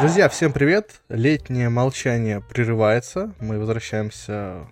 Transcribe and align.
Друзья, 0.00 0.30
всем 0.30 0.50
привет! 0.54 1.02
Летнее 1.10 1.68
молчание 1.68 2.40
прерывается. 2.40 3.34
Мы 3.38 3.58
возвращаемся 3.58 4.66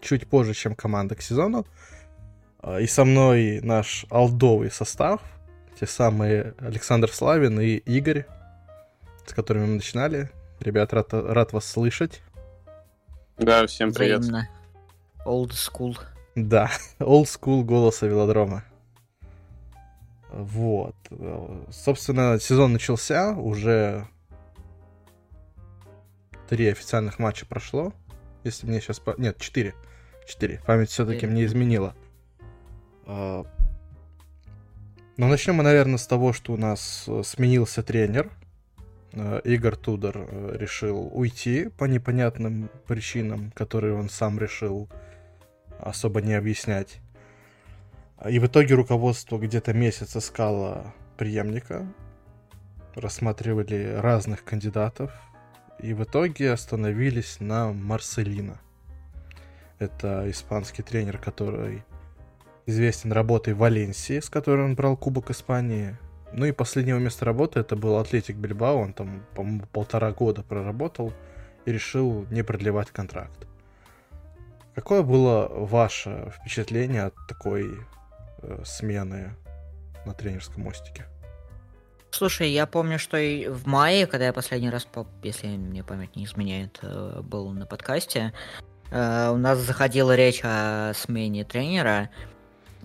чуть 0.00 0.26
позже, 0.26 0.52
чем 0.52 0.74
команда 0.74 1.14
к 1.14 1.22
сезону. 1.22 1.64
А, 2.58 2.80
и 2.80 2.88
со 2.88 3.04
мной 3.04 3.60
наш 3.62 4.04
алдовый 4.10 4.72
состав. 4.72 5.20
Те 5.78 5.86
самые 5.86 6.54
Александр 6.58 7.12
Славин 7.12 7.60
и 7.60 7.76
Игорь, 7.76 8.26
с 9.24 9.32
которыми 9.32 9.66
мы 9.66 9.74
начинали. 9.76 10.28
Ребят, 10.58 10.92
рад, 10.92 11.12
рад 11.12 11.52
вас 11.52 11.66
слышать. 11.66 12.20
Да, 13.38 13.68
всем 13.68 13.92
привет. 13.92 14.22
Взаимно. 14.22 14.48
Old 15.24 15.50
school. 15.50 15.96
Да, 16.34 16.68
old 16.98 17.26
school 17.26 17.62
голоса 17.62 18.08
велодрома. 18.08 18.64
Вот. 20.32 20.96
Собственно, 21.70 22.40
сезон 22.40 22.72
начался, 22.72 23.34
уже 23.36 24.08
три 26.48 26.68
официальных 26.68 27.18
матча 27.18 27.46
прошло. 27.46 27.92
Если 28.44 28.66
мне 28.66 28.80
сейчас... 28.80 29.00
Нет, 29.18 29.38
четыре. 29.38 29.74
Четыре. 30.26 30.60
Память 30.66 30.90
все-таки 30.90 31.26
мне 31.26 31.44
изменила. 31.44 31.94
А, 33.06 33.44
Но 35.16 35.26
ну, 35.26 35.28
начнем 35.28 35.56
мы, 35.56 35.62
наверное, 35.62 35.98
с 35.98 36.06
того, 36.06 36.32
что 36.32 36.52
у 36.52 36.56
нас 36.56 37.04
э, 37.06 37.22
сменился 37.24 37.82
тренер. 37.82 38.30
Э, 39.12 39.40
Игорь 39.44 39.76
Тудор 39.76 40.16
э, 40.16 40.56
решил 40.58 41.10
уйти 41.12 41.68
по 41.68 41.84
непонятным 41.84 42.70
причинам, 42.86 43.50
которые 43.52 43.94
он 43.94 44.08
сам 44.08 44.38
решил 44.38 44.88
особо 45.78 46.22
не 46.22 46.34
объяснять. 46.34 47.00
И 48.28 48.38
в 48.38 48.46
итоге 48.46 48.74
руководство 48.74 49.38
где-то 49.38 49.74
месяц 49.74 50.16
искало 50.16 50.94
преемника, 51.18 51.86
рассматривали 52.94 53.96
разных 54.00 54.44
кандидатов, 54.44 55.12
и 55.78 55.94
в 55.94 56.02
итоге 56.04 56.52
остановились 56.52 57.40
на 57.40 57.72
Марселина. 57.72 58.60
Это 59.78 60.30
испанский 60.30 60.82
тренер, 60.82 61.18
который 61.18 61.84
известен 62.66 63.12
работой 63.12 63.54
в 63.54 63.58
Валенсии, 63.58 64.20
с 64.20 64.30
которой 64.30 64.64
он 64.64 64.74
брал 64.74 64.96
Кубок 64.96 65.30
Испании. 65.30 65.96
Ну 66.32 66.46
и 66.46 66.52
последнего 66.52 66.98
места 66.98 67.24
работы 67.24 67.60
это 67.60 67.76
был 67.76 67.98
Атлетик 67.98 68.36
Бильбао, 68.36 68.78
он 68.78 68.92
там, 68.92 69.24
по-моему, 69.34 69.66
полтора 69.72 70.10
года 70.12 70.42
проработал 70.42 71.12
и 71.64 71.72
решил 71.72 72.26
не 72.30 72.42
продлевать 72.42 72.90
контракт. 72.90 73.46
Какое 74.74 75.02
было 75.02 75.48
ваше 75.48 76.32
впечатление 76.36 77.04
от 77.04 77.14
такой 77.28 77.78
э, 78.42 78.62
смены 78.64 79.36
на 80.04 80.14
тренерском 80.14 80.64
мостике? 80.64 81.06
Слушай, 82.14 82.50
я 82.50 82.66
помню, 82.66 82.98
что 82.98 83.16
и 83.16 83.48
в 83.48 83.66
мае, 83.66 84.06
когда 84.06 84.26
я 84.26 84.32
последний 84.32 84.70
раз, 84.70 84.86
если 85.22 85.48
мне 85.48 85.82
память 85.82 86.14
не 86.14 86.24
изменяет, 86.24 86.78
э, 86.82 87.20
был 87.22 87.50
на 87.50 87.66
подкасте, 87.66 88.32
э, 88.90 89.30
у 89.30 89.36
нас 89.36 89.58
заходила 89.58 90.14
речь 90.14 90.40
о 90.44 90.92
смене 90.94 91.44
тренера, 91.44 92.10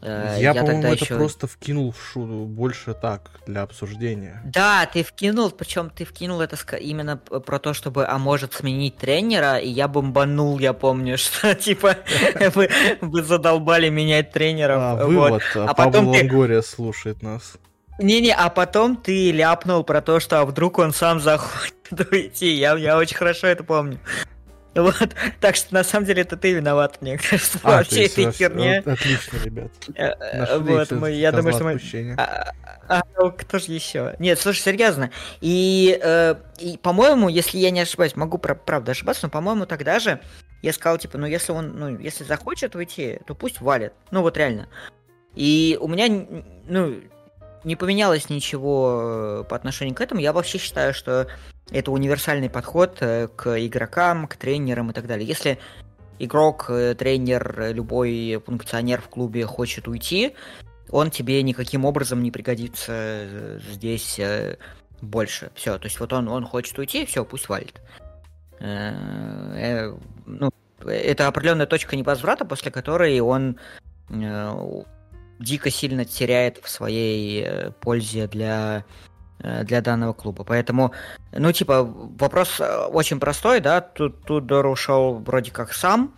Э, 0.01 0.37
я, 0.39 0.53
я 0.53 0.61
по-моему, 0.61 0.83
это 0.83 1.03
еще... 1.03 1.15
просто 1.15 1.47
вкинул 1.47 1.91
в 1.91 2.01
шу 2.01 2.21
больше 2.45 2.93
так, 2.93 3.31
для 3.45 3.63
обсуждения. 3.63 4.41
Да, 4.45 4.85
ты 4.85 5.03
вкинул, 5.03 5.51
причем 5.51 5.89
ты 5.89 6.05
вкинул 6.05 6.41
это 6.41 6.57
именно 6.77 7.17
про 7.17 7.59
то, 7.59 7.73
чтобы, 7.73 8.07
а 8.07 8.17
может, 8.17 8.53
сменить 8.53 8.97
тренера, 8.97 9.57
и 9.57 9.67
я 9.67 9.87
бомбанул, 9.87 10.59
я 10.59 10.73
помню, 10.73 11.17
что, 11.19 11.53
типа, 11.53 11.97
вы, 12.55 12.69
вы 13.01 13.23
задолбали 13.23 13.89
менять 13.89 14.31
тренера. 14.31 14.91
А, 14.91 15.05
вывод, 15.05 15.43
а, 15.55 15.65
а 15.69 15.73
потом 15.73 16.07
Лонгория 16.07 16.61
ты... 16.61 16.67
слушает 16.67 17.21
нас. 17.21 17.57
Не-не, 17.99 18.33
а 18.33 18.49
потом 18.49 18.95
ты 18.95 19.31
ляпнул 19.31 19.83
про 19.83 20.01
то, 20.01 20.19
что 20.19 20.39
а 20.39 20.45
вдруг 20.45 20.79
он 20.79 20.93
сам 20.93 21.19
захочет 21.19 21.73
уйти. 22.11 22.53
Я, 22.53 22.75
я 22.75 22.97
очень 22.97 23.17
хорошо 23.17 23.47
это 23.47 23.63
помню. 23.63 23.99
Вот, 24.75 25.15
так 25.41 25.55
что 25.55 25.73
на 25.73 25.83
самом 25.83 26.05
деле 26.05 26.21
это 26.21 26.37
ты 26.37 26.53
виноват, 26.53 27.01
мне 27.01 27.17
кажется, 27.17 27.59
а, 27.63 27.77
во 27.77 27.83
всей 27.83 28.05
этой 28.05 28.31
херне. 28.31 28.79
Отлично, 28.85 29.37
ребят. 29.43 29.71
Э, 29.95 30.57
вот, 30.59 30.91
мы, 30.91 31.11
я 31.11 31.31
думаю, 31.31 31.53
что 31.53 31.63
мы... 31.63 32.15
А, 32.17 32.53
а, 32.87 33.01
а, 33.17 33.29
кто 33.31 33.57
же 33.57 33.71
еще? 33.71 34.15
Нет, 34.19 34.39
слушай, 34.39 34.61
серьезно. 34.61 35.11
И, 35.41 35.99
э, 36.01 36.35
и 36.59 36.77
по-моему, 36.77 37.29
если 37.29 37.57
я 37.57 37.71
не 37.71 37.81
ошибаюсь, 37.81 38.15
могу 38.15 38.37
правда 38.37 38.91
ошибаться, 38.91 39.25
но, 39.25 39.29
по-моему, 39.29 39.65
тогда 39.65 39.99
же 39.99 40.21
я 40.61 40.71
сказал, 40.71 40.97
типа, 40.97 41.17
ну, 41.17 41.25
если 41.25 41.51
он, 41.51 41.77
ну, 41.77 41.97
если 41.97 42.23
захочет 42.23 42.75
уйти, 42.75 43.19
то 43.25 43.33
пусть 43.33 43.61
валит. 43.61 43.93
Ну, 44.11 44.21
вот 44.21 44.37
реально. 44.37 44.69
И 45.35 45.77
у 45.81 45.87
меня, 45.87 46.25
ну, 46.67 46.95
не 47.63 47.75
поменялось 47.75 48.29
ничего 48.29 49.41
э, 49.41 49.43
по 49.49 49.55
отношению 49.55 49.95
к 49.95 50.01
этому. 50.01 50.21
Я 50.21 50.33
вообще 50.33 50.57
считаю, 50.57 50.93
что 50.93 51.27
это 51.71 51.91
универсальный 51.91 52.49
подход 52.49 52.97
э, 53.01 53.27
к 53.27 53.59
игрокам, 53.65 54.27
к 54.27 54.35
тренерам 54.37 54.91
и 54.91 54.93
так 54.93 55.07
далее. 55.07 55.27
Если 55.27 55.59
игрок, 56.19 56.65
э, 56.69 56.95
тренер, 56.95 57.73
любой 57.73 58.41
функционер 58.45 59.01
в 59.01 59.09
клубе 59.09 59.45
хочет 59.45 59.87
уйти, 59.87 60.35
он 60.89 61.11
тебе 61.11 61.43
никаким 61.43 61.85
образом 61.85 62.23
не 62.23 62.31
пригодится 62.31 63.59
здесь 63.71 64.19
больше. 65.01 65.51
Все, 65.53 65.77
то 65.77 65.85
есть 65.85 65.99
вот 65.99 66.11
он, 66.13 66.27
он 66.27 66.45
хочет 66.45 66.77
уйти, 66.79 67.05
все, 67.05 67.23
пусть 67.23 67.47
валит. 67.47 67.79
Ну, 68.59 70.49
это 70.83 71.27
определенная 71.27 71.67
точка 71.67 71.95
невозврата, 71.95 72.43
после 72.43 72.71
которой 72.71 73.19
он 73.19 73.59
дико 75.39 75.69
сильно 75.71 76.05
теряет 76.05 76.59
в 76.63 76.69
своей 76.69 77.43
э, 77.43 77.71
пользе 77.79 78.27
для 78.27 78.85
э, 79.39 79.63
для 79.63 79.81
данного 79.81 80.13
клуба. 80.13 80.43
Поэтому, 80.43 80.91
ну, 81.31 81.51
типа, 81.51 81.83
вопрос 81.83 82.59
э, 82.59 82.85
очень 82.85 83.19
простой, 83.19 83.61
да, 83.61 83.81
тут 83.81 84.23
Тудор 84.25 84.67
ушел 84.67 85.15
вроде 85.15 85.51
как 85.51 85.73
сам. 85.73 86.13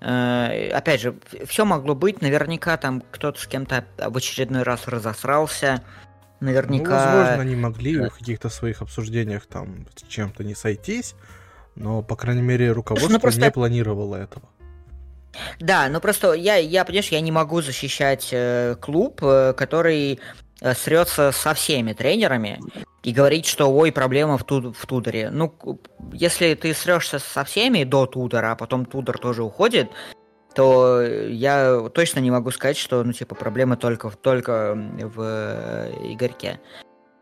Опять 0.00 1.00
же, 1.00 1.16
все 1.46 1.64
могло 1.64 1.94
быть, 1.94 2.20
наверняка 2.20 2.76
там 2.76 3.02
кто-то 3.10 3.40
с 3.40 3.46
кем-то 3.46 3.86
в 3.96 4.14
очередной 4.14 4.62
раз 4.62 4.86
разосрался, 4.86 5.82
наверняка... 6.40 6.90
Ну, 6.90 7.18
возможно, 7.18 7.42
они 7.42 7.56
могли 7.56 7.96
в 7.96 8.10
каких-то 8.10 8.50
своих 8.50 8.82
обсуждениях 8.82 9.46
там 9.46 9.86
с 9.96 10.06
чем-то 10.06 10.44
не 10.44 10.54
сойтись, 10.54 11.14
но, 11.74 12.02
по 12.02 12.16
крайней 12.16 12.42
мере, 12.42 12.70
руководство 12.72 13.14
ну, 13.14 13.18
просто... 13.18 13.40
не 13.40 13.50
планировало 13.50 14.16
этого. 14.16 14.46
Да, 15.60 15.88
ну 15.88 16.00
просто 16.00 16.32
я, 16.32 16.56
я 16.56 16.84
понимаешь, 16.84 17.08
я 17.08 17.20
не 17.20 17.32
могу 17.32 17.62
защищать 17.62 18.28
э, 18.32 18.76
клуб, 18.80 19.20
э, 19.22 19.52
который 19.54 20.20
э, 20.60 20.74
срется 20.74 21.32
со 21.32 21.54
всеми 21.54 21.92
тренерами 21.92 22.60
и 23.02 23.12
говорить, 23.12 23.46
что 23.46 23.70
ой, 23.72 23.92
проблема 23.92 24.38
в, 24.38 24.44
туд 24.44 24.76
в 24.76 24.86
Тудоре. 24.86 25.30
Ну, 25.30 25.54
если 26.12 26.54
ты 26.54 26.74
срешься 26.74 27.18
со 27.18 27.44
всеми 27.44 27.84
до 27.84 28.06
Тудора, 28.06 28.52
а 28.52 28.56
потом 28.56 28.86
Тудор 28.86 29.18
тоже 29.18 29.42
уходит, 29.42 29.90
то 30.54 31.02
я 31.02 31.88
точно 31.92 32.20
не 32.20 32.30
могу 32.30 32.50
сказать, 32.50 32.76
что, 32.76 33.02
ну, 33.02 33.12
типа, 33.12 33.34
проблема 33.34 33.76
только, 33.76 34.10
только 34.10 34.74
в 34.74 35.20
э, 35.20 35.92
Игорьке. 36.12 36.60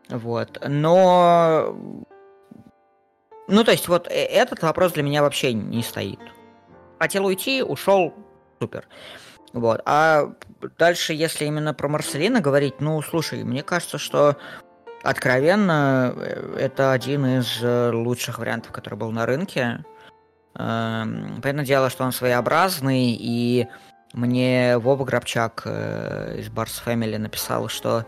Вот. 0.09 0.61
Но... 0.67 1.75
Ну, 3.47 3.63
то 3.63 3.71
есть, 3.71 3.87
вот 3.87 4.07
э, 4.07 4.11
этот 4.11 4.61
вопрос 4.61 4.93
для 4.93 5.03
меня 5.03 5.21
вообще 5.23 5.53
не 5.53 5.81
стоит 5.81 6.19
хотел 7.03 7.25
уйти, 7.25 7.61
ушел, 7.61 8.13
супер. 8.61 8.87
Вот. 9.51 9.81
А 9.85 10.31
дальше, 10.79 11.13
если 11.13 11.43
именно 11.43 11.73
про 11.73 11.89
Марселина 11.89 12.39
говорить, 12.39 12.79
ну, 12.79 13.01
слушай, 13.01 13.43
мне 13.43 13.61
кажется, 13.61 13.97
что 13.97 14.37
откровенно 15.03 16.13
э, 16.15 16.55
это 16.59 16.93
один 16.93 17.25
из 17.25 17.61
э, 17.61 17.91
лучших 17.91 18.39
вариантов, 18.39 18.71
который 18.71 18.95
был 18.95 19.11
на 19.11 19.25
рынке. 19.25 19.83
Эм, 20.55 21.41
понятное 21.41 21.65
дело, 21.65 21.89
что 21.89 22.05
он 22.05 22.13
своеобразный, 22.13 23.17
и 23.19 23.67
мне 24.13 24.77
Вова 24.77 25.03
Грабчак 25.03 25.63
э, 25.65 26.37
из 26.39 26.49
Барс 26.49 26.81
Family 26.85 27.17
написал, 27.17 27.67
что 27.67 28.05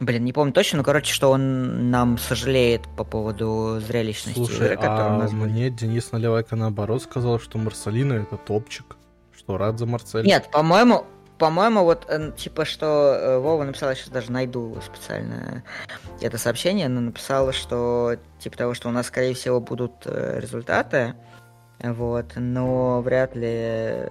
Блин, 0.00 0.24
не 0.24 0.32
помню 0.32 0.54
точно, 0.54 0.78
но, 0.78 0.84
короче, 0.84 1.12
что 1.12 1.30
он 1.30 1.90
нам 1.90 2.16
сожалеет 2.16 2.88
по 2.96 3.04
поводу 3.04 3.78
зрелищности 3.80 4.38
Слушай, 4.38 4.72
игры, 4.72 4.78
а 4.80 5.14
у 5.14 5.18
нас 5.18 5.32
мне 5.32 5.68
Денис 5.68 6.10
Наливайко 6.10 6.56
наоборот 6.56 7.02
сказал, 7.02 7.38
что 7.38 7.58
Марселина 7.58 8.14
это 8.14 8.38
топчик, 8.38 8.96
что 9.36 9.58
рад 9.58 9.78
за 9.78 9.84
Марсель. 9.84 10.24
Нет, 10.24 10.48
по-моему, 10.50 11.04
по-моему, 11.36 11.84
вот, 11.84 12.06
э, 12.08 12.32
типа, 12.34 12.64
что 12.64 12.86
э, 12.86 13.38
Вова 13.40 13.64
написала, 13.64 13.94
сейчас 13.94 14.08
даже 14.08 14.32
найду 14.32 14.78
специально 14.82 15.64
это 16.22 16.38
сообщение, 16.38 16.88
но 16.88 17.02
написала, 17.02 17.52
что, 17.52 18.16
типа 18.38 18.56
того, 18.56 18.74
что 18.74 18.88
у 18.88 18.92
нас, 18.92 19.06
скорее 19.06 19.34
всего, 19.34 19.60
будут 19.60 19.92
э, 20.06 20.38
результаты, 20.40 21.14
вот, 21.82 22.32
но 22.36 23.02
вряд 23.02 23.36
ли 23.36 24.06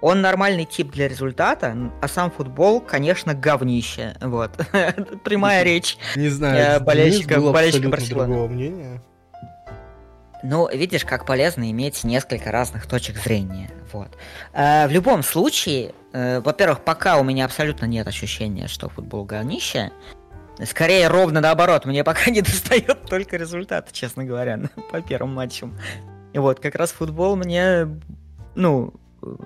он 0.00 0.20
нормальный 0.20 0.64
тип 0.64 0.90
для 0.92 1.08
результата, 1.08 1.76
а 2.00 2.08
сам 2.08 2.30
футбол, 2.30 2.80
конечно, 2.80 3.34
говнище. 3.34 4.14
Вот. 4.20 4.52
Прямая 5.24 5.62
речь. 5.62 5.98
Не 6.16 6.28
знаю, 6.28 6.80
болельщика, 6.82 7.40
болельщика 7.40 7.88
Барселоны. 7.88 8.28
другого 8.28 8.48
мнения. 8.48 9.02
Ну, 10.42 10.68
видишь, 10.68 11.04
как 11.04 11.26
полезно 11.26 11.70
иметь 11.70 12.04
несколько 12.04 12.52
разных 12.52 12.86
точек 12.86 13.16
зрения. 13.16 13.70
Вот. 13.92 14.08
Э, 14.52 14.86
в 14.86 14.90
любом 14.92 15.22
случае, 15.22 15.92
э, 16.12 16.40
во-первых, 16.40 16.80
пока 16.80 17.18
у 17.18 17.24
меня 17.24 17.46
абсолютно 17.46 17.86
нет 17.86 18.06
ощущения, 18.06 18.68
что 18.68 18.88
футбол 18.88 19.24
говнище. 19.24 19.90
Скорее, 20.64 21.08
ровно 21.08 21.40
наоборот. 21.40 21.84
Мне 21.84 22.04
пока 22.04 22.30
не 22.30 22.42
достает 22.42 23.06
только 23.08 23.36
результат, 23.36 23.90
честно 23.92 24.24
говоря, 24.24 24.60
по 24.92 25.00
первым 25.00 25.34
матчам. 25.34 25.76
И 26.32 26.38
вот, 26.38 26.60
как 26.60 26.74
раз 26.74 26.92
футбол 26.92 27.34
мне, 27.36 27.88
ну, 28.54 28.94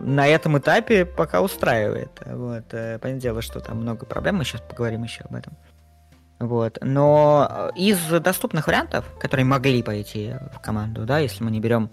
на 0.01 0.27
этом 0.27 0.59
этапе 0.59 1.05
пока 1.05 1.41
устраивает. 1.41 2.21
Вот. 2.27 2.65
Э, 2.73 2.99
понятное 2.99 3.21
дело, 3.21 3.43
что 3.43 3.61
там 3.61 3.79
много 3.79 4.07
проблем, 4.07 4.37
мы 4.37 4.45
сейчас 4.45 4.61
поговорим 4.61 5.03
еще 5.05 5.25
об 5.25 5.35
этом. 5.35 5.57
Вот. 6.39 6.79
Но 6.81 7.71
из 7.77 7.99
доступных 8.09 8.67
вариантов, 8.67 9.05
которые 9.19 9.45
могли 9.45 9.83
пойти 9.83 10.35
в 10.55 10.61
команду, 10.61 11.05
да, 11.05 11.19
если 11.19 11.45
мы 11.45 11.51
не 11.51 11.61
берем 11.61 11.91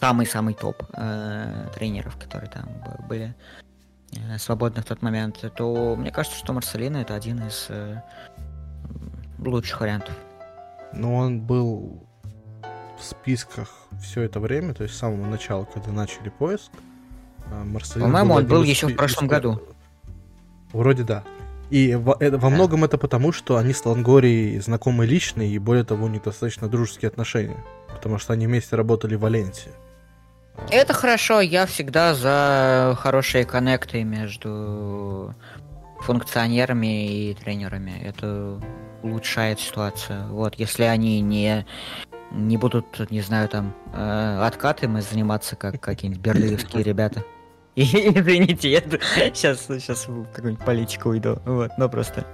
самый-самый 0.00 0.54
топ 0.54 0.82
э, 0.92 1.68
тренеров, 1.74 2.16
которые 2.16 2.50
там 2.50 2.68
были 3.08 3.34
э, 4.12 4.38
свободны 4.38 4.82
в 4.82 4.84
тот 4.86 5.02
момент, 5.02 5.44
то 5.56 5.96
мне 5.96 6.10
кажется, 6.10 6.38
что 6.38 6.52
Марселина 6.52 6.98
это 6.98 7.14
один 7.14 7.46
из 7.46 7.66
э, 7.68 8.02
лучших 9.38 9.80
вариантов. 9.80 10.14
Ну, 10.92 11.14
он 11.14 11.40
был 11.40 12.06
в 12.98 13.04
списках 13.04 13.68
все 14.02 14.22
это 14.22 14.40
время, 14.40 14.74
то 14.74 14.82
есть 14.84 14.94
с 14.94 14.98
самого 14.98 15.26
начала, 15.26 15.64
когда 15.64 15.92
начали 15.92 16.30
поиск. 16.30 16.70
А 16.74 16.95
Марселин 17.50 18.06
По-моему, 18.06 18.34
он 18.34 18.46
был 18.46 18.62
еще 18.62 18.88
в 18.88 18.96
прошлом 18.96 19.28
году. 19.28 19.60
Вроде 20.72 21.04
да. 21.04 21.24
И 21.70 21.94
во, 21.94 22.16
это, 22.20 22.38
во 22.38 22.50
многом 22.50 22.84
это 22.84 22.96
потому, 22.96 23.32
что 23.32 23.56
они 23.56 23.72
с 23.72 23.84
Лангорией 23.84 24.58
знакомы 24.60 25.06
лично, 25.06 25.42
и 25.42 25.58
более 25.58 25.84
того, 25.84 26.06
у 26.06 26.08
них 26.08 26.22
достаточно 26.22 26.68
дружеские 26.68 27.08
отношения. 27.08 27.56
Потому 27.92 28.18
что 28.18 28.32
они 28.32 28.46
вместе 28.46 28.76
работали 28.76 29.16
в 29.16 29.20
Валенсии. 29.20 29.72
Это 30.70 30.94
хорошо, 30.94 31.40
я 31.40 31.66
всегда 31.66 32.14
за 32.14 32.96
хорошие 33.00 33.44
коннекты 33.44 34.04
между 34.04 35.34
функционерами 36.00 37.30
и 37.30 37.34
тренерами. 37.34 38.00
Это 38.04 38.60
улучшает 39.02 39.60
ситуацию. 39.60 40.28
Вот, 40.28 40.54
если 40.54 40.84
они 40.84 41.20
не 41.20 41.66
не 42.32 42.56
будут, 42.56 43.10
не 43.10 43.20
знаю, 43.20 43.48
там, 43.48 43.74
э, 43.94 44.40
откатами 44.42 45.00
заниматься, 45.00 45.56
как 45.56 45.80
какие-нибудь 45.80 46.22
берлиновские 46.22 46.82
ребята. 46.82 47.24
Извините, 47.78 48.70
я 48.70 48.80
сейчас, 48.80 49.66
сейчас 49.66 50.08
в 50.08 50.24
какую-нибудь 50.32 50.64
политику 50.64 51.10
уйду. 51.10 51.38
Вот, 51.44 51.72
но 51.76 51.90
просто 51.90 52.26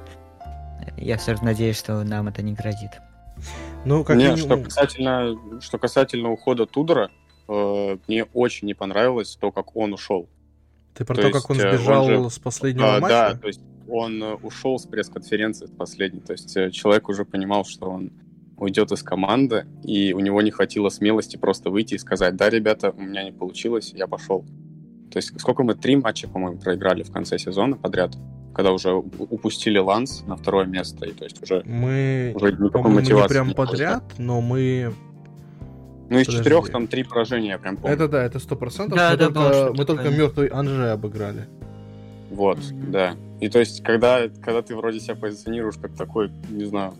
я 0.97 1.19
все 1.19 1.35
же 1.35 1.43
надеюсь, 1.43 1.77
что 1.77 2.05
нам 2.05 2.29
это 2.29 2.43
не 2.43 2.53
грозит. 2.53 2.93
Ну, 3.85 4.05
как 4.05 4.19
Нет, 4.19 4.39
что 4.39 4.57
касательно, 4.57 5.37
что 5.61 5.79
касательно 5.79 6.31
ухода 6.31 6.67
Тудора, 6.67 7.11
э, 7.49 7.97
мне 8.07 8.25
очень 8.33 8.69
не 8.69 8.75
понравилось 8.75 9.37
то, 9.41 9.51
как 9.51 9.75
он 9.75 9.93
ушел. 9.93 10.29
Ты 10.95 11.05
про 11.05 11.17
то, 11.17 11.23
то 11.23 11.29
есть, 11.29 11.41
как 11.41 11.51
он 11.51 11.61
э, 11.61 11.77
сбежал 11.77 12.07
он 12.07 12.25
же, 12.25 12.31
с 12.31 12.39
последнего 12.39 12.97
а, 12.97 13.01
матча? 13.01 13.09
Да, 13.33 13.35
то 13.35 13.49
есть 13.49 13.61
он 13.89 14.23
э, 14.23 14.35
ушел 14.35 14.79
с 14.79 14.87
пресс-конференции 14.87 15.67
последней. 15.67 16.21
То 16.21 16.35
есть 16.35 16.57
э, 16.57 16.71
человек 16.71 17.09
уже 17.09 17.25
понимал, 17.25 17.65
что 17.65 17.91
он 17.91 18.13
уйдет 18.57 18.93
из 18.93 19.03
команды, 19.03 19.67
и 19.83 20.13
у 20.13 20.21
него 20.21 20.41
не 20.41 20.53
хватило 20.53 20.89
смелости 20.89 21.37
просто 21.37 21.71
выйти 21.71 21.95
и 21.95 21.99
сказать, 21.99 22.37
да, 22.37 22.49
ребята, 22.49 22.95
у 22.97 23.01
меня 23.01 23.25
не 23.25 23.33
получилось, 23.33 23.93
я 23.93 24.07
пошел. 24.07 24.45
То 25.13 25.19
есть 25.19 25.39
сколько 25.39 25.63
мы, 25.63 25.75
три 25.75 25.97
матча, 25.97 26.29
по-моему, 26.29 26.59
проиграли 26.59 27.03
в 27.03 27.13
конце 27.13 27.39
сезона 27.39 27.77
подряд, 27.77 28.17
когда 28.55 28.73
уже 28.73 28.95
упустили 28.95 29.79
Ланс 29.79 30.23
на 30.27 30.37
второе 30.37 30.67
место, 30.67 31.07
и 31.07 31.13
то 31.13 31.25
есть 31.25 31.43
уже... 31.43 31.63
Мы, 31.65 32.33
уже 32.35 32.57
по-моему, 32.71 33.01
не 33.01 33.29
прям 33.29 33.53
подряд, 33.55 34.05
но 34.19 34.41
мы 34.41 34.93
ну, 36.13 36.19
из 36.19 36.27
Подожди. 36.27 36.45
четырех 36.45 36.71
там 36.71 36.87
три 36.89 37.05
поражения, 37.05 37.51
я 37.51 37.59
прям 37.59 37.77
помню. 37.77 37.95
Это 37.95 38.07
да, 38.07 38.23
это 38.23 38.39
сто 38.39 38.55
процентов. 38.55 38.99
Да, 38.99 39.13
мы 39.13 39.17
да, 39.17 39.31
только, 39.31 39.73
мы 39.75 39.85
только 39.87 40.11
мертвый 40.11 40.49
Анже 40.49 40.91
обыграли. 40.91 41.49
Вот, 42.31 42.59
mm-hmm. 42.59 42.91
да. 42.91 43.17
И 43.41 43.49
то 43.49 43.59
есть, 43.59 43.83
когда, 43.83 44.29
когда 44.29 44.61
ты 44.63 44.77
вроде 44.77 45.01
себя 45.01 45.15
позиционируешь 45.15 45.77
как 45.81 45.95
такой, 45.95 46.31
не 46.51 46.65
знаю, 46.65 46.95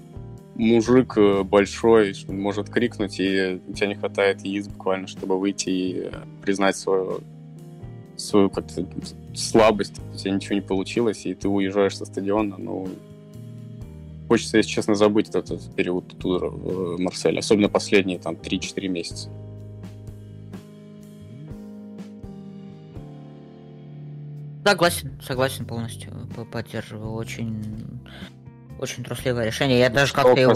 мужик 0.55 1.17
э, 1.17 1.43
большой, 1.43 2.15
может 2.29 2.69
крикнуть, 2.69 3.21
и 3.21 3.61
у 3.67 3.73
тебя 3.73 3.89
не 3.89 3.95
хватает 3.95 4.43
яиц 4.45 4.69
буквально, 4.69 5.07
чтобы 5.07 5.39
выйти 5.39 5.69
и 5.69 6.01
э, 6.05 6.11
признать 6.43 6.77
свою, 6.77 7.21
свою 8.17 8.51
как-то 8.51 8.87
слабость, 9.35 10.01
у 10.13 10.17
тебя 10.17 10.33
ничего 10.33 10.55
не 10.55 10.61
получилось, 10.61 11.27
и 11.27 11.35
ты 11.35 11.49
уезжаешь 11.49 11.97
со 11.97 12.05
стадиона, 12.05 12.57
ну, 12.59 12.89
хочется, 14.29 14.57
если 14.57 14.71
честно, 14.71 14.95
забыть 14.95 15.29
этот, 15.29 15.51
этот 15.51 15.75
период 15.75 16.09
туда 16.19 16.47
в 16.47 16.99
Марселе, 16.99 17.39
особенно 17.39 17.69
последние 17.69 18.19
там 18.19 18.35
3-4 18.35 18.89
месяца. 18.89 19.29
Согласен, 24.65 25.21
согласен 25.21 25.67
полностью, 25.67 26.13
поддерживаю. 26.53 27.13
Очень, 27.15 28.01
очень 28.79 29.03
трусливое 29.03 29.47
решение. 29.47 29.81
Я 29.81 29.91
даже 29.91 30.15
как-то 30.15 30.41
его 30.41 30.55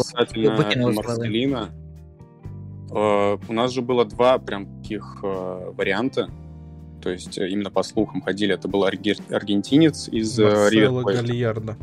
выкинул 0.56 0.92
Марселина, 0.92 1.70
э, 2.90 3.38
у 3.48 3.52
нас 3.52 3.72
же 3.72 3.82
было 3.82 4.04
два 4.04 4.38
прям 4.38 4.80
таких 4.80 5.18
э, 5.22 5.72
варианта. 5.76 6.30
То 7.06 7.12
есть 7.12 7.38
э, 7.38 7.48
именно 7.48 7.70
по 7.70 7.84
слухам 7.84 8.20
ходили, 8.20 8.52
это 8.52 8.66
был 8.66 8.82
аргентинец 8.82 10.08
из 10.08 10.36
Ривер 10.40 11.04
Гальярда. 11.04 11.76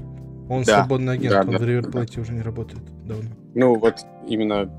Он 0.50 0.64
да, 0.64 0.80
свободный 0.80 1.14
агент, 1.14 1.34
да, 1.34 1.42
он 1.44 1.52
да, 1.52 1.58
в 1.60 1.64
Риверплейте 1.64 2.16
да. 2.16 2.22
уже 2.24 2.34
не 2.34 2.42
работает 2.42 2.84
давно. 3.06 3.30
Ну, 3.56 3.76
вот 3.80 4.00
именно 4.28 4.70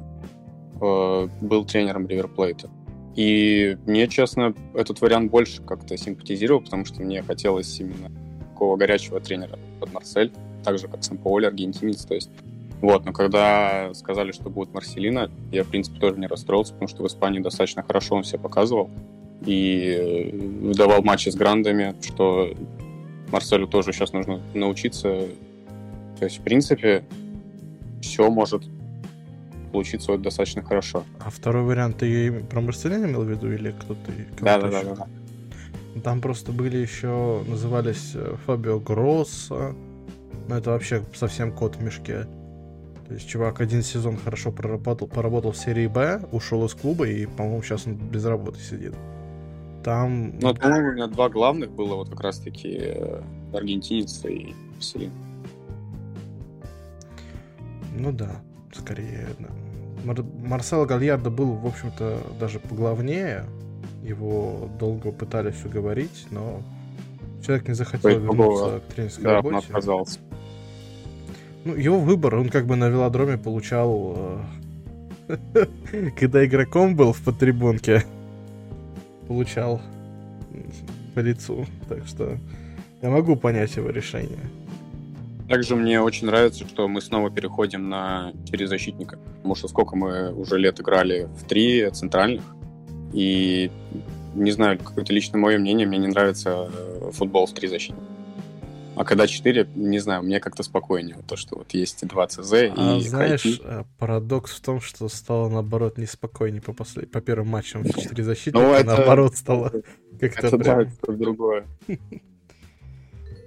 э, 0.82 1.29
был 1.41 1.64
тренером 1.64 2.06
Риверплейта. 2.06 2.69
И 3.17 3.79
мне, 3.87 4.06
честно, 4.06 4.52
этот 4.75 5.00
вариант 5.00 5.31
больше 5.31 5.62
как-то 5.62 5.96
симпатизировал, 5.96 6.61
потому 6.61 6.85
что 6.85 7.00
мне 7.00 7.23
хотелось 7.23 7.81
именно 7.81 8.12
такого 8.50 8.76
горячего 8.76 9.20
тренера 9.20 9.58
под 9.81 9.94
Марсель, 9.94 10.31
так 10.62 10.79
же, 10.79 10.88
как 10.88 11.02
Сан-Паоли, 11.02 11.47
аргентинец, 11.47 12.05
то 12.05 12.12
есть 12.12 12.29
вот, 12.82 13.06
но 13.06 13.14
когда 13.14 13.94
сказали, 13.94 14.32
что 14.32 14.50
будет 14.50 14.75
Марселина, 14.75 15.31
я, 15.52 15.64
в 15.64 15.69
принципе, 15.69 15.99
тоже 15.99 16.19
не 16.19 16.26
расстроился, 16.26 16.75
потому 16.75 16.88
что 16.88 17.02
в 17.02 17.06
Испании 17.06 17.40
достаточно 17.40 17.82
хорошо 17.82 18.17
он 18.17 18.25
себя 18.25 18.40
показывал 18.40 18.90
и 19.45 20.31
выдавал 20.63 21.03
матчи 21.03 21.29
с 21.29 21.35
грандами, 21.35 21.95
что 22.03 22.55
Марселю 23.31 23.67
тоже 23.67 23.93
сейчас 23.93 24.13
нужно 24.13 24.41
научиться 24.55 25.27
то 26.19 26.25
есть, 26.25 26.39
в 26.39 26.43
принципе, 26.43 27.05
все 28.01 28.31
может 28.31 28.63
получиться 29.73 30.13
вот 30.13 30.23
достаточно 30.23 30.63
хорошо. 30.63 31.05
А 31.19 31.31
второй 31.31 31.65
вариант 31.65 31.99
ты 31.99 32.33
про 32.45 32.61
Марселина 32.61 33.07
имел 33.07 33.23
в 33.23 33.29
виду 33.29 33.51
или 33.53 33.73
кто-то? 33.73 34.13
Да, 34.41 34.59
да, 34.59 34.71
да, 34.71 34.83
да, 34.83 34.95
да. 34.95 36.00
Там 36.03 36.21
просто 36.21 36.53
были 36.53 36.76
еще, 36.76 37.43
назывались 37.47 38.12
э, 38.14 38.37
Фабио 38.47 38.81
Гросса. 38.81 39.75
Ну, 40.49 40.55
это 40.55 40.71
вообще 40.71 41.03
совсем 41.14 41.53
кот 41.53 41.76
в 41.76 41.83
мешке. 41.83 42.26
То 43.07 43.14
есть 43.14 43.29
чувак 43.29 43.61
один 43.61 43.83
сезон 43.83 44.17
хорошо 44.17 44.50
проработал, 44.50 45.07
поработал 45.07 45.53
в 45.53 45.57
серии 45.57 45.87
Б, 45.87 46.23
ушел 46.33 46.64
из 46.64 46.75
клуба 46.75 47.07
и, 47.07 47.26
по-моему, 47.26 47.62
сейчас 47.62 47.87
он 47.87 47.95
без 47.97 48.25
работы 48.25 48.61
сидит. 48.61 48.95
Там... 49.85 50.38
Ну, 50.41 50.55
по-моему, 50.55 50.88
у 50.88 50.93
меня 50.93 51.07
два 51.09 51.29
главных 51.29 51.71
было 51.71 51.95
вот 51.97 52.09
как 52.09 52.21
раз-таки 52.21 52.79
э, 52.81 53.21
аргентинец 53.53 54.25
и 54.25 54.55
Селин. 54.81 55.12
Ну 57.95 58.11
да, 58.11 58.41
скорее. 58.73 59.29
Мар- 60.05 60.25
Марсел 60.43 60.87
Гальярдо 60.87 61.29
был, 61.29 61.53
в 61.53 61.67
общем-то, 61.67 62.19
даже 62.41 62.61
поглавнее. 62.61 63.45
Его 64.03 64.71
долго 64.81 65.12
пытались 65.12 65.62
уговорить, 65.67 66.26
но 66.31 66.62
человек 67.45 67.69
не 67.69 67.75
захотел 67.75 68.11
Ой, 68.11 68.19
вернуться 68.19 68.64
было. 68.64 68.79
к 68.79 68.95
тренерской 68.95 69.25
да, 69.25 69.33
работе. 69.35 69.67
отказался. 69.67 70.19
Ну, 71.67 71.75
его 71.75 71.99
выбор, 72.00 72.37
он 72.37 72.49
как 72.49 72.67
бы 72.67 72.76
на 72.76 72.88
велодроме 72.88 73.37
получал... 73.37 74.47
Э, 75.29 75.67
когда 76.19 76.45
игроком 76.45 76.97
был 76.97 77.12
в 77.12 77.21
подтрибунке, 77.23 78.05
получал 79.28 79.81
по 81.14 81.21
лицу. 81.21 81.66
Так 81.88 82.07
что 82.07 82.37
я 83.02 83.11
могу 83.11 83.37
понять 83.37 83.76
его 83.76 83.90
решение. 83.90 84.38
Также 85.49 85.76
мне 85.76 86.00
очень 86.00 86.26
нравится, 86.26 86.66
что 86.66 86.88
мы 86.88 87.02
снова 87.02 87.31
переходим 87.31 87.88
на 87.88 88.33
четыре 88.45 88.66
защитника. 88.66 89.19
Потому 89.37 89.54
что 89.54 89.69
сколько 89.69 89.95
мы 89.95 90.33
уже 90.33 90.59
лет 90.59 90.81
играли 90.81 91.28
в 91.38 91.45
три 91.45 91.90
центральных. 91.90 92.45
И 93.12 93.71
не 94.35 94.50
знаю, 94.50 94.78
какое-то 94.78 95.12
личное 95.12 95.38
мое 95.38 95.59
мнение, 95.59 95.87
мне 95.87 95.99
не 95.99 96.09
нравится 96.09 96.71
футбол 97.12 97.47
с 97.47 97.52
три 97.52 97.69
защитника. 97.69 98.13
А 98.97 99.05
когда 99.05 99.27
четыре, 99.27 99.69
не 99.75 99.99
знаю, 99.99 100.23
мне 100.23 100.41
как-то 100.41 100.63
спокойнее. 100.63 101.17
То, 101.27 101.37
что 101.37 101.59
вот 101.59 101.73
есть 101.75 102.07
два 102.07 102.27
ЦЗ 102.27 102.53
а, 102.53 102.97
и 102.97 103.01
знаешь, 103.01 103.43
хайти. 103.43 103.61
Э, 103.65 103.85
парадокс 103.99 104.53
в 104.53 104.61
том, 104.61 104.81
что 104.81 105.09
стало, 105.09 105.49
наоборот, 105.49 105.99
неспокойнее 105.99 106.63
по, 106.63 106.73
послед... 106.73 107.11
по 107.11 107.21
первым 107.21 107.49
матчам 107.49 107.83
в 107.83 108.01
четыре 108.01 108.25
защитника, 108.25 108.67
ну, 108.67 108.73
это... 108.73 108.87
наоборот, 108.87 109.37
стало 109.37 109.71
как-то... 110.21 110.47
Это, 110.47 110.59
да, 110.59 110.83
это 110.83 111.13
другое. 111.13 111.67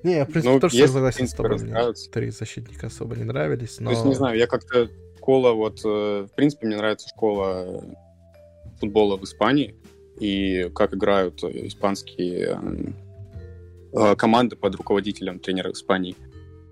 Не, 0.03 0.17
я, 0.17 0.25
в 0.25 0.27
принципе, 0.27 0.53
ну, 0.53 0.59
тоже 0.59 0.87
согласен 0.87 1.27
с 1.27 1.33
тобой. 1.33 1.59
Три 2.11 2.29
защитника 2.29 2.87
особо 2.87 3.15
не 3.15 3.23
нравились, 3.23 3.79
но... 3.79 3.89
То 3.89 3.95
есть, 3.95 4.05
не 4.05 4.15
знаю, 4.15 4.37
я 4.37 4.47
как-то 4.47 4.89
школа, 5.17 5.51
вот, 5.53 5.81
э, 5.83 6.27
в 6.31 6.35
принципе, 6.35 6.67
мне 6.67 6.77
нравится 6.77 7.09
школа 7.09 7.83
футбола 8.79 9.17
в 9.17 9.23
Испании, 9.23 9.75
и 10.19 10.69
как 10.73 10.93
играют 10.93 11.43
испанские 11.43 12.59
команды 14.17 14.55
под 14.55 14.75
руководителем 14.75 15.39
тренера 15.39 15.71
Испании. 15.71 16.15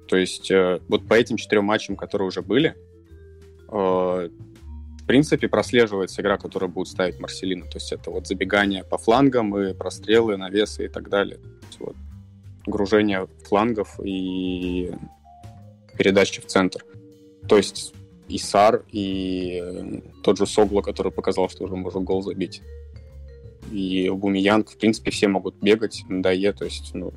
То 0.07 0.17
есть 0.17 0.51
э, 0.51 0.79
вот 0.87 1.07
по 1.07 1.13
этим 1.15 1.37
четырем 1.37 1.65
матчам, 1.65 1.95
которые 1.95 2.27
уже 2.27 2.41
были, 2.41 2.75
э, 3.69 3.71
в 3.71 5.07
принципе, 5.07 5.47
прослеживается 5.47 6.21
игра, 6.21 6.37
которую 6.37 6.69
будут 6.69 6.89
ставить 6.89 7.19
Марселина. 7.19 7.65
То 7.65 7.77
есть 7.77 7.91
это 7.91 8.11
вот 8.11 8.27
забегание 8.27 8.83
по 8.83 8.97
флангам 8.97 9.57
и 9.57 9.73
прострелы, 9.73 10.37
навесы 10.37 10.85
и 10.85 10.87
так 10.87 11.09
далее. 11.09 11.39
вот 11.79 11.95
гружение 12.65 13.27
флангов 13.43 13.99
и 14.03 14.91
передачи 15.97 16.41
в 16.41 16.47
центр. 16.47 16.83
То 17.47 17.57
есть 17.57 17.93
и 18.27 18.39
Сар, 18.39 18.83
и 18.91 19.61
э, 19.63 20.01
тот 20.23 20.37
же 20.37 20.47
Согло, 20.47 20.81
который 20.81 21.11
показал, 21.11 21.49
что 21.49 21.63
уже 21.63 21.75
может 21.75 22.01
гол 22.03 22.23
забить. 22.23 22.61
И 23.71 24.09
Бумиянг, 24.09 24.69
в 24.69 24.77
принципе, 24.77 25.11
все 25.11 25.27
могут 25.27 25.55
бегать, 25.61 26.03
да, 26.09 26.31
е, 26.31 26.53
то 26.53 26.65
есть, 26.65 26.93
ну, 26.93 27.13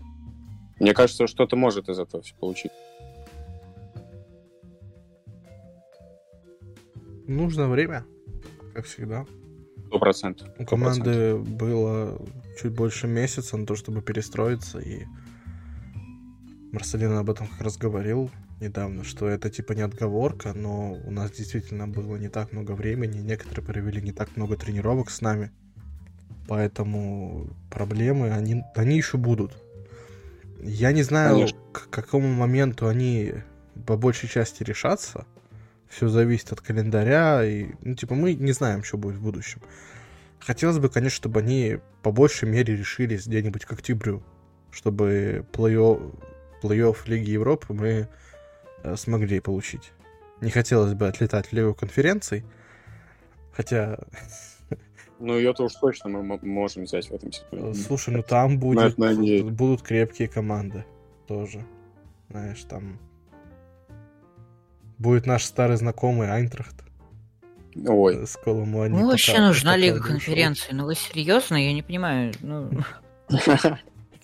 мне 0.81 0.95
кажется, 0.95 1.26
что-то 1.26 1.57
может 1.57 1.88
из 1.88 1.99
этого 1.99 2.23
все 2.23 2.35
получить. 2.37 2.73
Нужно 7.26 7.69
время, 7.69 8.05
как 8.75 8.87
всегда. 8.87 9.26
Сто 9.87 9.99
процентов. 9.99 10.49
У 10.59 10.64
команды 10.64 11.37
было 11.37 12.21
чуть 12.61 12.73
больше 12.73 13.07
месяца 13.07 13.57
на 13.57 13.67
то, 13.67 13.75
чтобы 13.76 14.02
перестроиться, 14.02 14.78
и 14.78 15.05
Марселин 16.73 17.12
об 17.12 17.31
этом 17.31 17.47
как 17.47 17.61
раз 17.61 17.76
говорил 17.76 18.31
недавно, 18.61 19.05
что 19.05 19.28
это 19.28 19.50
типа 19.50 19.73
не 19.73 19.83
отговорка, 19.83 20.52
но 20.52 20.93
у 20.93 21.11
нас 21.11 21.31
действительно 21.31 21.87
было 21.87 22.17
не 22.17 22.28
так 22.28 22.52
много 22.52 22.73
времени, 22.73 23.19
некоторые 23.19 23.64
провели 23.64 24.02
не 24.02 24.12
так 24.12 24.37
много 24.37 24.57
тренировок 24.57 25.11
с 25.11 25.21
нами, 25.21 25.50
поэтому 26.49 27.47
проблемы, 27.71 28.33
они, 28.33 28.64
они 28.75 28.97
еще 28.97 29.19
будут. 29.19 29.57
Я 30.61 30.90
не 30.93 31.02
знаю, 31.02 31.35
Конечно. 31.35 31.59
к 31.73 31.90
какому 31.90 32.28
моменту 32.28 32.88
они 32.88 33.35
по 33.87 33.97
большей 33.97 34.28
части 34.28 34.64
решатся, 34.64 35.26
все 35.88 36.09
зависит 36.09 36.50
от 36.52 36.61
календаря, 36.61 37.45
и, 37.45 37.69
ну, 37.83 37.95
типа, 37.95 38.14
мы 38.14 38.35
не 38.35 38.52
знаем, 38.52 38.83
что 38.83 38.97
будет 38.97 39.17
в 39.17 39.23
будущем. 39.23 39.61
Хотелось 40.40 40.78
бы, 40.78 40.88
конечно, 40.88 41.17
чтобы 41.17 41.40
они 41.40 41.78
по 42.02 42.11
большей 42.11 42.49
мере 42.49 42.76
решились 42.76 43.26
где-нибудь 43.26 43.64
к 43.64 43.73
октябрю, 43.73 44.23
чтобы 44.71 45.47
плей-офф, 45.52 46.12
плей 46.62 46.95
Лиги 47.07 47.31
Европы 47.31 47.73
мы 47.73 48.09
э, 48.83 48.97
смогли 48.97 49.40
получить. 49.40 49.93
Не 50.40 50.50
хотелось 50.50 50.95
бы 50.95 51.09
отлетать 51.09 51.47
в 51.47 51.52
Лигу 51.52 51.75
конференций, 51.75 52.45
хотя... 53.52 53.99
Ну, 55.20 55.37
ее-то 55.37 55.64
уж 55.64 55.75
точно 55.75 56.10
мы 56.10 56.38
можем 56.42 56.84
взять 56.84 57.08
в 57.08 57.12
этом 57.12 57.32
сезоне. 57.32 57.75
Слушай, 57.75 58.14
ну 58.14 58.22
там 58.22 58.58
будет, 58.58 58.96
будут 58.96 59.82
крепкие 59.82 60.28
команды 60.28 60.84
тоже. 61.26 61.64
Знаешь, 62.30 62.62
там 62.68 62.98
будет 64.98 65.26
наш 65.26 65.44
старый 65.44 65.76
знакомый 65.76 66.30
Айнтрахт. 66.30 66.84
Ой. 67.87 68.26
С 68.26 68.37
Коломуани. 68.37 68.98
Ну, 68.98 69.06
вообще 69.06 69.38
нужна 69.40 69.76
Лига 69.76 70.00
конференции. 70.00 70.72
Ну, 70.72 70.87
вы 70.87 70.94
серьезно? 70.94 71.56
Я 71.56 71.72
не 71.72 71.82
понимаю. 71.82 72.32
Ну... 72.40 72.70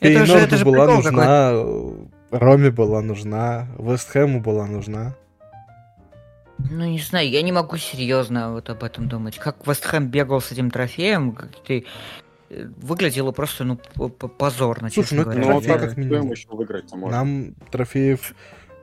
Это 0.01 0.27
же, 0.27 0.35
это 0.35 0.57
же 0.57 0.65
была 0.65 0.87
нужна, 0.87 1.53
Роме 2.31 2.71
была 2.71 3.01
нужна, 3.01 3.69
Вестхэму 3.79 4.41
была 4.41 4.67
нужна. 4.67 5.15
Ну, 6.59 6.85
не 6.85 6.99
знаю, 6.99 7.29
я 7.29 7.43
не 7.43 7.53
могу 7.53 7.77
серьезно 7.77 8.53
вот 8.53 8.71
об 8.71 8.85
этом 8.85 9.09
думать. 9.09 9.39
Как 9.39 9.67
Вестхэм 9.67 10.09
бегал 10.09 10.41
с 10.41 10.53
этим 10.53 10.71
трофеем, 10.71 11.33
как 11.33 11.51
ты 11.67 11.85
э, 12.51 12.67
выглядело 12.77 13.33
просто, 13.33 13.65
ну, 13.65 13.77
позорно, 13.77 14.89
Слушай, 14.91 15.19
ну, 15.19 15.25
говоря. 15.25 15.41
Ну, 15.41 15.61
трофей, 15.61 15.79
как 15.79 15.97
минимум. 15.97 16.31
еще 16.31 16.49
выиграть 16.51 16.93
Нам 16.95 17.55
трофеев... 17.71 18.35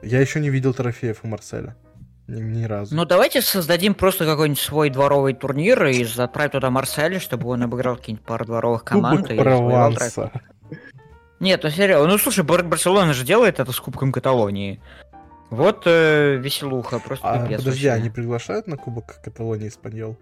Я 0.02 0.20
еще 0.20 0.40
не 0.40 0.50
видел 0.50 0.74
трофеев 0.74 1.20
у 1.24 1.28
Марселя. 1.28 1.76
Ни, 2.28 2.42
ни 2.42 2.64
разу. 2.64 2.96
Ну, 2.96 3.06
давайте 3.06 3.42
создадим 3.42 3.94
просто 3.94 4.26
какой-нибудь 4.26 4.60
свой 4.60 4.90
дворовый 4.90 5.34
турнир 5.34 5.86
и 5.86 6.06
отправить 6.18 6.54
туда 6.54 6.70
Марселя, 6.70 7.20
чтобы 7.20 7.50
он 7.50 7.64
обыграл 7.64 7.96
какие-нибудь 7.96 8.26
пару 8.26 8.46
дворовых 8.46 8.84
команд. 8.84 9.28
Кубок 9.28 9.44
Прованса. 9.44 10.32
Нет, 11.40 11.64
ну 11.64 11.70
серьезно. 11.70 12.08
Ну, 12.08 12.18
слушай, 12.20 12.44
Барселона 12.44 13.14
же 13.14 13.26
делает 13.26 13.60
это 13.60 13.72
с 13.72 13.80
Кубком 13.80 14.12
Каталонии. 14.12 14.80
Вот 15.52 15.84
э, 15.86 16.38
веселуха, 16.38 17.00
просто 17.00 17.30
а, 17.30 17.44
пипец. 17.44 17.60
Подожди, 17.60 17.90
вообще. 17.90 18.02
они 18.02 18.10
приглашают 18.10 18.68
на 18.68 18.78
Кубок 18.78 19.22
Каталонии 19.22 19.68
Испаньол? 19.68 20.18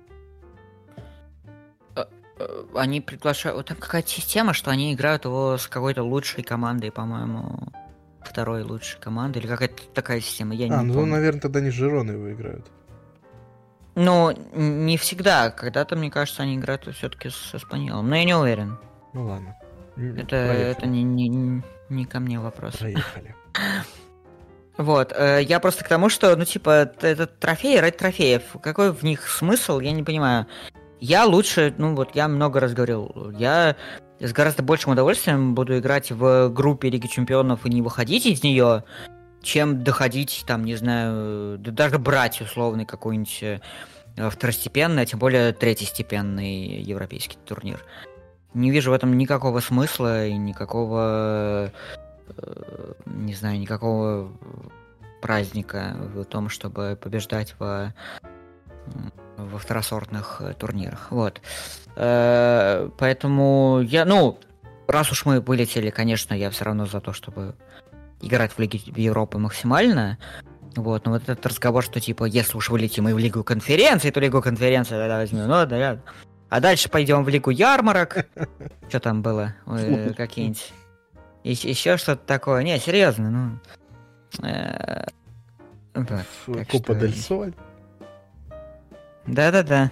Э, 1.95 2.05
э, 2.39 2.63
они 2.73 2.99
приглашают... 2.99 3.55
Вот 3.55 3.67
там 3.67 3.77
какая-то 3.77 4.09
система, 4.09 4.53
что 4.53 4.71
они 4.71 4.91
играют 4.91 5.25
его 5.25 5.59
с 5.59 5.67
какой-то 5.67 6.01
лучшей 6.01 6.43
командой, 6.43 6.91
по-моему 6.91 7.71
второй 8.21 8.63
лучшей 8.63 8.99
команды, 8.99 9.39
или 9.39 9.45
какая-то 9.45 9.83
такая 9.93 10.19
система, 10.19 10.55
я 10.55 10.65
а, 10.65 10.81
не 10.81 10.87
ну, 10.87 10.95
помню. 10.95 11.11
наверное, 11.11 11.41
тогда 11.41 11.61
не 11.61 11.69
Жироны 11.69 12.13
его 12.13 12.33
играют. 12.33 12.65
Ну, 13.93 14.35
не 14.55 14.97
всегда. 14.97 15.51
Когда-то, 15.51 15.95
мне 15.95 16.09
кажется, 16.09 16.41
они 16.41 16.55
играют 16.55 16.87
все-таки 16.95 17.29
с 17.29 17.53
Испаньолом, 17.53 18.09
но 18.09 18.15
я 18.15 18.23
не 18.23 18.33
уверен. 18.35 18.79
Ну 19.13 19.27
ладно. 19.27 19.55
Это, 19.95 20.37
это 20.37 20.87
не, 20.87 21.03
не, 21.03 21.61
не 21.89 22.05
ко 22.05 22.19
мне 22.19 22.39
вопрос. 22.39 22.77
Проехали. 22.77 23.35
Вот, 24.79 25.11
э, 25.13 25.41
я 25.43 25.59
просто 25.59 25.83
к 25.83 25.89
тому, 25.89 26.07
что, 26.07 26.33
ну, 26.37 26.45
типа, 26.45 26.89
этот 27.01 27.37
трофей 27.37 27.81
ради 27.81 27.97
трофеев, 27.97 28.43
какой 28.63 28.93
в 28.93 29.03
них 29.03 29.27
смысл, 29.27 29.81
я 29.81 29.91
не 29.91 30.03
понимаю. 30.03 30.47
Я 31.01 31.25
лучше, 31.25 31.75
ну, 31.77 31.95
вот, 31.95 32.15
я 32.15 32.29
много 32.29 32.61
раз 32.61 32.71
говорил, 32.71 33.33
я 33.37 33.75
с 34.21 34.31
гораздо 34.31 34.63
большим 34.63 34.93
удовольствием 34.93 35.53
буду 35.53 35.77
играть 35.77 36.13
в 36.13 36.47
группе 36.47 36.89
Лиги 36.89 37.07
Чемпионов 37.07 37.65
и 37.65 37.69
не 37.69 37.81
выходить 37.81 38.25
из 38.25 38.41
нее, 38.41 38.85
чем 39.41 39.83
доходить, 39.83 40.45
там, 40.47 40.63
не 40.63 40.75
знаю, 40.75 41.57
даже 41.57 41.99
брать 41.99 42.39
условный 42.39 42.85
какой-нибудь 42.85 43.43
э, 43.43 44.29
второстепенный, 44.29 45.03
а 45.03 45.05
тем 45.05 45.19
более 45.19 45.51
третьестепенный 45.51 46.81
европейский 46.81 47.37
турнир. 47.45 47.83
Не 48.53 48.71
вижу 48.71 48.91
в 48.91 48.93
этом 48.93 49.17
никакого 49.17 49.59
смысла 49.59 50.25
и 50.25 50.37
никакого, 50.37 51.73
не 53.05 53.33
знаю, 53.33 53.59
никакого 53.59 54.31
праздника 55.21 55.95
в 56.13 56.23
том, 56.25 56.49
чтобы 56.49 56.97
побеждать 57.01 57.55
в 57.59 57.93
во 59.37 59.57
второсортных 59.57 60.41
э, 60.41 60.53
турнирах. 60.53 61.07
Вот. 61.11 61.41
Э, 61.95 62.89
поэтому 62.97 63.81
я, 63.81 64.05
ну, 64.05 64.37
раз 64.87 65.11
уж 65.11 65.25
мы 65.25 65.39
вылетели, 65.39 65.89
конечно, 65.89 66.33
я 66.33 66.49
все 66.49 66.65
равно 66.65 66.85
за 66.85 66.99
то, 66.99 67.13
чтобы 67.13 67.55
играть 68.21 68.51
в 68.51 68.59
Лиге 68.59 68.79
Европы 68.95 69.37
максимально. 69.37 70.17
Вот, 70.75 71.05
но 71.05 71.13
вот 71.13 71.23
этот 71.23 71.45
разговор, 71.45 71.83
что 71.83 71.99
типа, 71.99 72.25
если 72.25 72.55
уж 72.55 72.69
вылетим 72.69 73.09
и 73.09 73.13
в 73.13 73.17
Лигу 73.17 73.43
конференции, 73.43 74.11
то 74.11 74.19
Лигу 74.19 74.41
конференции 74.41 74.95
тогда 74.95 75.17
возьмем. 75.17 75.47
Ну, 75.47 75.65
да, 75.65 75.99
а 76.49 76.59
дальше 76.59 76.89
пойдем 76.89 77.23
в 77.23 77.29
Лигу 77.29 77.49
ярмарок. 77.49 78.27
Что 78.89 78.99
там 78.99 79.21
было? 79.21 79.55
Какие-нибудь. 80.17 80.73
Еще 81.49 81.97
что-то 81.97 82.25
такое. 82.25 82.63
Не, 82.63 82.77
серьезно, 82.79 83.29
ну. 83.29 84.47
Э, 84.47 85.05
Купа 86.69 86.95
Дель 86.95 87.15
Соль. 87.15 87.53
Да-да-да. 89.25 89.91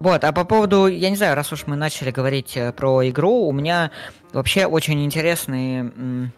Вот, 0.00 0.22
а 0.22 0.32
по 0.32 0.44
поводу, 0.44 0.86
я 0.86 1.08
не 1.08 1.16
знаю, 1.16 1.34
раз 1.34 1.52
уж 1.52 1.66
мы 1.66 1.76
начали 1.76 2.10
говорить 2.10 2.56
э, 2.56 2.72
про 2.72 3.08
игру, 3.08 3.46
у 3.46 3.52
меня 3.52 3.90
вообще 4.32 4.66
очень 4.66 5.02
интересные 5.02 6.30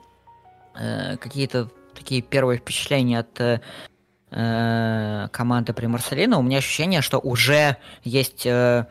э, 0.79 1.17
какие-то 1.17 1.69
такие 1.93 2.23
первые 2.23 2.59
впечатления 2.59 3.19
от 3.21 3.41
э, 3.41 5.29
команды 5.33 5.73
при 5.73 5.87
Марселино. 5.87 6.39
У 6.39 6.43
меня 6.43 6.59
ощущение, 6.59 7.01
что 7.01 7.19
уже 7.19 7.79
есть 8.05 8.47
э, 8.47 8.87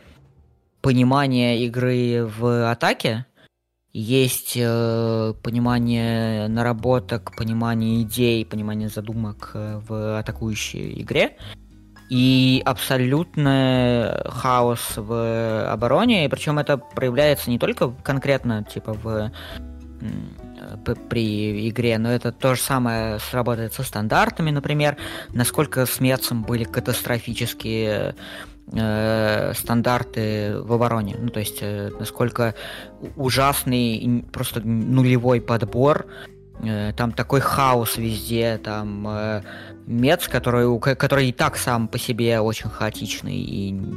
понимание 0.86 1.66
игры 1.66 2.30
в 2.38 2.70
атаке, 2.70 3.26
есть 3.92 4.54
э, 4.56 5.34
понимание 5.42 6.48
наработок, 6.48 7.36
понимание 7.36 8.04
идей, 8.04 8.46
понимание 8.46 8.90
задумок 8.90 9.50
э, 9.56 9.82
в 9.88 10.20
атакующей 10.20 11.02
игре. 11.02 11.38
И 12.12 12.62
абсолютный 12.64 14.30
хаос 14.30 14.94
в 14.96 15.72
обороне, 15.72 16.26
и 16.26 16.28
причем 16.28 16.60
это 16.60 16.78
проявляется 16.78 17.50
не 17.50 17.58
только 17.58 17.90
конкретно 18.04 18.64
типа 18.64 18.94
в 18.94 19.32
при 21.10 21.68
игре, 21.70 21.98
но 21.98 22.12
это 22.12 22.32
то 22.32 22.54
же 22.54 22.62
самое 22.62 23.18
сработает 23.20 23.74
со 23.74 23.82
стандартами, 23.82 24.52
например, 24.52 24.98
насколько 25.34 25.86
с 25.88 26.00
Мецем 26.00 26.44
были 26.44 26.64
катастрофические 26.64 28.16
э, 28.72 29.54
стандарты 29.56 30.60
в 30.62 30.74
обороне. 30.74 31.16
Ну, 31.20 31.30
то 31.30 31.40
есть, 31.40 31.60
э, 31.62 31.92
насколько 32.00 32.56
ужасный, 33.16 34.26
просто 34.32 34.62
нулевой 34.62 35.42
подбор, 35.42 36.08
э, 36.64 36.94
там 36.96 37.12
такой 37.12 37.42
хаос 37.42 37.98
везде, 37.98 38.58
там 38.58 39.08
э, 39.08 39.42
Мец, 39.88 40.28
который, 40.28 40.80
который 40.80 41.30
и 41.30 41.32
так 41.32 41.58
сам 41.58 41.88
по 41.88 42.00
себе 42.00 42.40
очень 42.40 42.70
хаотичный 42.70 43.36
и 43.36 43.96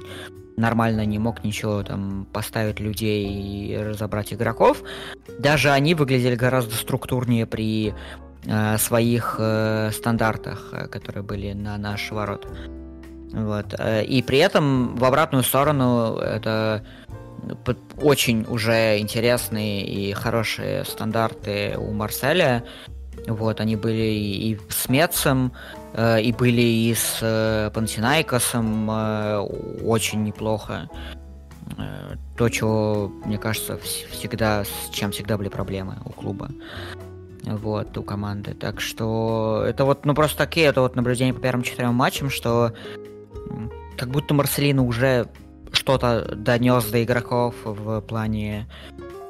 нормально 0.58 1.06
не 1.06 1.18
мог 1.18 1.44
ничего 1.44 1.82
там 1.82 2.26
поставить 2.32 2.80
людей 2.80 3.26
и 3.26 3.76
разобрать 3.76 4.32
игроков. 4.32 4.82
Даже 5.38 5.70
они 5.70 5.94
выглядели 5.94 6.34
гораздо 6.34 6.74
структурнее 6.74 7.46
при 7.46 7.94
э, 8.44 8.78
своих 8.78 9.36
э, 9.38 9.90
стандартах, 9.92 10.68
э, 10.72 10.88
которые 10.88 11.22
были 11.22 11.52
на 11.52 11.78
наш 11.78 12.10
ворот. 12.10 12.46
Вот. 13.32 13.74
Э, 13.78 14.04
и 14.04 14.22
при 14.22 14.38
этом 14.38 14.96
в 14.96 15.04
обратную 15.04 15.44
сторону 15.44 16.16
это 16.16 16.84
очень 18.02 18.44
уже 18.48 18.98
интересные 18.98 19.86
и 19.86 20.12
хорошие 20.12 20.84
стандарты 20.84 21.76
у 21.78 21.92
Марселя. 21.92 22.64
Вот, 23.26 23.60
они 23.60 23.76
были 23.76 24.02
и 24.02 24.58
с 24.68 24.88
Мецем, 24.88 25.52
э, 25.94 26.22
и 26.22 26.32
были 26.32 26.62
и 26.62 26.94
с 26.94 27.18
э, 27.20 27.70
Пансинайкосом 27.72 28.88
очень 29.84 30.24
неплохо. 30.24 30.88
То, 32.38 32.48
чего, 32.48 33.12
мне 33.26 33.36
кажется, 33.36 33.78
всегда, 33.78 34.64
с 34.64 34.90
чем 34.90 35.10
всегда 35.10 35.36
были 35.36 35.48
проблемы 35.48 35.98
у 36.04 36.10
клуба. 36.10 36.48
Вот, 37.44 37.96
у 37.98 38.02
команды. 38.02 38.54
Так 38.54 38.80
что 38.80 39.64
это 39.66 39.84
вот, 39.84 40.06
ну 40.06 40.14
просто 40.14 40.38
такие, 40.38 40.66
это 40.66 40.80
вот 40.80 40.96
наблюдения 40.96 41.34
по 41.34 41.40
первым 41.40 41.62
четырем 41.62 41.94
матчам, 41.94 42.30
что 42.30 42.72
как 43.96 44.10
будто 44.10 44.34
Марселина 44.34 44.82
уже 44.82 45.28
что-то 45.72 46.34
донес 46.34 46.84
до 46.86 47.02
игроков 47.02 47.54
в 47.64 48.00
плане 48.02 48.66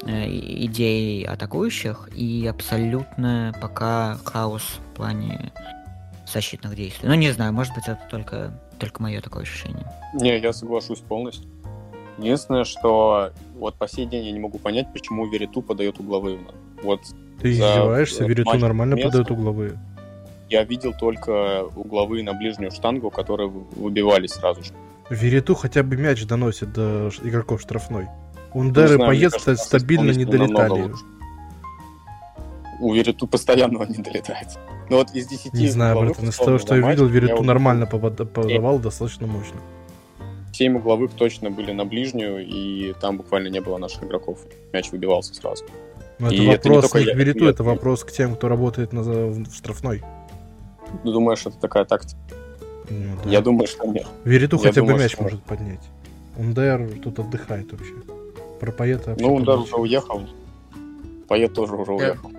э, 0.06 0.26
идей 0.28 1.25
атакующих, 1.25 2.08
и 2.14 2.46
абсолютно 2.46 3.54
пока 3.60 4.18
хаос 4.25 4.62
в 4.62 4.96
плане 4.96 5.52
защитных 6.26 6.75
действий. 6.75 7.08
Ну, 7.08 7.14
не 7.14 7.30
знаю, 7.30 7.52
может 7.52 7.75
быть, 7.75 7.84
это 7.88 8.00
только, 8.10 8.60
только 8.78 9.02
мое 9.02 9.20
такое 9.20 9.42
ощущение. 9.42 9.87
Не, 10.14 10.38
я 10.38 10.52
соглашусь 10.52 11.00
полностью. 11.00 11.50
Единственное, 12.18 12.64
что 12.64 13.30
вот 13.56 13.76
по 13.76 13.88
сей 13.88 14.06
день 14.06 14.26
я 14.26 14.32
не 14.32 14.40
могу 14.40 14.58
понять, 14.58 14.92
почему 14.92 15.28
Вериту 15.28 15.62
подает 15.62 16.00
угловые. 16.00 16.38
Вот 16.82 17.00
Ты 17.40 17.52
издеваешься? 17.52 18.25
Вериту 18.25 18.58
нормально 18.58 18.94
место. 18.94 19.10
подает 19.10 19.30
угловые. 19.30 19.78
Я 20.49 20.64
видел 20.64 20.95
только 20.99 21.64
угловые 21.76 22.25
на 22.25 22.33
ближнюю 22.33 22.71
штангу, 22.71 23.11
которые 23.11 23.49
выбивались 23.49 24.33
сразу 24.33 24.62
же. 24.62 24.73
Вериту 25.11 25.55
хотя 25.55 25.83
бы 25.83 25.97
мяч 25.97 26.25
доносит 26.25 26.73
до 26.73 27.11
игроков 27.23 27.61
штрафной. 27.61 28.09
Ундер 28.52 28.95
и 28.95 28.99
Поец 28.99 29.35
стабильно 29.59 30.11
не 30.11 30.25
долетали. 30.25 30.90
У 32.81 32.95
Вериту 32.95 33.26
постоянно 33.26 33.81
он 33.81 33.88
не 33.88 34.02
долетает. 34.02 34.49
Но 34.88 34.99
вот 34.99 35.11
из 35.14 35.26
10 35.26 35.52
Не 35.52 35.69
знаю, 35.69 35.99
братан, 35.99 36.28
из 36.28 36.37
того, 36.37 36.59
что 36.59 36.76
я 36.76 36.90
видел, 36.90 37.07
Вериту 37.07 37.43
нормально 37.43 37.87
подавал 37.87 38.78
достаточно 38.78 39.26
мощно. 39.26 39.61
7 40.52 40.76
угловых 40.76 41.12
точно 41.12 41.50
были 41.50 41.73
на 41.73 41.85
ближнюю, 41.85 42.45
и 42.45 42.93
там 43.00 43.19
буквально 43.19 43.49
не 43.49 43.61
было 43.61 43.78
наших 43.78 44.05
игроков. 44.05 44.40
Мяч 44.73 44.90
выбивался 44.90 45.35
сразу. 45.35 45.64
Но 46.19 46.28
это 46.28 46.43
вопрос 46.43 46.85
это 46.87 46.99
не, 46.99 47.05
не 47.05 47.12
к 47.12 47.17
Вериту, 47.17 47.47
это 47.47 47.62
вопрос 47.62 48.02
к 48.02 48.11
тем, 48.11 48.35
кто 48.35 48.49
работает 48.49 48.93
на, 48.93 49.02
в 49.02 49.55
штрафной. 49.55 50.02
Ну, 51.04 51.12
думаешь, 51.12 51.40
это 51.47 51.59
такая 51.59 51.85
тактика? 51.85 52.18
Ну, 52.90 53.16
да. 53.23 53.30
Я 53.30 53.40
думаю, 53.40 53.66
что 53.66 53.87
нет. 53.87 54.07
Вериту 54.25 54.57
Я 54.57 54.62
хотя 54.62 54.80
думаю, 54.80 54.97
бы 54.97 55.02
мяч 55.02 55.12
что... 55.12 55.23
может 55.23 55.42
поднять. 55.42 55.88
Ундер 56.37 56.88
тут 57.02 57.18
отдыхает 57.18 57.71
вообще. 57.73 57.95
Про 58.61 58.73
Поэта 58.73 59.11
вообще... 59.11 59.25
Ну, 59.25 59.35
Ундер 59.35 59.59
уже 59.59 59.76
уехал. 59.76 60.23
Поэт 61.28 61.52
тоже 61.52 61.75
уже 61.75 61.92
уехал. 61.92 62.30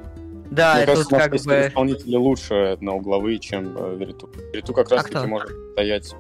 Да, 0.49 0.77
Мне 0.77 0.85
кажется, 0.85 1.15
как 1.15 1.31
бы... 1.31 1.37
исполнители 1.37 2.15
лучше 2.15 2.77
на 2.81 2.95
угловые, 2.95 3.37
чем 3.37 3.75
э, 3.77 3.95
Вериту. 3.97 4.29
Вериту 4.51 4.73
как 4.73 4.89
раз 4.89 5.05
а 5.05 5.07
таки 5.07 5.27
может 5.27 5.51
стоять 5.73 6.15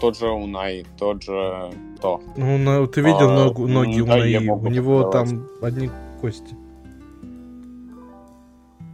тот 0.00 0.18
же 0.18 0.28
Унай, 0.28 0.86
тот 0.98 1.22
же 1.22 1.70
то. 2.00 2.20
Ну, 2.36 2.58
на, 2.58 2.86
ты 2.86 3.00
видел 3.00 3.30
а, 3.30 3.44
ногу, 3.44 3.66
ноги 3.66 4.00
да, 4.00 4.14
Унаи? 4.14 4.48
У 4.48 4.68
него 4.68 5.04
там 5.04 5.46
одни 5.60 5.90
кости. 6.20 6.56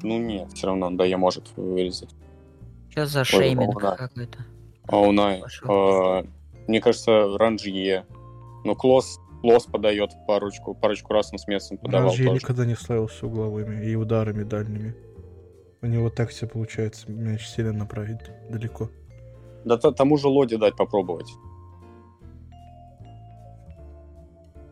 Ну 0.02 0.18
нет, 0.18 0.48
все 0.54 0.66
равно, 0.66 0.90
да, 0.90 1.04
я 1.04 1.18
может 1.18 1.44
вырезать. 1.56 2.10
Что 2.90 3.06
за 3.06 3.24
шейминг 3.24 3.78
какой-то? 3.80 4.38
Аунай. 4.88 5.42
А, 5.68 6.24
мне 6.66 6.80
кажется, 6.80 7.38
Ранжье. 7.38 8.04
Ну, 8.64 8.74
Клосс, 8.74 9.18
Клосс 9.40 9.64
подает 9.64 10.10
парочку, 10.26 10.74
парочку 10.74 11.12
раз 11.12 11.32
на 11.32 11.38
с 11.38 11.46
местом 11.46 11.78
подавал 11.78 12.08
Ранжье 12.08 12.26
тоже. 12.26 12.40
никогда 12.40 12.66
не 12.66 12.74
славился 12.74 13.26
угловыми 13.26 13.84
и 13.84 13.94
ударами 13.94 14.42
дальними. 14.42 14.94
У 15.82 15.86
него 15.86 16.10
так 16.10 16.30
все 16.30 16.46
получается 16.46 17.10
мяч 17.10 17.46
сильно 17.46 17.72
направить 17.72 18.20
далеко. 18.50 18.90
Да 19.64 19.76
тому 19.78 20.16
же 20.16 20.28
Лоди 20.28 20.56
дать 20.56 20.76
попробовать. 20.76 21.28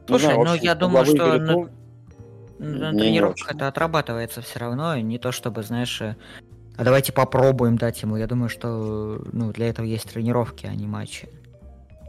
Слушай, 0.06 0.24
знаю, 0.24 0.44
ну 0.44 0.54
я 0.54 0.74
думаю, 0.74 1.04
что 1.04 1.38
на, 1.38 1.66
на 2.58 2.92
тренировках 2.92 3.54
это 3.54 3.68
отрабатывается 3.68 4.40
все 4.40 4.58
равно, 4.58 4.96
не 4.98 5.18
то 5.18 5.32
чтобы, 5.32 5.62
знаешь, 5.62 6.00
э, 6.00 6.16
а 6.78 6.84
давайте 6.84 7.12
попробуем 7.12 7.76
дать 7.76 8.00
ему. 8.02 8.16
Я 8.16 8.28
думаю, 8.28 8.48
что 8.48 9.20
ну, 9.32 9.52
для 9.52 9.68
этого 9.68 9.84
есть 9.84 10.12
тренировки, 10.12 10.64
а 10.64 10.74
не 10.74 10.86
матчи. 10.86 11.28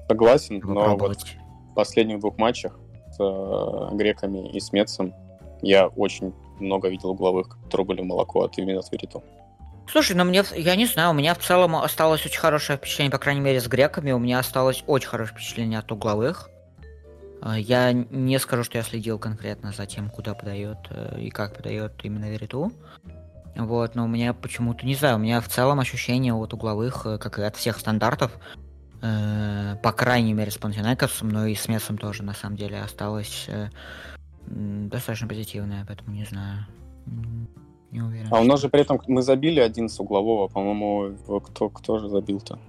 Согласен, 0.07 0.61
но 0.63 0.95
вот 0.95 1.17
в 1.71 1.73
последних 1.73 2.19
двух 2.19 2.37
матчах 2.37 2.77
с 3.11 3.17
э, 3.19 3.95
греками 3.95 4.47
и 4.51 4.59
с 4.59 4.71
Мецем 4.71 5.15
я 5.63 5.87
очень 5.87 6.33
много 6.59 6.87
видел 6.87 7.09
угловых, 7.09 7.57
которые 7.65 7.87
были 7.87 8.01
молоко 8.01 8.43
от 8.43 8.59
именно 8.59 8.81
Твериту. 8.83 9.23
Слушай, 9.91 10.15
ну 10.15 10.23
мне, 10.23 10.43
я 10.55 10.75
не 10.75 10.85
знаю, 10.85 11.11
у 11.11 11.13
меня 11.13 11.33
в 11.33 11.39
целом 11.39 11.75
осталось 11.75 12.23
очень 12.23 12.39
хорошее 12.39 12.77
впечатление, 12.77 13.11
по 13.11 13.17
крайней 13.17 13.41
мере, 13.41 13.59
с 13.59 13.67
греками. 13.67 14.11
У 14.11 14.19
меня 14.19 14.37
осталось 14.37 14.83
очень 14.85 15.09
хорошее 15.09 15.35
впечатление 15.35 15.79
от 15.79 15.91
угловых. 15.91 16.47
Э, 17.41 17.55
я 17.57 17.91
не 17.91 18.37
скажу, 18.37 18.63
что 18.63 18.77
я 18.77 18.83
следил 18.83 19.17
конкретно 19.17 19.71
за 19.71 19.87
тем, 19.87 20.11
куда 20.11 20.35
подает 20.35 20.77
э, 20.91 21.21
и 21.21 21.31
как 21.31 21.55
подает 21.55 21.93
именно 22.03 22.29
Вериту. 22.29 22.71
Вот, 23.65 23.95
но 23.95 24.05
у 24.05 24.07
меня 24.07 24.33
почему-то, 24.33 24.85
не 24.85 24.95
знаю, 24.95 25.17
у 25.17 25.19
меня 25.19 25.41
в 25.41 25.47
целом 25.49 25.79
ощущение 25.79 26.33
от 26.33 26.53
угловых, 26.53 27.05
э, 27.05 27.17
как 27.17 27.39
и 27.39 27.43
от 27.43 27.57
всех 27.57 27.77
стандартов, 27.77 28.31
э, 29.01 29.75
по 29.83 29.91
крайней 29.91 30.33
мере 30.33 30.49
с 30.49 30.57
Пантенайкосом, 30.57 31.29
но 31.29 31.45
и 31.45 31.55
с 31.55 31.67
Месом 31.67 31.97
тоже, 31.97 32.23
на 32.23 32.33
самом 32.33 32.55
деле, 32.55 32.79
осталось 32.79 33.45
э, 33.47 33.69
достаточно 34.45 35.27
позитивное, 35.27 35.83
поэтому 35.85 36.15
не 36.15 36.25
знаю. 36.25 36.65
Не 37.91 38.01
уверен. 38.01 38.27
А 38.31 38.39
у 38.39 38.43
нас 38.43 38.61
же 38.61 38.69
при 38.69 38.81
этом 38.81 39.01
мы 39.07 39.21
забили 39.23 39.59
один 39.59 39.89
с 39.89 39.99
углового, 39.99 40.47
по-моему, 40.47 41.15
кто, 41.41 41.69
кто 41.69 41.99
же 41.99 42.07
забил-то? 42.07 42.59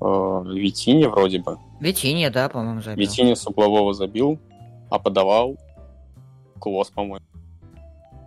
Э, 0.00 0.42
Витини 0.52 1.06
вроде 1.06 1.40
бы. 1.40 1.58
Витини, 1.80 2.28
да, 2.28 2.48
по-моему, 2.48 2.82
забил. 2.82 3.00
Витини 3.00 3.34
с 3.34 3.46
углового 3.46 3.94
забил, 3.94 4.38
а 4.90 4.98
подавал 4.98 5.56
Клосс, 6.58 6.90
по-моему. 6.90 7.24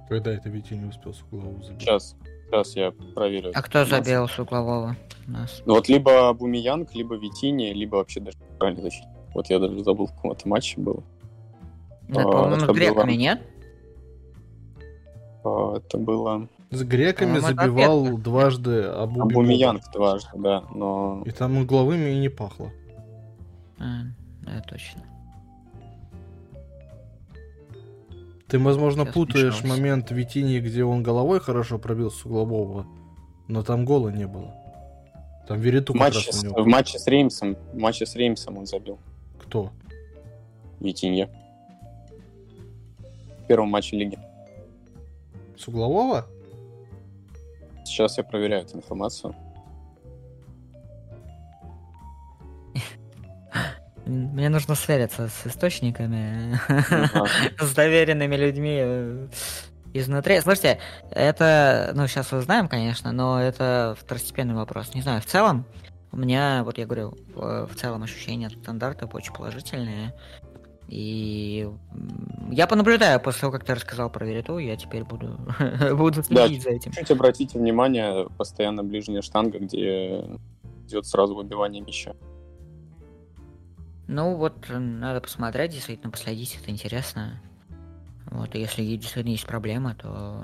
Когда 0.10 0.32
это 0.32 0.50
Витя 0.50 0.74
не 0.74 0.86
успел 0.86 1.14
с 1.14 1.22
углового 1.24 1.64
забить? 1.64 1.82
Сейчас, 1.82 2.16
сейчас 2.46 2.76
я 2.76 2.92
проверю. 3.14 3.52
А 3.54 3.62
кто 3.62 3.84
забил 3.86 4.28
с 4.28 4.40
углового? 4.40 4.96
Нас? 5.28 5.62
Ну 5.66 5.76
вот 5.76 5.90
либо 5.90 6.32
Бумиянг, 6.34 6.96
либо 6.96 7.16
Витини, 7.16 7.74
либо 7.74 7.98
вообще 7.98 8.22
даже 8.22 8.38
правильно 8.58 8.84
защитник. 8.84 9.10
Вот 9.34 9.50
я 9.50 9.60
даже 9.60 9.84
забыл, 9.84 10.08
в 10.08 10.14
каком 10.14 10.32
это 10.32 10.48
матче 10.48 10.80
было. 10.80 11.04
Да, 12.08 12.22
а, 12.22 12.24
по-моему, 12.24 12.60
с 12.60 12.68
греками, 12.68 13.12
было... 13.12 13.18
нет? 13.18 13.42
А, 15.44 15.78
это 15.78 15.98
было... 15.98 16.48
С 16.70 16.84
греками 16.84 17.40
забивал 17.40 18.06
ответ. 18.06 18.24
дважды 18.24 18.84
Абу 18.84 19.22
Абумиянг 19.22 19.84
дважды, 19.94 20.32
да, 20.36 20.64
но... 20.74 21.24
И 21.26 21.32
там 21.32 21.58
угловыми 21.58 22.12
и 22.12 22.20
не 22.20 22.30
пахло. 22.30 22.72
А, 23.80 24.04
да, 24.42 24.62
точно. 24.62 25.04
Ты, 28.48 28.60
возможно, 28.60 29.04
Сейчас 29.04 29.14
путаешь 29.14 29.56
смешался. 29.56 29.68
момент 29.68 30.12
Витини, 30.12 30.60
где 30.60 30.84
он 30.84 31.04
головой 31.04 31.40
хорошо 31.40 31.80
пробил 31.80 32.10
с 32.12 32.26
углового, 32.26 32.88
но 33.48 33.62
там 33.64 33.84
гола 33.84 34.10
не 34.10 34.26
было. 34.26 34.54
Там 35.48 35.60
Вериту 35.60 35.94
в 35.94 35.96
матче, 35.98 36.32
с, 36.32 36.44
в 36.44 36.66
матче 36.66 37.00
с 37.00 37.08
Реймсом, 37.08 37.56
в 37.74 37.78
матче 37.78 38.06
с 38.06 38.16
Реймсом 38.16 38.58
он 38.58 38.66
забил. 38.66 39.00
Кто? 39.42 39.72
Витинье. 40.80 41.30
В 43.44 43.48
первом 43.48 43.70
матче 43.70 43.98
лиги. 43.98 44.20
С 45.58 45.68
углового? 45.68 46.26
Сейчас 47.86 48.18
я 48.18 48.24
проверяю 48.24 48.64
эту 48.64 48.78
информацию. 48.78 49.36
Мне 54.08 54.50
нужно 54.50 54.76
свериться 54.76 55.28
с 55.28 55.48
источниками, 55.48 56.60
с 57.60 57.74
доверенными 57.74 58.36
людьми 58.36 58.78
э, 58.80 59.28
изнутри. 59.94 60.40
Слушайте, 60.40 60.80
это, 61.12 61.92
ну, 61.94 62.08
сейчас 62.08 62.32
узнаем, 62.32 62.68
конечно, 62.68 63.12
но 63.12 63.42
это 63.42 63.96
второстепенный 64.00 64.56
вопрос. 64.56 64.94
Не 64.96 65.02
знаю, 65.02 65.22
в 65.22 65.26
целом, 65.26 65.66
у 66.12 66.18
меня, 66.18 66.64
вот 66.64 66.78
я 66.78 66.86
говорю, 66.86 67.18
в, 67.36 67.68
в 67.68 67.76
целом 67.76 68.04
ощущения 68.04 68.48
от 68.48 68.54
стандартов 68.54 69.14
очень 69.14 69.34
положительные. 69.34 70.14
И 70.88 71.70
я 72.50 72.66
понаблюдаю 72.66 73.20
после 73.20 73.42
того, 73.42 73.52
как 73.52 73.66
ты 73.66 73.76
рассказал 73.76 74.10
про 74.10 74.26
Вериту, 74.26 74.58
я 74.58 74.78
теперь 74.78 75.04
буду, 75.04 75.38
буду 75.96 76.24
следить 76.24 76.64
да, 76.64 76.70
за 76.70 76.76
этим. 76.76 76.92
Чуть 76.94 77.12
обратите 77.12 77.60
внимание, 77.60 78.28
постоянно 78.38 78.84
ближняя 78.84 79.22
штанга, 79.22 79.60
где 79.60 80.24
идет 80.88 81.06
сразу 81.06 81.36
выбивание 81.36 81.82
мяча. 81.82 82.14
Ну 84.08 84.36
вот, 84.36 84.68
надо 84.70 85.22
посмотреть, 85.22 85.72
действительно, 85.72 86.12
последить, 86.12 86.58
это 86.62 86.72
интересно. 86.72 87.42
Вот, 88.32 88.56
и 88.56 88.60
если 88.60 88.84
действительно 88.84 89.32
есть 89.32 89.46
проблема, 89.46 89.96
то 89.96 90.44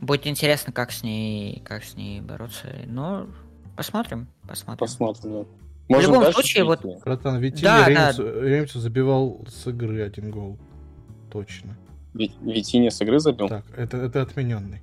будет 0.00 0.26
интересно, 0.26 0.72
как 0.72 0.90
с 0.90 1.02
ней, 1.02 1.60
как 1.64 1.84
с 1.84 1.94
ней 1.94 2.20
бороться. 2.20 2.68
Но 2.86 3.28
посмотрим, 3.76 4.28
посмотрим. 4.46 4.78
Посмотрим, 4.78 5.46
да. 5.88 5.96
В 5.96 6.00
любом 6.02 6.32
случае, 6.32 6.64
вот... 6.64 6.84
Братан, 7.04 7.38
Витини 7.38 7.62
Да, 7.62 7.88
Реймсу, 7.88 8.42
Реймсу 8.42 8.78
забивал 8.78 9.46
с 9.48 9.66
игры 9.68 10.02
один 10.02 10.30
гол. 10.30 10.58
Точно. 11.30 11.76
Ви- 12.14 12.32
Витини 12.42 12.90
с 12.90 13.00
игры 13.00 13.18
забил? 13.20 13.48
Так, 13.48 13.64
это, 13.76 13.96
это 13.96 14.22
отмененный. 14.22 14.82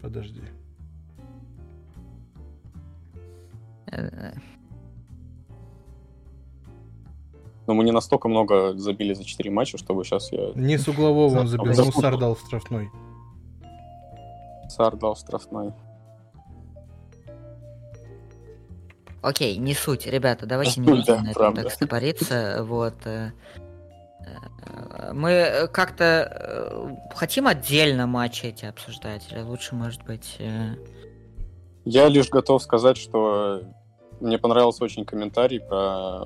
Подожди. 0.00 0.42
Но 7.68 7.74
мы 7.74 7.84
не 7.84 7.92
настолько 7.92 8.28
много 8.28 8.72
забили 8.78 9.12
за 9.12 9.24
4 9.24 9.50
матча, 9.50 9.76
чтобы 9.76 10.02
сейчас 10.02 10.32
я 10.32 10.52
Не 10.54 10.78
с 10.78 10.88
углового 10.88 11.40
он 11.40 11.46
забил, 11.46 11.74
За- 11.74 11.84
но 11.84 11.92
Сар 11.92 12.16
дал 12.16 12.34
в 12.34 12.40
штрафной. 12.40 12.90
Сар 14.70 14.96
дал 14.96 15.14
штрафной. 15.14 15.74
Окей, 19.20 19.58
не 19.58 19.74
суть, 19.74 20.06
ребята, 20.06 20.46
давайте 20.46 20.80
не 20.80 20.86
будем 20.88 21.24
на 21.24 21.30
этом 21.30 21.54
так 21.54 21.70
стопориться. 21.70 22.60
Вот. 22.62 22.94
э, 23.04 23.32
э, 24.24 25.12
Мы 25.12 25.68
как-то 25.70 26.04
э, 26.04 27.14
хотим 27.14 27.46
отдельно 27.46 28.06
матчи 28.06 28.46
эти 28.46 28.64
обсуждать, 28.64 29.30
или 29.30 29.42
лучше, 29.42 29.74
может 29.74 30.02
быть... 30.04 30.38
Я 31.84 32.08
лишь 32.08 32.30
готов 32.30 32.62
сказать, 32.62 32.96
что 32.96 33.60
мне 34.20 34.38
понравился 34.38 34.84
очень 34.84 35.04
комментарий 35.04 35.60
про... 35.60 36.24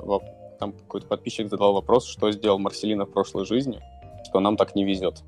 Там 0.63 0.71
какой-то 0.71 1.09
подписчик 1.09 1.51
задал 1.51 1.73
вопрос, 1.73 2.07
что 2.07 2.31
сделал 2.31 2.61
Марселина 2.61 3.05
в 3.05 3.11
прошлой 3.11 3.45
жизни, 3.45 3.81
что 4.29 4.39
нам 4.39 4.57
так 4.57 4.77
не 4.77 4.85
везет. 4.85 5.25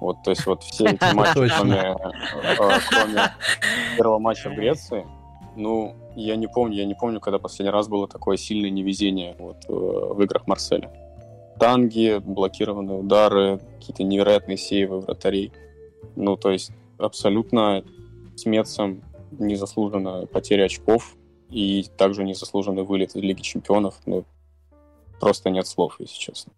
Вот, 0.00 0.18
то 0.22 0.30
есть 0.30 0.46
вот 0.46 0.62
все 0.62 0.84
эти 0.90 1.12
матчи, 1.12 1.32
кроме, 1.56 1.74
э, 1.74 2.78
кроме 2.88 3.34
первого 3.96 4.20
матча 4.20 4.48
в 4.48 4.54
Греции, 4.54 5.04
ну, 5.56 5.96
я 6.14 6.36
не 6.36 6.46
помню, 6.46 6.76
я 6.76 6.84
не 6.84 6.94
помню, 6.94 7.18
когда 7.18 7.40
последний 7.40 7.72
раз 7.72 7.88
было 7.88 8.06
такое 8.06 8.36
сильное 8.36 8.70
невезение 8.70 9.34
вот, 9.40 9.56
э, 9.68 9.72
в 9.72 10.22
играх 10.22 10.46
Марселя. 10.46 10.88
Танги, 11.58 12.20
блокированные 12.24 12.98
удары, 12.98 13.58
какие-то 13.80 14.04
невероятные 14.04 14.56
сейвы 14.56 15.00
вратарей. 15.00 15.50
Ну, 16.14 16.36
то 16.36 16.52
есть 16.52 16.70
абсолютно 16.96 17.82
с 18.36 18.46
Мецом 18.46 19.02
незаслуженно 19.32 20.26
потеря 20.26 20.66
очков 20.66 21.16
и 21.50 21.86
также 21.96 22.22
незаслуженный 22.22 22.84
вылет 22.84 23.16
из 23.16 23.20
Лиги 23.20 23.42
Чемпионов. 23.42 23.96
Ну, 24.06 24.24
просто 25.20 25.50
нет 25.50 25.66
слов, 25.66 25.96
если 25.98 26.16
честно. 26.16 26.52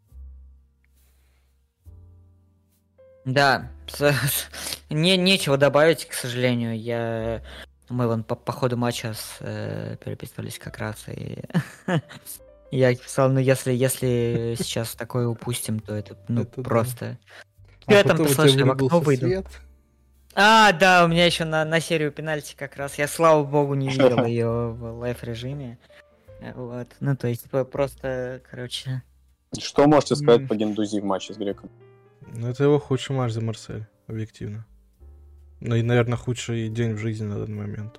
Да, 3.24 3.70
не, 4.90 5.16
нечего 5.16 5.56
добавить, 5.58 6.06
к 6.06 6.14
сожалению. 6.14 6.78
Я... 6.80 7.42
Мы 7.90 8.06
вон 8.06 8.22
по, 8.22 8.34
по 8.34 8.52
ходу 8.52 8.76
матча 8.76 9.14
с, 9.14 9.36
э, 9.40 9.96
переписывались 10.02 10.58
как 10.58 10.78
раз, 10.78 11.04
и 11.08 11.42
я 12.70 12.94
писал, 12.94 13.30
ну 13.30 13.38
если, 13.38 13.72
если 13.72 14.54
сейчас 14.58 14.94
такое 14.94 15.26
упустим, 15.26 15.80
то 15.80 15.94
это, 15.94 16.16
ну, 16.28 16.42
Это 16.42 16.56
да. 16.56 16.62
просто... 16.62 17.18
А 17.86 17.92
Я 17.92 18.02
там 18.02 18.18
потом 18.18 18.26
у 18.26 18.28
послушай, 18.28 18.52
тебя 18.52 18.66
в 18.66 18.70
окно 18.72 19.00
выйду. 19.00 19.26
свет. 19.26 19.46
А, 20.34 20.72
да, 20.72 21.04
у 21.04 21.08
меня 21.08 21.26
еще 21.26 21.44
на, 21.44 21.64
на 21.64 21.80
серию 21.80 22.12
пенальти 22.12 22.54
как 22.56 22.76
раз. 22.76 22.96
Я, 22.96 23.08
слава 23.08 23.42
богу, 23.44 23.74
не 23.74 23.88
видел 23.88 24.24
ее 24.24 24.70
в 24.72 24.98
лайф-режиме. 25.00 25.78
Вот. 26.54 26.88
Ну, 27.00 27.16
то 27.16 27.28
есть, 27.28 27.46
просто, 27.72 28.40
короче... 28.50 29.02
Что 29.58 29.86
можете 29.88 30.14
сказать 30.16 30.42
М. 30.42 30.48
по 30.48 30.54
Гендузи 30.54 31.00
в 31.00 31.04
матче 31.04 31.32
с 31.34 31.36
Греком? 31.38 31.70
Ну, 32.34 32.48
это 32.48 32.64
его 32.64 32.78
худший 32.78 33.16
матч 33.16 33.32
за 33.32 33.40
Марсель, 33.40 33.86
объективно. 34.06 34.66
Ну 35.60 35.74
и, 35.74 35.82
наверное, 35.82 36.16
худший 36.18 36.68
день 36.68 36.94
в 36.94 36.98
жизни 36.98 37.24
на 37.24 37.38
данный 37.38 37.56
момент. 37.56 37.98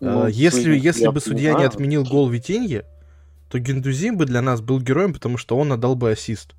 Ну, 0.00 0.24
А, 0.24 0.28
если 0.28 0.76
если 0.76 1.06
бы 1.08 1.20
судья 1.20 1.50
не 1.50 1.56
знаю. 1.58 1.68
отменил 1.68 2.04
гол 2.04 2.28
Витинье, 2.28 2.84
то 3.50 3.58
Гендузи 3.58 4.10
бы 4.10 4.24
для 4.26 4.42
нас 4.42 4.60
был 4.60 4.80
героем, 4.80 5.12
потому 5.14 5.36
что 5.38 5.56
он 5.56 5.72
отдал 5.72 5.94
бы 5.94 6.10
ассист. 6.10 6.54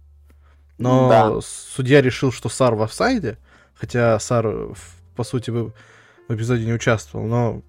Но 0.77 1.09
Да. 1.09 1.39
судья 1.41 2.01
решил, 2.01 2.31
что 2.31 2.49
Сар 2.49 2.75
в 2.75 2.81
офсайде, 2.83 3.37
хотя 3.73 4.17
Сар, 4.19 4.47
в- 4.47 4.95
по 5.15 5.23
сути, 5.23 5.49
бы 5.51 5.73
в 6.27 6.35
эпизоде 6.35 6.65
не 6.65 6.73
участвовал, 6.73 7.25
но 7.25 7.61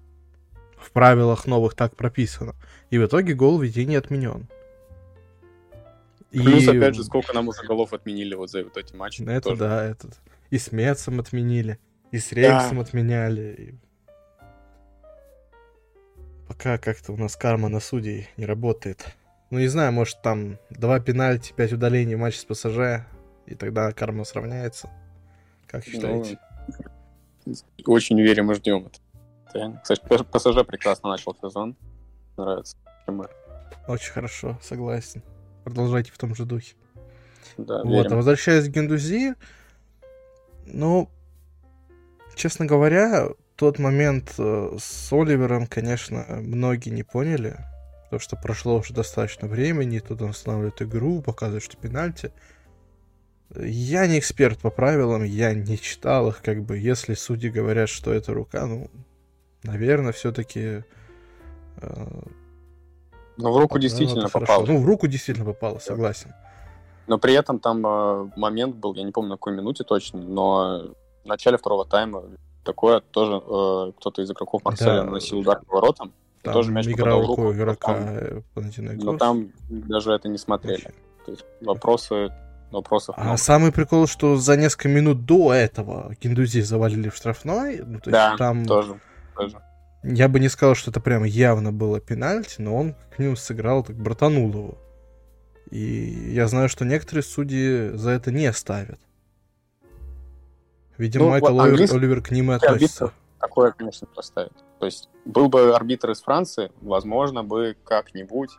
в 0.79 0.91
правилах 0.91 1.45
новых 1.47 1.75
так 1.75 1.95
прописано. 1.95 2.55
И 2.89 2.97
в 2.97 3.05
итоге 3.05 3.33
гол 3.33 3.59
Витинье 3.59 3.99
отменен. 3.99 4.47
Плюс, 6.31 6.63
И- 6.63 6.77
опять 6.77 6.95
же, 6.95 7.03
сколько 7.03 7.33
нам 7.33 7.47
уже 7.47 7.63
голов 7.63 7.93
отменили 7.93 8.35
вот 8.35 8.49
за 8.51 8.63
вот 8.63 8.77
эти 8.77 8.95
матчи. 8.95 9.23
Это 9.23 9.41
тоже. 9.41 9.59
да, 9.59 9.83
этот. 9.85 10.17
И 10.51 10.57
с 10.57 10.71
Мецом 10.71 11.19
отменили, 11.19 11.79
и 12.11 12.19
с 12.19 12.31
Реймсом 12.31 12.79
отменяли. 12.79 13.55
и- 13.57 13.75
Пока 16.47 16.77
как-то 16.77 17.13
у 17.13 17.17
нас 17.17 17.35
карма 17.35 17.69
на 17.69 17.79
судей 17.79 18.27
не 18.37 18.45
работает. 18.45 19.05
Ну, 19.51 19.59
не 19.59 19.67
знаю, 19.67 19.91
может 19.91 20.21
там 20.21 20.57
два 20.69 20.99
пенальти, 20.99 21.53
пять 21.55 21.73
удалений 21.73 22.15
матч 22.15 22.37
с 22.37 22.45
ПСЖ, 22.45 23.05
и 23.45 23.55
тогда 23.55 23.91
карма 23.91 24.23
сравняется. 24.23 24.89
Как 25.67 25.83
считаете? 25.83 26.39
Ну, 27.45 27.53
очень 27.85 28.19
верим 28.21 28.51
и 28.51 28.55
ждем 28.55 28.85
это. 28.87 28.99
Реально. 29.53 29.79
Кстати, 29.81 30.01
ПСЖ 30.01 30.65
прекрасно 30.65 31.09
начал 31.09 31.35
сезон. 31.41 31.75
Нравится. 32.37 32.77
Очень 33.87 34.11
хорошо, 34.11 34.57
согласен. 34.61 35.23
Продолжайте 35.63 36.11
в 36.11 36.17
том 36.17 36.35
же 36.35 36.45
духе. 36.45 36.75
Да, 37.57 37.83
Вот, 37.83 37.85
а 37.85 38.03
верим. 38.03 38.17
возвращаясь 38.17 38.65
к 38.65 38.71
Гендузи, 38.71 39.33
ну, 40.65 41.09
честно 42.35 42.65
говоря, 42.65 43.29
тот 43.55 43.79
момент 43.79 44.35
э, 44.37 44.77
с 44.79 45.11
Оливером, 45.11 45.67
конечно, 45.67 46.25
многие 46.29 46.89
не 46.89 47.03
поняли, 47.03 47.57
потому 48.05 48.19
что 48.19 48.35
прошло 48.37 48.77
уже 48.77 48.93
достаточно 48.93 49.47
времени, 49.47 49.99
тут 49.99 50.21
он 50.21 50.29
останавливает 50.29 50.81
игру, 50.81 51.21
показывает, 51.21 51.63
что 51.63 51.75
пенальти. 51.75 52.31
Я 53.55 54.05
не 54.07 54.19
эксперт 54.19 54.59
по 54.59 54.69
правилам, 54.69 55.23
я 55.23 55.53
не 55.53 55.77
читал 55.77 56.29
их, 56.29 56.41
как 56.41 56.63
бы, 56.63 56.77
если 56.77 57.15
судьи 57.15 57.49
говорят, 57.49 57.89
что 57.89 58.13
это 58.13 58.33
рука, 58.33 58.65
ну, 58.67 58.89
наверное, 59.63 60.11
все-таки... 60.11 60.83
Но 63.37 63.53
в 63.53 63.57
руку 63.57 63.79
действительно 63.79 64.27
попал. 64.29 64.65
Ну, 64.65 64.79
в 64.81 64.85
руку 64.85 65.07
действительно 65.07 65.45
попало, 65.45 65.79
согласен. 65.79 66.33
Но 67.07 67.17
при 67.17 67.33
этом 67.33 67.59
там 67.59 67.85
э, 67.87 68.29
момент 68.35 68.75
был, 68.75 68.93
я 68.93 69.03
не 69.03 69.11
помню 69.11 69.29
на 69.31 69.35
какой 69.37 69.55
минуте 69.55 69.83
точно, 69.83 70.19
но 70.21 70.89
в 71.23 71.27
начале 71.27 71.57
второго 71.57 71.83
тайма 71.85 72.23
такое 72.63 72.99
тоже 72.99 73.31
э, 73.37 73.91
кто-то 73.97 74.21
из 74.21 74.29
игроков 74.29 74.63
Марселя 74.63 74.97
Да. 74.97 75.03
наносил 75.05 75.39
удар 75.39 75.59
по 75.65 75.75
воротам, 75.77 76.11
Там 76.43 76.53
тоже 76.53 76.71
мяч 76.71 76.85
игра 76.85 77.05
попадал 77.15 77.23
в 77.23 77.27
руку, 77.27 77.51
игрока 77.53 77.93
потом- 78.53 78.75
э, 78.75 78.95
но 78.97 79.17
там 79.17 79.47
даже 79.69 80.11
это 80.11 80.27
не 80.27 80.37
смотрели. 80.37 80.93
То 81.25 81.31
есть 81.31 81.45
вопросы, 81.61 82.29
вопросов 82.71 83.15
А 83.17 83.23
много. 83.23 83.37
самый 83.37 83.71
прикол, 83.71 84.05
что 84.05 84.35
за 84.35 84.55
несколько 84.55 84.89
минут 84.89 85.25
до 85.25 85.51
этого 85.53 86.13
Гендузи 86.21 86.61
завалили 86.61 87.09
в 87.09 87.15
штрафной. 87.15 87.77
Ну, 87.79 87.99
то 88.01 88.09
есть 88.09 88.11
Да, 88.11 88.35
там 88.37 88.65
тоже. 88.65 88.99
Тоже. 89.39 89.61
я 90.03 90.27
бы 90.27 90.39
не 90.39 90.49
сказал, 90.49 90.75
что 90.75 90.91
это 90.91 90.99
прям 90.99 91.23
явно 91.23 91.71
было 91.71 91.99
пенальти, 91.99 92.55
но 92.59 92.75
он 92.75 92.93
как 92.93 93.19
минимум 93.19 93.37
сыграл, 93.37 93.83
так 93.83 93.95
братанул 93.95 94.49
его. 94.49 94.77
И 95.71 96.31
я 96.33 96.47
знаю, 96.47 96.69
что 96.69 96.85
некоторые 96.85 97.23
судьи 97.23 97.89
за 97.93 98.11
это 98.11 98.31
не 98.31 98.51
ставят. 98.53 98.99
Видимо, 100.97 101.25
Ну, 101.25 101.29
Майкл 101.31 101.53
вот 101.53 101.61
Оливер, 101.61 101.95
Оливер 101.95 102.21
к 102.21 102.31
ним 102.31 102.51
и 102.51 102.55
относится. 102.55 103.13
Такое, 103.39 103.71
конечно, 103.71 104.05
проставит. 104.07 104.51
То 104.79 104.85
есть 104.85 105.09
был 105.25 105.47
бы 105.47 105.73
арбитр 105.73 106.11
из 106.11 106.21
Франции, 106.21 106.71
возможно, 106.81 107.43
бы 107.43 107.77
как-нибудь 107.85 108.49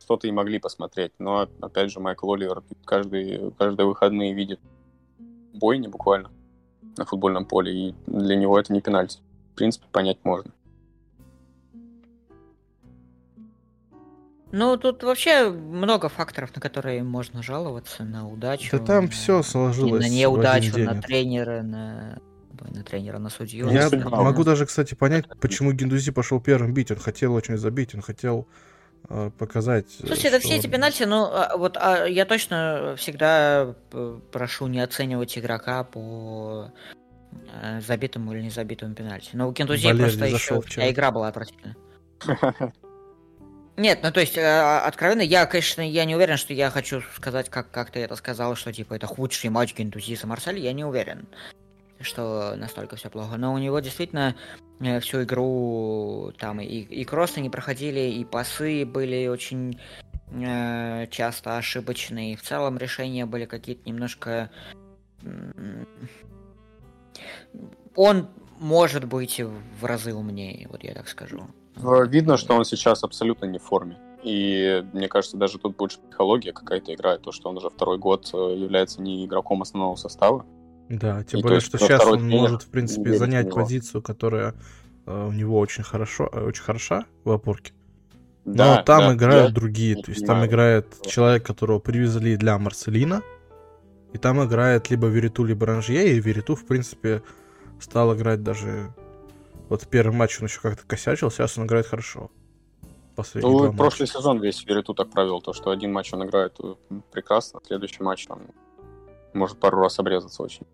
что-то 0.00 0.26
и 0.26 0.30
могли 0.30 0.58
посмотреть. 0.58 1.12
Но, 1.18 1.48
опять 1.60 1.90
же, 1.90 2.00
Майкл 2.00 2.32
Оливер 2.32 2.62
каждый, 2.84 3.52
каждые 3.58 3.86
выходные 3.86 4.32
видит 4.32 4.60
бойни 5.52 5.88
буквально 5.88 6.30
на 6.96 7.04
футбольном 7.04 7.46
поле, 7.46 7.72
и 7.72 7.94
для 8.06 8.36
него 8.36 8.58
это 8.58 8.72
не 8.72 8.80
пенальти. 8.80 9.20
В 9.54 9.56
принципе, 9.56 9.86
понять 9.92 10.18
можно. 10.24 10.50
Ну, 14.50 14.76
тут 14.76 15.04
вообще 15.04 15.48
много 15.48 16.08
факторов, 16.08 16.52
на 16.56 16.60
которые 16.60 17.04
можно 17.04 17.40
жаловаться, 17.40 18.02
на 18.02 18.28
удачу. 18.28 18.76
Да 18.76 18.84
там 18.84 19.04
на- 19.04 19.10
все 19.10 19.42
сложилось 19.44 20.04
На 20.04 20.08
неудачу, 20.08 20.76
на 20.76 21.00
тренера, 21.00 21.62
на... 21.62 22.18
на 22.68 22.82
тренера, 22.82 23.18
на 23.18 23.30
судью. 23.30 23.68
Я 23.70 23.88
судьба, 23.88 24.22
могу 24.22 24.42
да. 24.42 24.50
даже, 24.52 24.66
кстати, 24.66 24.94
понять, 24.94 25.26
почему 25.40 25.70
Гендузи 25.72 26.10
пошел 26.10 26.40
первым 26.40 26.74
бить. 26.74 26.90
Он 26.90 26.98
хотел 26.98 27.32
очень 27.34 27.56
забить, 27.56 27.94
он 27.94 28.00
хотел 28.02 28.48
э, 29.08 29.30
показать. 29.38 29.86
э, 30.00 30.06
Слушайте, 30.06 30.28
это 30.28 30.38
что 30.40 30.48
все 30.48 30.56
эти 30.56 30.66
пенальти, 30.66 31.04
ну, 31.04 31.26
а, 31.32 31.56
вот 31.56 31.76
а, 31.80 32.06
я 32.06 32.24
точно 32.24 32.94
всегда 32.96 33.74
прошу 34.32 34.66
не 34.66 34.80
оценивать 34.80 35.38
игрока 35.38 35.84
по 35.84 36.72
забитому 37.80 38.32
или 38.32 38.42
не 38.42 38.50
забитому 38.50 38.94
пенальти. 38.94 39.30
Но 39.32 39.48
у 39.48 39.52
Кентузи 39.52 39.92
просто 39.92 40.26
еще 40.26 40.60
вчера. 40.60 40.90
игра 40.90 41.10
была 41.10 41.28
отвратительная. 41.28 41.76
Нет, 43.76 44.00
ну 44.04 44.12
то 44.12 44.20
есть, 44.20 44.38
э, 44.38 44.78
откровенно, 44.86 45.22
я, 45.22 45.46
конечно, 45.46 45.82
я 45.82 46.04
не 46.04 46.14
уверен, 46.14 46.36
что 46.36 46.54
я 46.54 46.70
хочу 46.70 47.02
сказать, 47.16 47.50
как, 47.50 47.72
как 47.72 47.90
ты 47.90 48.00
это 48.00 48.14
сказал, 48.14 48.54
что 48.54 48.72
типа 48.72 48.94
это 48.94 49.08
худший 49.08 49.50
матч 49.50 49.74
Гентузиса 49.74 50.28
Марсель, 50.28 50.60
я 50.60 50.72
не 50.72 50.84
уверен, 50.84 51.26
что 52.00 52.54
настолько 52.56 52.94
все 52.94 53.10
плохо. 53.10 53.36
Но 53.36 53.52
у 53.52 53.58
него 53.58 53.80
действительно 53.80 54.36
э, 54.78 55.00
всю 55.00 55.24
игру 55.24 56.32
там 56.38 56.60
и, 56.60 56.66
и 56.66 57.04
кроссы 57.04 57.40
не 57.40 57.50
проходили, 57.50 57.98
и 57.98 58.24
пасы 58.24 58.86
были 58.86 59.26
очень 59.26 59.80
э, 60.30 61.08
часто 61.10 61.56
ошибочные. 61.56 62.34
И 62.34 62.36
в 62.36 62.42
целом 62.42 62.78
решения 62.78 63.26
были 63.26 63.44
какие-то 63.44 63.88
немножко... 63.88 64.50
Он 67.96 68.28
может 68.58 69.04
быть 69.04 69.40
в 69.40 69.84
разы 69.84 70.14
умнее, 70.14 70.66
вот 70.70 70.84
я 70.84 70.94
так 70.94 71.08
скажу. 71.08 71.42
Э, 71.76 72.06
видно, 72.06 72.36
что 72.36 72.54
он 72.54 72.64
сейчас 72.64 73.04
абсолютно 73.04 73.46
не 73.46 73.58
в 73.58 73.62
форме. 73.62 73.96
И 74.24 74.82
мне 74.94 75.06
кажется, 75.06 75.36
даже 75.36 75.58
тут 75.58 75.76
больше 75.76 75.98
психология 75.98 76.52
какая-то 76.52 76.94
играет, 76.94 77.20
то, 77.20 77.30
что 77.30 77.50
он 77.50 77.58
уже 77.58 77.68
второй 77.68 77.98
год 77.98 78.30
э, 78.32 78.36
является 78.56 79.02
не 79.02 79.26
игроком 79.26 79.60
основного 79.60 79.96
состава. 79.96 80.46
Да, 80.88 81.22
тем 81.24 81.40
и 81.40 81.42
более, 81.42 81.60
что 81.60 81.78
сейчас 81.78 82.04
он 82.06 82.26
может, 82.28 82.62
в 82.62 82.68
принципе, 82.68 83.14
занять 83.14 83.50
позицию, 83.52 84.02
которая 84.02 84.54
э, 85.06 85.26
у 85.26 85.32
него 85.32 85.58
очень 85.58 85.82
хорошо, 85.82 86.28
э, 86.32 86.40
очень 86.40 86.62
хороша 86.62 87.04
в 87.24 87.32
опорке. 87.32 87.72
Но 88.46 88.54
да, 88.54 88.82
там 88.82 89.00
да, 89.00 89.14
играют 89.14 89.54
другие. 89.54 89.96
То 89.96 90.10
есть 90.10 90.22
понимаю. 90.22 90.42
там 90.42 90.50
играет 90.50 90.86
человек, 91.06 91.46
которого 91.46 91.78
привезли 91.78 92.36
для 92.36 92.58
Марселина. 92.58 93.22
И 94.14 94.18
там 94.18 94.42
играет 94.42 94.88
либо 94.88 95.08
Вериту, 95.08 95.44
либо 95.44 95.66
Ранжье. 95.66 96.16
И 96.16 96.20
Вериту, 96.20 96.54
в 96.54 96.64
принципе, 96.64 97.22
стал 97.80 98.14
играть 98.14 98.42
даже 98.42 98.94
вот 99.68 99.82
в 99.82 99.88
первом 99.88 100.16
матче 100.16 100.38
он 100.40 100.46
еще 100.46 100.60
как-то 100.60 100.84
косячил, 100.86 101.30
сейчас 101.30 101.58
он 101.58 101.66
играет 101.66 101.86
хорошо. 101.86 102.30
Последний 103.16 103.50
ну, 103.50 103.72
прошлый 103.72 104.06
матча. 104.06 104.18
сезон 104.18 104.40
весь 104.40 104.64
Вериту 104.64 104.94
так 104.94 105.10
провел, 105.10 105.40
то, 105.40 105.52
что 105.52 105.70
один 105.70 105.92
матч 105.92 106.12
он 106.12 106.24
играет 106.24 106.56
э, 106.62 106.74
прекрасно, 107.12 107.60
следующий 107.66 108.02
матч 108.02 108.26
он 108.28 108.40
может 109.32 109.58
пару 109.58 109.80
раз 109.80 109.98
обрезаться 109.98 110.42
очень. 110.42 110.66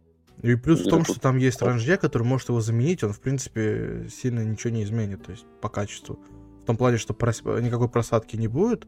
И 0.43 0.55
плюс 0.55 0.81
Вериту... 0.81 0.89
в 0.89 0.91
том, 0.91 1.05
что 1.05 1.21
там 1.21 1.37
есть 1.37 1.61
Ранжье, 1.61 1.99
который 1.99 2.23
может 2.23 2.49
его 2.49 2.61
заменить, 2.61 3.05
он, 3.05 3.13
в 3.13 3.21
принципе, 3.21 4.09
сильно 4.11 4.41
ничего 4.41 4.73
не 4.73 4.83
изменит, 4.83 5.25
то 5.25 5.33
есть 5.33 5.45
по 5.61 5.69
качеству. 5.69 6.19
В 6.63 6.65
том 6.65 6.77
плане, 6.77 6.97
что 6.97 7.15
прос... 7.15 7.43
никакой 7.43 7.89
просадки 7.89 8.37
не 8.37 8.49
будет, 8.49 8.87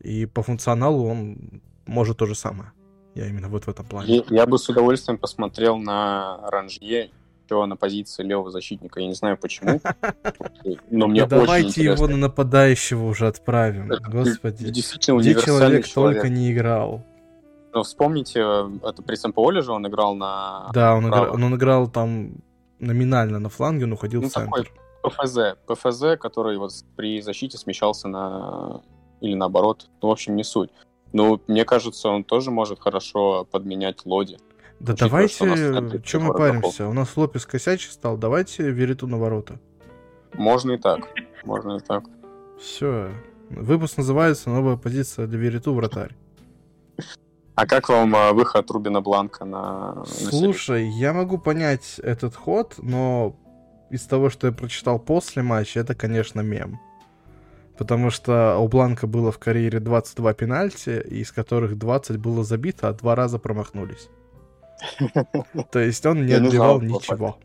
и 0.00 0.26
по 0.26 0.42
функционалу 0.42 1.06
он 1.06 1.60
может 1.86 2.18
то 2.18 2.26
же 2.26 2.34
самое. 2.34 2.72
Я 3.16 3.26
именно 3.28 3.48
вот 3.48 3.64
в 3.64 3.68
этом 3.68 3.86
плане. 3.86 4.16
Я, 4.16 4.24
я 4.28 4.46
бы 4.46 4.58
с 4.58 4.68
удовольствием 4.68 5.18
посмотрел 5.18 5.78
на 5.78 6.38
Ранжье 6.50 7.10
еще 7.46 7.64
на 7.66 7.76
позиции 7.76 8.22
левого 8.22 8.50
защитника. 8.50 9.00
Я 9.00 9.06
не 9.06 9.14
знаю 9.14 9.38
почему. 9.38 9.80
Но 10.90 11.06
мне 11.08 11.26
Давайте 11.26 11.82
его 11.82 12.06
на 12.08 12.16
нападающего 12.16 13.04
уже 13.04 13.26
отправим. 13.26 13.90
Господи. 14.08 14.70
Действительно 14.70 15.20
Где 15.20 15.34
человек 15.34 15.88
только 15.92 16.28
не 16.28 16.52
играл. 16.52 17.02
Но 17.72 17.82
вспомните, 17.82 18.40
это 18.40 19.02
при 19.02 19.16
Сэмпаоле 19.16 19.60
же 19.60 19.72
он 19.72 19.86
играл 19.86 20.14
на... 20.14 20.70
Да, 20.72 20.94
он 20.94 21.08
играл, 21.08 21.34
он 21.34 21.54
играл 21.54 21.88
там 21.88 22.32
номинально 22.78 23.38
на 23.38 23.50
фланге, 23.50 23.84
но 23.84 23.94
уходил 23.94 24.22
ну, 24.22 24.28
в 24.28 24.32
центр. 24.32 24.72
ПФЗ. 25.02 25.38
ПФЗ, 25.66 26.18
который 26.18 26.56
вот 26.56 26.72
при 26.96 27.20
защите 27.20 27.58
смещался 27.58 28.08
на... 28.08 28.80
Или 29.20 29.34
наоборот. 29.34 29.88
Ну, 30.02 30.08
в 30.08 30.10
общем, 30.10 30.36
не 30.36 30.44
суть. 30.44 30.70
Ну, 31.16 31.40
мне 31.46 31.64
кажется, 31.64 32.10
он 32.10 32.24
тоже 32.24 32.50
может 32.50 32.78
хорошо 32.78 33.46
подменять 33.50 34.04
Лоди. 34.04 34.36
Да 34.80 34.92
давайте, 34.92 36.02
чем 36.04 36.24
мы 36.24 36.34
паримся? 36.34 36.88
У 36.88 36.92
нас 36.92 37.16
Лопес 37.16 37.46
косячий 37.46 37.90
стал, 37.90 38.18
давайте 38.18 38.70
Вериту 38.70 39.06
на 39.06 39.16
ворота. 39.16 39.58
Можно 40.34 40.72
и 40.72 40.76
так, 40.76 41.08
можно 41.42 41.78
и 41.78 41.80
так. 41.80 42.04
Все. 42.60 43.08
Выпуск 43.48 43.96
называется 43.96 44.50
«Новая 44.50 44.76
позиция 44.76 45.26
для 45.26 45.38
Вериту 45.38 45.72
вратарь». 45.72 46.14
А 47.54 47.66
как 47.66 47.88
вам 47.88 48.14
а, 48.14 48.34
выход 48.34 48.70
Рубина 48.70 49.00
Бланка 49.00 49.46
на... 49.46 50.04
Слушай, 50.04 50.86
на 50.86 50.98
я 50.98 51.14
могу 51.14 51.38
понять 51.38 51.98
этот 52.02 52.36
ход, 52.36 52.74
но 52.76 53.34
из 53.88 54.02
того, 54.02 54.28
что 54.28 54.48
я 54.48 54.52
прочитал 54.52 54.98
после 54.98 55.42
матча, 55.42 55.80
это, 55.80 55.94
конечно, 55.94 56.42
мем. 56.42 56.78
Потому 57.78 58.10
что 58.10 58.56
у 58.58 58.68
Бланка 58.68 59.06
было 59.06 59.30
в 59.30 59.38
карьере 59.38 59.80
22 59.80 60.34
пенальти, 60.34 61.00
из 61.00 61.30
которых 61.30 61.76
20 61.78 62.16
было 62.18 62.42
забито, 62.42 62.88
а 62.88 62.92
два 62.92 63.14
раза 63.14 63.38
промахнулись. 63.38 64.08
То 65.70 65.78
есть 65.78 66.04
он 66.06 66.26
не 66.26 66.32
отбивал 66.32 66.80
ничего. 66.80 67.38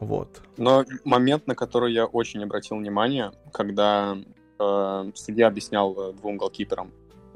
Вот. 0.00 0.42
Но 0.56 0.84
момент, 1.04 1.46
на 1.46 1.54
который 1.54 1.92
я 1.92 2.04
очень 2.04 2.42
обратил 2.42 2.76
внимание, 2.76 3.32
когда 3.52 4.16
э, 4.58 5.10
судья 5.14 5.46
объяснял 5.46 5.94
э, 5.96 6.12
двум 6.14 6.36
голкиперам 6.36 6.90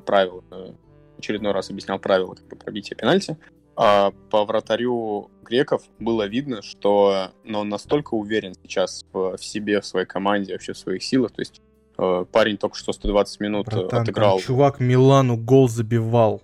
правила, 0.05 0.43
э, 0.51 0.73
очередной 1.19 1.53
раз 1.53 1.71
объяснял 1.71 1.99
правила 1.99 2.35
как 2.35 2.47
бы, 2.47 2.57
пробития 2.57 2.97
пенальти, 2.97 3.37
э, 3.79 4.11
по 4.31 4.45
вратарю 4.45 5.31
греков 5.43 5.83
было 5.99 6.27
видно, 6.27 6.63
что 6.63 7.31
ну, 7.45 7.61
он 7.61 7.69
настолько 7.69 8.15
уверен 8.15 8.55
сейчас 8.55 9.05
в, 9.13 9.37
в 9.37 9.45
себе, 9.45 9.81
в 9.81 9.87
своей 9.87 10.07
команде, 10.07 10.53
вообще 10.53 10.73
в 10.73 10.79
своих 10.79 11.03
силах, 11.03 11.33
то 11.33 11.41
есть 11.41 11.61
э, 11.97 12.25
парень 12.31 12.57
только 12.57 12.77
что 12.77 12.93
120 12.93 13.41
минут 13.41 13.69
э, 13.69 13.77
Братан, 13.77 14.03
отыграл. 14.03 14.41
чувак 14.41 14.81
Милану 14.81 15.37
гол 15.37 15.69
забивал 15.69 16.43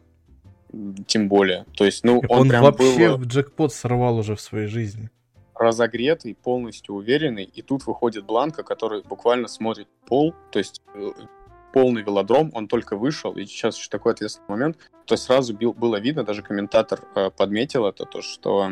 тем 1.07 1.29
более. 1.29 1.66
То 1.77 1.85
есть, 1.85 2.05
ну, 2.05 2.20
он, 2.29 2.40
он 2.40 2.49
прям 2.49 2.64
вообще 2.64 3.11
был... 3.11 3.18
в 3.18 3.27
джекпот 3.27 3.73
сорвал 3.73 4.18
уже 4.18 4.35
в 4.37 4.40
своей 4.40 4.66
жизни. 4.66 5.11
Разогретый, 5.55 6.35
полностью 6.35 6.97
уверенный, 6.97 7.44
и 7.44 7.62
тут 7.62 7.87
выходит 7.87 8.25
Бланка, 8.25 8.64
который 8.64 9.03
буквально 9.03 9.47
смотрит 9.47 9.87
пол, 10.07 10.35
то 10.51 10.59
есть 10.59 10.83
э, 10.94 11.11
полный 11.74 12.02
велодром, 12.02 12.52
он 12.54 12.68
только 12.68 12.96
вышел, 12.96 13.32
и 13.32 13.44
сейчас 13.46 13.76
еще 13.76 13.88
такой 13.90 14.12
ответственный 14.12 14.48
момент, 14.48 14.78
то 15.06 15.16
сразу 15.16 15.52
бил, 15.54 15.74
было 15.74 15.96
видно, 15.96 16.22
даже 16.22 16.40
комментатор 16.40 17.00
э, 17.16 17.30
подметил 17.37 17.84
это, 17.87 18.04
то, 18.04 18.22
что 18.22 18.70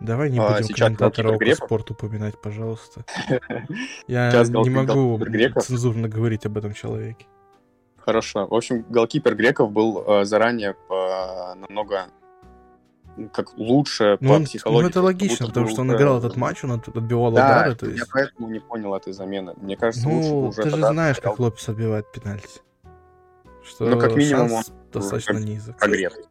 Давай 0.00 0.30
не 0.30 0.38
а, 0.40 0.48
будем 0.48 0.64
сейчас 0.64 0.86
комментатора 0.86 1.54
спорт 1.54 1.90
упоминать, 1.90 2.40
пожалуйста. 2.42 3.04
Я 4.08 4.32
не 4.44 4.70
могу 4.70 5.20
цензурно 5.60 6.08
говорить 6.08 6.44
об 6.44 6.58
этом 6.58 6.74
человеке. 6.74 7.26
Хорошо. 7.98 8.48
В 8.48 8.54
общем, 8.54 8.84
голкипер 8.88 9.36
греков 9.36 9.70
был 9.70 10.02
э, 10.04 10.24
заранее 10.24 10.70
э, 10.70 11.54
намного 11.54 12.06
как 13.32 13.56
лучше 13.56 14.16
ну, 14.20 14.28
по 14.28 14.32
он, 14.34 14.44
психологии. 14.44 14.82
Ну, 14.82 14.88
это 14.88 15.02
логично, 15.02 15.46
потому 15.46 15.68
что 15.68 15.82
он 15.82 15.94
играл 15.94 16.18
этот 16.18 16.36
матч, 16.36 16.64
он 16.64 16.72
отбивал 16.72 17.32
да, 17.32 17.60
удары. 17.60 17.74
То 17.74 17.86
есть... 17.86 17.98
я 17.98 18.04
поэтому 18.10 18.48
не 18.48 18.60
понял 18.60 18.94
этой 18.94 19.12
замены. 19.12 19.54
Мне 19.56 19.76
кажется, 19.76 20.08
ну, 20.08 20.16
лучше 20.16 20.60
уже 20.60 20.62
ты 20.62 20.76
же 20.76 20.76
знаешь, 20.76 21.18
играл. 21.18 21.32
как 21.32 21.40
Лопес 21.40 21.68
отбивает 21.68 22.10
пенальти. 22.12 22.60
Что 23.64 23.86
ну, 23.86 23.98
как 23.98 24.14
минимум, 24.16 24.52
он 24.52 24.62
достаточно 24.92 25.34
как 25.34 25.44
низок. 25.44 25.78
Прогретый. 25.78 26.24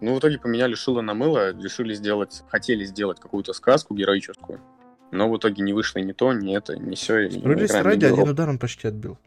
Ну, 0.00 0.16
в 0.16 0.18
итоге 0.18 0.38
поменяли 0.38 0.74
шило 0.74 1.00
на 1.00 1.14
мыло, 1.14 1.52
решили 1.52 1.94
сделать, 1.94 2.42
хотели 2.48 2.84
сделать 2.84 3.20
какую-то 3.20 3.52
сказку 3.52 3.94
героическую. 3.94 4.60
Но 5.12 5.30
в 5.30 5.36
итоге 5.36 5.62
не 5.62 5.72
вышло 5.72 6.00
ни 6.00 6.12
то, 6.12 6.32
ни 6.32 6.56
это, 6.56 6.76
ни 6.76 6.94
все. 6.94 7.30
Справедливости 7.30 7.76
ради, 7.76 8.06
один 8.06 8.28
удар 8.28 8.48
он 8.48 8.58
почти 8.58 8.88
отбил. 8.88 9.18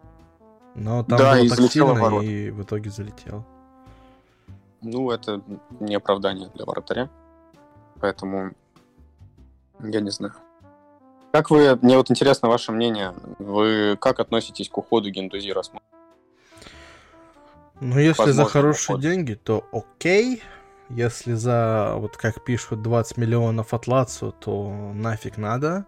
Но 0.76 1.04
там 1.04 1.18
да, 1.18 1.36
было 1.36 1.50
так 1.50 1.72
сильно, 1.72 2.22
и 2.22 2.50
в 2.52 2.64
итоге 2.64 2.90
залетел. 2.90 3.46
Ну, 4.86 5.10
это 5.10 5.42
не 5.80 5.96
оправдание 5.96 6.50
для 6.54 6.64
вратаря. 6.64 7.10
Поэтому 8.00 8.52
я 9.80 10.00
не 10.00 10.12
знаю. 10.12 10.34
Как 11.32 11.50
вы, 11.50 11.76
мне 11.82 11.98
вот 11.98 12.12
интересно 12.12 12.50
ваше 12.50 12.72
мнение, 12.72 13.14
вы 13.40 13.98
как 14.00 14.20
относитесь 14.20 14.70
к 14.70 14.78
уходу 14.78 15.10
Гендузи 15.10 15.52
Расман? 15.52 15.82
Ну, 17.82 17.98
если 17.98 18.20
Возможно, 18.22 18.34
за 18.34 18.46
хорошие 18.46 18.96
уход. 18.96 19.02
деньги, 19.02 19.34
то 19.34 19.66
окей. 19.72 20.44
Если 20.90 21.34
за, 21.34 21.96
вот 21.96 22.16
как 22.16 22.44
пишут, 22.46 22.84
20 22.84 23.18
миллионов 23.18 23.74
от 23.74 23.88
Лацу, 23.88 24.36
то 24.40 24.72
нафиг 24.94 25.38
надо. 25.38 25.86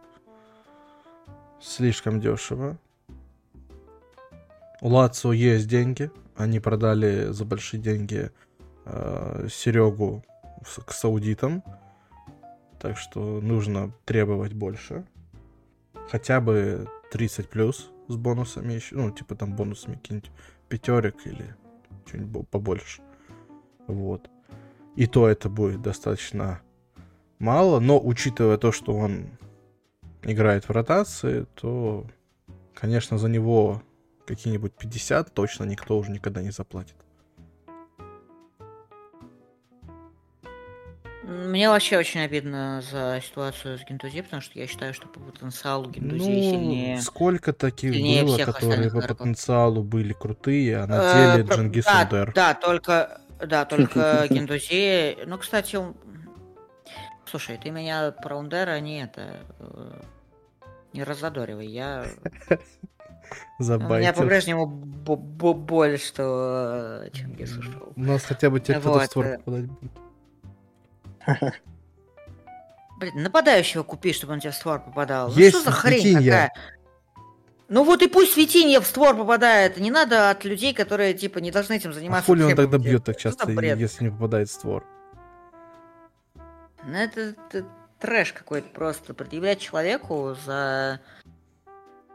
Слишком 1.61 2.19
дешево. 2.19 2.77
У 4.81 4.89
Лацо 4.89 5.31
есть 5.31 5.67
деньги. 5.67 6.09
Они 6.35 6.59
продали 6.59 7.27
за 7.27 7.45
большие 7.45 7.79
деньги 7.79 8.31
э, 8.87 9.47
Серегу 9.49 10.23
к 10.85 10.91
саудитам. 10.91 11.63
Так 12.79 12.97
что 12.97 13.41
нужно 13.41 13.91
требовать 14.05 14.53
больше. 14.53 15.05
Хотя 16.09 16.39
бы 16.41 16.87
30 17.11 17.49
плюс 17.49 17.89
с 18.07 18.15
бонусами 18.15 18.73
еще. 18.73 18.95
Ну, 18.95 19.11
типа 19.11 19.35
там 19.35 19.55
бонусами 19.55 19.95
какие-нибудь 19.95 20.31
пятерик 20.69 21.25
или 21.25 21.55
что-нибудь 22.05 22.47
побольше. 22.49 23.01
Вот. 23.87 24.29
И 24.95 25.05
то 25.07 25.27
это 25.27 25.49
будет 25.49 25.81
достаточно 25.81 26.61
мало, 27.39 27.79
но 27.79 27.99
учитывая 27.99 28.57
то, 28.57 28.71
что 28.71 28.95
он 28.95 29.27
играет 30.23 30.65
в 30.65 30.71
ротации, 30.71 31.45
то, 31.55 32.05
конечно, 32.73 33.17
за 33.17 33.29
него 33.29 33.81
какие-нибудь 34.25 34.73
50 34.73 35.33
точно 35.33 35.63
никто 35.63 35.97
уже 35.97 36.11
никогда 36.11 36.41
не 36.41 36.51
заплатит. 36.51 36.95
Мне 41.27 41.69
вообще 41.69 41.97
очень 41.97 42.21
обидно 42.21 42.81
за 42.89 43.19
ситуацию 43.21 43.77
с 43.77 43.81
Гентузи, 43.83 44.21
потому 44.21 44.41
что 44.41 44.57
я 44.57 44.65
считаю, 44.65 44.93
что 44.93 45.07
по 45.09 45.19
потенциалу 45.19 45.89
Гентузи 45.89 46.19
Ну, 46.29 46.41
сильнее. 46.41 47.01
сколько 47.01 47.51
таких 47.51 47.93
сильнее 47.93 48.23
было, 48.23 48.37
которые 48.37 48.83
по 48.89 48.97
игроков. 48.99 49.17
потенциалу 49.17 49.83
были 49.83 50.13
крутые, 50.13 50.77
а 50.77 50.87
на 50.87 51.01
Э, 51.01 51.31
деле 51.33 51.43
про- 51.45 51.55
Джингис 51.57 51.85
да, 52.33 52.53
только, 52.53 53.19
да, 53.45 53.65
только 53.91 54.25
Гендузи. 54.29 55.17
Ну, 55.25 55.37
кстати, 55.37 55.75
он- 55.75 55.95
слушай, 57.25 57.57
ты 57.61 57.71
меня 57.71 58.11
про 58.11 58.37
Ундера 58.37 58.79
не 58.79 59.03
это 59.03 59.35
э, 59.59 60.01
не 60.93 61.03
раззадоривай. 61.03 61.67
Я 61.67 62.05
у 63.59 63.63
меня 63.63 64.13
по-прежнему 64.13 64.65
бо- 64.65 65.17
бо- 65.17 65.53
боль, 65.53 65.99
что 65.99 67.01
э, 67.03 67.09
Чингис 67.11 67.57
ушел. 67.57 67.91
У 67.97 68.01
нас 68.01 68.23
хотя 68.23 68.49
бы 68.49 68.61
те, 68.61 68.75
кто 68.79 68.91
в 68.91 68.93
Вот, 68.93 69.03
створ 69.03 69.25
э. 69.25 69.37
попадать 69.39 69.65
будет. 69.65 69.91
Блин, 72.97 73.21
нападающего 73.21 73.83
купи, 73.83 74.11
чтобы 74.11 74.33
он 74.33 74.39
тебе 74.39 74.51
в 74.51 74.55
створ 74.55 74.79
попадал. 74.79 75.29
Есть 75.31 75.53
ну 75.55 75.61
что 75.61 75.69
за 75.69 75.75
хрень 75.75 75.99
Витинья. 75.99 76.31
такая? 76.31 76.53
Ну 77.69 77.83
вот 77.83 78.01
и 78.01 78.07
пусть 78.07 78.37
Витинья 78.37 78.79
в 78.79 78.87
створ 78.87 79.15
попадает. 79.15 79.77
Не 79.77 79.91
надо 79.91 80.29
от 80.31 80.45
людей, 80.45 80.73
которые 80.73 81.13
типа 81.13 81.39
не 81.39 81.51
должны 81.51 81.73
этим 81.73 81.91
А 81.91 81.93
заниматься. 81.93 82.25
хули 82.25 82.43
он 82.43 82.55
тогда 82.55 82.77
бьет 82.77 83.03
так 83.03 83.17
часто, 83.17 83.49
если 83.51 84.05
не 84.05 84.09
попадает 84.09 84.49
в 84.49 84.53
створ? 84.53 84.85
Ну 86.85 86.95
это, 86.95 87.35
это 87.49 87.65
трэш 87.99 88.33
какой-то 88.33 88.69
просто. 88.69 89.13
Предъявлять 89.13 89.59
человеку 89.59 90.35
за... 90.45 91.01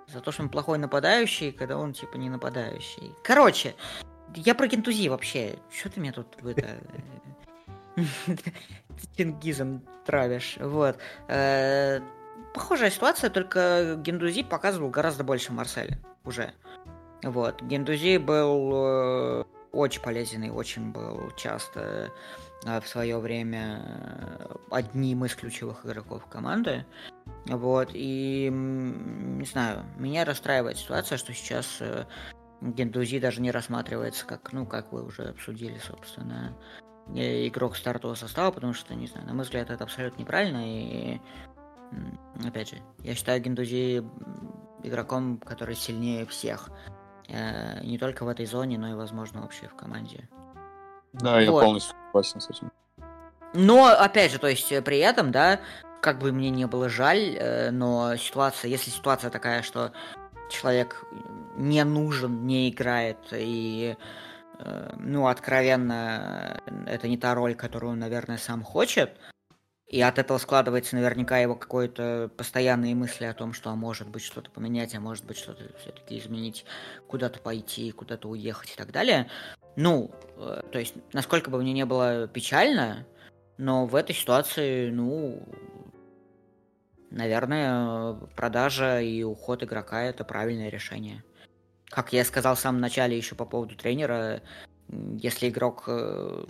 за 0.08 0.20
то, 0.20 0.32
что 0.32 0.42
он 0.42 0.48
плохой 0.48 0.78
нападающий, 0.78 1.52
когда 1.52 1.76
он 1.76 1.92
типа 1.92 2.16
не 2.16 2.30
нападающий. 2.30 3.14
Короче, 3.22 3.74
я 4.34 4.54
про 4.54 4.66
гентузи 4.66 5.08
вообще. 5.10 5.58
Что 5.70 5.90
ты 5.90 6.00
меня 6.00 6.12
тут 6.12 6.34
это... 6.44 6.78
Чингизом 9.16 9.82
травишь. 10.04 10.56
Вот. 10.60 10.98
Э, 11.28 12.00
Похожая 12.54 12.90
ситуация, 12.90 13.30
только 13.30 13.96
Гендузи 13.96 14.42
показывал 14.42 14.90
гораздо 14.90 15.24
больше 15.24 15.52
Марселя 15.52 15.98
уже. 16.24 16.52
Вот. 17.22 17.62
Гендузи 17.62 18.18
был 18.18 18.72
э, 18.74 19.44
очень 19.72 20.02
полезен 20.02 20.42
и 20.42 20.50
очень 20.50 20.92
был 20.92 21.30
часто 21.36 22.10
э, 22.66 22.80
в 22.80 22.86
свое 22.86 23.18
время 23.18 23.80
одним 24.70 25.24
из 25.24 25.34
ключевых 25.34 25.86
игроков 25.86 26.26
команды. 26.26 26.84
Вот. 27.46 27.90
И 27.94 28.50
не 28.52 29.46
знаю, 29.46 29.84
меня 29.96 30.26
расстраивает 30.26 30.76
ситуация, 30.76 31.16
что 31.16 31.32
сейчас 31.32 31.80
Гендузи 32.60 33.18
даже 33.18 33.40
не 33.40 33.50
рассматривается 33.50 34.26
как, 34.26 34.52
ну, 34.52 34.66
как 34.66 34.92
вы 34.92 35.04
уже 35.04 35.30
обсудили, 35.30 35.78
собственно, 35.78 36.54
игрок 37.08 37.76
стартового 37.76 38.16
состава, 38.16 38.50
потому 38.50 38.74
что, 38.74 38.94
не 38.94 39.06
знаю, 39.06 39.26
на 39.26 39.34
мой 39.34 39.44
взгляд, 39.44 39.70
это 39.70 39.84
абсолютно 39.84 40.20
неправильно. 40.20 40.62
И 40.64 41.20
опять 42.46 42.70
же, 42.70 42.76
я 43.00 43.14
считаю 43.14 43.40
Гендузи 43.40 44.04
игроком, 44.82 45.38
который 45.38 45.74
сильнее 45.74 46.26
всех. 46.26 46.70
Э, 47.28 47.82
Не 47.84 47.98
только 47.98 48.24
в 48.24 48.28
этой 48.28 48.46
зоне, 48.46 48.78
но 48.78 48.90
и, 48.90 48.94
возможно, 48.94 49.42
вообще 49.42 49.68
в 49.68 49.74
команде. 49.74 50.28
Да, 51.12 51.40
я 51.40 51.50
Вот. 51.50 51.62
полностью 51.62 51.96
согласен 52.06 52.40
с 52.40 52.50
этим. 52.50 52.72
Но, 53.54 53.86
опять 53.86 54.32
же, 54.32 54.38
то 54.38 54.48
есть 54.48 54.72
э, 54.72 54.80
при 54.82 54.98
этом, 54.98 55.30
да, 55.30 55.60
как 56.00 56.18
бы 56.18 56.32
мне 56.32 56.50
не 56.50 56.66
было 56.66 56.88
жаль, 56.88 57.36
э, 57.38 57.70
но 57.70 58.16
ситуация, 58.16 58.70
если 58.70 58.90
ситуация 58.90 59.30
такая, 59.30 59.62
что 59.62 59.92
человек 60.50 61.04
не 61.56 61.84
нужен, 61.84 62.46
не 62.46 62.70
играет, 62.70 63.18
и, 63.32 63.96
э, 63.96 64.02
ну, 64.98 65.26
откровенно, 65.26 66.60
это 66.86 67.08
не 67.08 67.18
та 67.18 67.34
роль, 67.34 67.54
которую 67.54 67.92
он, 67.92 67.98
наверное, 67.98 68.38
сам 68.38 68.62
хочет, 68.62 69.18
и 69.92 70.00
от 70.00 70.18
этого 70.18 70.38
складывается 70.38 70.96
наверняка 70.96 71.38
его 71.38 71.54
какое-то 71.54 72.30
постоянные 72.38 72.94
мысли 72.94 73.26
о 73.26 73.34
том, 73.34 73.52
что 73.52 73.68
а 73.68 73.74
может 73.74 74.08
быть 74.08 74.22
что-то 74.22 74.50
поменять, 74.50 74.94
а 74.94 75.00
может 75.00 75.26
быть 75.26 75.36
что-то 75.36 75.64
все-таки 75.80 76.18
изменить, 76.18 76.64
куда-то 77.08 77.40
пойти, 77.40 77.92
куда-то 77.92 78.28
уехать 78.28 78.72
и 78.72 78.76
так 78.76 78.90
далее. 78.90 79.28
Ну, 79.76 80.10
э, 80.38 80.62
то 80.72 80.78
есть, 80.78 80.94
насколько 81.12 81.50
бы 81.50 81.60
мне 81.60 81.74
не 81.74 81.84
было 81.84 82.26
печально, 82.26 83.06
но 83.58 83.84
в 83.84 83.94
этой 83.94 84.14
ситуации, 84.14 84.88
ну, 84.88 85.46
наверное, 87.10 88.14
продажа 88.34 89.02
и 89.02 89.22
уход 89.22 89.62
игрока 89.62 90.04
это 90.04 90.24
правильное 90.24 90.70
решение. 90.70 91.22
Как 91.92 92.14
я 92.14 92.24
сказал 92.24 92.54
в 92.54 92.58
самом 92.58 92.80
начале 92.80 93.18
еще 93.18 93.34
по 93.34 93.44
поводу 93.44 93.76
тренера, 93.76 94.40
если 94.88 95.50
игрок 95.50 95.84
э, 95.88 96.46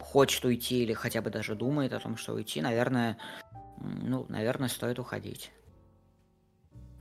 хочет 0.00 0.44
уйти 0.44 0.82
или 0.82 0.92
хотя 0.92 1.22
бы 1.22 1.30
даже 1.30 1.54
думает 1.54 1.92
о 1.92 2.00
том, 2.00 2.16
что 2.16 2.32
уйти, 2.32 2.60
наверное, 2.60 3.16
ну, 3.78 4.26
наверное, 4.28 4.68
стоит 4.68 4.98
уходить. 4.98 5.52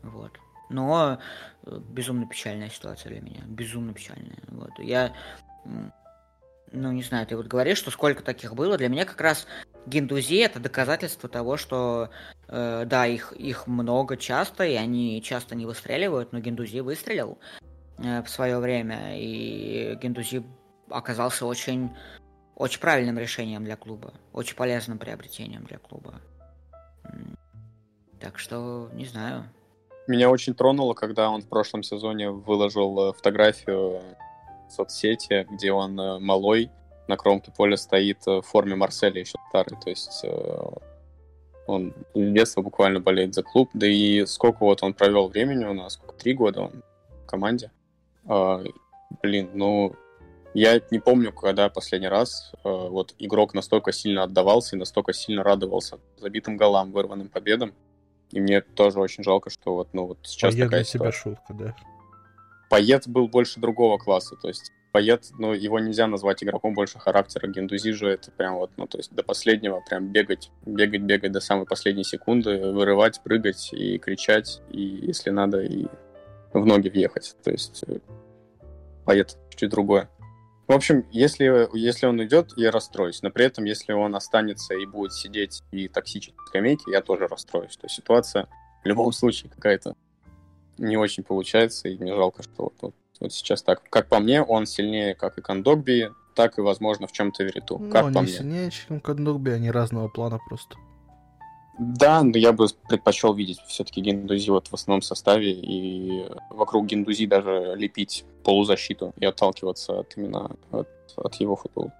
Вот. 0.04 0.40
Но 0.70 1.18
э, 1.66 1.80
безумно 1.90 2.28
печальная 2.28 2.70
ситуация 2.70 3.10
для 3.14 3.22
меня. 3.22 3.42
Безумно 3.48 3.96
печальная. 3.96 4.38
Вот. 4.50 4.78
Я 4.78 5.16
ну, 6.72 6.92
не 6.92 7.04
знаю, 7.04 7.28
ты 7.28 7.36
вот 7.36 7.48
говоришь, 7.48 7.80
что 7.80 7.92
сколько 7.92 8.24
таких 8.24 8.56
было. 8.56 8.78
Для 8.78 8.90
меня 8.90 9.06
как 9.06 9.20
раз 9.20 9.48
Гендузи 9.86 10.38
это 10.38 10.60
доказательство 10.60 11.28
того, 11.28 11.58
что 11.58 12.12
э, 12.48 12.84
да, 12.86 13.08
их, 13.08 13.34
их 13.34 13.68
много 13.68 14.18
часто, 14.18 14.66
и 14.66 14.76
они 14.76 15.22
часто 15.22 15.56
не 15.56 15.66
выстреливают, 15.66 16.32
но 16.32 16.40
Гендузи 16.40 16.80
выстрелил 16.80 17.40
в 18.02 18.28
свое 18.28 18.60
время, 18.60 19.18
и 19.18 19.98
Гендузи 20.02 20.44
оказался 20.90 21.46
очень, 21.46 21.90
очень 22.56 22.80
правильным 22.80 23.18
решением 23.18 23.64
для 23.64 23.76
клуба, 23.76 24.14
очень 24.34 24.56
полезным 24.56 24.98
приобретением 24.98 25.64
для 25.66 25.78
клуба. 25.78 26.16
Так 28.20 28.38
что, 28.38 28.90
не 28.94 29.06
знаю. 29.06 29.46
Меня 30.08 30.30
очень 30.30 30.54
тронуло, 30.54 30.94
когда 30.94 31.30
он 31.30 31.42
в 31.42 31.48
прошлом 31.48 31.84
сезоне 31.84 32.30
выложил 32.32 33.10
э, 33.10 33.14
фотографию 33.14 34.02
в 34.68 34.72
соцсети, 34.72 35.48
где 35.52 35.72
он 35.72 36.00
э, 36.00 36.20
малой 36.20 36.72
на 37.08 37.18
кромке 37.18 37.52
поля 37.52 37.78
стоит 37.78 38.20
э, 38.28 38.38
в 38.38 38.42
форме 38.42 38.76
Марселя 38.76 39.20
еще 39.20 39.38
старый. 39.50 39.80
То 39.80 39.90
есть 39.90 40.22
э, 40.24 40.62
он 41.68 41.94
с 42.14 42.34
детства 42.34 42.62
буквально 42.62 43.00
болеет 43.00 43.34
за 43.34 43.44
клуб. 43.44 43.70
Да 43.74 43.88
и 43.88 44.26
сколько 44.26 44.64
вот 44.64 44.84
он 44.84 44.94
провел 44.94 45.28
времени 45.28 45.66
у 45.66 45.74
нас, 45.74 45.94
сколько, 45.94 46.16
три 46.16 46.34
года 46.34 46.62
он 46.62 46.84
в 47.24 47.26
команде. 47.28 47.72
А, 48.26 48.64
блин, 49.22 49.52
ну, 49.54 49.96
я 50.54 50.82
не 50.92 51.00
помню, 51.00 51.32
когда 51.32 51.70
последний 51.70 52.10
раз 52.10 52.52
э, 52.54 52.60
вот 52.64 53.16
игрок 53.20 53.54
настолько 53.54 53.92
сильно 53.92 54.24
отдавался 54.24 54.76
и 54.76 54.80
настолько 54.80 55.14
сильно 55.14 55.44
радовался 55.44 56.00
забитым 56.18 56.58
голам, 56.58 56.92
вырванным 56.92 57.30
победам. 57.30 57.74
И 58.32 58.40
мне 58.40 58.62
тоже 58.62 59.00
очень 59.00 59.24
жалко, 59.24 59.50
что 59.50 59.76
вот, 59.76 59.94
ну, 59.94 60.08
вот 60.08 60.20
сейчас 60.24 60.54
Поеду 60.54 60.68
такая 60.68 60.84
для 60.84 60.90
тебя 60.90 61.12
ситуация. 61.12 61.22
шутка, 61.36 61.54
да. 61.54 61.76
Пает 62.70 63.08
был 63.08 63.28
больше 63.28 63.60
другого 63.60 63.98
класса, 63.98 64.36
то 64.42 64.48
есть 64.48 64.72
Пает, 64.92 65.30
ну, 65.38 65.54
его 65.54 65.80
нельзя 65.80 66.08
назвать 66.08 66.44
игроком 66.44 66.74
больше 66.74 67.00
характера. 67.00 67.48
Гендузи 67.48 67.92
же 67.92 68.10
это 68.10 68.30
прям 68.32 68.56
вот, 68.56 68.72
ну, 68.76 68.88
то 68.88 68.98
есть 68.98 69.14
до 69.14 69.24
последнего 69.24 69.82
прям 69.90 70.10
бегать, 70.10 70.52
бегать, 70.66 71.02
бегать 71.02 71.32
до 71.32 71.40
самой 71.40 71.66
последней 71.66 72.04
секунды, 72.04 72.72
вырывать, 72.72 73.22
прыгать 73.24 73.70
и 73.72 73.98
кричать, 73.98 74.62
и 74.70 74.82
если 74.82 75.30
надо, 75.30 75.62
и 75.62 75.88
в 76.54 76.66
ноги 76.66 76.90
въехать. 76.90 77.36
То 77.44 77.52
есть 77.52 77.84
э, 77.88 78.00
Пает 79.06 79.38
чуть 79.56 79.70
другое. 79.70 80.10
В 80.68 80.74
общем, 80.74 81.06
если, 81.12 81.68
если 81.78 82.06
он 82.06 82.24
идет, 82.24 82.54
я 82.56 82.72
расстроюсь. 82.72 83.22
Но 83.22 83.30
при 83.30 83.46
этом, 83.46 83.66
если 83.66 83.92
он 83.92 84.16
останется 84.16 84.74
и 84.74 84.86
будет 84.86 85.14
сидеть 85.14 85.64
и 85.72 85.88
токсичить 85.88 86.38
на 86.38 86.46
скамейке, 86.46 86.92
я 86.92 87.02
тоже 87.02 87.28
расстроюсь. 87.28 87.76
То 87.76 87.86
есть 87.86 87.96
ситуация 87.96 88.48
в 88.84 88.88
любом 88.88 89.12
случае 89.12 89.52
какая-то 89.52 89.96
не 90.78 90.98
очень 90.98 91.24
получается, 91.24 91.90
и 91.90 91.98
мне 91.98 92.16
жалко, 92.16 92.44
что 92.44 92.64
вот, 92.64 92.74
вот, 92.82 92.96
вот 93.20 93.34
сейчас 93.34 93.62
так. 93.64 93.84
Как 93.90 94.08
по 94.08 94.20
мне, 94.20 94.42
он 94.42 94.66
сильнее 94.66 95.14
как 95.14 95.38
и 95.38 95.42
Кондогби, 95.42 96.12
так 96.36 96.58
и, 96.58 96.62
возможно, 96.62 97.08
в 97.08 97.12
чем-то 97.12 97.44
Вериту. 97.44 97.78
Ну, 97.78 97.92
как 97.92 98.06
они 98.06 98.14
по 98.14 98.22
мне. 98.22 98.32
сильнее, 98.32 98.72
чем 98.72 99.00
Кондогби, 99.00 99.52
они 99.52 99.70
разного 99.70 100.08
плана 100.08 100.40
просто. 100.48 100.78
Да, 101.80 102.22
но 102.24 102.38
я 102.38 102.52
бы 102.54 102.68
предпочел 102.88 103.34
видеть 103.34 103.60
все-таки 103.68 104.02
Гендузи 104.02 104.50
вот 104.52 104.68
в 104.68 104.74
основном 104.74 105.02
составе 105.02 105.52
и 105.52 106.26
вокруг 106.50 106.86
Гендузи 106.86 107.26
даже 107.26 107.74
лепить 107.76 108.26
полузащиту 108.44 109.14
и 109.18 109.26
отталкиваться 109.26 110.00
от 110.02 110.16
именно 110.18 110.52
от, 110.72 110.88
от 111.16 111.36
его 111.36 111.56
футбола. 111.56 111.92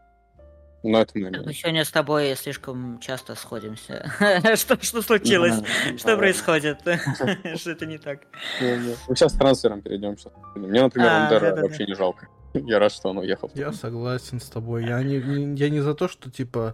Но 0.84 1.00
это 1.00 1.12
мое 1.16 1.26
Мы 1.30 1.38
мнение. 1.38 1.54
сегодня 1.54 1.86
с 1.86 1.92
тобой 1.92 2.36
слишком 2.36 3.00
часто 3.00 3.36
сходимся. 3.36 4.12
Что, 4.56 4.82
что 4.82 5.02
случилось? 5.04 5.58
Да, 5.60 5.98
Что 5.98 6.08
да. 6.08 6.18
происходит? 6.18 6.80
Что 7.56 7.72
это 7.72 7.86
не 7.86 7.98
так? 8.00 8.22
Ну, 8.60 9.16
сейчас 9.16 9.34
к 9.34 9.38
трансферам 9.38 9.82
перейдем. 9.84 10.18
Сейчас. 10.18 10.34
Мне, 10.56 10.82
например, 10.82 11.08
А, 11.10 11.24
Андера 11.26 11.40
да-да-да. 11.42 11.62
вообще 11.62 11.86
не 11.86 11.94
жалко. 11.94 12.28
Я 12.56 12.80
рад, 12.80 12.92
что 12.92 13.10
он 13.10 13.20
уехал. 13.20 13.50
Я 13.54 13.72
согласен 13.74 14.40
с 14.42 14.50
тобой. 14.50 14.86
Я 14.86 15.02
не, 15.04 15.22
не- 15.22 15.56
я 15.58 15.70
не 15.70 15.82
за 15.82 15.94
то, 15.94 16.08
что 16.08 16.32
типа 16.32 16.74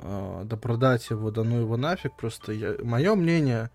э, 0.00 0.42
да 0.44 0.56
продать 0.56 1.10
его, 1.10 1.30
да 1.30 1.44
ну 1.44 1.60
его 1.60 1.76
нафиг. 1.76 2.16
Просто 2.16 2.76
мое 2.82 3.14
мнение, 3.14 3.70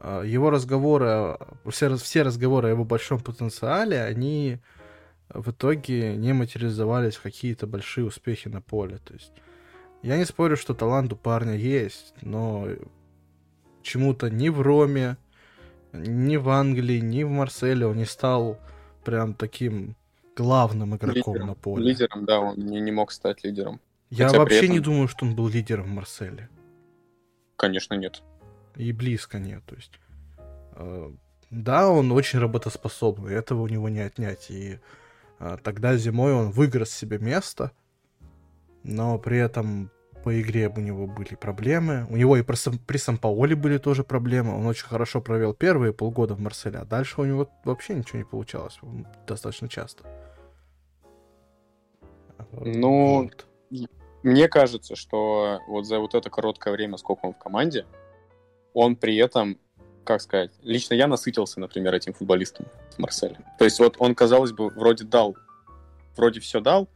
э, 0.00 0.22
его 0.26 0.50
разговоры, 0.50 1.38
все, 1.68 1.96
все 1.96 2.22
разговоры 2.22 2.68
о 2.68 2.70
его 2.72 2.84
большом 2.84 3.20
потенциале, 3.20 4.02
они 4.02 4.58
в 5.28 5.50
итоге 5.50 6.16
не 6.16 6.32
материализовались 6.32 7.16
в 7.16 7.22
какие-то 7.22 7.66
большие 7.66 8.06
успехи 8.06 8.48
на 8.48 8.60
поле. 8.60 8.98
То 8.98 9.14
есть 9.14 9.32
Я 10.02 10.16
не 10.16 10.24
спорю, 10.24 10.56
что 10.56 10.74
талант 10.74 11.12
у 11.12 11.16
парня 11.16 11.54
есть, 11.54 12.14
но 12.22 12.68
чему-то 13.82 14.30
ни 14.30 14.48
в 14.48 14.60
Роме, 14.60 15.16
ни 15.92 16.36
в 16.36 16.48
Англии, 16.48 17.00
ни 17.00 17.22
в 17.22 17.30
Марселе 17.30 17.86
он 17.86 17.96
не 17.96 18.04
стал 18.04 18.58
прям 19.04 19.34
таким 19.34 19.96
главным 20.36 20.96
игроком 20.96 21.34
Лидером. 21.34 21.48
на 21.48 21.54
поле. 21.54 21.84
Лидером, 21.84 22.24
да, 22.24 22.40
он 22.40 22.56
не, 22.58 22.80
не 22.80 22.92
мог 22.92 23.10
стать 23.10 23.44
лидером. 23.44 23.80
Я 24.10 24.26
Хотя 24.28 24.38
вообще 24.38 24.58
этом- 24.58 24.70
не 24.70 24.80
думаю, 24.80 25.08
что 25.08 25.26
он 25.26 25.34
был 25.34 25.48
лидером 25.48 25.86
в 25.86 25.88
Марселе. 25.88 26.48
Конечно, 27.56 27.94
нет. 27.94 28.22
И 28.76 28.92
близко 28.92 29.38
нет. 29.38 29.64
То 29.66 29.74
есть, 29.74 29.98
э, 30.76 31.10
да, 31.50 31.88
он 31.88 32.12
очень 32.12 32.38
работоспособный, 32.38 33.34
этого 33.34 33.62
у 33.62 33.68
него 33.68 33.88
не 33.88 34.00
отнять. 34.00 34.50
И 34.50 34.78
э, 35.38 35.58
тогда 35.62 35.96
зимой 35.96 36.32
он 36.34 36.50
выиграл 36.50 36.86
себе 36.86 37.18
место, 37.18 37.72
но 38.84 39.18
при 39.18 39.38
этом 39.38 39.90
по 40.24 40.40
игре 40.40 40.68
у 40.68 40.80
него 40.80 41.06
были 41.06 41.34
проблемы. 41.34 42.06
У 42.10 42.16
него 42.16 42.36
и 42.36 42.42
при, 42.42 42.56
Сам- 42.56 42.78
при 42.78 42.96
Сампаоле 42.98 43.54
были 43.54 43.78
тоже 43.78 44.02
проблемы. 44.02 44.56
Он 44.56 44.66
очень 44.66 44.86
хорошо 44.86 45.20
провел 45.20 45.54
первые 45.54 45.92
полгода 45.92 46.34
в 46.34 46.40
Марселе, 46.40 46.78
а 46.78 46.84
дальше 46.84 47.20
у 47.20 47.24
него 47.24 47.48
вообще 47.64 47.94
ничего 47.94 48.18
не 48.18 48.24
получалось. 48.24 48.78
Он 48.82 49.06
Достаточно 49.26 49.68
часто. 49.68 50.04
Ну, 52.52 53.22
Вот. 53.24 53.45
Мне 54.22 54.48
кажется, 54.48 54.96
что 54.96 55.60
вот 55.68 55.86
за 55.86 55.98
вот 55.98 56.14
это 56.14 56.30
короткое 56.30 56.72
время, 56.72 56.96
сколько 56.96 57.26
он 57.26 57.34
в 57.34 57.38
команде, 57.38 57.86
он 58.74 58.96
при 58.96 59.16
этом, 59.16 59.58
как 60.04 60.20
сказать, 60.20 60.50
лично 60.62 60.94
я 60.94 61.06
насытился, 61.06 61.60
например, 61.60 61.94
этим 61.94 62.12
футболистом 62.12 62.66
в 62.96 62.98
Марселе. 62.98 63.38
То 63.58 63.64
есть 63.64 63.78
вот 63.78 63.96
он, 63.98 64.14
казалось 64.14 64.52
бы, 64.52 64.68
вроде 64.70 65.04
дал, 65.04 65.36
вроде 66.16 66.40
все 66.40 66.60
дал, 66.60 66.88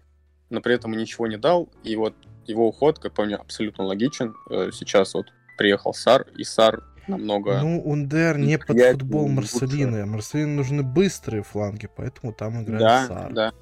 но 0.50 0.60
при 0.60 0.74
этом 0.74 0.92
ничего 0.92 1.26
не 1.26 1.36
дал, 1.36 1.68
и 1.84 1.96
вот 1.96 2.14
его 2.46 2.68
уход, 2.68 2.98
как 2.98 3.14
по 3.14 3.24
мне, 3.24 3.36
абсолютно 3.36 3.84
логичен. 3.84 4.34
Э, 4.50 4.70
Сейчас 4.72 5.14
вот 5.14 5.26
приехал 5.56 5.94
Сар, 5.94 6.26
и 6.36 6.44
Сар 6.44 6.82
намного... 7.06 7.60
Ну, 7.60 7.80
Ундер 7.82 8.38
не 8.38 8.58
под 8.58 8.78
футбол. 8.78 9.28
Марселины. 9.28 10.06
Марселине 10.06 10.52
нужны 10.52 10.82
быстрые 10.82 11.42
фланги, 11.42 11.88
поэтому 11.94 12.32
там 12.32 12.62
играет 12.62 12.80
да, 12.80 13.06
Сар. 13.06 13.32
да. 13.32 13.52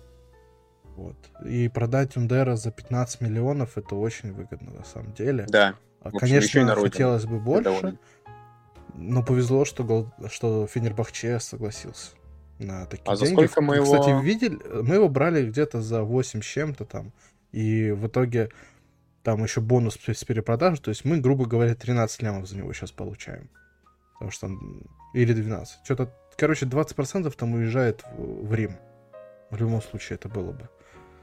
Вот. 0.99 1.17
И 1.47 1.69
продать 1.69 2.17
Ундера 2.17 2.57
за 2.57 2.73
15 2.73 3.21
миллионов 3.21 3.79
это 3.79 3.95
очень 3.95 4.33
выгодно 4.33 4.73
на 4.73 4.85
самом 4.85 5.13
деле. 5.13 5.47
Да, 5.49 5.77
А, 6.01 6.09
общем, 6.09 6.19
Конечно, 6.19 6.75
хотелось 6.75 7.25
бы 7.25 7.39
больше, 7.39 7.97
но 8.95 9.23
повезло, 9.23 9.65
что, 9.65 9.85
Гол- 9.85 10.11
что 10.29 10.67
Фенербахче 10.67 11.39
согласился 11.39 12.17
на 12.59 12.87
такие 12.87 13.05
А 13.07 13.15
за 13.15 13.27
деньги. 13.27 13.37
сколько 13.37 13.61
мы 13.61 13.81
Кстати, 13.81 14.09
его- 14.09 14.21
видели, 14.21 14.59
мы 14.83 14.97
его 14.97 15.09
брали 15.09 15.49
где-то 15.49 15.81
за 15.81 16.03
8 16.03 16.43
с 16.43 16.45
чем-то 16.45 16.85
там, 16.85 17.13
и 17.53 17.93
в 17.93 18.09
итоге 18.09 18.51
там 19.23 19.45
еще 19.45 19.61
бонус 19.61 19.97
с 20.05 20.25
перепродажи, 20.25 20.81
то 20.81 20.89
есть 20.89 21.05
мы, 21.05 21.19
грубо 21.19 21.47
говоря, 21.47 21.75
13 21.77 22.23
лямов 22.23 22.49
за 22.49 22.57
него 22.57 22.73
сейчас 22.73 22.91
получаем. 22.91 23.49
Потому 24.15 24.31
что 24.33 24.49
там... 24.49 24.83
Или 25.15 25.33
12. 25.33 25.79
Что-то, 25.85 26.13
короче, 26.37 26.67
20% 26.67 27.31
там 27.37 27.55
уезжает 27.55 28.05
в, 28.17 28.47
в 28.49 28.55
Рим. 28.55 28.73
В 29.51 29.57
любом 29.57 29.81
случае 29.81 30.17
это 30.17 30.29
было 30.29 30.53
бы. 30.53 30.69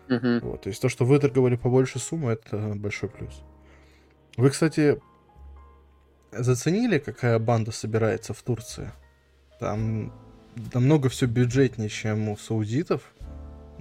Мгм. 0.08 0.39
Вот, 0.39 0.62
то 0.62 0.70
есть 0.70 0.82
то, 0.82 0.89
что 0.89 1.06
выторговали 1.06 1.56
побольше 1.56 1.99
суммы, 1.99 2.32
это 2.32 2.74
большой 2.76 3.10
плюс. 3.10 3.41
Вы, 4.38 4.49
кстати, 4.49 4.99
заценили, 6.32 6.99
какая 6.99 7.39
банда 7.39 7.72
собирается 7.72 8.34
в 8.34 8.41
Турции? 8.43 8.91
Там 9.60 10.14
намного 10.74 11.10
все 11.10 11.26
бюджетнее, 11.26 11.89
чем 11.89 12.30
у 12.30 12.38
саудитов, 12.38 13.01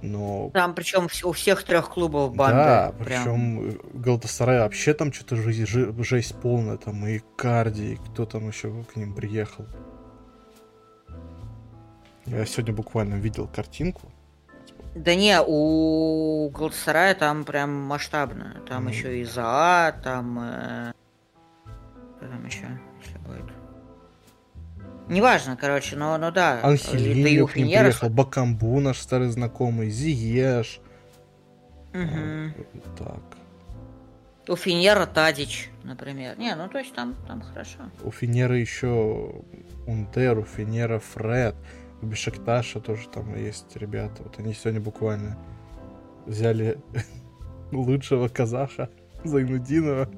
но... 0.01 0.49
Там 0.53 0.73
причем 0.75 1.07
у 1.23 1.31
всех 1.31 1.63
трех 1.63 1.89
клубов 1.89 2.35
банды. 2.35 2.55
Да, 2.55 2.93
прям. 2.97 3.23
причем 3.23 3.79
Галатасарай 3.93 4.59
вообще 4.59 4.93
там 4.93 5.11
что-то 5.11 5.35
жесть, 5.35 5.67
жесть 5.67 6.35
полная, 6.41 6.77
там 6.77 7.05
и 7.05 7.21
Карди, 7.35 7.93
и 7.93 7.95
кто 7.95 8.25
там 8.25 8.47
еще 8.47 8.83
к 8.83 8.95
ним 8.95 9.13
приехал. 9.13 9.65
Я 12.25 12.45
сегодня 12.45 12.73
буквально 12.73 13.15
видел 13.15 13.47
картинку. 13.47 14.11
Да 14.95 15.13
не, 15.13 15.39
у 15.45 16.49
Галатасарая 16.49 17.15
там 17.15 17.43
прям 17.43 17.69
масштабно. 17.73 18.55
Там 18.67 18.83
Мгм. 18.83 18.91
еще 18.91 19.19
и 19.19 19.23
ЗА, 19.25 19.93
там... 20.03 20.39
э, 20.41 20.91
Что 22.17 22.27
там 22.29 22.45
еще, 22.45 22.65
если 23.03 23.17
будет? 23.19 23.51
Неважно, 25.07 25.55
короче, 25.57 25.95
но, 25.97 26.17
но 26.17 26.31
да. 26.31 26.61
Да 26.61 26.69
у 26.69 27.47
к 27.47 27.55
ним 27.55 27.67
Финьера- 27.67 27.81
приехал, 27.83 28.09
Бакамбу 28.09 28.79
наш 28.79 28.97
старый 28.99 29.27
знакомый, 29.27 29.89
Зиеш. 29.89 30.79
Вот 31.93 32.95
Так. 32.97 33.21
У 34.47 34.55
Финьера 34.55 35.05
Тадич, 35.05 35.69
например. 35.83 36.37
Не, 36.37 36.55
ну 36.55 36.67
то 36.69 36.77
есть 36.79 36.93
там, 36.95 37.15
там 37.27 37.41
хорошо. 37.41 37.79
У 38.03 38.11
Финера 38.11 38.55
еще 38.57 39.31
Ундер, 39.87 40.37
у 40.39 40.43
Финера 40.43 40.99
Фред. 40.99 41.55
У 42.01 42.05
Бешекташа 42.05 42.79
тоже 42.79 43.07
там 43.09 43.35
есть 43.35 43.75
ребята. 43.77 44.23
Вот 44.23 44.37
они 44.39 44.53
сегодня 44.53 44.81
буквально 44.81 45.37
взяли 46.25 46.77
лучшего 47.71 48.27
казаха 48.27 48.89
Зайнудинова. 49.23 50.09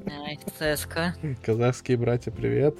ЦСКА. 0.57 1.15
Казахские 1.43 1.97
братья, 1.97 2.31
привет. 2.31 2.77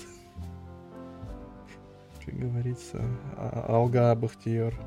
Как 2.25 2.35
говорится, 2.35 3.01
А- 3.37 3.65
Алга 3.69 4.13
Бахтиер. 4.15 4.77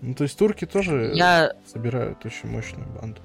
Ну, 0.00 0.14
то 0.14 0.24
есть 0.24 0.38
турки 0.38 0.64
тоже 0.64 1.12
Я, 1.14 1.52
собирают 1.66 2.24
очень 2.24 2.48
мощную 2.48 2.88
банду. 2.98 3.20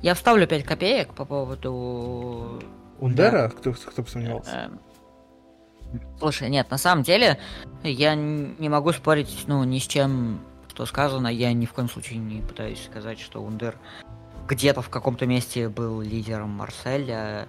я 0.00 0.14
вставлю 0.14 0.46
5 0.46 0.64
копеек 0.64 1.12
по 1.14 1.26
поводу... 1.26 2.58
Ундера? 3.00 3.48
Кто, 3.48 3.72
кто 3.72 4.02
бы 4.02 4.08
сомневался? 4.08 4.50
Эм, 4.50 4.80
Слушай, 6.18 6.48
нет, 6.48 6.70
на 6.70 6.78
самом 6.78 7.02
деле 7.02 7.38
я 7.82 8.14
не 8.14 8.68
могу 8.68 8.92
спорить, 8.92 9.44
ну, 9.46 9.62
ни 9.64 9.78
с 9.78 9.86
чем, 9.86 10.40
что 10.68 10.86
сказано. 10.86 11.28
Я 11.28 11.52
ни 11.52 11.66
в 11.66 11.72
коем 11.72 11.88
случае 11.88 12.18
не 12.18 12.40
пытаюсь 12.40 12.82
сказать, 12.84 13.20
что 13.20 13.42
Ундер 13.42 13.76
где-то 14.48 14.82
в 14.82 14.88
каком-то 14.88 15.26
месте 15.26 15.68
был 15.68 16.00
лидером 16.00 16.50
Марселя. 16.50 17.46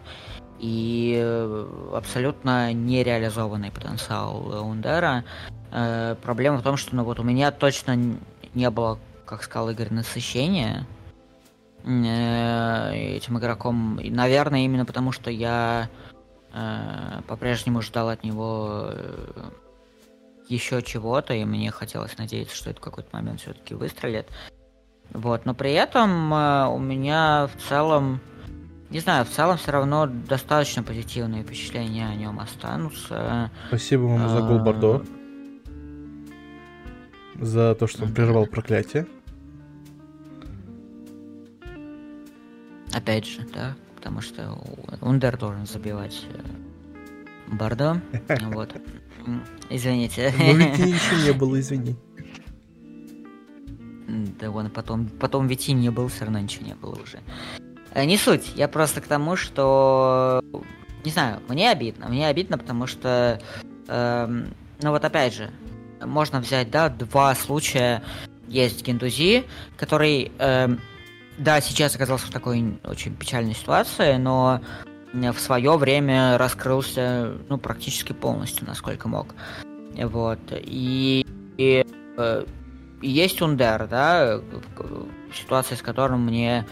И 0.59 1.19
э, 1.21 1.91
абсолютно 1.93 2.71
нереализованный 2.73 3.71
потенциал 3.71 4.65
Ундера. 4.65 5.25
Э, 5.71 6.15
Проблема 6.21 6.57
в 6.57 6.63
том, 6.63 6.77
что 6.77 6.95
ну, 6.95 7.03
вот 7.03 7.19
у 7.19 7.23
меня 7.23 7.51
точно 7.51 7.97
не 8.53 8.69
было, 8.69 8.99
как 9.25 9.43
сказал 9.43 9.69
Игорь, 9.71 9.91
насыщения 9.91 10.85
этим 11.83 13.37
игроком. 13.37 13.97
И, 13.99 14.09
наверное, 14.09 14.61
именно 14.61 14.85
потому, 14.85 15.11
что 15.11 15.29
я 15.29 15.89
э, 16.53 17.21
по-прежнему 17.27 17.81
ждал 17.81 18.09
от 18.09 18.23
него 18.23 18.89
э, 18.91 19.49
еще 20.47 20.81
чего-то, 20.81 21.33
и 21.33 21.43
мне 21.43 21.71
хотелось 21.71 22.17
надеяться, 22.17 22.55
что 22.55 22.69
это 22.69 22.79
в 22.79 22.83
какой-то 22.83 23.09
момент 23.13 23.41
все-таки 23.41 23.73
выстрелит. 23.73 24.27
Вот, 25.11 25.45
но 25.45 25.53
при 25.53 25.73
этом 25.73 26.33
э, 26.33 26.67
у 26.67 26.79
меня 26.79 27.49
в 27.53 27.61
целом, 27.69 28.21
не 28.89 28.99
знаю, 28.99 29.25
в 29.25 29.29
целом 29.29 29.57
все 29.57 29.71
равно 29.71 30.07
достаточно 30.07 30.83
позитивные 30.83 31.43
впечатления 31.43 32.07
о 32.07 32.15
нем 32.15 32.39
останутся. 32.39 33.51
Спасибо 33.67 34.03
вам 34.03 34.29
за 34.29 34.39
гол 34.41 34.59
А, 34.59 34.63
Бордо. 34.63 35.03
За 37.35 37.75
то, 37.75 37.87
что 37.87 38.05
он 38.05 38.13
прервал 38.13 38.45
проклятие. 38.45 39.05
Опять 42.93 43.25
же, 43.25 43.45
да, 43.53 43.75
потому 43.95 44.21
что 44.21 44.57
Ундер 45.01 45.37
должен 45.37 45.65
забивать 45.65 46.25
э, 46.33 47.53
Бордо. 47.53 47.99
Вот. 48.53 48.75
Извините. 49.69 50.33
Но 50.37 50.53
ведь 50.53 50.77
еще 50.77 51.15
не 51.25 51.31
было, 51.31 51.59
извини. 51.59 51.95
Да 54.39 54.51
вон, 54.51 54.69
потом, 54.69 55.07
потом 55.07 55.47
ведь 55.47 55.69
и 55.69 55.73
не 55.73 55.89
был, 55.89 56.07
все 56.09 56.25
равно 56.25 56.39
ничего 56.39 56.65
не 56.65 56.75
было 56.75 56.95
уже. 57.01 57.19
Э, 57.93 58.05
Не 58.05 58.17
суть, 58.17 58.51
я 58.55 58.67
просто 58.67 59.01
к 59.01 59.07
тому, 59.07 59.35
что... 59.35 60.43
Не 61.05 61.11
знаю, 61.11 61.41
мне 61.47 61.71
обидно. 61.71 62.07
Мне 62.09 62.27
обидно, 62.27 62.57
потому 62.57 62.85
что... 62.87 63.39
эм, 63.87 64.53
ну 64.81 64.91
вот 64.91 65.03
опять 65.03 65.33
же, 65.33 65.51
можно 66.05 66.39
взять, 66.41 66.69
да, 66.69 66.89
два 66.89 67.33
случая. 67.35 68.03
Есть 68.47 68.85
Гендузи, 68.85 69.45
который, 69.77 70.31
эм, 70.37 70.79
да, 71.37 71.61
сейчас 71.61 71.95
оказался 71.95 72.27
в 72.27 72.31
такой 72.31 72.79
очень 72.83 73.15
печальной 73.15 73.55
ситуации, 73.55 74.17
но 74.17 74.61
э, 75.13 75.31
в 75.31 75.39
свое 75.39 75.77
время 75.77 76.37
раскрылся, 76.37 77.33
ну, 77.49 77.57
практически 77.57 78.13
полностью, 78.13 78.67
насколько 78.67 79.07
мог. 79.07 79.35
Вот. 79.95 80.39
И, 80.51 81.25
и, 81.57 81.85
э, 82.17 82.45
и 83.01 83.09
есть 83.09 83.41
Ундер, 83.41 83.87
да, 83.87 84.39
ситуация, 85.33 85.77
с 85.77 85.81
которым 85.81 86.25
мне 86.25 86.65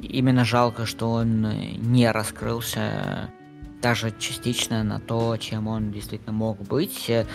именно 0.00 0.44
жалко, 0.44 0.86
что 0.86 1.10
он 1.10 1.42
не 1.76 2.10
раскрылся 2.10 3.30
даже 3.82 4.12
частично 4.18 4.82
на 4.82 5.00
то, 5.00 5.36
чем 5.36 5.68
он 5.68 5.92
действительно 5.92 6.32
мог 6.32 6.60
быть. 6.60 7.08
Э, 7.10 7.26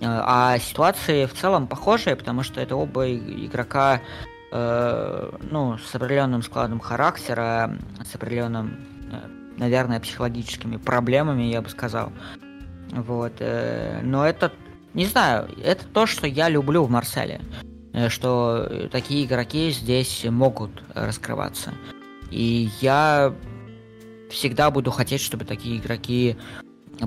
А 0.00 0.58
ситуации 0.58 1.26
в 1.26 1.34
целом 1.34 1.66
похожие, 1.66 2.16
потому 2.16 2.42
что 2.42 2.60
это 2.60 2.76
оба 2.76 3.12
игрока 3.12 4.00
э, 4.52 5.30
ну, 5.50 5.78
с 5.78 5.94
определенным 5.94 6.42
складом 6.42 6.80
характера, 6.80 7.76
с 8.04 8.14
определенным, 8.14 8.86
э, 9.12 9.58
наверное, 9.58 10.00
психологическими 10.00 10.76
проблемами, 10.76 11.44
я 11.44 11.62
бы 11.62 11.68
сказал. 11.68 12.12
Вот. 12.92 13.34
Э, 13.40 14.00
но 14.02 14.26
это, 14.26 14.52
не 14.94 15.06
знаю, 15.06 15.48
это 15.62 15.86
то, 15.86 16.06
что 16.06 16.26
я 16.26 16.48
люблю 16.48 16.84
в 16.84 16.90
Марселе. 16.90 17.40
Что 18.08 18.88
такие 18.92 19.24
игроки 19.24 19.70
здесь 19.70 20.24
могут 20.28 20.70
раскрываться. 20.94 21.72
И 22.30 22.70
я 22.80 23.34
всегда 24.30 24.70
буду 24.70 24.90
хотеть, 24.90 25.22
чтобы 25.22 25.44
такие 25.44 25.78
игроки 25.78 26.36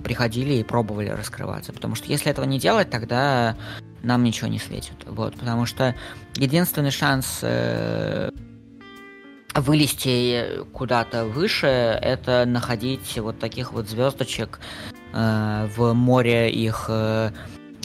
приходили 0.04 0.56
и 0.56 0.64
пробовали 0.64 1.10
раскрываться. 1.10 1.72
Потому 1.72 1.96
что 1.96 2.08
если 2.08 2.32
этого 2.32 2.46
не 2.46 2.60
делать, 2.60 2.89
тогда 2.89 3.56
нам 4.04 4.24
ничего 4.24 4.47
не 4.47 4.60
светит. 4.60 4.95
Вот, 5.06 5.36
потому 5.36 5.66
что 5.66 5.95
единственный 6.36 6.91
шанс 6.91 7.39
э, 7.41 8.32
вылезти 9.56 10.64
куда-то 10.74 11.26
выше, 11.26 11.68
это 11.68 12.45
находить 12.45 13.18
вот 13.18 13.39
таких 13.39 13.74
вот 13.74 13.88
звездочек 13.89 14.60
э, 15.14 15.70
в 15.76 15.93
море 15.93 16.52
их 16.52 16.86
э, 16.88 17.32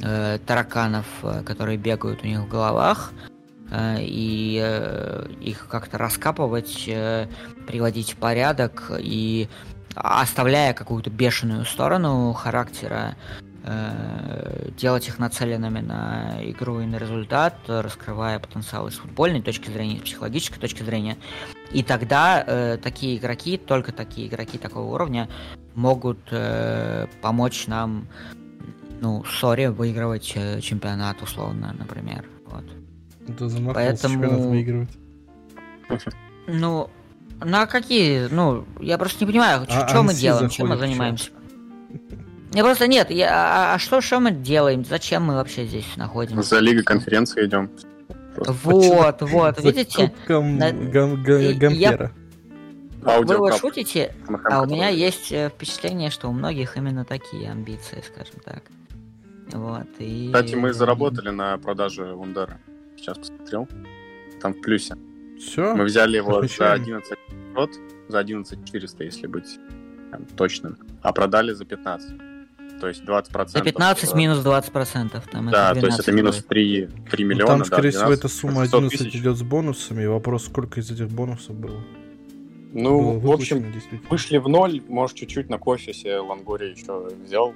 э, 0.02 0.38
тараканов, 0.46 1.06
э, 1.22 1.42
которые 1.44 1.76
бегают 1.76 2.22
у 2.22 2.26
них 2.26 2.40
в 2.40 2.48
головах, 2.48 3.12
э, 3.70 3.96
и 4.00 4.56
их 5.40 5.68
как-то 5.68 5.98
раскапывать, 5.98 6.84
приводить 7.66 8.12
в 8.12 8.16
порядок 8.16 8.92
и 8.98 9.48
оставляя 9.94 10.74
какую-то 10.74 11.10
бешеную 11.10 11.64
сторону 11.64 12.32
характера, 12.32 13.16
делать 14.78 15.08
их 15.08 15.18
нацеленными 15.18 15.80
на 15.80 16.38
игру 16.42 16.80
и 16.80 16.86
на 16.86 16.96
результат, 16.96 17.54
раскрывая 17.66 18.38
потенциал 18.38 18.88
с 18.90 18.94
футбольной 18.94 19.42
точки 19.42 19.70
зрения, 19.70 19.98
с 19.98 20.02
психологической 20.02 20.60
точки 20.60 20.82
зрения. 20.82 21.16
И 21.72 21.82
тогда 21.82 22.44
э, 22.46 22.78
такие 22.82 23.16
игроки, 23.16 23.56
только 23.58 23.92
такие 23.92 24.28
игроки 24.28 24.58
такого 24.58 24.94
уровня, 24.94 25.28
могут 25.74 26.18
э, 26.30 27.06
помочь 27.20 27.66
нам, 27.66 28.06
ну, 29.00 29.24
сори, 29.24 29.66
выигрывать 29.66 30.32
э, 30.36 30.60
чемпионат, 30.60 31.22
условно, 31.22 31.74
например. 31.78 32.24
Вот. 32.46 32.64
Это 33.28 33.72
Поэтому... 33.74 34.14
чемпионат 34.14 34.40
выигрывать. 34.46 34.90
Ну, 36.48 36.88
ну 37.44 37.56
а 37.56 37.66
какие? 37.66 38.28
Ну, 38.28 38.66
я 38.78 38.98
просто 38.98 39.24
не 39.24 39.32
понимаю, 39.32 39.66
а, 39.68 39.88
что 39.88 40.04
мы 40.04 40.14
делаем, 40.14 40.48
чем 40.48 40.68
мы 40.68 40.76
занимаемся. 40.76 41.30
Я 42.56 42.64
просто 42.64 42.86
нет, 42.86 43.10
я, 43.10 43.28
а, 43.32 43.74
а 43.74 43.78
что, 43.78 44.00
что 44.00 44.18
мы 44.18 44.30
делаем? 44.30 44.82
Зачем 44.82 45.24
мы 45.24 45.34
вообще 45.34 45.66
здесь 45.66 45.84
находимся? 45.96 46.48
За 46.48 46.58
Лигой 46.58 46.84
конференции 46.84 47.44
идем. 47.44 47.70
Вот, 48.34 49.20
вот, 49.20 49.62
видите? 49.62 50.10
Гампера. 50.26 52.12
Вы 53.02 53.36
вот 53.36 53.58
шутите, 53.58 54.14
а 54.44 54.62
у 54.62 54.66
меня 54.66 54.88
есть 54.88 55.30
э, 55.32 55.50
впечатление, 55.50 56.08
что 56.08 56.28
у 56.30 56.32
многих 56.32 56.78
именно 56.78 57.04
такие 57.04 57.50
амбиции, 57.50 58.02
скажем 58.06 58.40
так. 58.42 58.62
Вот, 59.52 59.86
и... 59.98 60.28
Кстати, 60.28 60.54
мы 60.54 60.72
заработали 60.72 61.28
на 61.28 61.58
продаже 61.58 62.14
Вундера. 62.14 62.58
Сейчас 62.96 63.18
посмотрел. 63.18 63.68
Там 64.40 64.54
в 64.54 64.62
плюсе. 64.62 64.96
Все? 65.38 65.74
Мы 65.74 65.84
взяли 65.84 66.16
его 66.16 66.42
за 66.46 66.72
11 66.72 67.18
500, 67.54 67.70
за 68.08 68.18
11 68.18 68.64
400, 68.64 69.04
если 69.04 69.26
быть 69.26 69.58
там, 70.10 70.24
точным, 70.36 70.78
а 71.02 71.12
продали 71.12 71.52
за 71.52 71.66
15. 71.66 72.25
То 72.80 72.88
есть 72.88 73.02
20%. 73.04 73.48
За 73.48 73.60
15 73.60 74.14
минус 74.14 74.38
20%. 74.38 75.22
Там 75.30 75.50
да, 75.50 75.74
то 75.74 75.86
есть 75.86 76.00
это 76.00 76.12
минус 76.12 76.44
3, 76.44 76.88
3 77.10 77.24
ну, 77.24 77.30
миллиона. 77.30 77.46
там, 77.46 77.64
скорее 77.64 77.92
да, 77.92 77.98
всего, 77.98 78.12
эта 78.12 78.28
сумма 78.28 78.62
11 78.62 78.98
тысяч. 78.98 79.16
идет 79.16 79.36
с 79.36 79.42
бонусами. 79.42 80.04
Вопрос, 80.06 80.44
сколько 80.44 80.80
из 80.80 80.90
этих 80.90 81.08
бонусов 81.08 81.56
было? 81.56 81.80
Ну, 82.72 83.18
было 83.18 83.18
в 83.18 83.30
общем, 83.32 83.72
вышли 84.10 84.38
в 84.38 84.48
ноль. 84.48 84.82
Может, 84.88 85.16
чуть-чуть 85.16 85.48
на 85.48 85.58
кофе 85.58 85.94
себе 85.94 86.18
Лангори 86.18 86.72
еще 86.72 87.08
взял. 87.24 87.54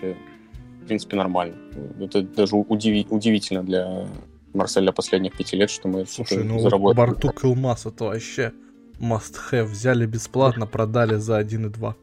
В 0.00 0.86
принципе, 0.86 1.16
нормально. 1.16 1.56
Это 2.00 2.22
даже 2.22 2.56
удиви- 2.56 3.06
удивительно 3.10 3.62
для 3.62 4.06
Марселя 4.54 4.92
последних 4.92 5.36
пяти 5.36 5.56
лет, 5.56 5.70
что 5.70 5.88
мы 5.88 6.06
Слушай, 6.06 6.42
ну 6.42 6.58
заработали. 6.58 6.96
Вот 6.96 6.96
Бартук 6.96 7.44
Илмас 7.44 7.86
это 7.86 8.04
вообще 8.04 8.52
must 8.98 9.36
have. 9.52 9.64
Взяли 9.64 10.06
бесплатно, 10.06 10.66
продали 10.66 11.16
за 11.16 11.38
1,2. 11.40 11.94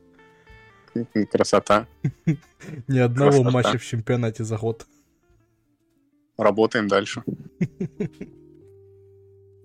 Красота. 1.32 1.88
Ни 2.88 3.00
одного 3.00 3.32
Красота. 3.32 3.52
матча 3.52 3.78
в 3.78 3.86
чемпионате 3.86 4.44
за 4.44 4.58
год. 4.58 4.86
Работаем 6.38 6.88
дальше. 6.88 7.24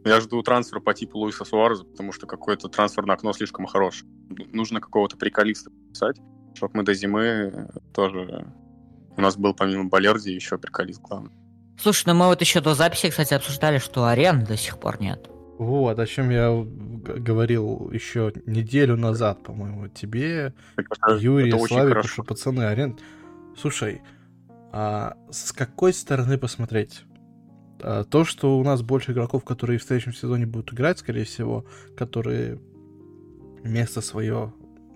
Я 0.05 0.21
жду 0.21 0.43
трансфер 0.43 0.81
по 0.81 0.95
типу 0.95 1.19
Луиса 1.19 1.45
Суареза, 1.45 1.85
потому 1.85 2.13
что 2.13 2.27
какое-то 2.27 2.69
трансферное 2.69 3.15
окно 3.15 3.33
слишком 3.33 3.67
хорошее. 3.67 4.11
Нужно 4.53 4.81
какого-то 4.81 5.17
приколиста 5.17 5.71
писать, 5.93 6.17
чтобы 6.55 6.79
мы 6.79 6.83
до 6.83 6.95
зимы 6.95 7.69
тоже... 7.95 8.53
У 9.17 9.21
нас 9.21 9.37
был 9.37 9.55
помимо 9.55 9.85
Балерди 9.85 10.33
еще 10.33 10.59
приколист 10.59 11.01
главный. 11.03 11.31
Слушай, 11.79 12.05
ну 12.09 12.15
мы 12.15 12.27
вот 12.27 12.41
еще 12.41 12.61
до 12.61 12.75
записи, 12.75 13.11
кстати, 13.11 13.35
обсуждали, 13.35 13.79
что 13.79 14.07
арен 14.07 14.45
до 14.45 14.57
сих 14.57 14.79
пор 14.79 15.01
нет. 15.01 15.32
Вот, 15.59 15.99
о 15.99 16.07
чем 16.07 16.31
я 16.31 16.51
говорил 16.51 17.91
еще 17.93 18.33
неделю 18.47 18.97
назад, 18.97 19.43
по-моему, 19.43 19.89
тебе, 19.89 20.55
это, 20.77 21.17
Юрий, 21.17 21.51
это 21.51 21.59
Славик, 21.67 22.05
что 22.05 22.25
пацаны, 22.25 22.63
арен... 22.63 22.99
Слушай, 23.57 24.03
а 24.73 25.17
с 25.31 25.53
какой 25.53 25.93
стороны 25.93 26.39
посмотреть? 26.39 27.05
А, 27.83 28.05
то, 28.05 28.25
что 28.25 28.59
у 28.59 28.65
нас 28.65 28.83
больше 28.83 29.13
игроков, 29.13 29.45
которые 29.45 29.79
в 29.79 29.83
следующем 29.83 30.15
сезоне 30.15 30.47
будут 30.47 30.73
играть, 30.73 30.99
скорее 30.99 31.25
всего, 31.25 31.67
которые 31.97 32.59
место 33.63 34.01
свое, 34.01 34.53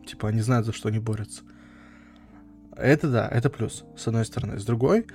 типа, 0.07 0.29
они 0.29 0.41
знают, 0.41 0.67
за 0.67 0.73
что 0.73 0.89
они 0.89 0.99
борются. 0.99 1.43
Это 2.77 3.09
да, 3.09 3.29
это 3.29 3.51
плюс, 3.51 3.85
с 3.97 4.07
одной 4.07 4.25
стороны. 4.25 4.59
С 4.59 4.65
другой, 4.65 5.07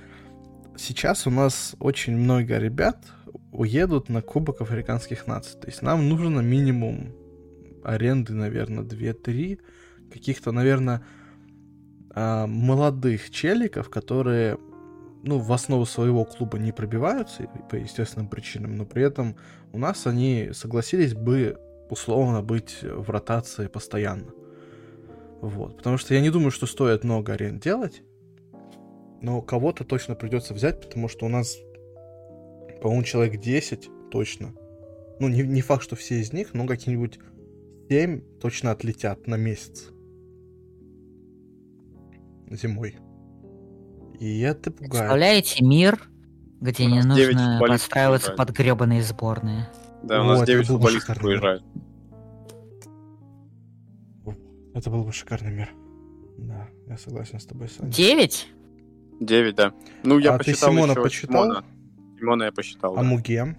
сейчас 0.76 1.26
у 1.26 1.30
нас 1.30 1.74
очень 1.78 2.16
много 2.16 2.58
ребят 2.58 3.04
уедут 3.52 4.08
на 4.08 4.22
Кубок 4.22 4.60
Африканских 4.60 5.26
наций. 5.26 5.60
То 5.60 5.68
есть 5.68 5.82
нам 5.82 6.08
нужно 6.08 6.40
минимум 6.40 7.12
аренды, 7.84 8.32
наверное, 8.32 8.84
2-3 8.84 9.60
каких-то, 10.12 10.52
наверное, 10.52 11.04
а, 12.14 12.46
молодых 12.46 13.30
челиков, 13.30 13.88
которые 13.90 14.58
ну, 15.22 15.38
в 15.38 15.52
основу 15.52 15.86
своего 15.86 16.24
клуба 16.24 16.58
не 16.58 16.72
пробиваются 16.72 17.48
по 17.70 17.76
естественным 17.76 18.28
причинам, 18.28 18.76
но 18.76 18.84
при 18.84 19.04
этом 19.04 19.36
у 19.72 19.78
нас 19.78 20.06
они 20.06 20.50
согласились 20.52 21.14
бы 21.14 21.58
условно 21.90 22.42
быть 22.42 22.78
в 22.82 23.08
ротации 23.10 23.68
постоянно. 23.68 24.32
Вот. 25.40 25.76
Потому 25.76 25.98
что 25.98 26.14
я 26.14 26.20
не 26.20 26.30
думаю, 26.30 26.50
что 26.50 26.66
стоит 26.66 27.04
много 27.04 27.34
аренд 27.34 27.62
делать 27.62 28.02
но 29.22 29.40
кого-то 29.40 29.84
точно 29.84 30.14
придется 30.14 30.52
взять, 30.52 30.80
потому 30.80 31.08
что 31.08 31.24
у 31.26 31.28
нас, 31.28 31.56
по-моему, 32.82 33.04
человек 33.04 33.40
10 33.40 34.10
точно. 34.10 34.54
Ну, 35.20 35.28
не, 35.28 35.42
не 35.42 35.60
факт, 35.60 35.84
что 35.84 35.94
все 35.94 36.20
из 36.20 36.32
них, 36.32 36.52
но 36.52 36.66
какие-нибудь 36.66 37.20
7 37.88 38.20
точно 38.40 38.72
отлетят 38.72 39.28
на 39.28 39.36
месяц. 39.36 39.90
Зимой. 42.50 42.96
И 44.18 44.40
это 44.40 44.72
пугает. 44.72 44.90
Представляете 44.90 45.64
мир, 45.64 46.08
где 46.60 46.86
не 46.86 47.02
нужно 47.02 47.60
подстраиваться 47.60 48.32
под 48.32 48.50
гребаные 48.50 49.02
сборные. 49.02 49.68
Да, 50.02 50.20
у 50.20 50.24
нас 50.24 50.40
вот, 50.40 50.46
9 50.48 50.66
футболистов 50.66 51.22
уезжают. 51.22 51.64
Это 54.74 54.90
был 54.90 55.04
бы 55.04 55.12
шикарный 55.12 55.52
мир. 55.52 55.70
Да, 56.38 56.68
я 56.88 56.98
согласен 56.98 57.38
с 57.38 57.46
тобой, 57.46 57.68
Саня. 57.68 57.92
9? 57.92 58.48
9, 59.20 59.54
да. 59.54 59.72
Ну, 60.02 60.18
я 60.18 60.34
а 60.34 60.38
посчитал 60.38 60.70
ты 60.70 60.76
Симона 60.76 60.94
посчитал? 60.94 61.44
Симона. 61.44 61.64
Симона 62.22 62.44
я 62.44 62.52
посчитал, 62.52 62.92
А 62.94 62.96
да. 62.96 63.02
Муге? 63.02 63.56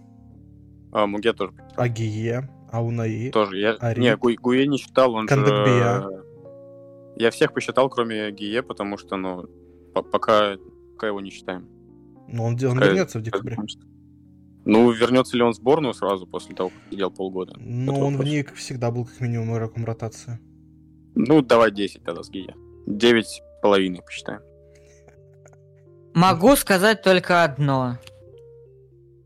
А, 0.93 1.05
Муге 1.05 1.33
тоже 1.33 1.51
посчитал. 1.51 1.83
А 1.83 1.87
Гие? 1.89 2.49
А 2.71 2.81
Унаи? 2.81 3.29
Тоже. 3.29 3.59
Я... 3.59 3.73
Ари? 3.73 3.99
Не, 3.99 4.15
Гу... 4.15 4.29
Гуе 4.41 4.67
не 4.67 4.77
считал, 4.77 5.13
он 5.13 5.27
Кандакбия. 5.27 6.01
же... 6.01 6.23
Я 7.17 7.29
всех 7.31 7.53
посчитал, 7.53 7.89
кроме 7.89 8.31
Гие, 8.31 8.63
потому 8.63 8.97
что, 8.97 9.17
ну, 9.17 9.43
пока, 9.93 10.55
пока 10.93 11.07
его 11.07 11.19
не 11.19 11.29
считаем. 11.29 11.67
Ну, 12.29 12.45
он, 12.45 12.53
он 12.53 12.79
вернется 12.79 13.19
в 13.19 13.21
декабре. 13.21 13.57
Ну, 14.65 14.89
вернется 14.91 15.35
ли 15.35 15.43
он 15.43 15.51
в 15.51 15.55
сборную 15.55 15.93
сразу 15.93 16.25
после 16.25 16.55
того, 16.55 16.69
как 16.69 16.79
сидел 16.89 17.11
полгода? 17.11 17.55
Ну, 17.59 17.93
он 17.99 18.13
вопрос. 18.13 18.29
в 18.29 18.31
ней 18.31 18.45
всегда 18.55 18.91
был 18.91 19.03
как 19.05 19.19
минимум 19.19 19.53
игроком 19.53 19.83
ротации. 19.83 20.39
Ну, 21.15 21.41
давай 21.41 21.69
10 21.69 22.01
тогда 22.03 22.23
с 22.23 22.29
Гия. 22.29 22.55
9 22.87 23.27
с 23.27 23.41
половиной 23.61 24.01
посчитаем. 24.01 24.39
Могу 26.13 26.55
сказать 26.55 27.01
только 27.01 27.43
одно. 27.43 27.97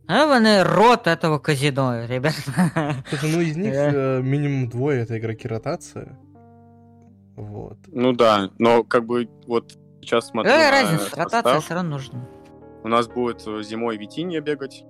Эваны 0.08 0.64
рот 0.64 1.08
этого 1.08 1.38
казино, 1.38 2.06
ребят. 2.06 2.34
Слушай, 3.10 3.32
ну 3.34 3.42
из 3.42 3.58
них 3.58 3.74
э, 3.74 4.22
минимум 4.22 4.70
двое 4.70 5.02
это 5.02 5.18
игроки 5.18 5.48
ротации. 5.48 6.16
Вот. 7.36 7.78
Ну 7.88 8.14
да, 8.14 8.50
но 8.58 8.84
как 8.84 9.06
бы 9.06 9.30
вот 9.46 9.78
сейчас 10.02 10.30
смотрю 10.30 10.52
Какая 10.52 10.72
разница, 10.72 11.16
ротация 11.16 11.60
все 11.60 11.74
равно 11.74 11.90
нужна. 11.92 12.28
У 12.84 12.88
нас 12.88 13.08
будет 13.08 13.42
зимой 13.42 13.98
Витинья 13.98 14.40
бегать, 14.40 14.86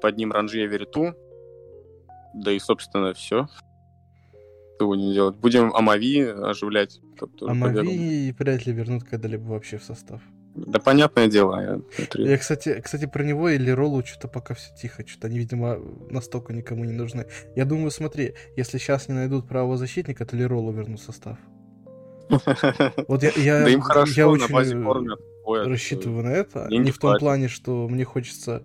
под 0.00 0.16
ним 0.16 0.32
Ранжия 0.32 0.66
Вериту. 0.66 1.14
Да 2.34 2.52
и, 2.52 2.58
собственно, 2.60 3.14
все. 3.14 3.48
Что 4.76 4.86
будем 4.86 5.12
делать? 5.12 5.36
Будем 5.36 5.74
Амави 5.74 6.22
оживлять. 6.22 7.00
Амави 7.40 8.32
вряд 8.38 8.66
ли 8.66 8.72
вернут 8.72 9.02
когда-либо 9.02 9.48
вообще 9.48 9.78
в 9.78 9.82
состав. 9.82 10.22
Да 10.66 10.78
понятное 10.78 11.28
дело. 11.28 11.60
Я, 11.60 11.80
я 12.14 12.38
кстати, 12.38 12.80
кстати, 12.80 13.06
про 13.06 13.22
него 13.24 13.48
или 13.48 13.70
Роллу 13.70 14.04
что-то 14.04 14.28
пока 14.28 14.54
все 14.54 14.74
тихо. 14.74 15.06
Что-то 15.06 15.28
они, 15.28 15.38
видимо, 15.38 15.78
настолько 16.10 16.52
никому 16.52 16.84
не 16.84 16.92
нужны. 16.92 17.26
Я 17.56 17.64
думаю, 17.64 17.90
смотри, 17.90 18.34
если 18.56 18.78
сейчас 18.78 19.08
не 19.08 19.14
найдут 19.14 19.48
правозащитника, 19.48 20.24
то 20.26 20.36
Леролу 20.36 20.72
вернут 20.72 21.00
в 21.00 21.04
состав. 21.04 21.38
Вот 23.08 23.22
я, 23.22 23.30
я, 23.36 23.64
да 23.64 23.70
им 23.70 23.80
хорошо, 23.80 24.12
я 24.20 24.28
очень 24.28 24.84
кормят, 24.84 25.18
рассчитываю 25.46 26.24
на 26.24 26.30
это. 26.30 26.66
Не 26.70 26.90
в 26.90 26.98
том 26.98 27.18
плане, 27.18 27.48
что 27.48 27.88
мне 27.88 28.04
хочется, 28.04 28.64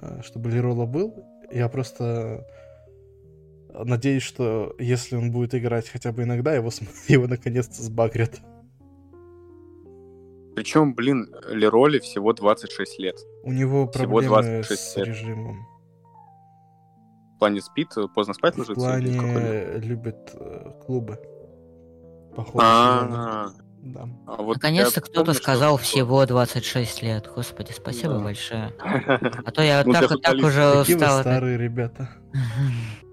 э, 0.00 0.20
чтобы 0.24 0.50
Лерола 0.50 0.86
был. 0.86 1.24
Я 1.50 1.68
просто 1.68 2.46
надеюсь, 3.72 4.22
что 4.22 4.74
если 4.78 5.16
он 5.16 5.30
будет 5.30 5.54
играть 5.54 5.88
хотя 5.88 6.12
бы 6.12 6.24
иногда, 6.24 6.54
его, 6.54 6.70
его 7.08 7.26
наконец-то 7.26 7.82
сбагрят. 7.82 8.40
Причем, 10.58 10.94
блин, 10.94 11.32
Лероли 11.48 12.00
всего 12.00 12.32
26 12.32 12.98
лет. 12.98 13.16
У 13.44 13.52
него 13.52 13.86
проблемы 13.86 14.64
с 14.64 14.96
лет. 14.96 15.06
режимом. 15.06 15.66
В 17.36 17.38
плане 17.38 17.60
спит, 17.60 17.90
поздно 18.12 18.34
спать 18.34 18.58
ложится? 18.58 18.80
В 18.80 18.84
плане 18.84 19.78
любит 19.78 20.16
э, 20.34 20.70
клубы. 20.84 21.20
Походу. 22.34 22.58
А, 22.60 23.50
да. 23.82 24.08
А 24.26 24.42
вот 24.42 24.56
Наконец-то 24.56 25.00
кто-то 25.00 25.32
сказал 25.32 25.78
что... 25.78 25.86
всего 25.86 26.26
26 26.26 27.02
лет. 27.02 27.30
Господи, 27.32 27.70
спасибо 27.70 28.14
да. 28.14 28.20
большое. 28.24 28.72
А 28.80 29.52
то 29.52 29.62
я 29.62 29.84
ну, 29.86 29.92
так, 29.92 30.08
так 30.20 30.34
уже 30.38 30.80
устал. 30.80 31.20
старые 31.20 31.56
ребята. 31.56 32.08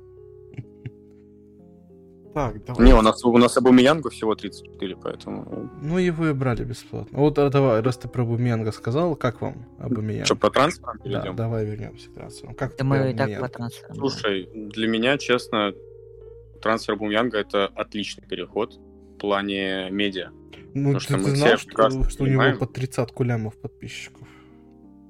Так, 2.36 2.66
давай. 2.66 2.86
Не, 2.86 2.94
у 2.94 3.02
нас, 3.02 3.24
у 3.24 3.38
нас 3.38 3.56
Абумиянгу 3.56 4.10
всего 4.10 4.36
34, 4.36 4.98
поэтому... 4.98 5.70
Ну 5.82 5.98
и 5.98 6.10
вы 6.10 6.34
брали 6.34 6.66
бесплатно. 6.66 7.18
Вот 7.18 7.40
а 7.40 7.50
давай, 7.50 7.80
раз 7.80 7.98
ты 7.98 8.10
про 8.10 8.24
Абумиянга 8.24 8.74
сказал, 8.74 9.16
как 9.16 9.40
вам 9.40 9.66
Абумиянг? 9.80 10.26
Что, 10.26 10.36
по 10.36 10.52
трансферам 10.52 11.00
перейдем? 11.00 11.34
Да, 11.38 11.44
давай 11.44 11.64
вернемся 11.64 12.10
к 12.10 12.14
трансферам. 12.14 12.56
Как 12.56 12.76
да 12.76 12.84
мы 12.84 13.12
и 13.12 13.16
так 13.16 13.40
по 13.40 13.48
трансферам. 13.48 13.96
Слушай, 13.96 14.50
для 14.54 14.90
меня, 14.90 15.18
честно, 15.18 15.74
трансфер 16.62 16.96
Абумиянга 16.96 17.38
это 17.38 17.68
отличный 17.68 18.28
переход 18.28 18.74
в 18.74 19.18
плане 19.18 19.90
медиа. 19.90 20.32
Ну, 20.74 20.96
ты, 20.96 21.00
что 21.00 21.14
ты 21.14 21.36
знал, 21.38 21.58
что, 21.58 22.10
что 22.10 22.24
у 22.26 22.28
него 22.28 22.58
под 22.60 22.74
30 22.74 23.14
кулямов 23.14 23.56
подписчиков? 23.56 24.28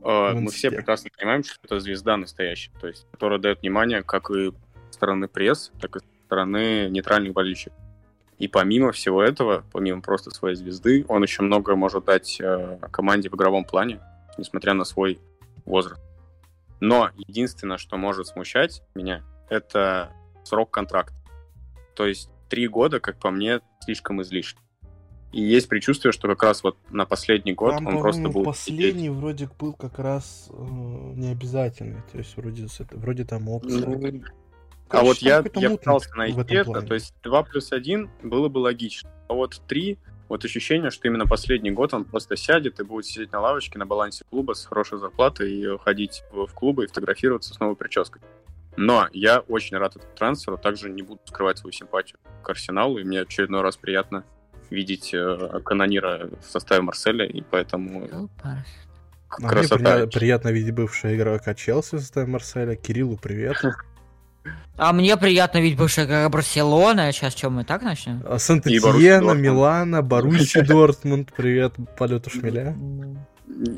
Uh, 0.04 0.36
мы 0.36 0.52
все 0.52 0.70
прекрасно 0.70 1.10
понимаем, 1.18 1.44
что 1.44 1.58
это 1.64 1.80
звезда 1.80 2.18
настоящая, 2.18 2.72
то 2.80 2.88
есть, 2.88 3.08
которая 3.10 3.40
дает 3.40 3.62
внимание 3.62 4.04
как 4.04 4.30
и 4.30 4.52
стороны 4.92 5.28
пресс, 5.28 5.72
так 5.82 5.96
и 5.96 6.00
стороны 6.36 6.90
нейтральных 6.90 7.34
болельщиков. 7.34 7.80
И 8.38 8.50
помимо 8.50 8.92
всего 8.92 9.24
этого, 9.24 9.64
помимо 9.72 10.02
просто 10.02 10.30
своей 10.32 10.56
звезды, 10.56 11.06
он 11.08 11.24
еще 11.24 11.42
много 11.42 11.76
может 11.78 12.04
дать 12.04 12.38
э, 12.42 12.78
команде 12.92 13.30
в 13.30 13.36
игровом 13.36 13.64
плане, 13.64 14.02
несмотря 14.38 14.74
на 14.74 14.84
свой 14.84 15.20
возраст. 15.64 16.02
Но 16.82 17.10
единственное, 17.16 17.78
что 17.78 17.96
может 17.96 18.28
смущать 18.28 18.84
меня, 18.94 19.24
это 19.50 20.12
срок 20.44 20.72
контракта. 20.72 21.16
То 21.96 22.06
есть 22.06 22.30
три 22.50 22.68
года, 22.68 23.00
как 23.00 23.18
по 23.18 23.32
мне, 23.32 23.62
слишком 23.80 24.22
излишне. 24.22 24.60
И 25.32 25.42
есть 25.42 25.70
предчувствие, 25.70 26.12
что 26.12 26.28
как 26.28 26.44
раз 26.44 26.64
вот 26.64 26.78
на 26.90 27.06
последний 27.06 27.54
год 27.54 27.76
Там, 27.76 27.88
он 27.88 28.00
просто 28.00 28.28
был... 28.28 28.44
последний 28.44 29.04
сидеть. 29.04 29.12
вроде 29.12 29.50
был 29.58 29.74
как 29.74 29.98
раз 30.00 30.50
э, 30.50 30.54
необязательный. 30.56 32.02
То 32.12 32.18
есть 32.18 32.36
вроде, 32.36 32.68
вроде 32.92 33.24
там 33.24 33.48
опция. 33.48 33.86
Ну, 33.86 34.24
а 34.90 35.02
вот 35.02 35.18
я, 35.18 35.44
я 35.56 35.70
пытался 35.72 36.16
найти 36.16 36.56
это, 36.56 36.82
то 36.82 36.94
есть 36.94 37.14
2 37.24 37.44
плюс 37.44 37.72
1 37.72 38.10
было 38.24 38.50
бы 38.50 38.60
логично. 38.60 39.10
А 39.28 39.34
вот 39.34 39.62
3, 39.68 39.98
вот 40.30 40.46
ощущение, 40.46 40.92
что 40.92 41.08
именно 41.08 41.26
последний 41.26 41.72
год 41.72 41.94
он 41.94 42.06
просто 42.06 42.36
сядет 42.36 42.80
и 42.80 42.84
будет 42.84 43.06
сидеть 43.06 43.32
на 43.32 43.40
лавочке 43.40 43.80
на 43.80 43.86
балансе 43.86 44.26
клуба 44.30 44.54
с 44.54 44.66
хорошей 44.66 45.00
зарплатой 45.00 45.52
и 45.52 45.78
ходить 45.80 46.24
в, 46.32 46.46
в 46.46 46.54
клубы 46.54 46.86
и 46.86 46.88
фотографироваться 46.88 47.54
с 47.54 47.60
новой 47.60 47.76
прической. 47.76 48.22
Но 48.78 49.08
я 49.14 49.40
очень 49.40 49.78
рад 49.78 49.96
этому 49.96 50.14
трансферу, 50.16 50.58
также 50.58 50.90
не 50.90 51.02
буду 51.02 51.22
скрывать 51.26 51.58
свою 51.58 51.72
симпатию 51.72 52.20
к 52.44 52.50
Арсеналу, 52.50 52.98
и 52.98 53.04
мне 53.04 53.22
очередной 53.22 53.62
раз 53.62 53.78
приятно 53.78 54.26
видеть 54.70 55.14
э, 55.14 55.62
канонира 55.64 56.30
в 56.42 56.52
составе 56.52 56.82
Марселя, 56.82 57.26
и 57.26 57.42
поэтому... 57.42 58.30
Красота. 59.30 59.98
Мне 59.98 60.08
приятно 60.08 60.50
видеть 60.50 60.74
бывшего 60.74 61.16
игрока 61.16 61.56
Челси 61.56 61.96
в 61.96 62.00
составе 62.00 62.28
Марселя. 62.28 62.76
Кириллу 62.76 63.18
привет. 63.18 63.58
А 64.78 64.92
мне 64.94 65.16
приятно 65.18 65.60
видеть 65.60 65.78
бывшая 65.78 66.30
Барселона. 66.30 67.12
Сейчас 67.12 67.36
что, 67.36 67.50
мы 67.50 67.64
так 67.64 67.82
начнем? 67.82 68.22
А 68.26 68.38
Сант-Этьена, 68.38 69.32
Милана, 69.32 70.02
Боруссия 70.02 70.64
Дортмунд. 70.68 71.34
Привет, 71.36 71.74
полету 71.98 72.30
шмеля. 72.30 72.76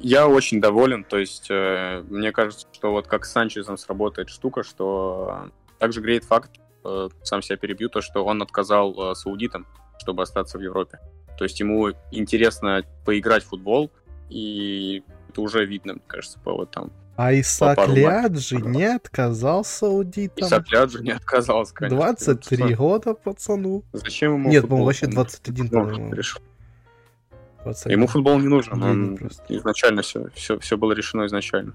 Я 0.02 0.28
очень 0.28 0.60
доволен. 0.60 1.04
То 1.04 1.18
есть, 1.18 1.48
э, 1.50 2.04
мне 2.10 2.32
кажется, 2.32 2.68
что 2.72 2.92
вот 2.92 3.08
как 3.08 3.26
с 3.26 3.32
Санчезом 3.32 3.78
сработает 3.78 4.30
штука, 4.30 4.64
что 4.64 5.50
также 5.78 6.02
греет 6.02 6.24
факт, 6.24 6.52
э, 6.84 7.10
сам 7.24 7.42
себя 7.42 7.58
перебью, 7.58 7.90
то, 7.90 8.02
что 8.02 8.26
он 8.26 8.42
отказал 8.42 9.12
э, 9.12 9.16
саудитам, 9.16 9.68
чтобы 10.00 10.24
остаться 10.24 10.58
в 10.58 10.62
Европе. 10.62 11.00
То 11.38 11.44
есть 11.44 11.60
ему 11.60 11.92
интересно 12.12 12.82
поиграть 13.06 13.44
в 13.44 13.50
футбол, 13.50 13.92
и 14.30 15.04
это 15.30 15.42
уже 15.42 15.66
видно, 15.66 15.94
мне 15.94 16.02
кажется, 16.08 16.40
по 16.40 16.54
вот 16.54 16.72
там 16.72 16.92
а 17.18 17.34
Исаак 17.34 17.88
Ляджи 17.88 18.58
не 18.58 18.86
отказался 18.86 19.88
аудитом. 19.88 20.48
Исаак 20.48 20.72
Ляджи 20.72 21.02
не 21.02 21.12
отказался, 21.12 21.74
конечно. 21.74 21.98
23 21.98 22.58
конечно. 22.58 22.78
года 22.78 23.14
пацану. 23.16 23.84
Зачем 23.92 24.34
ему 24.36 24.50
Нет, 24.50 24.64
по-моему, 24.64 24.86
вообще 24.86 25.08
21, 25.08 25.70
по-моему. 25.70 26.16
Ему 27.86 28.08
футбол 28.08 28.40
не 28.40 28.48
нужен, 28.48 28.82
он 28.82 29.18
просто. 29.18 29.44
изначально 29.50 30.04
все, 30.04 30.30
все, 30.36 30.60
все 30.60 30.78
было 30.78 30.94
решено 30.94 31.26
изначально. 31.26 31.74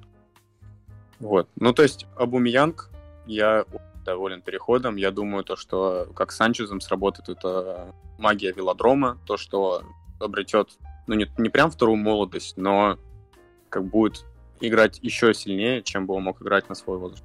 Вот. 1.19 1.49
Ну, 1.57 1.73
то 1.73 1.83
есть, 1.83 2.07
Абумиянг, 2.17 2.89
я 3.27 3.65
доволен 4.05 4.43
переходом. 4.43 4.95
Я 4.95 5.11
думаю, 5.11 5.43
то, 5.43 5.57
что 5.57 6.09
как 6.15 6.31
с 6.31 6.37
Санчезом 6.37 6.81
сработает 6.81 7.29
это 7.29 7.93
магия 8.17 8.53
велодрома, 8.53 9.19
то, 9.27 9.37
что 9.37 9.83
обретет, 10.21 10.79
ну, 11.09 11.15
не, 11.15 11.29
не 11.37 11.49
прям 11.49 11.71
вторую 11.71 11.97
молодость, 11.97 12.57
но 12.57 12.97
как 13.69 13.85
будет 13.85 14.25
играть 14.63 14.99
еще 15.03 15.35
сильнее, 15.35 15.83
чем 15.83 16.07
бы 16.07 16.15
он 16.15 16.25
мог 16.25 16.41
играть 16.41 16.69
на 16.69 16.75
свой 16.75 16.99
возраст. 16.99 17.25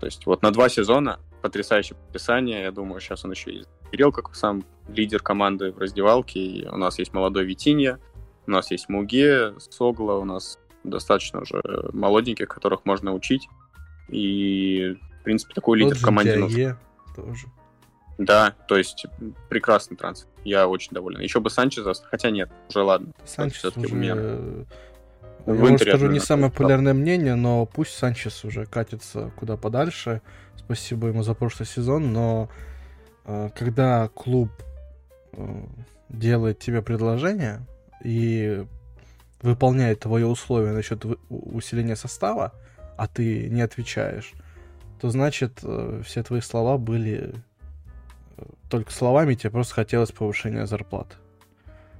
То 0.00 0.06
есть 0.06 0.26
вот 0.26 0.42
на 0.42 0.50
два 0.50 0.68
сезона 0.68 1.20
потрясающее 1.42 1.96
подписание. 1.96 2.62
Я 2.62 2.72
думаю, 2.72 3.00
сейчас 3.00 3.24
он 3.24 3.32
еще 3.32 3.50
и 3.50 3.64
Кирилл, 3.90 4.12
как 4.12 4.34
сам 4.34 4.64
лидер 4.88 5.22
команды 5.22 5.72
в 5.72 5.78
раздевалке. 5.78 6.40
И 6.40 6.68
у 6.68 6.76
нас 6.76 6.98
есть 6.98 7.12
молодой 7.12 7.44
Витинья, 7.44 7.98
у 8.46 8.50
нас 8.50 8.70
есть 8.70 8.88
Муге, 8.88 9.54
Согла, 9.58 10.18
у 10.18 10.24
нас 10.24 10.58
достаточно 10.84 11.40
уже 11.40 11.60
молоденьких, 11.92 12.48
которых 12.48 12.84
можно 12.84 13.12
учить. 13.12 13.48
И, 14.08 14.96
в 15.20 15.24
принципе, 15.24 15.54
такой 15.54 15.78
лидер 15.78 15.96
в 15.96 16.02
команде 16.02 16.36
нужен. 16.36 16.78
тоже. 17.14 17.46
Да, 18.18 18.54
то 18.66 18.76
есть 18.76 19.06
прекрасный 19.48 19.96
трансфер. 19.96 20.28
Я 20.44 20.66
очень 20.66 20.92
доволен. 20.92 21.20
Еще 21.20 21.40
бы 21.40 21.50
Санчеза, 21.50 21.92
хотя 21.94 22.30
нет, 22.30 22.50
уже 22.68 22.82
ладно. 22.82 23.12
Санчес 23.24 23.64
уже... 23.76 23.88
У 23.88 23.94
меня 23.94 24.16
я 25.46 25.54
вам 25.54 25.78
скажу 25.78 26.10
не 26.10 26.20
самое 26.20 26.50
популярное 26.50 26.94
мнение, 26.94 27.34
но 27.34 27.64
пусть 27.66 27.92
Санчес 27.92 28.44
уже 28.44 28.66
катится 28.66 29.32
куда 29.36 29.56
подальше. 29.56 30.20
Спасибо 30.56 31.08
ему 31.08 31.22
за 31.22 31.34
прошлый 31.34 31.66
сезон, 31.66 32.12
но 32.12 32.50
э, 33.24 33.50
когда 33.56 34.08
клуб 34.08 34.50
э, 35.32 35.64
делает 36.08 36.58
тебе 36.58 36.82
предложение 36.82 37.60
и 38.04 38.64
выполняет 39.40 40.00
твои 40.00 40.24
условия 40.24 40.72
насчет 40.72 41.04
усиления 41.28 41.96
состава, 41.96 42.52
а 42.96 43.06
ты 43.06 43.48
не 43.48 43.62
отвечаешь, 43.62 44.32
то 45.00 45.10
значит 45.10 45.60
э, 45.62 46.02
все 46.04 46.22
твои 46.22 46.40
слова 46.40 46.76
были 46.76 47.34
э, 48.36 48.42
только 48.68 48.92
словами, 48.92 49.34
тебе 49.34 49.50
просто 49.50 49.74
хотелось 49.74 50.12
повышения 50.12 50.66
зарплаты 50.66 51.14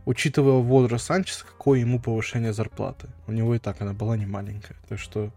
учитывая 0.09 0.63
возраст 0.63 1.05
Санчеса, 1.05 1.45
какое 1.45 1.81
ему 1.81 2.01
повышение 2.01 2.55
зарплаты. 2.55 3.09
У 3.27 3.33
него 3.33 3.55
и 3.55 3.59
так 3.59 3.83
она 3.83 3.93
была 3.93 4.17
не 4.17 4.25
маленькая. 4.25 4.75
Есть 4.89 5.03
что 5.03 5.31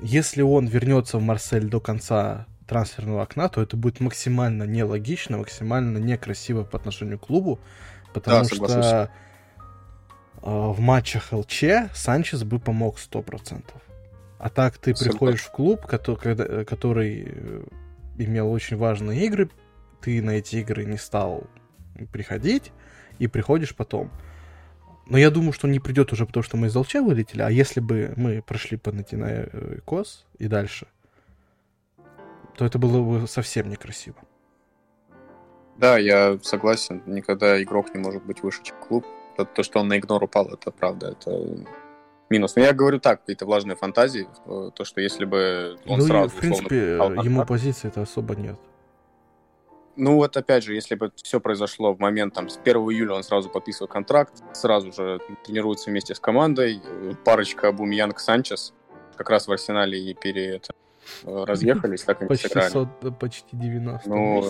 если 0.00 0.40
он 0.40 0.66
вернется 0.66 1.18
в 1.18 1.22
Марсель 1.22 1.68
до 1.68 1.78
конца 1.78 2.46
трансферного 2.66 3.22
окна, 3.22 3.50
то 3.50 3.60
это 3.60 3.76
будет 3.76 4.00
максимально 4.00 4.62
нелогично, 4.62 5.36
максимально 5.36 5.98
некрасиво 5.98 6.64
по 6.64 6.78
отношению 6.78 7.18
к 7.18 7.26
клубу, 7.26 7.60
потому 8.14 8.48
да, 8.48 8.54
что 8.54 9.10
э, 9.60 9.68
в 10.40 10.80
матчах 10.80 11.32
ЛЧ 11.32 11.64
Санчес 11.92 12.44
бы 12.44 12.58
помог 12.58 12.96
100%. 12.96 13.62
А 14.38 14.48
так 14.48 14.78
ты 14.78 14.96
Согласен. 14.96 15.10
приходишь 15.10 15.42
в 15.42 15.50
клуб, 15.50 15.86
который, 15.86 16.64
который 16.64 17.28
э, 17.28 17.64
имел 18.16 18.50
очень 18.50 18.78
важные 18.78 19.26
игры, 19.26 19.50
ты 20.00 20.22
на 20.22 20.30
эти 20.30 20.56
игры 20.56 20.86
не 20.86 20.96
стал 20.96 21.44
приходить, 22.10 22.72
и 23.18 23.26
приходишь 23.26 23.74
потом. 23.74 24.10
Но 25.08 25.18
я 25.18 25.30
думаю, 25.30 25.52
что 25.52 25.66
он 25.66 25.72
не 25.72 25.78
придет 25.78 26.12
уже, 26.12 26.26
потому 26.26 26.42
что 26.42 26.56
мы 26.56 26.66
из 26.66 26.72
ЛЧ 26.72 27.00
вылетели. 27.00 27.40
А 27.42 27.48
если 27.48 27.80
бы 27.80 28.12
мы 28.16 28.42
прошли 28.42 28.76
Панатинаикос 28.76 30.26
и 30.38 30.48
дальше, 30.48 30.88
то 32.56 32.64
это 32.64 32.78
было 32.78 33.02
бы 33.02 33.28
совсем 33.28 33.70
некрасиво. 33.70 34.16
Да, 35.76 35.98
я 35.98 36.38
согласен. 36.42 37.02
Никогда 37.06 37.62
игрок 37.62 37.94
не 37.94 38.00
может 38.00 38.24
быть 38.24 38.42
выше, 38.42 38.62
чем 38.62 38.76
клуб. 38.80 39.06
То, 39.54 39.62
что 39.62 39.80
он 39.80 39.88
на 39.88 39.98
игнор 39.98 40.24
упал, 40.24 40.48
это 40.48 40.70
правда. 40.70 41.10
Это 41.10 41.66
минус. 42.30 42.56
Но 42.56 42.62
я 42.62 42.72
говорю 42.72 42.98
так, 42.98 43.20
какие-то 43.20 43.44
влажные 43.46 43.76
фантазии. 43.76 44.26
То, 44.46 44.84
что 44.84 45.00
если 45.00 45.24
бы 45.26 45.78
он 45.86 45.98
ну, 45.98 46.06
сразу... 46.06 46.34
И, 46.34 46.36
в 46.36 46.40
принципе, 46.40 46.94
условно, 46.94 47.20
ему 47.20 47.44
позиции 47.44 47.88
это 47.88 48.02
особо 48.02 48.34
нет. 48.34 48.58
Ну 49.96 50.16
вот 50.16 50.36
опять 50.36 50.62
же, 50.64 50.74
если 50.74 50.94
бы 50.94 51.10
все 51.16 51.40
произошло 51.40 51.94
в 51.94 51.98
момент 51.98 52.34
там 52.34 52.48
с 52.48 52.58
1 52.58 52.76
июля 52.76 53.14
он 53.14 53.22
сразу 53.22 53.48
подписывает 53.48 53.90
контракт, 53.90 54.42
сразу 54.52 54.92
же 54.92 55.20
тренируется 55.44 55.90
вместе 55.90 56.14
с 56.14 56.20
командой, 56.20 56.82
парочка 57.24 57.72
Бумьянг 57.72 58.18
Санчес 58.18 58.74
как 59.16 59.30
раз 59.30 59.48
в 59.48 59.52
Арсенале 59.52 59.98
и 59.98 60.14
пере 60.14 60.56
это, 60.56 60.74
разъехались, 61.24 62.02
так 62.02 62.22
и 62.22 62.26
почти. 62.26 62.48
100, 62.48 62.88
почти 63.18 63.56
90. 63.56 64.08
Ну, 64.08 64.44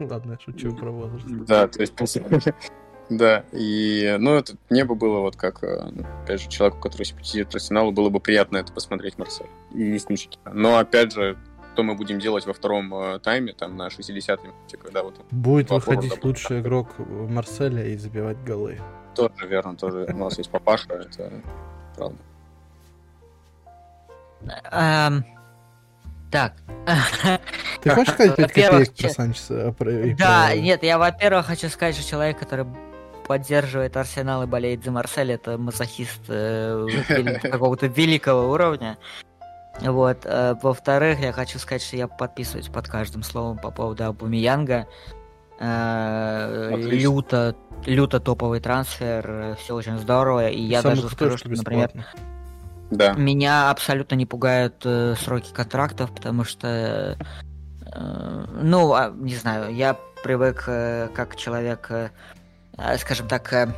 Ладно, 0.00 0.32
я 0.32 0.38
шучу 0.38 0.74
про 0.74 0.90
возраст. 0.90 1.26
Да, 1.46 1.68
то 1.68 1.80
есть 1.80 1.94
да, 3.10 3.44
и, 3.52 4.16
ну, 4.18 4.34
это 4.34 4.56
небо 4.70 4.94
было 4.94 5.20
вот 5.20 5.36
как, 5.36 5.62
э, 5.62 5.92
опять 6.24 6.40
же, 6.40 6.48
человеку, 6.48 6.80
который 6.80 7.04
симпатизирует 7.04 7.54
Арсеналу, 7.54 7.92
было 7.92 8.08
бы 8.08 8.18
приятно 8.18 8.58
это 8.58 8.72
посмотреть, 8.72 9.18
Марсель, 9.18 9.46
и 9.72 9.96
исключить. 9.96 10.38
Но, 10.52 10.78
опять 10.78 11.12
же, 11.12 11.38
что 11.74 11.82
мы 11.82 11.96
будем 11.96 12.20
делать 12.20 12.46
во 12.46 12.52
втором 12.52 12.94
э, 12.94 13.18
тайме, 13.18 13.52
там, 13.52 13.76
на 13.76 13.88
60-й 13.88 14.46
минуте, 14.46 14.76
когда 14.76 15.02
вот... 15.02 15.20
Будет 15.32 15.70
выходить 15.70 16.22
лучший 16.22 16.60
игрок 16.60 16.88
Марселя 16.98 17.84
и 17.84 17.96
забивать 17.96 18.38
голы. 18.44 18.78
Тоже 19.16 19.46
верно, 19.48 19.76
тоже 19.76 20.06
у 20.08 20.16
нас 20.16 20.38
есть 20.38 20.50
папаша, 20.50 20.92
это 20.92 21.32
правда. 21.96 22.16
Um, 24.72 25.24
так. 26.30 26.52
Ты 27.82 27.90
хочешь 27.90 28.14
сказать 28.14 28.36
5 28.36 28.52
копеек 28.52 28.94
про 28.94 29.08
Санчеса? 29.08 29.74
Да, 30.16 30.54
нет, 30.54 30.84
я, 30.84 30.98
во-первых, 30.98 31.46
хочу 31.46 31.68
сказать, 31.68 31.96
что 31.96 32.08
человек, 32.08 32.38
который 32.38 32.66
поддерживает 33.26 33.96
Арсенал 33.96 34.44
и 34.44 34.46
болеет 34.46 34.84
за 34.84 34.92
Марсель, 34.92 35.32
это 35.32 35.58
мазохист 35.58 36.20
э, 36.28 36.86
какого-то 37.42 37.86
великого 37.86 38.52
уровня. 38.52 38.96
Вот. 39.80 40.18
Э, 40.24 40.54
во-вторых, 40.62 41.20
я 41.20 41.32
хочу 41.32 41.58
сказать, 41.58 41.82
что 41.82 41.96
я 41.96 42.06
подписываюсь 42.08 42.68
под 42.68 42.88
каждым 42.88 43.22
словом 43.22 43.58
по 43.58 43.70
поводу 43.70 44.04
Абумиянга. 44.04 44.86
Э, 45.58 46.74
люто, 46.76 47.56
люто 47.86 48.20
топовый 48.20 48.60
трансфер, 48.60 49.56
все 49.60 49.74
очень 49.74 49.98
здорово. 49.98 50.48
И 50.48 50.60
я 50.60 50.82
даже 50.82 51.08
скажу, 51.08 51.38
что, 51.38 51.48
например, 51.48 51.90
да. 52.90 53.14
меня 53.14 53.70
абсолютно 53.70 54.14
не 54.14 54.26
пугают 54.26 54.82
э, 54.84 55.14
сроки 55.18 55.52
контрактов, 55.52 56.14
потому 56.14 56.44
что, 56.44 57.18
ну, 58.52 58.92
а, 58.94 59.12
не 59.14 59.36
знаю, 59.36 59.74
я 59.74 59.96
привык 60.22 60.64
как 61.14 61.36
человек, 61.36 61.90
скажем 62.98 63.28
так, 63.28 63.68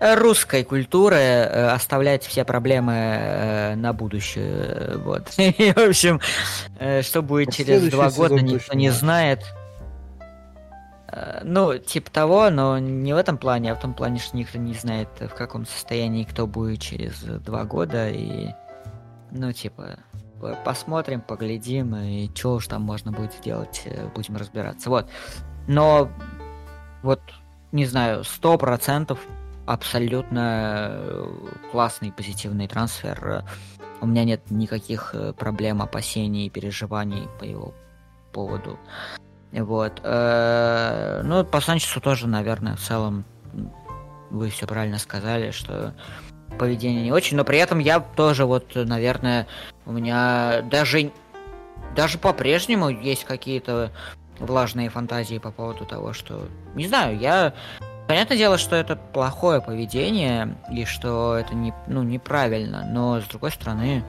русской 0.00 0.64
культуры 0.64 1.16
э, 1.16 1.68
оставлять 1.68 2.24
все 2.24 2.44
проблемы 2.44 2.92
э, 2.94 3.74
на 3.76 3.92
будущее. 3.92 4.96
Вот. 4.98 5.32
И, 5.38 5.72
в 5.72 5.78
общем, 5.78 6.20
э, 6.78 7.02
что 7.02 7.22
будет 7.22 7.52
через 7.52 7.90
два 7.90 8.10
года, 8.10 8.34
никто 8.34 8.74
не 8.74 8.90
знает. 8.90 9.44
Ну, 11.44 11.78
типа 11.78 12.10
того, 12.10 12.50
но 12.50 12.78
не 12.78 13.14
в 13.14 13.16
этом 13.16 13.38
плане, 13.38 13.72
а 13.72 13.74
в 13.74 13.80
том 13.80 13.94
плане, 13.94 14.18
что 14.18 14.36
никто 14.36 14.58
не 14.58 14.74
знает, 14.74 15.08
в 15.18 15.34
каком 15.34 15.64
состоянии 15.64 16.24
кто 16.24 16.46
будет 16.46 16.80
через 16.80 17.20
два 17.22 17.64
года. 17.64 18.10
И, 18.10 18.50
ну, 19.30 19.50
типа, 19.52 19.98
посмотрим, 20.64 21.22
поглядим, 21.22 21.94
и 21.94 22.28
что 22.34 22.54
уж 22.54 22.66
там 22.66 22.82
можно 22.82 23.12
будет 23.12 23.32
сделать, 23.34 23.84
будем 24.14 24.36
разбираться. 24.36 24.90
Вот. 24.90 25.08
Но 25.68 26.10
вот, 27.02 27.20
не 27.72 27.86
знаю, 27.86 28.24
сто 28.24 28.58
процентов 28.58 29.20
абсолютно 29.66 30.88
э, 30.92 31.28
классный 31.70 32.12
позитивный 32.12 32.68
трансфер. 32.68 33.44
У 34.00 34.06
меня 34.06 34.24
нет 34.24 34.50
никаких 34.50 35.14
э, 35.14 35.32
проблем, 35.32 35.82
опасений, 35.82 36.48
переживаний 36.48 37.28
по 37.38 37.44
его 37.44 37.74
поводу. 38.32 38.78
Вот. 39.52 40.00
Э, 40.04 41.22
ну, 41.24 41.44
по 41.44 41.60
Санчесу 41.60 42.00
тоже, 42.00 42.28
наверное, 42.28 42.76
в 42.76 42.80
целом 42.80 43.24
вы 44.30 44.50
все 44.50 44.66
правильно 44.66 44.98
сказали, 44.98 45.50
что 45.50 45.94
поведение 46.58 47.02
не 47.02 47.12
очень, 47.12 47.36
но 47.36 47.44
при 47.44 47.58
этом 47.58 47.78
я 47.78 48.00
тоже 48.00 48.44
вот, 48.44 48.74
наверное, 48.74 49.46
у 49.84 49.92
меня 49.92 50.62
даже 50.70 51.10
даже 51.94 52.18
по-прежнему 52.18 52.88
есть 52.88 53.24
какие-то 53.24 53.90
влажные 54.38 54.90
фантазии 54.90 55.38
по 55.38 55.50
поводу 55.50 55.86
того, 55.86 56.12
что 56.12 56.46
не 56.74 56.86
знаю, 56.86 57.18
я 57.18 57.54
Понятное 58.08 58.38
дело, 58.38 58.56
что 58.56 58.76
это 58.76 58.94
плохое 58.94 59.60
поведение 59.60 60.56
и 60.70 60.84
что 60.84 61.36
это 61.36 61.54
не, 61.56 61.74
ну, 61.88 62.04
неправильно, 62.04 62.86
но 62.88 63.20
с 63.20 63.24
другой 63.24 63.50
стороны, 63.50 64.04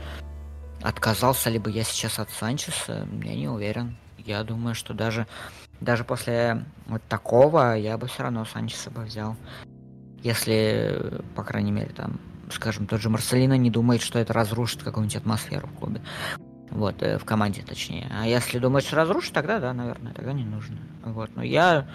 отказался 0.84 1.50
ли 1.50 1.58
бы 1.58 1.72
я 1.72 1.84
сейчас 1.84 2.20
от 2.20 2.30
Санчеса, 2.30 3.08
я 3.24 3.36
не 3.36 3.48
уверен. 3.48 3.98
Я 4.18 4.43
думаю, 4.43 4.76
что 4.76 4.93
даже, 4.93 5.26
даже 5.82 6.04
после 6.04 6.64
вот 6.86 7.02
такого 7.10 7.76
я 7.76 7.98
бы 7.98 8.08
все 8.08 8.24
равно 8.24 8.45
Санчеса 8.45 8.91
бы 8.91 9.02
взял. 9.02 9.36
Если, 10.22 11.22
по 11.36 11.43
крайней 11.43 11.72
мере, 11.72 11.89
там, 11.89 12.20
скажем, 12.52 12.86
тот 12.86 13.02
же 13.02 13.10
Марселина 13.10 13.58
не 13.58 13.72
думает, 13.72 14.04
что 14.04 14.20
это 14.20 14.32
разрушит 14.32 14.84
какую-нибудь 14.84 15.16
атмосферу 15.16 15.68
в 15.68 15.80
клубе. 15.80 16.02
Вот, 16.70 17.02
э, 17.02 17.18
в 17.18 17.26
команде 17.26 17.64
точнее. 17.64 18.12
А 18.12 18.28
если 18.28 18.60
думает, 18.60 18.86
что 18.86 18.98
разрушит, 18.98 19.34
тогда 19.34 19.60
да, 19.60 19.74
наверное, 19.74 20.14
тогда 20.14 20.34
не 20.34 20.43
нужно. 20.43 20.78
Вот, 21.04 21.32
но 21.36 21.41
я 21.41 21.88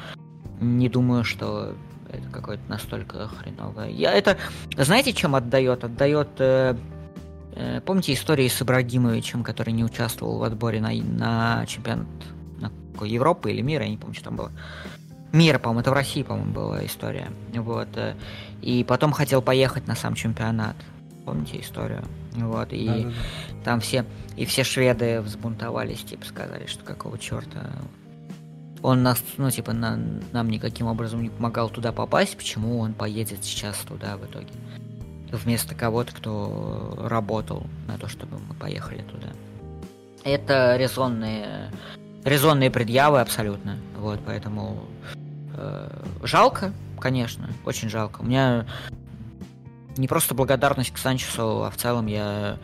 не 0.60 0.88
думаю, 0.88 1.24
что 1.24 1.76
это 2.12 2.28
какое-то 2.30 2.62
настолько 2.68 3.28
хреновое. 3.28 3.88
Я 3.88 4.12
это, 4.12 4.36
знаете, 4.76 5.12
чем 5.12 5.34
отдает? 5.34 5.84
Отдает, 5.84 6.28
э, 6.38 6.76
э, 7.54 7.80
помните 7.80 8.12
истории 8.12 8.48
с 8.48 8.60
Ибрагимовичем, 8.62 9.42
который 9.42 9.72
не 9.72 9.84
участвовал 9.84 10.38
в 10.38 10.42
отборе 10.42 10.80
на, 10.80 10.92
на 10.92 11.66
чемпионат 11.66 12.06
на 12.60 12.70
Европы 13.04 13.50
или 13.50 13.62
мира, 13.62 13.84
я 13.84 13.90
не 13.90 13.96
помню, 13.96 14.14
что 14.14 14.24
там 14.24 14.36
было. 14.36 14.52
Мира, 15.32 15.58
по-моему, 15.58 15.80
это 15.80 15.90
в 15.90 15.94
России, 15.94 16.22
по-моему, 16.22 16.52
была 16.52 16.84
история. 16.84 17.30
Вот. 17.54 17.88
Э, 17.96 18.14
и 18.60 18.84
потом 18.84 19.12
хотел 19.12 19.42
поехать 19.42 19.86
на 19.86 19.96
сам 19.96 20.14
чемпионат. 20.14 20.76
Помните 21.24 21.60
историю? 21.60 22.02
Вот, 22.32 22.72
и 22.72 22.86
да, 22.86 22.94
да, 22.94 23.02
да. 23.02 23.12
там 23.64 23.80
все, 23.80 24.04
и 24.36 24.44
все 24.44 24.64
шведы 24.64 25.20
взбунтовались, 25.20 26.02
типа, 26.02 26.24
сказали, 26.24 26.66
что 26.66 26.82
какого 26.84 27.18
черта 27.18 27.70
он 28.82 29.02
нас, 29.02 29.22
ну, 29.36 29.50
типа, 29.50 29.72
на, 29.72 29.98
нам 30.32 30.50
никаким 30.50 30.86
образом 30.86 31.22
не 31.22 31.30
помогал 31.30 31.70
туда 31.70 31.92
попасть, 31.92 32.36
почему 32.36 32.80
он 32.80 32.94
поедет 32.94 33.44
сейчас 33.44 33.76
туда 33.78 34.16
в 34.16 34.24
итоге? 34.26 34.52
Вместо 35.30 35.74
кого-то, 35.74 36.12
кто 36.12 36.98
работал 37.08 37.66
на 37.86 37.96
то, 37.96 38.08
чтобы 38.08 38.38
мы 38.38 38.54
поехали 38.54 39.02
туда. 39.02 39.28
Это 40.24 40.76
резонные, 40.76 41.70
резонные 42.24 42.70
предъявы 42.70 43.20
абсолютно. 43.20 43.78
Вот, 43.98 44.20
поэтому 44.26 44.84
э, 45.56 46.04
жалко, 46.22 46.72
конечно, 47.00 47.48
очень 47.64 47.88
жалко. 47.88 48.20
У 48.20 48.24
меня 48.24 48.66
не 49.96 50.06
просто 50.06 50.34
благодарность 50.34 50.92
к 50.92 50.98
Санчесу, 50.98 51.64
а 51.64 51.70
в 51.70 51.76
целом 51.76 52.06
я 52.06 52.58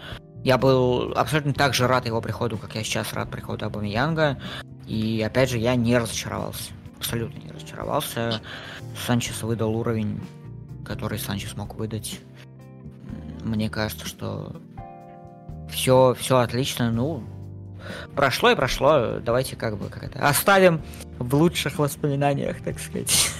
я 0.45 0.57
был 0.57 1.13
абсолютно 1.17 1.53
так 1.53 1.75
же 1.75 1.87
рад 1.87 2.07
его 2.07 2.21
приходу, 2.21 2.59
как 2.59 2.75
я 2.75 2.85
сейчас 2.85 3.13
рад 3.13 3.31
приходу 3.31 3.67
Абамиянга. 3.67 4.41
И 4.89 5.23
опять 5.23 5.51
же, 5.51 5.59
я 5.59 5.77
не 5.77 5.97
разочаровался. 5.99 6.73
Абсолютно 6.97 7.39
не 7.39 7.53
разочаровался. 7.53 8.41
Санчес 9.07 9.43
выдал 9.43 9.77
уровень, 9.77 10.21
который 10.85 11.19
Санчес 11.19 11.55
мог 11.57 11.75
выдать. 11.75 12.21
Мне 13.45 13.69
кажется, 13.69 14.07
что 14.07 14.61
все, 15.71 16.17
все 16.19 16.39
отлично. 16.39 16.91
Ну, 16.91 17.23
прошло 18.17 18.51
и 18.51 18.57
прошло. 18.57 19.21
Давайте 19.21 19.57
как 19.57 19.77
бы 19.77 19.91
как 19.91 20.05
это 20.05 20.27
оставим 20.27 20.81
в 21.19 21.35
лучших 21.35 21.79
воспоминаниях, 21.79 22.63
так 22.63 22.81
сказать. 22.81 23.31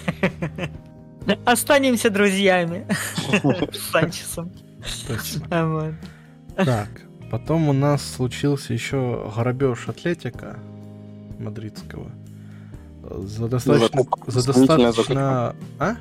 Останемся 1.47 2.11
друзьями 2.11 2.87
с 3.73 3.91
Санчесом. 3.91 4.53
Так, 6.57 6.89
потом 7.31 7.71
у 7.71 7.73
нас 7.73 8.03
случился 8.03 8.75
еще 8.75 9.33
грабеж 9.35 9.89
Атлетика 9.89 10.59
мадридского. 11.39 12.11
За 13.03 13.49
достаточно... 13.49 14.03
Ну, 14.03 14.09
за 14.27 14.47
достаточно... 14.47 15.57
А? 15.79 15.97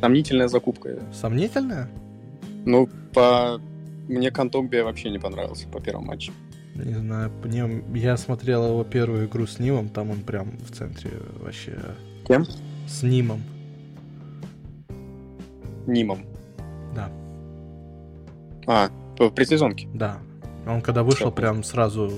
Сомнительная 0.00 0.48
закупка. 0.48 0.98
Сомнительная? 1.12 1.88
Ну, 2.64 2.88
по... 3.12 3.60
Мне 4.08 4.30
Кантогбе 4.30 4.84
вообще 4.84 5.10
не 5.10 5.18
понравился 5.18 5.66
по 5.68 5.80
первому 5.80 6.06
матчу. 6.06 6.32
Не 6.74 6.94
знаю, 6.94 7.32
мне... 7.42 7.82
я 7.94 8.16
смотрел 8.16 8.66
его 8.68 8.84
первую 8.84 9.26
игру 9.26 9.46
с 9.46 9.58
Нимом, 9.58 9.88
там 9.88 10.10
он 10.10 10.20
прям 10.20 10.58
в 10.58 10.70
центре 10.70 11.10
вообще... 11.40 11.78
Кем? 12.26 12.44
С 12.86 13.02
Нимом. 13.02 13.42
Нимом. 15.86 16.24
Да. 16.94 17.10
А, 18.66 18.90
в 19.18 19.30
предсезонке. 19.30 19.88
Да. 19.94 20.18
Он 20.66 20.82
когда 20.82 21.02
вышел, 21.02 21.28
Всё. 21.28 21.36
прям 21.36 21.64
сразу 21.64 22.10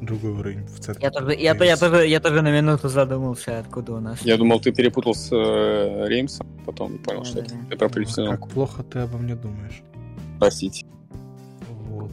другой 0.00 0.30
уровень 0.30 0.64
в 0.66 0.80
центре. 0.80 1.02
Я 1.04 1.10
тоже, 1.10 1.34
я, 1.34 1.54
я, 1.54 1.76
тоже, 1.76 2.06
я 2.06 2.20
тоже 2.20 2.42
на 2.42 2.50
минуту 2.52 2.88
задумался, 2.88 3.58
откуда 3.58 3.92
у 3.94 4.00
нас. 4.00 4.20
Я 4.22 4.36
думал, 4.36 4.60
ты 4.60 4.72
перепутал 4.72 5.14
с 5.14 5.28
э, 5.32 6.06
Реймсом, 6.08 6.46
потом 6.66 6.98
понял, 6.98 7.24
что 7.24 7.40
это 7.40 7.50
Да-да-да. 7.50 7.70
ты 7.70 7.76
про 7.76 7.86
Как 7.88 7.94
предсезонку. 7.94 8.48
плохо 8.48 8.82
ты 8.82 8.98
обо 9.00 9.18
мне 9.18 9.34
думаешь. 9.34 9.82
Простите. 10.38 10.86
Вот. 11.88 12.10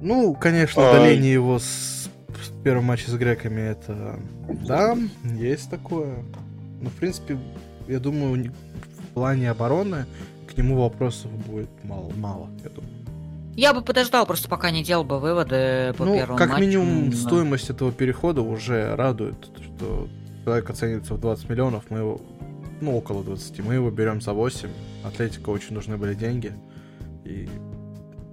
Ну, 0.00 0.34
конечно, 0.34 0.82
Ай. 0.82 0.90
удаление 0.90 1.32
его 1.32 1.58
с, 1.58 1.64
с 2.42 2.48
первого 2.64 2.82
матча 2.82 3.10
с 3.10 3.14
греками, 3.14 3.60
это... 3.60 4.18
Да, 4.66 4.96
есть 5.38 5.68
такое. 5.70 6.24
Но, 6.80 6.90
в 6.90 6.94
принципе, 6.94 7.38
я 7.88 7.98
думаю, 8.00 8.52
в 9.10 9.14
плане 9.14 9.50
обороны 9.50 10.06
к 10.46 10.56
нему 10.56 10.80
вопросов 10.80 11.30
будет 11.46 11.68
мало, 11.84 12.10
мало 12.16 12.48
я 12.64 12.70
думаю. 12.70 12.92
Я 13.56 13.72
бы 13.72 13.80
подождал, 13.80 14.26
просто 14.26 14.48
пока 14.50 14.70
не 14.70 14.84
делал 14.84 15.02
бы 15.02 15.18
выводы 15.18 15.94
по 15.96 16.04
ну, 16.04 16.14
первому 16.14 16.38
как 16.38 16.50
матчу. 16.50 16.60
минимум, 16.60 17.06
но- 17.06 17.16
стоимость 17.16 17.70
этого 17.70 17.90
перехода 17.90 18.42
уже 18.42 18.94
радует, 18.94 19.50
что 19.62 20.08
человек 20.44 20.68
оценивается 20.68 21.14
в 21.14 21.20
20 21.20 21.48
миллионов, 21.48 21.84
мы 21.88 21.98
его, 22.00 22.20
ну, 22.82 22.94
около 22.98 23.24
20, 23.24 23.60
мы 23.60 23.74
его 23.74 23.90
берем 23.90 24.20
за 24.20 24.34
8. 24.34 24.68
Атлетика 25.04 25.48
очень 25.48 25.74
нужны 25.74 25.96
были 25.96 26.12
деньги, 26.14 26.52
и 27.24 27.48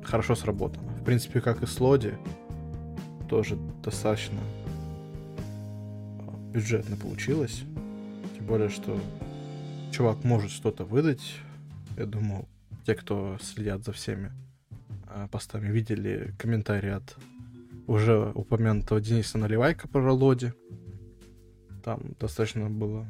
хорошо 0.03 0.35
сработано. 0.35 0.89
В 1.01 1.05
принципе, 1.05 1.39
как 1.39 1.63
и 1.63 1.67
с 1.67 1.79
Лоди, 1.79 2.17
тоже 3.29 3.57
достаточно 3.81 4.39
а, 6.19 6.33
бюджетно 6.51 6.97
получилось. 6.97 7.63
Тем 8.35 8.45
более, 8.45 8.67
что 8.67 8.99
чувак 9.93 10.25
может 10.25 10.51
что-то 10.51 10.83
выдать. 10.83 11.35
Я 11.97 12.05
думаю, 12.07 12.45
те, 12.85 12.93
кто 12.93 13.37
следят 13.41 13.85
за 13.85 13.93
всеми 13.93 14.33
постами, 15.31 15.71
видели 15.71 16.33
комментарии 16.37 16.91
от 16.91 17.15
уже 17.87 18.31
упомянутого 18.33 19.01
Дениса 19.01 19.37
Наливайка 19.37 19.87
про 19.87 20.13
Лоди. 20.13 20.53
Там 21.83 22.15
достаточно 22.19 22.69
было 22.69 23.05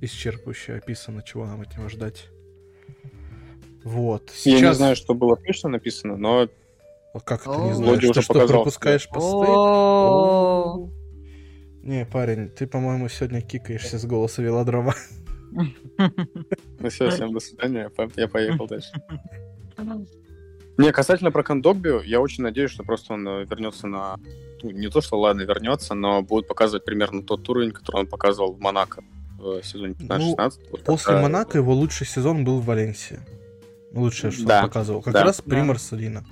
исчерпывающе 0.00 0.76
описано, 0.76 1.22
чего 1.22 1.46
нам 1.46 1.60
от 1.60 1.76
него 1.76 1.88
ждать. 1.88 2.28
Вот. 3.84 4.32
Я 4.44 4.52
не 4.52 4.58
Сейчас... 4.60 4.76
знаю, 4.78 4.96
что 4.96 5.14
было 5.14 5.36
точно 5.36 5.68
написано, 5.70 6.16
но 6.16 6.48
А 7.12 7.20
Как 7.20 7.44
ты 7.44 7.50
О, 7.50 7.66
не 7.66 7.74
знаешь? 7.74 8.02
Лоди 8.02 8.12
Ты 8.12 8.22
что, 8.22 8.32
показал 8.32 8.56
пропускаешь 8.62 9.08
посты? 9.08 9.46
Не, 11.82 12.06
парень, 12.06 12.48
ты, 12.48 12.66
по-моему, 12.66 13.08
сегодня 13.10 13.42
кикаешься 13.42 13.98
с 13.98 14.06
голоса 14.06 14.42
велодрома. 14.42 14.94
ну 15.52 16.88
все, 16.88 17.10
всем 17.10 17.34
до 17.34 17.40
свидания, 17.40 17.90
я 18.16 18.28
поехал 18.28 18.66
дальше. 18.66 18.90
Не, 20.76 20.90
касательно 20.92 21.30
про 21.30 21.42
Кондогби, 21.42 22.04
я 22.06 22.20
очень 22.20 22.42
надеюсь, 22.42 22.70
что 22.70 22.82
просто 22.82 23.14
он 23.14 23.26
э, 23.28 23.44
вернется 23.44 23.86
на... 23.86 24.16
ну, 24.62 24.70
Не 24.70 24.88
то, 24.88 25.00
что 25.00 25.18
ладно, 25.20 25.42
вернется, 25.42 25.94
но 25.94 26.20
будет 26.22 26.48
показывать 26.48 26.84
примерно 26.84 27.22
тот 27.22 27.48
уровень, 27.48 27.70
который 27.70 28.00
он 28.00 28.06
показывал 28.06 28.52
в 28.54 28.60
Монако 28.60 29.02
в 29.38 29.62
сезоне 29.62 29.94
15-16. 29.94 30.52
Вот 30.72 30.82
После 30.84 31.06
когда- 31.06 31.22
Монако 31.22 31.58
его 31.58 31.72
лучший 31.74 32.06
сезон 32.06 32.44
был 32.44 32.60
в 32.60 32.64
Валенсии. 32.64 33.20
Лучшее, 33.92 34.32
что 34.32 34.46
Да, 34.46 34.60
он 34.62 34.66
показывал. 34.68 35.02
Как 35.02 35.12
да. 35.14 35.22
раз 35.24 35.40
при 35.40 35.56
Да. 35.56 35.64
Марселино. 35.64 36.24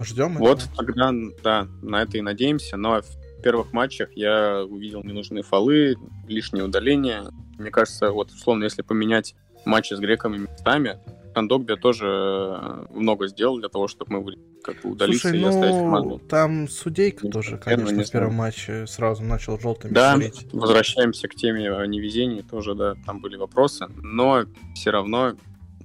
Ждем 0.00 0.36
Вот 0.38 0.62
этого. 0.62 0.76
тогда, 0.76 1.12
да, 1.42 1.68
на 1.82 2.02
это 2.02 2.16
и 2.18 2.20
надеемся, 2.22 2.76
но 2.76 3.02
в 3.02 3.42
первых 3.42 3.72
матчах 3.72 4.10
я 4.14 4.64
увидел 4.64 5.02
ненужные 5.02 5.42
фолы, 5.42 5.96
лишние 6.28 6.64
удаления. 6.64 7.24
Мне 7.58 7.70
кажется, 7.70 8.10
вот 8.12 8.30
условно, 8.30 8.64
если 8.64 8.82
поменять 8.82 9.34
матчи 9.66 9.92
с 9.92 9.98
греками 9.98 10.38
местами, 10.38 10.98
Кондогбия 11.34 11.76
тоже 11.76 12.06
э, 12.06 12.84
много 12.94 13.28
сделал 13.28 13.58
для 13.58 13.68
того, 13.68 13.88
чтобы 13.88 14.12
мы 14.12 14.34
как 14.62 14.82
бы 14.82 14.90
удалиться 14.90 15.28
Слушай, 15.28 15.40
и 15.40 15.44
оставить 15.44 15.74
ну, 15.74 15.80
команду. 15.84 16.18
там 16.28 16.68
судейка 16.68 17.26
Не 17.26 17.32
тоже, 17.32 17.58
конечно, 17.58 17.94
не 17.94 18.04
в 18.04 18.10
первом 18.10 18.34
матче 18.34 18.86
сразу 18.86 19.22
начал 19.22 19.58
желтыми 19.58 19.92
Да, 19.92 20.14
шарить. 20.14 20.46
возвращаемся 20.52 21.28
к 21.28 21.34
теме 21.34 21.72
о 21.72 21.86
невезении, 21.86 22.42
тоже, 22.42 22.74
да, 22.74 22.94
там 23.06 23.20
были 23.20 23.36
вопросы, 23.36 23.86
но 24.02 24.44
все 24.74 24.90
равно 24.90 25.34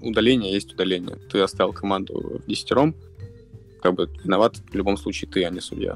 удаление 0.02 0.54
есть 0.54 0.74
удаление. 0.74 1.18
Ты 1.32 1.40
оставил 1.40 1.74
команду 1.74 2.40
в 2.44 2.48
десятером, 2.48 2.96
как 3.82 3.96
бы 3.96 4.10
виноват 4.24 4.58
в 4.58 4.76
любом 4.76 4.98
случае 4.98 5.30
ты, 5.30 5.44
а 5.46 5.50
не 5.50 5.62
судья. 5.62 5.96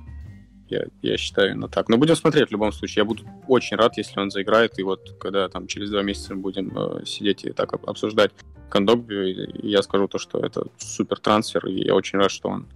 Я, 0.70 0.86
я 1.02 1.18
считаю 1.18 1.52
именно 1.52 1.68
так. 1.68 1.90
Но 1.90 1.98
будем 1.98 2.16
смотреть 2.16 2.50
в 2.50 2.52
любом 2.52 2.72
случае. 2.72 3.02
Я 3.02 3.06
буду 3.06 3.24
очень 3.48 3.76
рад, 3.76 3.98
если 3.98 4.20
он 4.20 4.30
заиграет, 4.30 4.78
и 4.78 4.84
вот 4.84 5.16
когда 5.20 5.50
там 5.50 5.66
через 5.68 5.90
два 5.90 6.04
месяца 6.04 6.36
будем 6.36 6.78
э, 6.78 7.06
сидеть 7.06 7.44
и 7.44 7.52
так 7.52 7.74
об- 7.74 7.90
обсуждать 7.90 8.32
Кондогби, 8.70 9.50
я 9.68 9.82
скажу 9.82 10.08
то, 10.08 10.20
что 10.20 10.40
это 10.40 10.68
супер 10.78 11.20
трансфер, 11.20 11.66
и 11.66 11.86
я 11.86 11.96
очень 11.96 12.20
рад, 12.20 12.30
что 12.30 12.50
он 12.50 12.68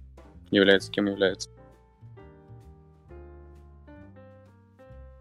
является 0.50 0.90
кем 0.90 1.06
является. 1.06 1.50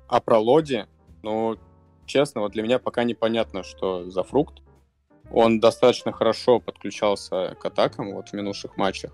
А 0.07 0.19
про 0.19 0.39
Лоди, 0.39 0.87
ну, 1.21 1.57
честно, 2.05 2.41
вот 2.41 2.53
для 2.53 2.63
меня 2.63 2.79
пока 2.79 3.03
непонятно, 3.03 3.63
что 3.63 4.09
за 4.09 4.23
фрукт. 4.23 4.61
Он 5.31 5.59
достаточно 5.59 6.11
хорошо 6.11 6.59
подключался 6.59 7.55
к 7.59 7.65
атакам 7.65 8.13
вот 8.13 8.29
в 8.29 8.33
минувших 8.33 8.77
матчах, 8.77 9.11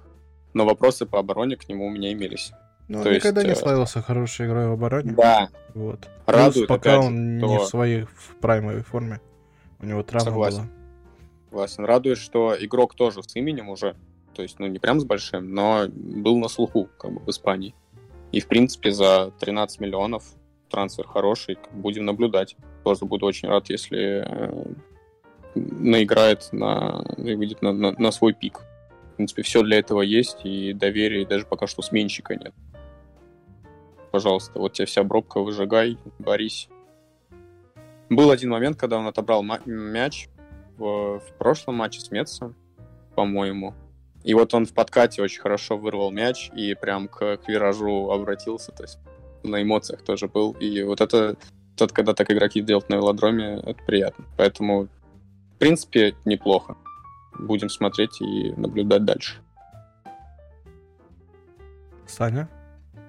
но 0.54 0.66
вопросы 0.66 1.06
по 1.06 1.20
обороне 1.20 1.56
к 1.56 1.70
нему 1.70 1.86
у 1.86 1.90
меня 1.90 2.12
имелись. 2.12 2.52
Ну, 2.90 3.04
то 3.04 3.14
никогда 3.14 3.44
не 3.44 3.50
есть, 3.50 3.62
э, 3.62 3.64
славился 3.64 4.02
хорошей 4.02 4.48
игрой 4.48 4.68
в 4.68 4.72
обороне. 4.72 5.12
Да, 5.14 5.50
Вот. 5.76 6.00
Плюс 6.26 6.38
Радует, 6.38 6.68
пока 6.68 6.96
опять 6.96 7.06
он 7.06 7.38
не 7.38 7.46
что- 7.56 7.60
в 7.60 7.68
своей 7.68 8.02
в 8.04 8.36
праймовой 8.42 8.82
форме. 8.82 9.22
У 9.80 9.86
него 9.86 10.04
травма 10.04 10.26
Согласен. 10.32 10.58
была. 10.58 10.68
согласен. 11.50 11.86
Радует, 11.86 12.18
что 12.18 12.56
игрок 12.60 12.96
тоже 12.96 13.22
с 13.24 13.36
именем 13.36 13.70
уже, 13.70 13.96
то 14.34 14.42
есть, 14.42 14.60
ну, 14.60 14.68
не 14.68 14.80
прям 14.80 15.00
с 15.00 15.04
большим, 15.06 15.54
но 15.54 15.86
был 15.88 16.38
на 16.40 16.48
слуху, 16.50 16.90
как 16.98 17.12
бы, 17.14 17.20
в 17.22 17.30
Испании. 17.30 17.74
И, 18.32 18.40
в 18.42 18.48
принципе, 18.48 18.92
за 18.92 19.32
13 19.40 19.80
миллионов 19.80 20.24
трансфер 20.70 21.08
хороший, 21.08 21.58
будем 21.72 22.06
наблюдать. 22.06 22.56
Тоже 22.84 23.06
буду 23.06 23.26
очень 23.26 23.48
рад, 23.50 23.70
если 23.70 24.24
э, 24.28 24.66
наиграет 25.56 26.50
на, 26.52 27.04
и 27.18 27.36
выйдет 27.36 27.62
на, 27.62 27.72
на- 27.74 27.92
на 27.98 28.12
свой 28.12 28.34
пик. 28.34 28.62
В 29.14 29.16
принципе, 29.18 29.42
все 29.44 29.62
для 29.64 29.80
этого 29.80 30.02
есть, 30.02 30.40
и 30.46 30.74
доверия, 30.74 31.24
и 31.24 31.26
даже 31.26 31.46
пока 31.46 31.68
что 31.68 31.82
сменщика 31.82 32.36
нет. 32.36 32.54
Пожалуйста, 34.12 34.60
вот 34.60 34.74
тебе 34.74 34.86
вся 34.86 35.04
бробка, 35.04 35.40
выжигай, 35.40 35.98
борись. 36.18 36.68
Был 38.10 38.32
один 38.32 38.50
момент, 38.50 38.78
когда 38.78 38.98
он 38.98 39.08
отобрал 39.08 39.44
мяч 39.44 40.30
в, 40.78 41.20
в 41.20 41.34
прошлом 41.38 41.76
матче 41.76 42.02
с 42.02 42.10
Мецом, 42.10 42.56
по-моему. 43.16 43.76
И 44.24 44.34
вот 44.34 44.54
он 44.54 44.66
в 44.66 44.74
подкате 44.74 45.22
очень 45.22 45.42
хорошо 45.42 45.78
вырвал 45.78 46.12
мяч 46.12 46.50
и 46.56 46.74
прям 46.74 47.08
к, 47.08 47.38
к 47.38 47.48
виражу 47.48 48.10
обратился, 48.12 48.72
то 48.72 48.84
есть 48.84 49.00
на 49.44 49.62
эмоциях 49.62 50.02
тоже 50.02 50.28
был. 50.28 50.54
И 50.54 50.82
вот 50.84 51.02
это, 51.02 51.38
тот, 51.78 51.92
когда 51.92 52.14
так 52.14 52.30
игроки 52.32 52.62
делают 52.62 52.90
на 52.90 52.96
велодроме, 52.96 53.60
это 53.60 53.82
приятно. 53.86 54.26
Поэтому, 54.38 54.88
в 55.56 55.58
принципе, 55.60 56.16
неплохо. 56.26 56.76
Будем 57.38 57.70
смотреть 57.70 58.20
и 58.22 58.52
наблюдать 58.58 59.06
дальше. 59.06 59.36
Саня, 62.06 62.50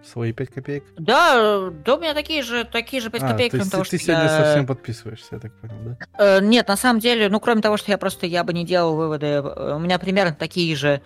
свои 0.04 0.32
5 0.32 0.50
копеек? 0.50 0.84
Да, 0.96 1.70
да, 1.84 1.94
у 1.94 2.00
меня 2.00 2.14
такие 2.14 2.42
же, 2.42 2.64
такие 2.64 3.02
же 3.02 3.10
5 3.10 3.22
А, 3.22 3.28
копеек, 3.28 3.50
то 3.52 3.58
кроме 3.58 3.60
есть 3.62 3.70
того, 3.72 3.82
ты 3.84 3.88
что 3.88 3.98
сегодня 3.98 4.22
я- 4.24 4.44
совсем 4.44 4.66
подписываешься, 4.66 5.28
я 5.32 5.38
так 5.40 5.52
понял, 5.60 5.76
да? 5.84 5.96
Э, 6.18 6.40
Нет, 6.40 6.68
на 6.68 6.76
самом 6.76 7.00
деле, 7.00 7.28
ну, 7.28 7.40
кроме 7.40 7.60
того, 7.62 7.76
что 7.76 7.90
я 7.90 7.98
просто, 7.98 8.26
я 8.26 8.44
бы 8.44 8.52
не 8.52 8.64
делал 8.64 8.96
выводы, 8.96 9.26
э, 9.26 9.74
у 9.74 9.78
меня 9.78 9.98
примерно 9.98 10.34
такие 10.34 10.74
же 10.76 11.02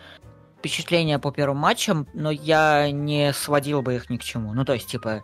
впечатления 0.59 1.19
по 1.19 1.31
первым 1.31 1.59
матчам, 1.59 2.07
но 2.15 2.31
я 2.31 2.91
не 2.91 3.33
сводил 3.33 3.83
бы 3.83 3.97
их 3.97 4.09
ни 4.11 4.17
к 4.17 4.23
чему. 4.23 4.55
Ну, 4.55 4.65
то 4.65 4.73
есть, 4.73 4.87
типа, 4.89 5.23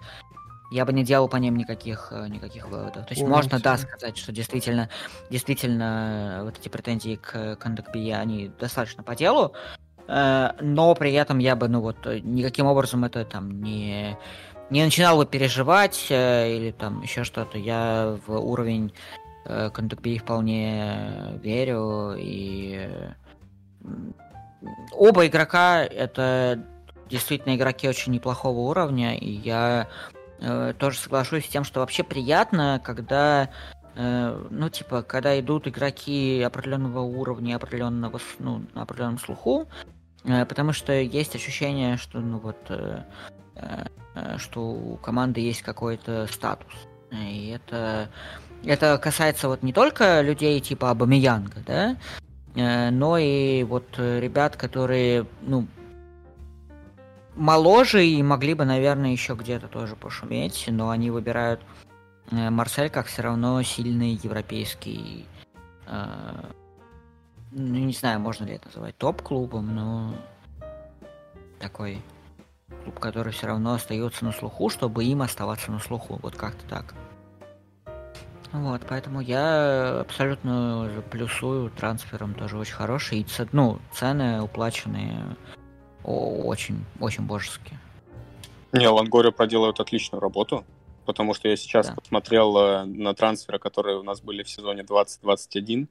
я 0.72 0.84
бы 0.84 0.92
не 0.92 1.02
делал 1.02 1.28
по 1.28 1.36
ним 1.36 1.56
никаких, 1.56 2.08
э, 2.12 2.28
никаких 2.28 2.68
выводов. 2.68 3.06
То 3.06 3.10
есть, 3.10 3.22
Понял 3.22 3.34
можно, 3.36 3.58
да, 3.58 3.76
сказать, 3.78 4.16
что 4.18 4.32
действительно, 4.32 4.88
действительно, 5.30 6.38
э, 6.40 6.44
вот 6.44 6.58
эти 6.58 6.68
претензии 6.68 7.16
к 7.16 7.56
Кондакбие, 7.56 8.16
они 8.18 8.50
достаточно 8.60 9.02
по 9.02 9.16
делу, 9.16 9.54
но 10.10 10.94
при 10.96 11.12
этом 11.12 11.38
я 11.38 11.54
бы, 11.54 11.68
ну, 11.68 11.80
вот, 11.80 12.04
э, 12.06 12.18
никаким 12.20 12.66
образом 12.66 13.04
это 13.04 13.24
там 13.24 13.62
не 13.62 14.16
не 14.70 14.84
начинал 14.84 15.18
бы 15.18 15.26
переживать 15.26 16.06
э, 16.10 16.56
или 16.56 16.70
там 16.70 17.02
еще 17.02 17.24
что-то. 17.24 17.58
Я 17.58 18.18
в 18.26 18.38
уровень 18.38 18.92
э, 19.44 19.70
Кондукби 19.70 20.18
вполне 20.18 21.38
верю. 21.42 22.14
И 22.16 22.88
э, 22.88 23.12
оба 24.92 25.26
игрока 25.26 25.82
это 25.82 26.64
действительно 27.08 27.56
игроки 27.56 27.88
очень 27.88 28.12
неплохого 28.12 28.60
уровня. 28.60 29.16
И 29.16 29.28
я 29.28 29.88
э, 30.38 30.72
тоже 30.78 30.98
соглашусь 30.98 31.46
с 31.46 31.48
тем, 31.48 31.64
что 31.64 31.80
вообще 31.80 32.04
приятно, 32.04 32.80
когда 32.84 33.50
э, 33.96 34.46
ну, 34.50 34.68
типа, 34.68 35.02
когда 35.02 35.38
идут 35.40 35.66
игроки 35.66 36.40
определенного 36.42 37.00
уровня, 37.00 37.56
определенного, 37.56 38.20
ну, 38.38 38.64
на 38.72 38.82
определенном 38.82 39.18
слуху, 39.18 39.66
э, 39.66 39.99
потому 40.22 40.72
что 40.72 40.92
есть 40.92 41.34
ощущение, 41.34 41.96
что, 41.96 42.20
ну, 42.20 42.38
вот, 42.38 42.58
э, 42.68 43.02
э, 43.56 43.84
э, 44.14 44.38
что 44.38 44.62
у 44.62 44.96
команды 44.96 45.40
есть 45.40 45.62
какой-то 45.62 46.26
статус. 46.30 46.72
И 47.12 47.48
это 47.48 48.10
это 48.64 48.98
касается 48.98 49.48
вот 49.48 49.62
не 49.62 49.72
только 49.72 50.20
людей 50.20 50.60
типа 50.60 50.90
Абамиянга, 50.90 51.60
да, 51.66 51.96
э, 52.54 52.90
но 52.90 53.16
и 53.18 53.62
вот 53.64 53.86
ребят, 53.98 54.56
которые, 54.56 55.26
ну, 55.42 55.66
моложе 57.36 58.04
и 58.04 58.22
могли 58.22 58.54
бы, 58.54 58.64
наверное, 58.64 59.12
еще 59.12 59.34
где-то 59.34 59.68
тоже 59.68 59.96
пошуметь, 59.96 60.64
но 60.68 60.90
они 60.90 61.10
выбирают 61.10 61.60
э, 62.30 62.50
Марсель 62.50 62.90
как 62.90 63.06
все 63.06 63.22
равно 63.22 63.62
сильный 63.62 64.20
европейский, 64.22 65.26
э, 65.86 66.06
ну, 67.52 67.78
не 67.78 67.92
знаю, 67.92 68.20
можно 68.20 68.44
ли 68.44 68.54
это 68.54 68.66
называть 68.66 68.96
топ-клубом, 68.96 69.74
но 69.74 70.14
такой 71.58 72.02
клуб, 72.84 72.98
который 72.98 73.32
все 73.32 73.46
равно 73.46 73.74
остается 73.74 74.24
на 74.24 74.32
слуху, 74.32 74.68
чтобы 74.68 75.04
им 75.04 75.22
оставаться 75.22 75.70
на 75.70 75.78
слуху, 75.78 76.18
вот 76.22 76.36
как-то 76.36 76.66
так. 76.68 76.94
Вот, 78.52 78.82
поэтому 78.88 79.20
я 79.20 80.00
абсолютно 80.00 81.02
плюсую 81.10 81.70
трансфером 81.70 82.34
тоже 82.34 82.58
очень 82.58 82.74
хороший. 82.74 83.20
И 83.20 83.26
ну, 83.52 83.78
цены 83.92 84.42
уплаченные 84.42 85.36
очень, 86.02 86.84
очень 86.98 87.24
божеские. 87.24 87.78
Не, 88.72 88.88
Лангория 88.88 89.30
проделывает 89.30 89.78
отличную 89.78 90.20
работу, 90.20 90.64
потому 91.04 91.34
что 91.34 91.48
я 91.48 91.56
сейчас 91.56 91.88
да. 91.88 91.94
посмотрел 91.94 92.56
э, 92.56 92.84
на 92.84 93.14
трансферы, 93.14 93.58
которые 93.58 93.98
у 93.98 94.02
нас 94.02 94.20
были 94.20 94.42
в 94.42 94.50
сезоне 94.50 94.82
2021. 94.82 95.88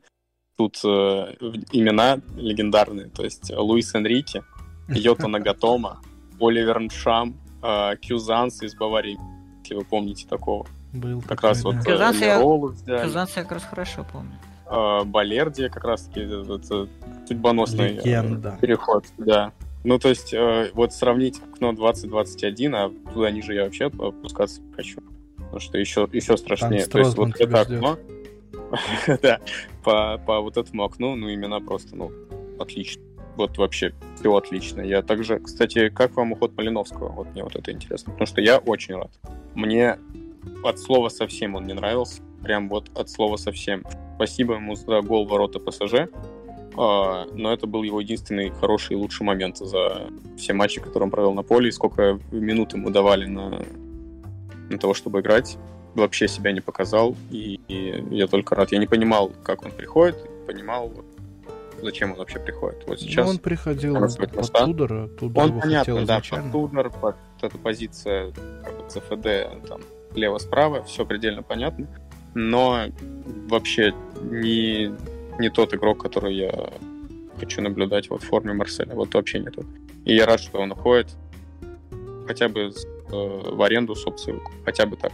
Тут 0.60 0.82
э, 0.84 1.36
имена 1.72 2.20
легендарные, 2.36 3.08
то 3.08 3.24
есть 3.24 3.50
Луис 3.50 3.96
Энрике, 3.96 4.44
Йота 4.90 5.30
Нагатома, 5.30 6.02
Оливер 6.38 6.82
Ншам, 6.82 7.38
э, 7.64 7.96
Кьюзанс 7.96 8.62
из 8.62 8.76
Баварии, 8.76 9.18
если 9.64 9.76
вы 9.76 9.86
помните 9.86 10.28
такого. 10.28 10.68
Был 10.92 11.22
как 11.22 11.44
раз 11.44 11.64
вот 11.64 11.78
Кьюзанс 11.86 12.20
я, 12.20 12.40
Кьюзанс 12.40 13.38
я 13.38 13.44
как 13.44 13.54
раз 13.54 13.64
хорошо 13.64 14.06
помню. 14.12 14.34
Э, 14.70 15.06
Балердия 15.06 15.70
как 15.70 15.86
раз 15.86 16.02
таки 16.02 16.24
это 16.24 16.60
судьбоносный 17.26 17.94
Легенда. 17.94 18.58
переход, 18.60 19.06
да. 19.18 19.54
Ну, 19.86 19.98
то 19.98 20.10
есть, 20.10 20.34
э, 20.34 20.72
вот 20.74 20.92
сравнить 20.92 21.40
окно 21.54 21.72
2021, 21.72 22.76
а 22.76 22.92
туда 23.14 23.32
ниже 23.32 23.54
я 23.54 23.64
вообще 23.64 23.86
опускаться 23.86 24.60
не 24.60 24.74
хочу. 24.74 25.00
Потому 25.38 25.60
что 25.62 25.78
еще, 25.78 26.10
еще 26.12 26.36
страшнее. 26.36 26.82
Там 26.82 26.92
то 26.92 27.00
есть, 27.00 27.16
вот 27.16 27.40
это 27.40 27.62
окно, 27.62 27.98
да, 29.22 29.40
по, 29.84 30.18
по 30.26 30.42
вот 30.42 30.58
этому 30.58 30.84
окну, 30.84 31.16
ну, 31.16 31.34
имена 31.34 31.60
просто, 31.60 31.96
ну, 31.96 32.12
отлично. 32.60 33.02
Вот 33.36 33.58
вообще 33.58 33.94
все 34.16 34.36
отлично. 34.36 34.82
Я 34.82 35.02
также, 35.02 35.40
кстати, 35.40 35.90
как 35.90 36.16
вам 36.16 36.34
уход 36.34 36.58
Малиновского? 36.58 37.10
Вот 37.10 37.28
мне 37.32 37.44
вот 37.44 37.56
это 37.56 37.72
интересно. 37.72 38.12
Потому 38.12 38.28
что 38.28 38.42
я 38.42 38.58
очень 38.58 38.96
рад. 38.96 39.12
Мне 39.56 39.98
от 40.64 40.78
слова 40.78 41.08
совсем 41.10 41.56
он 41.56 41.66
не 41.66 41.74
нравился. 41.74 42.22
Прям 42.44 42.68
вот 42.68 42.90
от 42.98 43.10
слова 43.10 43.38
совсем. 43.38 43.86
Спасибо 44.16 44.56
ему 44.56 44.76
за 44.76 45.02
гол 45.02 45.26
ворота 45.26 45.60
ПСЖ. 45.60 46.10
А, 46.78 47.28
но 47.34 47.54
это 47.54 47.68
был 47.68 47.84
его 47.84 48.02
единственный 48.02 48.52
хороший 48.52 48.94
и 48.94 48.96
лучший 48.96 49.24
момент 49.24 49.58
за 49.58 50.08
все 50.38 50.54
матчи, 50.54 50.82
которые 50.82 51.06
он 51.06 51.12
провел 51.12 51.34
на 51.34 51.44
поле, 51.44 51.70
и 51.70 51.72
сколько 51.72 52.20
минут 52.32 52.74
ему 52.74 52.90
давали 52.90 53.26
на, 53.26 53.62
на 54.70 54.78
того, 54.78 54.94
чтобы 54.94 55.22
играть. 55.22 55.58
Вообще 56.00 56.28
себя 56.28 56.52
не 56.52 56.62
показал, 56.62 57.16
и, 57.32 57.60
и 57.68 58.16
я 58.16 58.28
только 58.28 58.56
рад. 58.56 58.72
Я 58.72 58.80
не 58.80 58.88
понимал, 58.88 59.32
как 59.44 59.64
он 59.64 59.72
приходит, 59.72 60.18
понимал, 60.48 60.92
зачем 61.82 62.12
он 62.12 62.18
вообще 62.18 62.40
приходит. 62.40 62.84
Вот 62.88 63.00
сейчас 63.00 63.26
ну, 63.26 63.32
он 63.32 63.38
приходил 63.40 63.96
под 63.96 64.52
Тудора, 64.54 65.08
Тудор 65.08 65.44
Он, 65.44 65.60
понятно, 65.60 66.06
да, 66.06 66.22
под 66.30 66.52
Тудор, 66.52 66.90
под 66.90 67.16
эта 67.42 67.58
позиция 67.58 68.32
ЦФД, 68.88 69.68
там, 69.68 69.82
слева-справа, 70.14 70.84
все 70.84 71.06
предельно 71.06 71.44
понятно. 71.44 71.88
Но 72.34 72.86
вообще 73.50 73.94
не 74.22 74.92
не 75.40 75.50
тот 75.50 75.74
игрок, 75.74 76.02
который 76.02 76.36
я 76.36 76.70
хочу 77.40 77.62
наблюдать 77.62 78.10
вот 78.10 78.24
в 78.24 78.28
форме 78.28 78.54
Марселя. 78.54 78.94
Вот 78.94 79.14
вообще 79.14 79.40
не 79.40 79.50
тот. 79.50 79.66
И 80.06 80.16
я 80.16 80.26
рад, 80.26 80.40
что 80.40 80.60
он 80.60 80.72
уходит 80.72 81.08
хотя 82.30 82.48
бы 82.48 82.60
э, 82.62 82.72
в 83.12 83.62
аренду 83.64 83.96
с 83.96 84.06
опцией 84.06 84.40
Хотя 84.64 84.86
бы 84.86 84.96
так. 84.96 85.14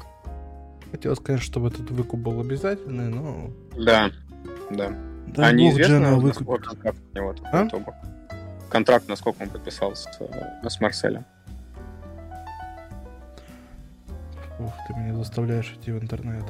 Хотелось, 0.95 1.19
конечно, 1.19 1.45
чтобы 1.45 1.67
этот 1.67 1.91
выкуп 1.91 2.21
был 2.21 2.39
обязательный, 2.39 3.09
но... 3.09 3.51
Да, 3.75 4.09
да. 4.71 4.93
да 5.27 5.47
а 5.47 5.51
неизвестно, 5.51 6.17
насколько 6.17 6.69
контракт 6.69 6.97
у 7.13 7.17
него 7.17 7.35
а? 7.51 7.67
Контракт, 8.69 9.09
насколько 9.09 9.41
он 9.41 9.49
подписал 9.49 9.93
с, 9.93 10.07
э, 10.21 10.69
с 10.69 10.79
Марселем. 10.79 11.25
Ух, 14.57 14.73
ты 14.87 14.93
меня 14.93 15.13
заставляешь 15.15 15.75
идти 15.77 15.91
в 15.91 16.01
интернет. 16.01 16.45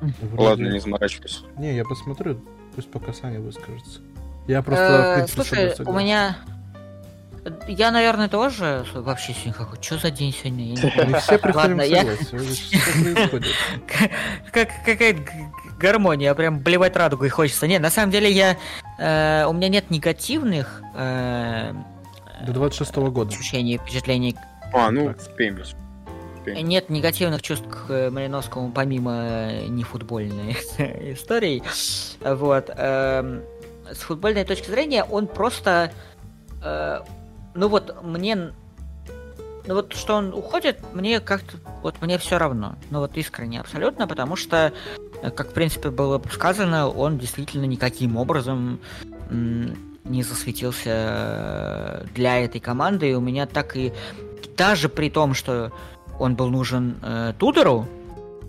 Вроде... 0.00 0.42
Ладно, 0.42 0.68
не 0.68 0.80
заморачивайся. 0.80 1.40
Не, 1.58 1.76
я 1.76 1.84
посмотрю, 1.84 2.40
пусть 2.74 2.90
пока 2.90 3.12
Саня 3.12 3.40
выскажется. 3.40 4.00
Я 4.46 4.62
просто... 4.62 5.26
Э, 5.26 5.28
слушай, 5.28 5.74
у 5.84 5.92
меня... 5.92 6.38
Я, 7.68 7.90
наверное, 7.90 8.28
тоже 8.28 8.84
вообще 8.94 9.32
сегодня 9.32 9.52
как 9.54 9.82
Что 9.82 9.98
за 9.98 10.10
день 10.10 10.32
сегодня? 10.32 10.76
Мы 11.06 11.18
все 11.18 11.38
приходим 11.38 11.78
Как 14.52 14.70
какая-то 14.84 15.22
гармония, 15.78 16.34
прям 16.34 16.60
блевать 16.60 16.96
радугой 16.96 17.28
хочется. 17.28 17.66
Нет, 17.66 17.82
на 17.82 17.90
самом 17.90 18.12
деле 18.12 18.30
я... 18.30 18.56
Э, 18.98 19.46
у 19.46 19.52
меня 19.52 19.68
нет 19.68 19.90
негативных... 19.90 20.82
Э, 20.94 21.72
До 22.46 22.52
26 22.52 22.92
-го 22.92 23.10
года. 23.10 23.34
Ощущений, 23.34 23.78
впечатлений. 23.78 24.36
А, 24.72 24.90
ну, 24.90 25.14
успеем. 25.16 25.58
Нет 26.46 26.88
негативных 26.88 27.42
чувств 27.42 27.66
к 27.68 27.90
э, 27.90 28.10
Малиновскому 28.10 28.70
помимо 28.70 29.62
нефутбольной 29.68 30.52
истории. 31.12 31.62
Вот. 32.20 32.70
Эм, 32.76 33.42
с 33.90 33.98
футбольной 33.98 34.44
точки 34.44 34.70
зрения 34.70 35.04
он 35.04 35.26
просто... 35.26 35.92
Э, 37.56 37.58
ну 37.58 37.68
вот 37.68 38.04
мне... 38.04 38.52
Ну 39.68 39.74
вот 39.74 39.94
что 39.94 40.14
он 40.14 40.32
уходит, 40.32 40.78
мне 40.94 41.18
как-то... 41.20 41.56
Вот 41.82 42.00
мне 42.00 42.18
все 42.18 42.38
равно. 42.38 42.76
Ну 42.90 43.00
вот 43.00 43.16
искренне 43.16 43.60
абсолютно, 43.60 44.06
потому 44.06 44.36
что, 44.36 44.72
как 45.34 45.50
в 45.50 45.52
принципе 45.54 45.90
было 45.90 46.22
сказано, 46.30 46.88
он 46.88 47.18
действительно 47.18 47.64
никаким 47.64 48.16
образом 48.16 48.78
не 49.30 50.22
засветился 50.22 52.06
для 52.14 52.38
этой 52.38 52.60
команды, 52.60 53.10
и 53.10 53.14
у 53.14 53.20
меня 53.20 53.46
так 53.46 53.76
и 53.76 53.92
даже 54.56 54.88
при 54.88 55.10
том, 55.10 55.34
что 55.34 55.72
он 56.20 56.36
был 56.36 56.48
нужен 56.48 56.96
э, 57.02 57.32
Тудору, 57.38 57.86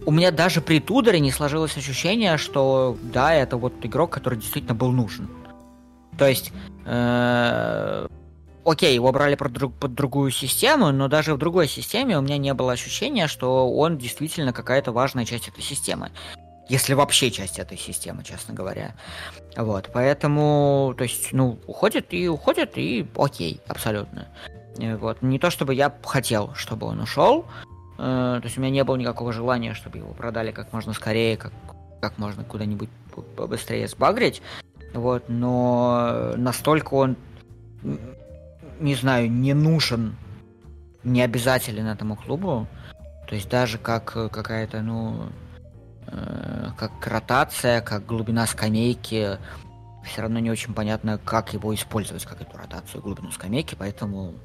у 0.05 0.11
меня 0.11 0.31
даже 0.31 0.61
при 0.61 0.79
Тудоре 0.79 1.19
не 1.19 1.31
сложилось 1.31 1.75
ощущение, 1.75 2.37
что 2.37 2.95
да, 3.01 3.33
это 3.33 3.57
вот 3.57 3.73
игрок, 3.81 4.11
который 4.11 4.37
действительно 4.37 4.75
был 4.75 4.91
нужен. 4.91 5.27
То 6.17 6.27
есть, 6.27 6.53
э, 6.85 8.07
окей, 8.67 8.93
его 8.93 9.11
брали 9.11 9.35
под, 9.35 9.53
друг, 9.53 9.73
под 9.73 9.93
другую 9.93 10.31
систему, 10.31 10.91
но 10.91 11.07
даже 11.07 11.33
в 11.33 11.37
другой 11.37 11.67
системе 11.67 12.17
у 12.17 12.21
меня 12.21 12.37
не 12.37 12.53
было 12.53 12.73
ощущения, 12.73 13.27
что 13.27 13.71
он 13.71 13.97
действительно 13.97 14.53
какая-то 14.53 14.91
важная 14.91 15.25
часть 15.25 15.47
этой 15.47 15.63
системы. 15.63 16.11
Если 16.69 16.93
вообще 16.93 17.31
часть 17.31 17.59
этой 17.59 17.77
системы, 17.77 18.23
честно 18.25 18.53
говоря. 18.53 18.93
Вот, 19.55 19.89
поэтому, 19.93 20.93
то 20.97 21.03
есть, 21.05 21.31
ну, 21.31 21.59
уходит 21.65 22.07
и 22.13 22.27
уходит, 22.27 22.77
и 22.77 23.07
окей, 23.15 23.61
абсолютно. 23.67 24.27
Э, 24.79 24.97
вот. 24.97 25.21
Не 25.21 25.39
то 25.39 25.49
чтобы 25.49 25.73
я 25.73 25.95
хотел, 26.03 26.53
чтобы 26.55 26.87
он 26.87 26.99
ушел. 26.99 27.45
Э, 27.97 28.39
то 28.39 28.41
есть 28.43 28.57
у 28.57 28.61
меня 28.61 28.71
не 28.71 28.83
было 28.83 28.97
никакого 28.97 29.31
желания, 29.31 29.73
чтобы 29.73 29.99
его 29.99 30.13
продали 30.13 30.51
как 30.51 30.73
можно 30.73 30.91
скорее, 30.91 31.37
как, 31.37 31.53
как 32.01 32.17
можно 32.17 32.43
куда-нибудь 32.43 32.89
побыстрее 33.37 33.87
сбагрить. 33.87 34.41
Вот, 34.93 35.23
но 35.29 36.33
настолько 36.35 36.93
он, 36.95 37.15
не 38.79 38.95
знаю, 38.95 39.31
не 39.31 39.53
нужен, 39.53 40.15
не 41.03 41.21
обязателен 41.21 41.87
этому 41.87 42.15
клубу. 42.15 42.67
То 43.27 43.35
есть 43.35 43.49
даже 43.49 43.77
как 43.77 44.05
какая-то, 44.05 44.81
ну, 44.81 45.29
э, 46.07 46.69
как 46.77 47.05
ротация, 47.05 47.81
как 47.81 48.05
глубина 48.05 48.47
скамейки, 48.47 49.37
все 50.03 50.21
равно 50.21 50.39
не 50.39 50.49
очень 50.49 50.73
понятно, 50.73 51.17
как 51.17 51.53
его 51.53 51.75
использовать, 51.75 52.25
как 52.25 52.41
эту 52.41 52.57
ротацию 52.57 53.01
глубину 53.01 53.31
скамейки, 53.31 53.75
поэтому, 53.75 54.35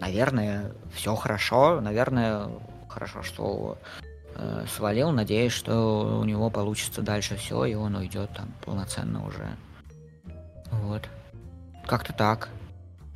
наверное, 0.00 0.72
все 0.94 1.14
хорошо, 1.14 1.80
наверное, 1.80 2.48
хорошо, 2.88 3.22
что 3.22 3.78
э, 4.34 4.66
свалил, 4.76 5.10
надеюсь, 5.10 5.52
что 5.52 6.20
у 6.20 6.24
него 6.24 6.50
получится 6.50 7.02
дальше 7.02 7.36
все, 7.36 7.64
и 7.64 7.74
он 7.74 7.96
уйдет 7.96 8.30
там 8.36 8.52
полноценно 8.64 9.26
уже. 9.26 9.56
Вот. 10.70 11.08
Как-то 11.86 12.12
так. 12.12 12.50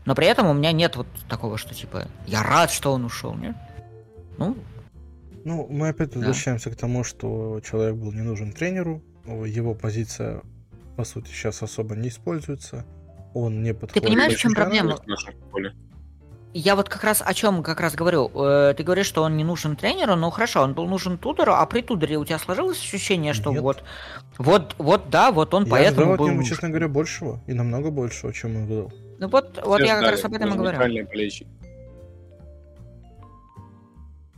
Но 0.05 0.15
при 0.15 0.27
этом 0.27 0.49
у 0.49 0.53
меня 0.53 0.73
нет 0.73 0.97
вот 0.97 1.07
такого, 1.29 1.59
что 1.59 1.75
типа 1.75 2.09
я 2.27 2.43
рад, 2.43 2.71
что 2.71 2.93
он 2.93 3.05
ушел, 3.05 3.35
нет? 3.35 3.57
Ну, 4.39 4.57
ну, 5.45 5.67
мы 5.71 5.89
опять 5.89 6.11
да. 6.11 6.19
возвращаемся 6.19 6.71
к 6.71 6.77
тому, 6.77 7.05
что 7.05 7.61
человек 7.61 7.97
был 7.97 8.13
не 8.13 8.23
нужен 8.23 8.53
тренеру, 8.53 9.03
его 9.27 9.75
позиция 9.75 10.43
по 10.97 11.05
сути, 11.05 11.29
сейчас 11.29 11.63
особо 11.63 11.97
не 11.97 12.09
используется. 12.09 12.85
Он 13.35 13.63
не 13.63 13.75
подходит. 13.75 13.95
Ты 13.95 14.01
понимаешь, 14.01 14.35
в 14.35 14.39
чем 14.39 14.53
проблема? 14.55 14.97
я 16.57 16.77
вот 16.77 16.89
как 16.89 17.03
раз 17.03 17.21
о 17.25 17.35
чем 17.35 17.65
как 17.65 17.81
раз 17.81 17.97
говорю. 17.97 18.31
Э, 18.33 18.75
ты 18.77 18.85
говоришь, 18.85 19.07
что 19.07 19.23
он 19.25 19.37
не 19.37 19.43
нужен 19.43 19.75
тренеру, 19.75 20.15
ну 20.15 20.31
хорошо, 20.31 20.63
он 20.63 20.73
был 20.73 20.87
нужен 20.87 21.19
Тудору, 21.19 21.53
а 21.53 21.67
при 21.67 21.83
Тудоре 21.83 22.17
у 22.17 22.25
тебя 22.25 22.39
сложилось 22.39 22.79
ощущение, 22.79 23.33
что 23.33 23.51
Нет. 23.51 23.61
вот, 23.61 23.83
вот, 24.39 24.77
вот, 24.79 25.11
да, 25.11 25.33
вот 25.33 25.53
он 25.53 25.65
Я 25.65 25.71
поэтому 25.71 25.97
ожидал 25.97 26.13
от 26.13 26.19
был. 26.21 26.27
него, 26.27 26.37
нужен. 26.37 26.51
честно 26.55 26.69
говоря, 26.69 26.87
большего. 26.87 27.41
И 27.49 27.55
намного 27.55 27.91
большего, 27.91 28.33
чем 28.33 28.55
он 28.57 28.69
был. 28.69 28.93
Ну 29.25 29.31
вот, 29.31 29.59
вот 29.65 29.81
Все 29.81 29.87
я 29.87 30.01
как 30.01 30.11
раз 30.11 30.25
об 30.25 30.35
этом 30.35 30.53
и 30.53 30.57
говорю. 30.57 30.79
болельщики. 30.79 31.47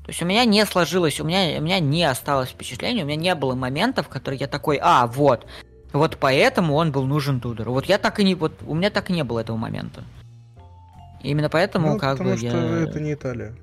То 0.04 0.10
есть 0.10 0.22
у 0.22 0.24
меня 0.24 0.44
не 0.44 0.64
сложилось, 0.64 1.18
у 1.18 1.24
меня, 1.24 1.58
у 1.58 1.62
меня 1.62 1.80
не 1.80 2.04
осталось 2.04 2.50
впечатления, 2.50 3.02
у 3.02 3.06
меня 3.06 3.16
не 3.16 3.34
было 3.34 3.56
моментов, 3.56 4.08
которые 4.08 4.38
я 4.38 4.46
такой, 4.46 4.78
а, 4.80 5.08
вот, 5.08 5.44
вот 5.92 6.18
поэтому 6.20 6.76
он 6.76 6.92
был 6.92 7.04
нужен 7.04 7.40
Тудору. 7.40 7.72
Вот 7.72 7.86
я 7.86 7.98
так 7.98 8.20
и 8.20 8.24
не, 8.24 8.36
вот 8.36 8.52
у 8.64 8.74
меня 8.76 8.90
так 8.90 9.10
и 9.10 9.12
не 9.12 9.24
было 9.24 9.40
этого 9.40 9.56
момента. 9.56 10.04
Именно 11.24 11.48
поэтому 11.48 11.94
Ну, 11.94 11.98
как 11.98 12.18
потому 12.18 12.30
бы 12.30 12.36
что 12.36 12.46
я... 12.46 12.82
это 12.84 13.00
не 13.00 13.14
Италия. 13.14 13.56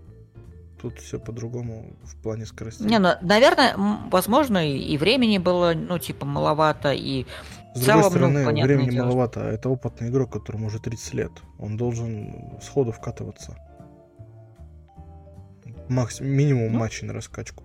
Тут 0.82 1.00
все 1.00 1.18
по-другому 1.18 1.94
в 2.04 2.22
плане 2.22 2.46
скорости. 2.46 2.84
Не, 2.84 3.00
ну, 3.00 3.12
наверное, 3.22 3.74
возможно, 4.12 4.68
и 4.70 4.98
времени 4.98 5.38
было, 5.38 5.72
ну, 5.74 5.98
типа, 5.98 6.26
маловато, 6.26 6.92
и 6.92 7.26
С 7.74 7.80
в 7.80 7.86
целом, 7.86 8.02
другой 8.02 8.04
ну, 8.04 8.12
стороны, 8.12 8.46
понятное 8.46 8.76
времени 8.78 8.92
дело, 8.94 9.06
маловато. 9.06 9.48
а 9.48 9.52
Это 9.52 9.70
опытный 9.70 10.10
игрок, 10.10 10.32
которому 10.32 10.68
уже 10.68 10.80
30 10.80 11.14
лет. 11.14 11.32
Он 11.60 11.76
должен 11.78 12.60
сходу 12.62 12.92
вкатываться. 12.92 13.58
Максимум, 15.90 16.32
минимум 16.32 16.74
Ну. 16.74 16.80
матчей 16.80 17.08
на 17.08 17.14
раскачку. 17.14 17.64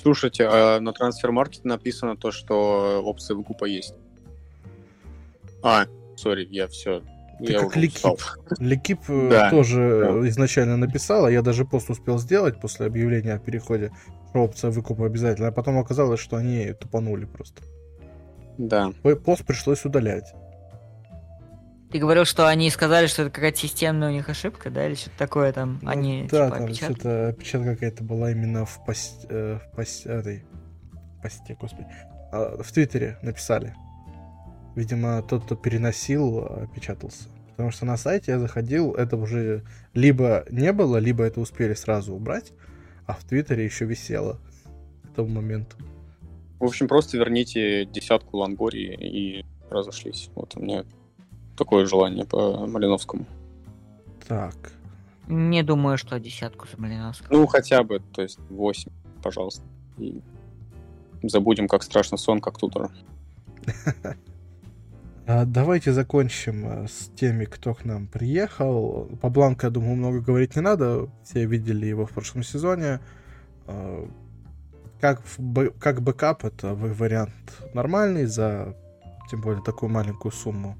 Слушайте, 0.00 0.46
а 0.50 0.78
на 0.80 0.92
трансфер-маркете 0.92 1.62
написано 1.64 2.16
то, 2.16 2.30
что 2.30 3.02
опция 3.04 3.36
выкупа 3.36 3.64
есть. 3.64 3.94
А, 5.62 5.86
сори, 6.16 6.46
я 6.50 6.68
все. 6.68 7.02
Ты 7.44 7.52
я 7.52 7.60
как 7.60 7.76
Ликип. 7.76 8.20
Лекип 8.58 9.00
э, 9.08 9.28
Да, 9.30 9.50
тоже 9.50 10.00
да. 10.20 10.28
изначально 10.28 10.76
написал, 10.76 11.26
а 11.26 11.30
я 11.30 11.42
даже 11.42 11.64
пост 11.64 11.90
успел 11.90 12.18
сделать 12.18 12.60
после 12.60 12.86
объявления 12.86 13.34
о 13.34 13.38
переходе, 13.38 13.92
что 14.30 14.40
опция 14.40 14.70
выкупа 14.70 15.06
обязательно, 15.06 15.48
а 15.48 15.52
потом 15.52 15.78
оказалось, 15.78 16.20
что 16.20 16.36
они 16.36 16.72
тупанули 16.72 17.26
просто. 17.26 17.62
Да. 18.58 18.92
Пост 19.24 19.46
пришлось 19.46 19.84
удалять. 19.84 20.34
ты 21.90 21.98
говорил, 21.98 22.24
что 22.24 22.46
они 22.46 22.68
сказали, 22.70 23.06
что 23.06 23.22
это 23.22 23.30
какая-то 23.30 23.58
системная 23.58 24.10
у 24.10 24.12
них 24.12 24.28
ошибка, 24.28 24.68
да, 24.70 24.86
или 24.86 24.94
что-то 24.94 25.16
такое 25.16 25.52
там, 25.52 25.78
Ну, 25.80 25.88
они, 25.88 26.28
да, 26.30 26.46
типа, 26.46 26.56
там 26.56 26.64
опечатали? 26.64 26.94
что-то 26.94 27.28
опечатка 27.28 27.74
какая-то 27.74 28.04
была 28.04 28.30
именно 28.32 28.66
в 28.66 28.84
пост, 28.84 29.26
э, 29.30 29.58
в 29.58 29.76
пост, 29.76 30.06
этой 30.06 30.44
посте, 31.22 31.56
господи, 31.58 31.86
А, 32.30 32.62
в 32.62 32.70
Твиттере 32.72 33.16
написали. 33.22 33.74
Видимо, 34.74 35.22
тот, 35.22 35.44
кто 35.44 35.56
переносил, 35.56 36.44
опечатался. 36.44 37.28
Потому 37.50 37.70
что 37.70 37.86
на 37.86 37.96
сайте 37.96 38.32
я 38.32 38.38
заходил, 38.38 38.94
это 38.94 39.16
уже 39.16 39.64
либо 39.94 40.44
не 40.50 40.72
было, 40.72 40.98
либо 40.98 41.24
это 41.24 41.40
успели 41.40 41.74
сразу 41.74 42.14
убрать, 42.14 42.52
а 43.06 43.14
в 43.14 43.24
Твиттере 43.24 43.64
еще 43.64 43.84
висело 43.84 44.38
к 45.04 45.16
тому 45.16 45.28
моменту. 45.28 45.76
В 46.58 46.64
общем, 46.64 46.88
просто 46.88 47.16
верните 47.16 47.84
десятку 47.84 48.38
Лангории 48.38 48.94
и 48.94 49.44
разошлись. 49.70 50.30
Вот 50.34 50.56
у 50.56 50.60
меня 50.60 50.84
такое 51.56 51.86
желание 51.86 52.24
по 52.24 52.66
Малиновскому. 52.66 53.26
Так, 54.26 54.72
Не 55.28 55.62
думаю, 55.62 55.98
что 55.98 56.18
десятку 56.18 56.66
за 56.68 56.80
Малиновского. 56.80 57.34
Ну, 57.34 57.46
хотя 57.46 57.82
бы, 57.82 58.00
то 58.12 58.22
есть 58.22 58.38
8, 58.50 58.90
пожалуйста. 59.22 59.62
И 59.98 60.20
забудем, 61.22 61.68
как 61.68 61.82
страшный 61.82 62.16
сон, 62.16 62.40
как 62.40 62.58
Тудора. 62.58 62.90
А, 65.30 65.44
Давайте 65.44 65.92
закончим 65.92 66.66
э, 66.66 66.88
с 66.88 67.10
теми, 67.14 67.44
кто 67.44 67.74
к 67.74 67.84
нам 67.84 68.06
приехал. 68.06 69.10
По 69.20 69.28
Бланку, 69.28 69.66
я 69.66 69.70
думаю, 69.70 69.94
много 69.94 70.22
говорить 70.22 70.56
не 70.56 70.62
надо. 70.62 71.10
Все 71.22 71.44
видели 71.44 71.84
его 71.84 72.06
в 72.06 72.12
прошлом 72.12 72.42
сезоне. 72.42 73.00
Как, 75.00 75.22
в 75.24 75.70
как 75.78 76.02
backup, 76.02 76.44
это 76.44 76.74
вариант 76.74 77.32
нормальный 77.72 78.26
за, 78.26 78.74
тем 79.30 79.40
более, 79.40 79.62
такую 79.62 79.90
маленькую 79.90 80.32
сумму. 80.32 80.76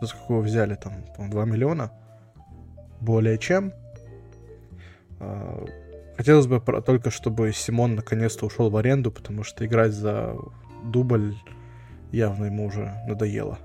За 0.00 0.14
вы 0.28 0.40
взяли, 0.40 0.76
там, 0.76 1.04
по-моему, 1.14 1.32
2 1.32 1.44
миллиона. 1.44 1.92
Более 3.00 3.36
чем. 3.36 3.72
А, 5.18 5.64
Хотелось 6.20 6.46
бы 6.46 6.60
только, 6.82 7.10
чтобы 7.10 7.50
Симон 7.50 7.94
наконец-то 7.94 8.44
ушел 8.44 8.68
в 8.68 8.76
аренду, 8.76 9.10
потому 9.10 9.42
что 9.42 9.64
играть 9.64 9.92
за 9.92 10.36
дубль 10.84 11.34
явно 12.12 12.44
ему 12.44 12.66
уже 12.66 12.92
надоело. 13.08 13.58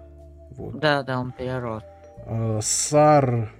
Вот. 0.52 0.80
Да, 0.80 1.04
да, 1.04 1.20
он 1.20 1.34
перерос. 1.34 1.84
А, 2.26 2.60
Сар... 2.62 3.52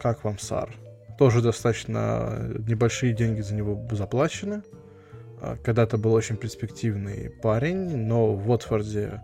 Как 0.00 0.22
вам 0.22 0.38
Сар? 0.38 0.76
Тоже 1.18 1.42
достаточно 1.42 2.52
небольшие 2.68 3.12
деньги 3.12 3.40
за 3.40 3.56
него 3.56 3.84
заплачены. 3.90 4.62
А, 5.46 5.56
Когда-то 5.56 5.96
был 5.96 6.12
очень 6.12 6.36
перспективный 6.36 7.30
парень, 7.30 7.96
но 7.96 8.34
в 8.34 8.50
Уотфорде, 8.50 9.20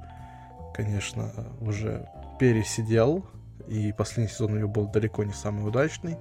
конечно, 0.73 1.33
уже 1.61 2.07
пересидел. 2.39 3.27
И 3.67 3.93
последний 3.93 4.33
сезон 4.33 4.53
у 4.53 4.59
него 4.59 4.69
был 4.69 4.87
далеко 4.89 5.25
не 5.25 5.33
самый 5.33 5.67
удачный. 5.67 6.17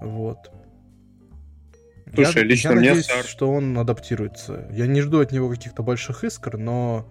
Вот. 0.00 0.38
Слушай, 2.14 2.42
я, 2.42 2.44
лично 2.44 2.68
я 2.70 2.74
мне 2.74 2.88
надеюсь, 2.88 3.06
Сар- 3.06 3.24
что 3.24 3.50
он 3.50 3.76
адаптируется. 3.78 4.68
Я 4.70 4.86
не 4.86 5.00
жду 5.00 5.20
от 5.20 5.32
него 5.32 5.48
каких-то 5.48 5.82
больших 5.82 6.24
искр, 6.24 6.56
но 6.56 7.08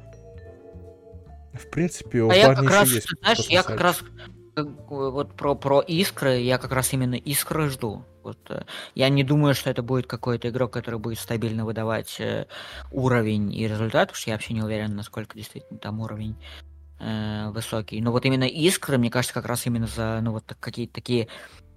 в 1.53 1.69
принципе 1.69 2.21
у 2.21 2.29
А 2.29 2.35
я 2.35 2.47
парня 2.47 2.69
как 2.69 2.71
еще 2.71 2.79
раз, 2.79 2.89
есть 2.89 3.07
знаешь, 3.21 3.39
я 3.49 3.63
как 3.63 3.79
раз 3.79 3.97
как 3.97 4.09
вот 4.63 5.33
про, 5.33 5.55
про 5.55 5.81
искры, 5.81 6.39
я 6.39 6.57
как 6.57 6.71
раз 6.71 6.93
именно 6.93 7.15
искры 7.15 7.69
жду. 7.69 8.05
Вот, 8.23 8.37
э, 8.49 8.63
я 8.95 9.09
не 9.09 9.23
думаю, 9.23 9.53
что 9.53 9.69
это 9.69 9.81
будет 9.81 10.07
какой-то 10.07 10.49
игрок, 10.49 10.71
который 10.73 10.99
будет 10.99 11.19
стабильно 11.19 11.65
выдавать 11.65 12.19
э, 12.19 12.47
уровень 12.91 13.53
и 13.53 13.67
результат, 13.67 14.09
потому 14.09 14.15
что 14.15 14.29
я 14.29 14.35
вообще 14.35 14.53
не 14.53 14.61
уверен, 14.61 14.95
насколько 14.95 15.35
действительно 15.35 15.79
там 15.79 15.99
уровень 15.99 16.35
э, 16.99 17.49
высокий. 17.49 18.01
Но 18.01 18.11
вот 18.11 18.25
именно 18.25 18.43
искры, 18.43 18.97
мне 18.97 19.09
кажется, 19.09 19.33
как 19.33 19.45
раз 19.45 19.65
именно 19.65 19.87
за 19.87 20.19
ну 20.21 20.31
вот 20.31 20.43
какие-то 20.59 20.93
такие 20.93 21.27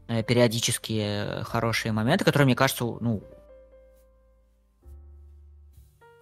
э, 0.09 0.23
периодические 0.23 1.43
хорошие 1.45 1.93
моменты, 1.93 2.25
которые, 2.25 2.47
мне 2.47 2.57
кажется, 2.57 2.85
ну, 2.85 3.23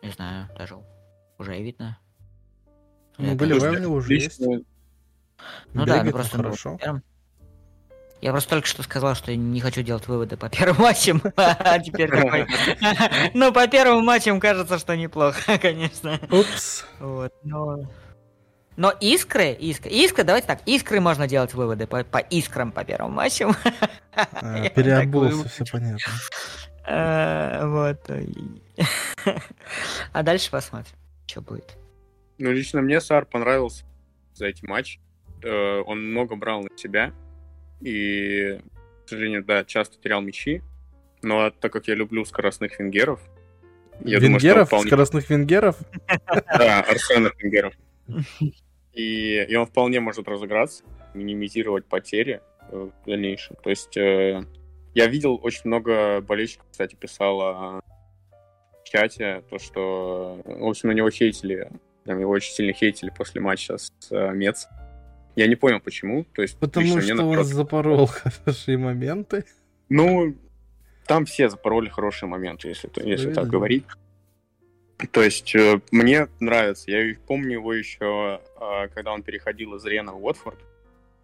не 0.03 0.11
знаю, 0.11 0.49
даже 0.57 0.77
уже 1.39 1.59
и 1.59 1.63
видно. 1.63 1.99
Ну, 3.19 3.35
него 3.81 3.95
уже 3.95 4.15
есть. 4.15 4.41
Ну 5.75 5.85
да, 5.85 5.97
Бегает 5.99 6.07
ну 6.07 6.13
просто 6.13 6.37
ну, 6.39 6.43
хорошо. 6.45 6.77
первым- 6.81 7.03
Я 8.21 8.33
просто 8.33 8.51
только 8.51 8.67
что 8.67 8.83
сказал, 8.83 9.15
что 9.15 9.35
не 9.35 9.61
хочу 9.61 9.83
делать 9.83 10.07
выводы 10.09 10.37
по 10.37 10.49
первым 10.49 10.83
матчам, 10.83 11.23
а 11.37 11.79
теперь 11.79 12.11
такой... 12.11 12.47
Ну, 13.35 13.53
по 13.53 13.67
первым 13.69 14.05
матчам 14.05 14.41
кажется, 14.41 14.79
что 14.79 14.97
неплохо, 14.97 15.59
конечно. 15.63 16.19
Упс. 16.31 16.85
Вот, 16.99 17.33
но... 17.45 17.79
Но 18.77 18.91
искры, 19.01 19.53
искры, 19.53 19.91
искры, 19.91 20.25
давайте 20.25 20.47
так, 20.47 20.61
искры 20.65 21.01
можно 21.01 21.27
делать 21.29 21.53
выводы 21.55 21.87
по, 21.87 22.03
по 22.03 22.19
искрам 22.19 22.73
по 22.73 22.83
первым 22.85 23.13
матчам. 23.13 23.55
А, 24.15 24.69
Переобулся, 24.71 25.49
все 25.49 25.65
понятно. 25.71 25.99
Э, 26.87 27.67
Вот. 27.67 28.09
и- 28.11 28.63
А 30.13 30.23
дальше 30.23 30.51
посмотрим, 30.51 30.95
что 31.27 31.43
будет. 31.43 31.77
Ну, 32.39 32.51
лично 32.53 32.81
мне 32.81 33.01
Сар 33.03 33.27
понравился 33.27 33.85
за 34.35 34.47
эти 34.47 34.65
матчи. 34.65 34.99
Э, 35.43 35.83
Он 35.87 36.11
много 36.11 36.37
брал 36.37 36.63
на 36.63 36.77
себя. 36.77 37.13
И, 37.81 38.59
к 39.05 39.09
сожалению, 39.09 39.45
да, 39.45 39.65
часто 39.65 40.01
терял 40.01 40.21
мячи. 40.21 40.63
Но 41.23 41.51
так 41.51 41.73
как 41.73 41.89
я 41.89 41.95
люблю 41.95 42.25
скоростных 42.25 42.79
венгеров, 42.79 43.21
я 44.05 44.19
думаю, 44.19 44.41
что 44.41 44.49
Венгеров, 44.49 44.69
вполне... 44.69 44.87
скоростных 44.87 45.31
венгеров. 45.31 45.77
Да, 46.27 46.81
Арсенов 46.81 47.35
венгеров. 47.39 47.75
И, 48.93 49.45
и 49.45 49.55
он 49.57 49.67
вполне 49.67 50.01
может 50.01 50.27
разыграться, 50.27 50.85
минимизировать 51.15 51.87
потери 51.87 52.41
э, 52.71 52.77
в 52.77 53.07
дальнейшем. 53.07 53.57
То 53.63 53.71
есть 53.71 53.97
э, 53.97 54.45
я 54.95 55.07
видел 55.07 55.39
очень 55.43 55.63
много 55.65 56.21
болельщиков, 56.21 56.67
кстати, 56.71 56.97
писало 56.97 57.83
в 58.83 58.89
чате, 58.89 59.45
то, 59.49 59.59
что, 59.59 60.41
в 60.45 60.67
общем, 60.67 60.89
на 60.89 60.93
него 60.93 61.11
хейтили, 61.11 61.71
прям 62.05 62.19
его 62.19 62.33
очень 62.33 62.53
сильно 62.53 62.73
хейтили 62.73 63.13
после 63.17 63.41
матча 63.41 63.79
с 63.79 63.93
э, 64.11 64.33
Мец. 64.33 64.67
Я 65.37 65.47
не 65.47 65.55
понял, 65.57 65.81
почему. 65.81 66.25
То 66.35 66.43
есть, 66.43 66.59
Потому 66.59 66.87
лично 66.87 67.01
что 67.03 67.13
мне, 67.15 67.23
он 67.23 67.29
наоборот, 67.29 67.47
запорол 67.47 68.07
хорошие 68.07 68.79
моменты. 68.79 69.45
Ну, 69.89 70.35
там 71.07 71.25
все 71.25 71.49
запороли 71.49 71.89
хорошие 71.89 72.29
моменты, 72.29 72.69
если, 72.69 72.89
то- 72.89 73.01
если 73.03 73.33
так 73.35 73.49
говорить. 73.49 73.85
То 75.13 75.23
есть 75.23 75.55
э, 75.55 75.81
мне 75.91 76.29
нравится. 76.41 76.91
Я 76.91 77.15
помню 77.27 77.53
его 77.53 77.73
еще, 77.73 78.41
э, 78.61 78.89
когда 78.95 79.13
он 79.13 79.23
переходил 79.23 79.75
из 79.77 79.85
Рена 79.87 80.13
в 80.13 80.23
Уотфорд, 80.25 80.59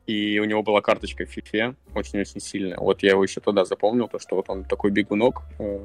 и 0.07 0.39
у 0.39 0.45
него 0.45 0.63
была 0.63 0.81
карточка 0.81 1.27
в 1.27 1.37
FIFA, 1.37 1.75
очень-очень 1.95 2.41
сильная. 2.41 2.79
Вот 2.79 3.03
я 3.03 3.11
его 3.11 3.23
еще 3.23 3.41
тогда 3.41 3.65
запомнил, 3.65 4.09
то, 4.09 4.19
что 4.19 4.37
вот 4.37 4.49
он 4.49 4.65
такой 4.65 4.91
бегунок. 4.93 5.43
э, 5.59 5.79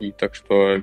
И 0.00 0.10
так 0.12 0.34
что 0.34 0.82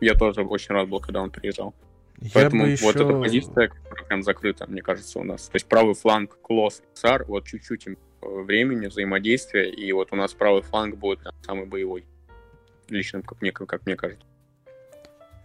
я 0.00 0.14
тоже 0.14 0.42
очень 0.42 0.74
рад 0.74 0.88
был, 0.88 1.00
когда 1.00 1.22
он 1.22 1.30
приезжал. 1.30 1.72
Я 2.20 2.30
Поэтому 2.32 2.64
бы 2.64 2.76
вот 2.80 2.96
эта 2.96 3.04
еще... 3.04 3.22
позиция, 3.22 3.72
прям 4.08 4.22
закрыта, 4.22 4.66
мне 4.66 4.82
кажется, 4.82 5.18
у 5.18 5.24
нас. 5.24 5.48
То 5.48 5.56
есть 5.56 5.66
правый 5.66 5.94
фланг, 5.94 6.38
Клосс, 6.40 6.82
Сар, 6.94 7.24
вот 7.24 7.44
чуть-чуть 7.44 7.86
им 7.86 7.98
э, 8.22 8.26
времени, 8.26 8.86
взаимодействия, 8.86 9.70
и 9.70 9.92
вот 9.92 10.12
у 10.12 10.16
нас 10.16 10.32
правый 10.32 10.62
фланг 10.62 10.96
будет 10.96 11.20
прям 11.20 11.34
самый 11.42 11.66
боевой. 11.66 12.06
Лично, 12.88 13.22
как 13.22 13.40
мне, 13.42 13.52
как 13.52 13.84
мне 13.84 13.96
кажется. 13.96 14.24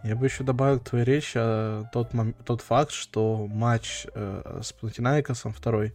Я 0.03 0.15
бы 0.15 0.25
еще 0.25 0.43
добавил 0.43 0.79
к 0.79 0.89
твоей 0.89 1.05
речи 1.05 1.37
а, 1.37 1.83
тот, 1.93 2.13
мом... 2.13 2.33
тот 2.45 2.61
факт, 2.61 2.91
что 2.91 3.47
матч 3.47 4.07
э, 4.13 4.59
с 4.63 4.73
Платинайкосом 4.73 5.53
второй, 5.53 5.93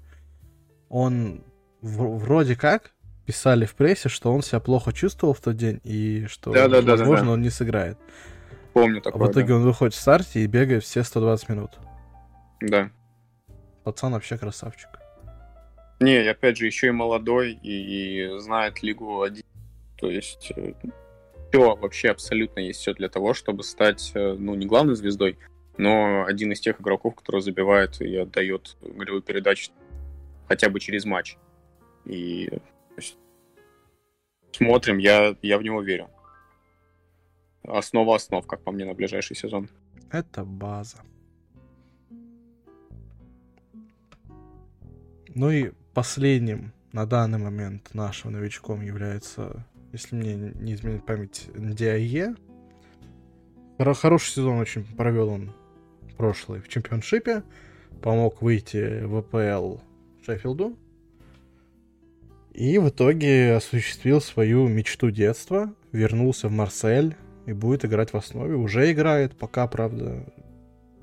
он 0.89 1.43
в... 1.81 2.19
вроде 2.19 2.55
как 2.55 2.93
писали 3.25 3.65
в 3.65 3.75
прессе, 3.75 4.09
что 4.09 4.33
он 4.33 4.43
себя 4.43 4.61
плохо 4.61 4.93
чувствовал 4.93 5.35
в 5.35 5.41
тот 5.41 5.57
день 5.57 5.81
и 5.83 6.27
что, 6.29 6.53
да, 6.53 6.69
да, 6.69 6.81
возможно, 6.83 7.17
да, 7.17 7.25
да. 7.25 7.33
он 7.33 7.43
не 7.43 7.51
сыграет. 7.51 7.99
Помню 8.77 9.01
такое, 9.01 9.23
а 9.23 9.27
в 9.27 9.33
итоге 9.33 9.49
да. 9.49 9.55
он 9.55 9.63
выходит 9.63 9.95
в 9.95 9.99
старте 9.99 10.41
и 10.41 10.47
бегает 10.47 10.85
все 10.85 11.03
120 11.03 11.49
минут. 11.49 11.71
Да. 12.61 12.91
Пацан 13.85 14.13
вообще 14.13 14.37
красавчик. 14.37 14.91
Не, 15.99 16.23
и 16.23 16.27
опять 16.27 16.59
же, 16.59 16.67
еще 16.67 16.89
и 16.89 16.91
молодой, 16.91 17.53
и, 17.53 18.35
и 18.35 18.39
знает 18.39 18.83
Лигу 18.83 19.23
1. 19.23 19.43
То 19.97 20.11
есть 20.11 20.53
э, 20.55 20.75
все, 21.49 21.75
вообще 21.75 22.11
абсолютно 22.11 22.61
есть 22.61 22.81
все 22.81 22.93
для 22.93 23.09
того, 23.09 23.33
чтобы 23.33 23.63
стать, 23.63 24.13
э, 24.13 24.37
ну, 24.39 24.55
не 24.55 24.67
главной 24.67 24.95
звездой, 24.95 25.39
но 25.79 26.27
один 26.27 26.53
из 26.53 26.61
тех 26.61 26.79
игроков, 26.79 27.15
который 27.15 27.41
забивает 27.41 27.99
и 28.03 28.15
отдает 28.15 28.77
голевую 28.83 29.23
передачу 29.23 29.73
хотя 30.49 30.69
бы 30.69 30.81
через 30.81 31.07
матч. 31.07 31.39
И 32.05 32.51
есть, 32.99 33.17
смотрим, 34.53 34.99
я, 34.99 35.35
я 35.41 35.57
в 35.57 35.63
него 35.63 35.81
верю. 35.81 36.11
Основа 37.67 38.17
основ, 38.17 38.47
как 38.47 38.63
по 38.63 38.71
мне, 38.71 38.85
на 38.85 38.95
ближайший 38.95 39.37
сезон. 39.37 39.69
Это 40.11 40.45
база. 40.45 40.99
Ну 45.35 45.51
и 45.51 45.73
последним 45.93 46.73
на 46.93 47.07
данный 47.07 47.39
момент 47.39 47.93
нашим 47.93 48.33
новичком 48.33 48.81
является, 48.81 49.67
если 49.93 50.17
мне 50.17 50.35
не 50.35 50.75
изменит 50.75 51.05
память, 51.05 51.49
Диае. 51.55 52.37
Хороший 53.79 54.31
сезон 54.31 54.59
очень 54.59 54.85
провел 54.85 55.29
он 55.29 55.53
прошлый 56.17 56.61
в 56.61 56.69
чемпионшипе. 56.69 57.43
Помог 58.01 58.41
выйти 58.43 59.03
в 59.03 59.17
АПЛ 59.17 59.79
Шеффилду. 60.25 60.79
И 62.55 62.79
в 62.79 62.89
итоге 62.89 63.55
осуществил 63.55 64.21
свою 64.21 64.69
мечту 64.69 65.11
детства. 65.11 65.75
Вернулся 65.93 66.49
в 66.49 66.53
Марсель 66.53 67.17
и 67.47 67.53
будет 67.53 67.85
играть 67.85 68.13
в 68.13 68.17
основе. 68.17 68.57
Уже 68.57 68.93
играет, 68.93 69.37
пока, 69.37 69.67
правда, 69.67 70.27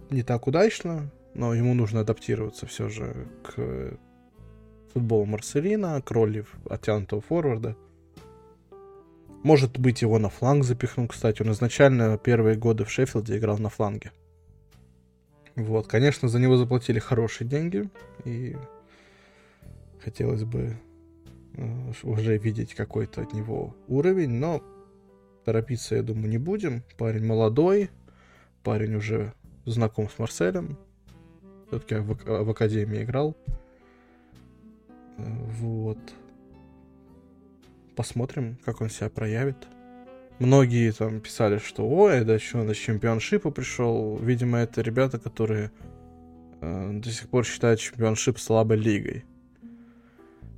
не 0.10 0.24
так 0.24 0.46
удачно, 0.46 1.10
но 1.34 1.54
ему 1.54 1.74
нужно 1.74 2.02
адаптироваться 2.02 2.68
все 2.68 2.90
же 2.90 3.28
к 3.44 3.98
футболу 4.94 5.26
Марселина, 5.26 6.02
к 6.02 6.12
роли 6.12 6.46
оттянутого 6.70 7.22
форварда. 7.22 7.76
Может 9.42 9.80
быть, 9.80 10.02
его 10.02 10.20
на 10.20 10.30
фланг 10.30 10.64
запихнул, 10.64 11.08
кстати. 11.08 11.42
Он 11.42 11.52
изначально 11.52 12.18
первые 12.18 12.56
годы 12.56 12.86
в 12.86 12.92
Шеффилде 12.92 13.38
играл 13.38 13.58
на 13.58 13.70
фланге. 13.70 14.12
Вот, 15.56 15.88
конечно, 15.88 16.30
за 16.30 16.40
него 16.40 16.58
заплатили 16.58 17.00
хорошие 17.00 17.48
деньги, 17.48 17.90
и 18.26 18.56
хотелось 20.00 20.44
бы 20.44 20.78
э, 21.56 21.92
уже 22.04 22.38
видеть 22.38 22.74
какой-то 22.74 23.22
от 23.22 23.34
него 23.34 23.76
уровень, 23.88 24.32
но 24.32 24.64
торопиться, 25.44 25.96
я 25.96 26.04
думаю, 26.04 26.30
не 26.30 26.38
будем. 26.38 26.84
Парень 26.98 27.26
молодой, 27.26 27.90
парень 28.64 28.96
уже 28.96 29.34
знаком 29.66 30.10
с 30.10 30.20
Марселем, 30.20 30.78
все-таки 31.68 31.96
в, 31.96 32.16
в 32.26 32.50
академии 32.50 33.04
играл. 33.04 33.36
Вот. 35.18 36.00
Посмотрим, 37.96 38.58
как 38.66 38.82
он 38.82 38.90
себя 38.90 39.10
проявит. 39.10 39.58
Многие 40.40 40.92
там 40.92 41.20
писали, 41.22 41.60
что 41.60 41.88
ой, 41.88 42.26
да 42.26 42.40
что, 42.40 42.64
на 42.64 42.74
чемпионшипа 42.74 43.52
пришел. 43.52 44.18
Видимо, 44.18 44.58
это 44.58 44.82
ребята, 44.82 45.20
которые 45.20 45.72
э, 46.60 46.92
до 46.94 47.12
сих 47.12 47.30
пор 47.30 47.46
считают 47.46 47.80
чемпионшип 47.80 48.40
слабой 48.40 48.78
лигой. 48.78 49.26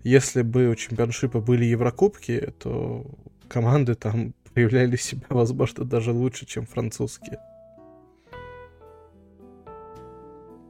Если 0.04 0.44
бы 0.44 0.70
у 0.70 0.76
чемпионшипа 0.76 1.42
были 1.42 1.66
Еврокубки, 1.66 2.54
то 2.60 3.06
команды 3.48 3.96
там 3.96 4.34
проявляли 4.56 4.96
себя, 4.96 5.28
возможно, 5.30 5.84
даже 5.84 6.12
лучше, 6.12 6.46
чем 6.46 6.66
французские. 6.66 7.40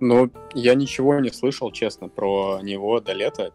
Ну, 0.02 0.30
я 0.53 0.76
ничего 0.76 1.20
не 1.20 1.30
слышал, 1.30 1.72
честно, 1.72 2.10
про 2.10 2.60
него 2.62 2.99
до 2.99 3.14
лета. 3.14 3.53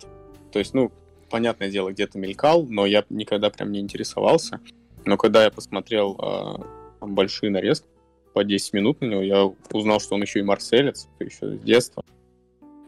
То 0.52 0.59
есть, 0.59 0.73
ну, 0.73 0.90
понятное 1.28 1.70
дело, 1.70 1.93
где-то 1.93 2.19
мелькал, 2.19 2.65
но 2.66 2.86
я 2.86 3.05
никогда 3.11 3.51
прям 3.51 3.73
не 3.73 3.81
интересовался. 3.81 4.61
Но 5.05 5.16
когда 5.16 5.44
я 5.44 5.51
посмотрел 5.51 6.19
э, 6.19 7.07
большие 7.07 7.51
нарезки 7.51 7.86
по 8.32 8.43
10 8.43 8.73
минут 8.73 9.01
на 9.01 9.07
него, 9.07 9.23
я 9.23 9.52
узнал, 9.73 10.01
что 10.01 10.15
он 10.15 10.23
еще 10.23 10.40
и 10.40 10.43
марселец, 10.43 11.09
еще 11.19 11.57
с 11.57 11.61
детства. 11.61 12.02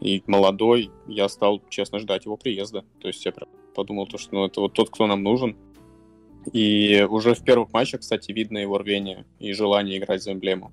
И 0.01 0.23
молодой, 0.27 0.91
я 1.07 1.29
стал, 1.29 1.61
честно, 1.69 1.99
ждать 1.99 2.25
его 2.25 2.37
приезда. 2.37 2.83
То 2.99 3.07
есть 3.07 3.23
я 3.25 3.31
прям 3.31 3.49
подумал, 3.75 4.07
то, 4.07 4.17
что 4.17 4.33
ну, 4.33 4.45
это 4.45 4.61
вот 4.61 4.73
тот, 4.73 4.89
кто 4.89 5.07
нам 5.07 5.23
нужен. 5.23 5.55
И 6.51 7.07
уже 7.09 7.35
в 7.35 7.43
первых 7.43 7.71
матчах, 7.71 8.01
кстати, 8.01 8.31
видно 8.31 8.57
его 8.57 8.77
рвение 8.77 9.25
и 9.39 9.53
желание 9.53 9.97
играть 9.97 10.23
за 10.23 10.33
эмблему. 10.33 10.71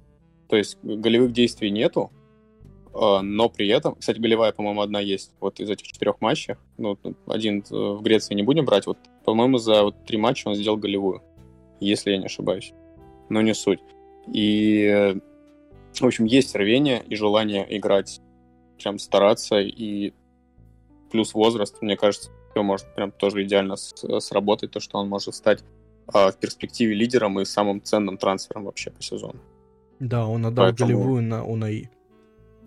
То 0.49 0.57
есть 0.57 0.79
голевых 0.83 1.33
действий 1.33 1.71
нету, 1.71 2.11
но 2.93 3.49
при 3.49 3.69
этом, 3.69 3.95
кстати, 3.95 4.19
голевая, 4.19 4.51
по-моему, 4.51 4.81
одна 4.81 4.99
есть 4.99 5.33
вот 5.39 5.61
из 5.61 5.71
этих 5.71 5.87
четырех 5.87 6.21
матчей. 6.21 6.57
Ну, 6.77 6.99
один 7.27 7.63
в 7.71 8.03
Греции 8.03 8.35
не 8.35 8.43
будем 8.43 8.65
брать. 8.65 8.87
Вот, 8.87 8.99
по-моему, 9.25 9.59
за 9.59 9.85
вот 9.85 10.05
три 10.07 10.19
матча 10.19 10.49
он 10.49 10.57
сделал 10.57 10.77
голевую, 10.77 11.23
если 11.79 12.11
я 12.11 12.19
не 12.19 12.27
ошибаюсь. 12.27 12.73
Но 13.29 13.43
не 13.43 13.55
суть. 13.55 13.79
И, 14.33 15.15
в 15.95 16.05
общем, 16.05 16.25
есть 16.25 16.57
рвение 16.57 17.01
и 17.09 17.15
желание 17.15 17.65
играть, 17.79 18.21
прям 18.83 18.99
стараться, 18.99 19.61
и 19.61 20.13
плюс 21.13 21.33
возраст, 21.33 21.81
мне 21.81 21.97
кажется, 21.97 22.31
все 22.51 22.63
может 22.63 22.95
прям 22.95 23.13
тоже 23.13 23.43
идеально 23.45 23.77
сработать, 23.77 24.71
то, 24.71 24.81
что 24.81 24.99
он 24.99 25.09
может 25.09 25.35
стать 25.35 25.63
в 26.07 26.33
перспективе 26.41 26.95
лидером 26.95 27.39
и 27.41 27.45
самым 27.45 27.83
ценным 27.83 28.17
трансфером 28.17 28.65
вообще 28.65 28.91
по 28.91 29.03
сезону. 29.03 29.37
Да, 30.01 30.27
он 30.27 30.47
отдал 30.47 30.67
Поэтому... 30.67 30.89
голевую 30.89 31.23
на 31.23 31.45
Унаи. 31.45 31.91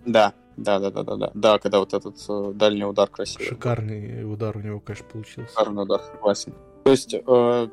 Да, 0.06 0.34
да, 0.56 0.80
да, 0.80 0.92
да, 0.92 1.04
да, 1.04 1.16
да. 1.16 1.32
Да, 1.34 1.60
когда 1.60 1.80
вот 1.80 1.94
этот 1.94 2.16
э, 2.30 2.52
дальний 2.54 2.86
удар 2.86 3.10
красивый. 3.10 3.48
Шикарный 3.48 4.32
удар 4.32 4.56
у 4.56 4.62
него, 4.62 4.80
конечно, 4.80 5.06
получился. 5.12 5.50
Шикарный 5.50 5.84
удар, 5.84 6.02
согласен. 6.02 6.54
То 6.84 6.92
есть 6.92 7.14
э, 7.14 7.68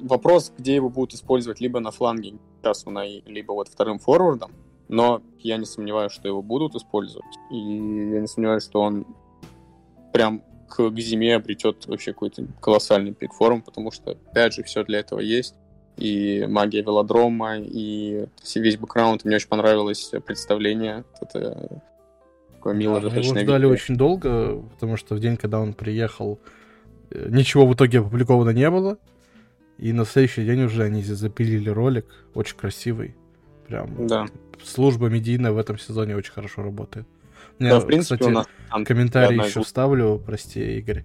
вопрос, 0.00 0.52
где 0.56 0.74
его 0.74 0.88
будут 0.88 1.14
использовать 1.14 1.60
либо 1.60 1.80
на 1.80 1.90
фланге, 1.90 2.34
сейчас 2.62 2.86
у 2.86 2.90
Наи, 2.90 3.22
либо 3.26 3.52
вот 3.52 3.68
вторым 3.68 3.98
форвардом, 3.98 4.52
но 4.88 5.22
я 5.38 5.56
не 5.56 5.66
сомневаюсь, 5.66 6.12
что 6.12 6.28
его 6.28 6.42
будут 6.42 6.74
использовать. 6.74 7.36
И 7.50 7.56
я 7.56 8.20
не 8.20 8.26
сомневаюсь, 8.26 8.64
что 8.64 8.80
он 8.80 9.06
прям 10.12 10.42
к, 10.68 10.90
к 10.90 10.98
зиме 10.98 11.36
обретет 11.36 11.86
вообще 11.86 12.12
какой-то 12.12 12.46
колоссальный 12.60 13.12
пик 13.12 13.32
форм, 13.32 13.62
потому 13.62 13.90
что, 13.90 14.12
опять 14.12 14.54
же, 14.54 14.62
все 14.62 14.84
для 14.84 15.00
этого 15.00 15.20
есть 15.20 15.54
и 15.98 16.46
магия 16.48 16.82
велодрома, 16.82 17.58
и 17.58 18.26
весь 18.54 18.76
бэкграунд. 18.76 19.24
Мне 19.24 19.36
очень 19.36 19.48
понравилось 19.48 20.12
представление. 20.24 21.04
Это 21.20 21.80
такое 22.52 22.74
милое 22.74 23.00
да, 23.00 23.08
Его 23.08 23.22
ждали 23.22 23.62
видео. 23.62 23.70
очень 23.70 23.96
долго, 23.96 24.62
потому 24.74 24.96
что 24.96 25.14
в 25.14 25.20
день, 25.20 25.36
когда 25.36 25.60
он 25.60 25.74
приехал, 25.74 26.38
э, 27.10 27.28
ничего 27.30 27.66
в 27.66 27.74
итоге 27.74 27.98
опубликовано 27.98 28.50
не 28.50 28.70
было. 28.70 28.98
И 29.78 29.92
на 29.92 30.04
следующий 30.04 30.44
день 30.44 30.62
уже 30.62 30.84
они 30.84 31.02
запилили 31.02 31.70
ролик, 31.70 32.06
очень 32.34 32.56
красивый. 32.56 33.16
Прям 33.66 34.06
да. 34.06 34.26
служба 34.64 35.08
медийная 35.08 35.52
в 35.52 35.58
этом 35.58 35.78
сезоне 35.78 36.16
очень 36.16 36.32
хорошо 36.32 36.62
работает. 36.62 37.06
Мне, 37.58 37.70
да, 37.70 37.80
в 37.80 37.86
принципе, 37.86 38.16
кстати, 38.16 38.30
у 38.30 38.32
нас 38.32 38.46
комментарий 38.86 39.38
еще 39.38 39.62
вставлю, 39.62 40.22
прости, 40.24 40.78
Игорь. 40.78 41.04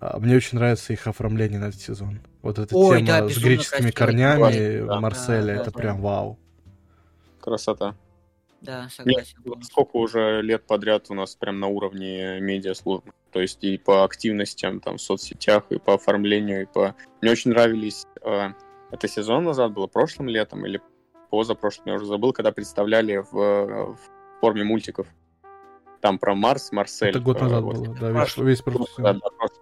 Мне 0.00 0.36
очень 0.36 0.58
нравится 0.58 0.92
их 0.92 1.06
оформление 1.06 1.58
на 1.58 1.66
этот 1.66 1.80
сезон. 1.80 2.20
Вот 2.42 2.58
эта 2.58 2.76
Ой, 2.76 2.98
тема 2.98 3.22
да, 3.22 3.28
с 3.28 3.38
греческими 3.38 3.90
корнями 3.90 4.86
да. 4.86 5.00
Марселя, 5.00 5.40
Да, 5.40 5.54
да, 5.54 5.62
это 5.62 5.70
да. 5.72 5.78
прям 5.78 6.00
вау. 6.00 6.38
Красота. 7.40 7.96
Да, 8.60 8.88
согласен. 8.90 9.38
Нет, 9.44 9.64
сколько 9.64 9.96
уже 9.96 10.42
лет 10.42 10.66
подряд 10.66 11.06
у 11.10 11.14
нас 11.14 11.36
прям 11.36 11.60
на 11.60 11.68
уровне 11.68 12.40
медиаслужбы. 12.40 13.12
То 13.32 13.40
есть 13.40 13.62
и 13.62 13.78
по 13.78 14.04
активностям 14.04 14.80
там 14.80 14.96
в 14.96 15.00
соцсетях, 15.00 15.64
и 15.70 15.78
по 15.78 15.94
оформлению, 15.94 16.62
и 16.62 16.66
по... 16.66 16.94
Мне 17.20 17.32
очень 17.32 17.50
нравились... 17.50 18.06
Э, 18.22 18.50
это 18.90 19.06
сезон 19.06 19.44
назад 19.44 19.72
было, 19.72 19.86
прошлым 19.86 20.28
летом 20.28 20.64
или 20.64 20.80
позапрошлым, 21.30 21.88
я 21.88 21.94
уже 21.94 22.06
забыл, 22.06 22.32
когда 22.32 22.52
представляли 22.52 23.18
в, 23.18 23.32
в 23.32 23.98
форме 24.40 24.64
мультиков. 24.64 25.06
Там 26.00 26.18
про 26.18 26.34
Марс, 26.34 26.72
Марсель. 26.72 27.10
Это 27.10 27.20
год 27.20 27.40
назад 27.40 27.62
вот. 27.64 27.76
было, 27.76 27.94
да, 27.94 28.10
весь, 28.10 28.36
весь 28.36 28.62
Да, 28.62 29.14
да, 29.14 29.20
прошлый. 29.36 29.60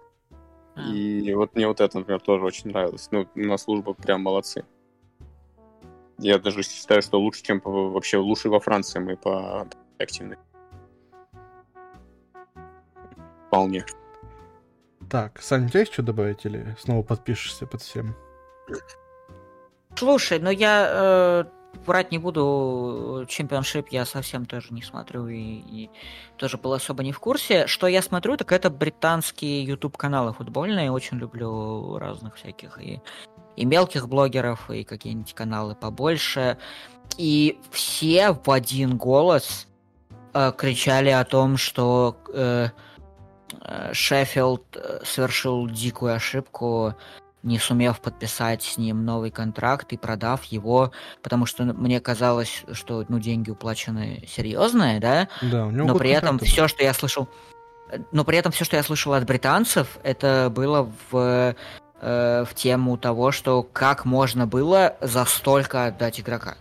А. 0.75 0.81
И 0.93 1.33
вот 1.33 1.55
мне 1.55 1.67
вот 1.67 1.81
это, 1.81 1.97
например, 1.97 2.21
тоже 2.21 2.45
очень 2.45 2.69
нравилось. 2.69 3.07
Ну, 3.11 3.27
на 3.33 3.57
службу 3.57 3.95
прям 3.95 4.21
молодцы. 4.21 4.63
Я 6.19 6.37
даже 6.37 6.63
считаю, 6.63 7.01
что 7.01 7.19
лучше, 7.19 7.43
чем 7.43 7.59
по- 7.61 7.89
вообще 7.89 8.17
лучше 8.17 8.49
во 8.49 8.59
Франции 8.59 8.99
мы 8.99 9.17
по 9.17 9.67
активной. 9.97 10.37
Вполне. 13.47 13.85
Так, 15.09 15.41
Сань, 15.41 15.65
у 15.65 15.69
тебя 15.69 15.79
есть 15.81 15.93
что 15.93 16.03
добавить 16.03 16.45
или 16.45 16.75
снова 16.79 17.01
подпишешься 17.01 17.65
под 17.65 17.81
всем? 17.81 18.15
Слушай, 19.95 20.39
ну 20.39 20.49
я 20.49 20.89
э, 20.91 21.56
врать 21.85 22.11
не 22.11 22.17
буду, 22.17 23.25
чемпионшип 23.27 23.89
я 23.89 24.05
совсем 24.05 24.45
тоже 24.45 24.67
не 24.71 24.81
смотрю 24.81 25.27
и, 25.27 25.35
и 25.37 25.89
тоже 26.37 26.57
был 26.57 26.73
особо 26.73 27.03
не 27.03 27.11
в 27.11 27.19
курсе. 27.19 27.67
Что 27.67 27.87
я 27.87 28.01
смотрю, 28.01 28.37
так 28.37 28.51
это 28.51 28.69
британские 28.69 29.63
YouTube-каналы 29.63 30.33
футбольные, 30.33 30.91
очень 30.91 31.17
люблю 31.17 31.97
разных 31.97 32.35
всяких 32.35 32.81
и, 32.81 33.01
и 33.55 33.65
мелких 33.65 34.07
блогеров, 34.07 34.69
и 34.71 34.83
какие-нибудь 34.83 35.33
каналы 35.33 35.75
побольше. 35.75 36.57
И 37.17 37.59
все 37.71 38.31
в 38.31 38.49
один 38.51 38.97
голос 38.97 39.67
э, 40.33 40.51
кричали 40.57 41.09
о 41.09 41.23
том, 41.25 41.57
что 41.57 42.17
э, 42.33 42.69
э 43.61 43.93
Шеффилд 43.93 44.75
э, 44.75 44.99
совершил 45.05 45.67
дикую 45.69 46.15
ошибку, 46.15 46.95
не 47.47 47.59
сумев 47.59 47.99
подписать 48.01 48.61
с 48.61 48.77
ним 48.77 49.05
новый 49.05 49.31
контракт 49.31 49.93
и 49.93 49.97
продав 49.97 50.43
его, 50.45 50.91
потому 51.23 51.45
что 51.45 51.63
мне 51.63 51.99
казалось, 51.99 52.63
что 52.73 53.05
ну, 53.07 53.19
деньги 53.19 53.49
уплачены 53.49 54.23
серьезные, 54.27 54.99
да? 54.99 55.29
Да, 55.41 55.65
у 55.65 55.71
него 55.71 55.87
но 55.87 55.95
при 55.95 56.11
этом 56.11 56.37
все, 56.39 56.67
что 56.67 56.83
я 56.83 56.93
слышал, 56.93 57.27
но 58.11 58.23
при 58.23 58.37
этом 58.37 58.51
все, 58.51 58.65
что 58.65 58.75
я 58.75 58.83
слышал 58.83 59.13
от 59.13 59.25
британцев, 59.25 59.97
это 60.03 60.51
было 60.53 60.91
в 61.09 61.55
э, 62.01 62.45
в 62.45 62.53
тему 62.53 62.97
того, 62.97 63.31
что 63.31 63.63
как 63.63 64.05
можно 64.05 64.45
было 64.45 64.97
за 65.01 65.25
столько 65.25 65.85
отдать 65.85 66.19
игрока. 66.19 66.57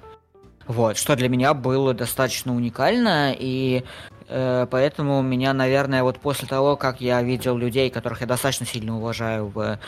Вот, 0.66 0.96
что 0.96 1.14
для 1.14 1.28
меня 1.28 1.54
было 1.54 1.94
достаточно 1.94 2.54
уникально, 2.54 3.32
и 3.38 3.84
э, 4.28 4.66
поэтому 4.68 5.22
меня, 5.22 5.52
наверное, 5.52 6.02
вот 6.02 6.18
после 6.18 6.48
того, 6.48 6.76
как 6.76 7.00
я 7.00 7.22
видел 7.22 7.56
людей, 7.56 7.88
которых 7.88 8.20
я 8.22 8.26
достаточно 8.26 8.66
сильно 8.66 8.96
уважаю 8.96 9.46
в 9.46 9.58
э, 9.60 9.78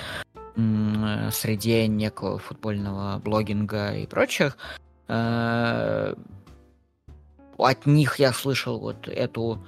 среде 1.30 1.86
некого 1.86 2.38
футбольного 2.38 3.18
блогинга 3.18 3.94
и 3.94 4.06
прочих, 4.06 4.56
э, 5.08 6.14
от 7.56 7.86
них 7.86 8.18
я 8.18 8.32
слышал 8.32 8.78
вот 8.78 9.08
эту 9.08 9.64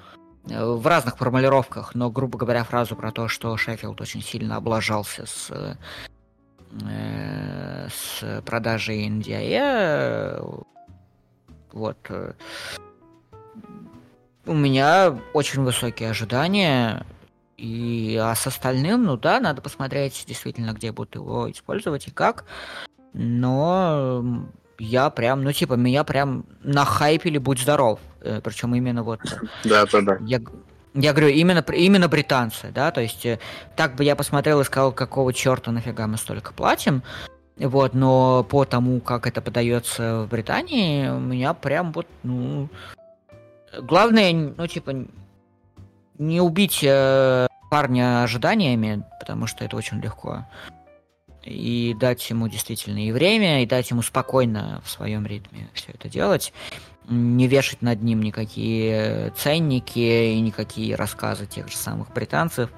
э, 0.48 0.64
в 0.64 0.86
разных 0.86 1.16
формулировках, 1.16 1.94
но, 1.94 2.10
грубо 2.10 2.38
говоря, 2.38 2.64
фразу 2.64 2.96
про 2.96 3.12
то, 3.12 3.28
что 3.28 3.56
Шеффилд 3.56 4.00
очень 4.00 4.22
сильно 4.22 4.56
облажался 4.56 5.26
с, 5.26 5.76
э, 6.70 7.88
с 7.88 8.42
продажей 8.42 9.08
NDIE, 9.08 10.64
вот. 11.72 11.98
Э, 12.08 12.32
у 14.46 14.54
меня 14.54 15.16
очень 15.32 15.62
высокие 15.62 16.10
ожидания. 16.10 17.04
И 17.60 18.16
а 18.16 18.34
с 18.34 18.46
остальным, 18.46 19.04
ну 19.04 19.18
да, 19.18 19.38
надо 19.38 19.60
посмотреть 19.60 20.24
действительно, 20.26 20.72
где 20.72 20.92
будут 20.92 21.14
его 21.14 21.50
использовать 21.50 22.08
и 22.08 22.10
как. 22.10 22.46
Но 23.12 24.46
я 24.78 25.10
прям, 25.10 25.44
ну 25.44 25.52
типа, 25.52 25.74
меня 25.74 26.04
прям 26.04 26.46
на 26.62 26.86
хайпе 26.86 27.38
будь 27.38 27.60
здоров. 27.60 28.00
Э, 28.22 28.40
Причем 28.42 28.74
именно 28.74 29.02
вот... 29.02 29.20
Да, 29.64 29.84
да, 29.84 30.00
да. 30.00 30.18
Я, 30.22 30.40
я 30.94 31.12
говорю, 31.12 31.28
именно, 31.28 31.62
именно 31.72 32.08
британцы, 32.08 32.70
да, 32.74 32.90
то 32.92 33.02
есть 33.02 33.26
э, 33.26 33.38
так 33.76 33.94
бы 33.94 34.04
я 34.04 34.16
посмотрел 34.16 34.60
и 34.60 34.64
сказал, 34.64 34.92
какого 34.92 35.34
черта 35.34 35.70
нафига 35.70 36.06
мы 36.06 36.16
столько 36.16 36.54
платим, 36.54 37.02
вот, 37.58 37.92
но 37.92 38.42
по 38.42 38.64
тому, 38.64 39.00
как 39.00 39.26
это 39.26 39.42
подается 39.42 40.22
в 40.22 40.28
Британии, 40.28 41.08
у 41.08 41.20
меня 41.20 41.52
прям 41.52 41.92
вот, 41.92 42.06
ну... 42.22 42.70
Главное, 43.78 44.32
ну, 44.32 44.66
типа, 44.66 45.04
не 46.20 46.40
убить 46.40 46.80
э, 46.82 47.46
парня 47.70 48.22
ожиданиями, 48.22 49.04
потому 49.18 49.46
что 49.46 49.64
это 49.64 49.76
очень 49.76 50.00
легко. 50.00 50.46
И 51.42 51.96
дать 51.98 52.28
ему 52.28 52.46
действительно 52.46 52.98
и 53.04 53.10
время, 53.10 53.62
и 53.62 53.66
дать 53.66 53.90
ему 53.90 54.02
спокойно 54.02 54.82
в 54.84 54.90
своем 54.90 55.26
ритме 55.26 55.70
все 55.72 55.92
это 55.92 56.10
делать. 56.10 56.52
Не 57.08 57.48
вешать 57.48 57.80
над 57.80 58.02
ним 58.02 58.22
никакие 58.22 59.30
ценники 59.30 60.34
и 60.34 60.40
никакие 60.40 60.94
рассказы 60.94 61.46
тех 61.46 61.68
же 61.68 61.76
самых 61.76 62.12
британцев. 62.12 62.70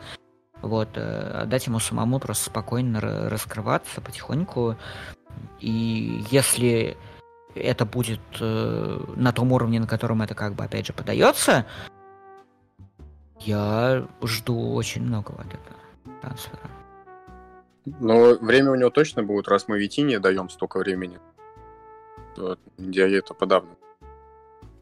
Вот, 0.62 0.90
э, 0.94 1.42
дать 1.46 1.66
ему 1.66 1.80
самому 1.80 2.20
просто 2.20 2.44
спокойно 2.44 3.00
раскрываться 3.00 4.00
потихоньку. 4.00 4.76
И 5.58 6.22
если 6.30 6.96
это 7.56 7.84
будет 7.86 8.20
э, 8.38 9.04
на 9.16 9.32
том 9.32 9.50
уровне, 9.50 9.80
на 9.80 9.88
котором 9.88 10.22
это 10.22 10.36
как 10.36 10.54
бы 10.54 10.62
опять 10.62 10.86
же 10.86 10.92
подается, 10.92 11.66
я 13.44 14.06
жду 14.22 14.74
очень 14.74 15.02
многого 15.02 15.40
от 15.40 15.48
этого 15.48 15.76
трансфера. 16.20 16.70
Но 17.84 18.34
время 18.34 18.70
у 18.70 18.74
него 18.74 18.90
точно 18.90 19.22
будет, 19.22 19.48
раз 19.48 19.68
мы 19.68 19.78
Витине 19.78 20.18
даем 20.20 20.48
столько 20.48 20.78
времени. 20.78 21.18
Диае 22.78 23.18
это 23.18 23.34
подавно. 23.34 23.70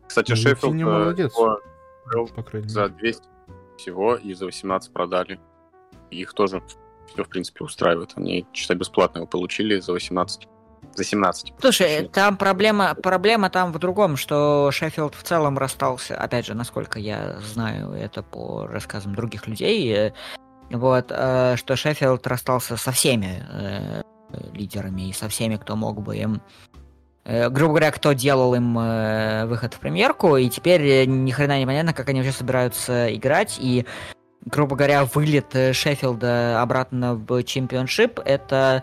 Кстати, 0.07 0.31
ну, 0.31 0.37
Шеффилд 0.37 0.74
э, 0.74 0.85
молодец, 0.85 1.35
за 2.70 2.89
200 2.89 3.24
всего 3.77 4.16
и 4.16 4.35
за 4.35 4.47
18 4.47 4.93
продали 4.93 5.41
их 6.11 6.35
тоже 6.35 6.62
все, 7.07 7.24
в 7.24 7.28
принципе, 7.28 7.65
устраивает. 7.65 8.12
Они 8.16 8.47
чисто 8.53 8.74
бесплатно 8.74 9.19
его 9.19 9.27
получили 9.27 9.81
за 9.81 9.93
18 9.93 10.49
за 10.95 11.05
17. 11.05 11.55
Слушай, 11.61 12.09
там 12.12 12.37
проблема, 12.37 12.95
проблема 12.95 13.51
там 13.51 13.73
в 13.73 13.79
другом, 13.79 14.17
что 14.17 14.71
Шеффилд 14.73 15.15
в 15.15 15.23
целом 15.23 15.59
расстался, 15.59 16.17
опять 16.17 16.47
же, 16.47 16.55
насколько 16.55 16.99
я 16.99 17.39
знаю 17.41 17.93
это 17.93 18.23
по 18.23 18.67
рассказам 18.67 19.15
других 19.15 19.47
людей, 19.47 19.93
э, 19.93 20.12
вот, 20.71 21.07
э, 21.11 21.57
что 21.57 21.77
Шеффилд 21.77 22.27
расстался 22.27 22.77
со 22.77 22.93
всеми 22.93 23.45
э, 23.51 24.03
лидерами 24.53 25.09
и 25.09 25.12
со 25.12 25.29
всеми, 25.29 25.57
кто 25.57 25.77
мог 25.77 26.03
бы 26.03 26.17
им 26.17 26.43
грубо 27.27 27.75
говоря, 27.75 27.91
кто 27.93 28.15
делал 28.15 28.55
им 28.55 28.75
выход 29.47 29.75
в 29.75 29.79
премьерку, 29.79 30.37
и 30.37 30.49
теперь 30.49 31.07
ни 31.07 31.31
хрена 31.31 31.59
не 31.61 31.67
понятно, 31.67 31.93
как 31.93 32.09
они 32.09 32.21
вообще 32.21 32.37
собираются 32.37 33.15
играть, 33.15 33.59
и 33.61 33.87
грубо 34.47 34.75
говоря, 34.75 35.05
вылет 35.05 35.53
Шеффилда 35.53 36.62
обратно 36.62 37.15
в 37.15 37.43
Championship, 37.44 38.20
это, 38.25 38.83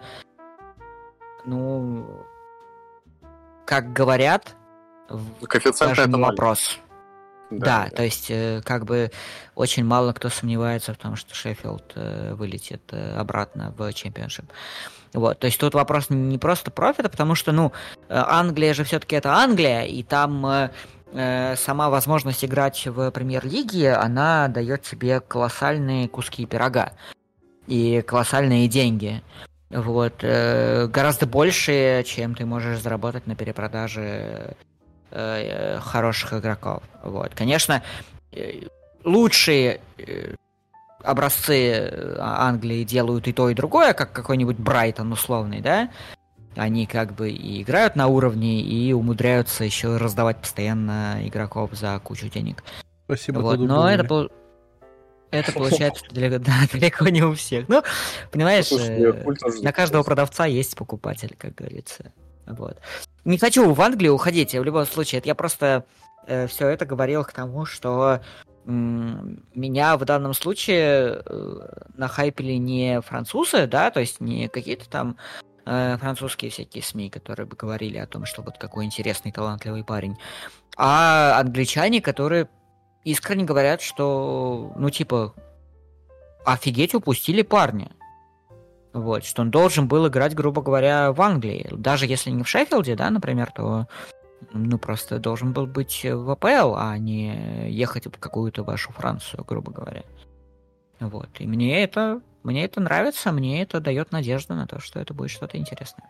ну, 1.47 2.25
как 3.65 3.93
говорят, 3.93 4.55
Коэффициент 5.47 5.97
не 6.07 6.21
вопрос. 6.21 6.79
Да, 7.49 7.85
да, 7.85 7.95
то 7.95 8.03
есть 8.03 8.29
э, 8.29 8.61
как 8.65 8.83
бы 8.83 9.09
очень 9.55 9.85
мало 9.85 10.11
кто 10.11 10.27
сомневается 10.27 10.93
в 10.93 10.97
том, 10.97 11.15
что 11.15 11.33
Шеффилд 11.33 11.93
э, 11.95 12.33
вылетит 12.33 12.93
обратно 12.93 13.73
в 13.77 13.93
чемпионшип. 13.93 14.45
Вот, 15.13 15.39
то 15.39 15.47
есть 15.47 15.57
тут 15.57 15.73
вопрос 15.73 16.09
не 16.09 16.37
просто 16.37 16.69
профита, 16.71 17.07
потому 17.07 17.35
что, 17.35 17.53
ну, 17.53 17.71
Англия 18.09 18.73
же 18.73 18.83
все-таки 18.83 19.15
это 19.15 19.33
Англия, 19.33 19.83
и 19.83 20.03
там 20.03 20.69
Э, 21.13 21.55
сама 21.55 21.89
возможность 21.89 22.43
играть 22.43 22.85
в 22.85 23.11
премьер-лиге, 23.11 23.93
она 23.93 24.47
дает 24.49 24.81
тебе 24.83 25.21
колоссальные 25.21 26.09
куски 26.09 26.45
пирога 26.45 26.93
и 27.65 28.01
колоссальные 28.01 28.67
деньги. 28.67 29.23
Вот, 29.69 30.19
э, 30.21 30.87
гораздо 30.87 31.25
больше, 31.25 32.03
чем 32.05 32.35
ты 32.35 32.45
можешь 32.45 32.79
заработать 32.79 33.27
на 33.27 33.35
перепродаже 33.35 34.55
э, 35.11 35.79
хороших 35.79 36.33
игроков. 36.33 36.83
Вот, 37.03 37.33
конечно, 37.35 37.83
лучшие 39.03 39.81
образцы 41.03 42.17
Англии 42.19 42.83
делают 42.83 43.27
и 43.27 43.33
то, 43.33 43.49
и 43.49 43.53
другое, 43.53 43.93
как 43.93 44.13
какой-нибудь 44.13 44.57
Брайтон 44.57 45.11
условный, 45.11 45.61
да, 45.61 45.89
они 46.55 46.85
как 46.87 47.13
бы 47.13 47.29
и 47.29 47.61
играют 47.61 47.95
на 47.95 48.07
уровне, 48.07 48.61
и 48.61 48.91
умудряются 48.93 49.63
еще 49.63 49.97
раздавать 49.97 50.37
постоянно 50.37 51.19
игроков 51.27 51.71
за 51.73 51.99
кучу 51.99 52.29
денег. 52.29 52.63
Спасибо. 53.05 53.39
Вот, 53.39 53.59
но 53.59 53.89
это 53.89 54.03
был 54.03 54.29
это 55.31 55.51
получается 55.51 56.03
далеко, 56.11 56.39
да, 56.45 56.53
далеко 56.71 57.09
не 57.09 57.23
у 57.23 57.33
всех. 57.33 57.67
Ну, 57.67 57.83
понимаешь, 58.31 58.67
Слушай, 58.67 59.13
на 59.61 59.71
каждого 59.71 60.03
продавца 60.03 60.45
есть 60.45 60.75
покупатель, 60.75 61.35
как 61.37 61.55
говорится. 61.55 62.11
Вот. 62.45 62.79
Не 63.25 63.37
хочу 63.37 63.73
в 63.73 63.81
Англию 63.81 64.13
уходить, 64.13 64.53
в 64.53 64.63
любом 64.63 64.85
случае. 64.85 65.19
Это 65.19 65.27
я 65.27 65.35
просто 65.35 65.85
э, 66.27 66.47
все 66.47 66.69
это 66.69 66.85
говорил 66.85 67.23
к 67.23 67.33
тому, 67.33 67.65
что 67.65 68.21
меня 68.67 69.97
в 69.97 70.03
данном 70.03 70.33
случае 70.33 71.21
э, 71.25 71.59
нахайпили 71.95 72.53
не 72.53 72.99
французы, 72.99 73.65
да, 73.65 73.91
то 73.91 74.01
есть 74.01 74.19
не 74.19 74.49
какие-то 74.49 74.89
там 74.89 75.15
э, 75.65 75.97
французские 75.97 76.51
всякие 76.51 76.83
СМИ, 76.83 77.09
которые 77.09 77.45
бы 77.45 77.55
говорили 77.55 77.97
о 77.97 78.07
том, 78.07 78.25
что 78.25 78.41
вот 78.41 78.57
какой 78.57 78.83
интересный, 78.83 79.31
талантливый 79.31 79.85
парень, 79.85 80.17
а 80.75 81.39
англичане, 81.39 82.01
которые 82.01 82.49
искренне 83.07 83.45
говорят, 83.45 83.81
что, 83.81 84.73
ну, 84.75 84.89
типа, 84.89 85.33
офигеть, 86.45 86.93
упустили 86.93 87.41
парня. 87.41 87.91
Вот, 88.93 89.23
что 89.23 89.43
он 89.43 89.51
должен 89.51 89.87
был 89.87 90.07
играть, 90.07 90.35
грубо 90.35 90.61
говоря, 90.61 91.11
в 91.11 91.21
Англии. 91.21 91.67
Даже 91.71 92.05
если 92.05 92.31
не 92.31 92.43
в 92.43 92.49
Шеффилде, 92.49 92.95
да, 92.95 93.09
например, 93.09 93.51
то 93.51 93.87
ну, 94.51 94.77
просто 94.77 95.19
должен 95.19 95.53
был 95.53 95.67
быть 95.67 96.03
в 96.03 96.29
АПЛ, 96.29 96.75
а 96.75 96.97
не 96.97 97.69
ехать 97.69 98.07
в 98.07 98.19
какую-то 98.19 98.63
вашу 98.63 98.91
Францию, 98.91 99.45
грубо 99.45 99.71
говоря. 99.71 100.03
Вот. 100.99 101.29
И 101.39 101.47
мне 101.47 101.83
это, 101.83 102.21
мне 102.43 102.65
это 102.65 102.81
нравится, 102.81 103.31
мне 103.31 103.61
это 103.61 103.79
дает 103.79 104.11
надежду 104.11 104.55
на 104.55 104.67
то, 104.67 104.79
что 104.79 104.99
это 104.99 105.13
будет 105.13 105.29
что-то 105.29 105.57
интересное. 105.57 106.09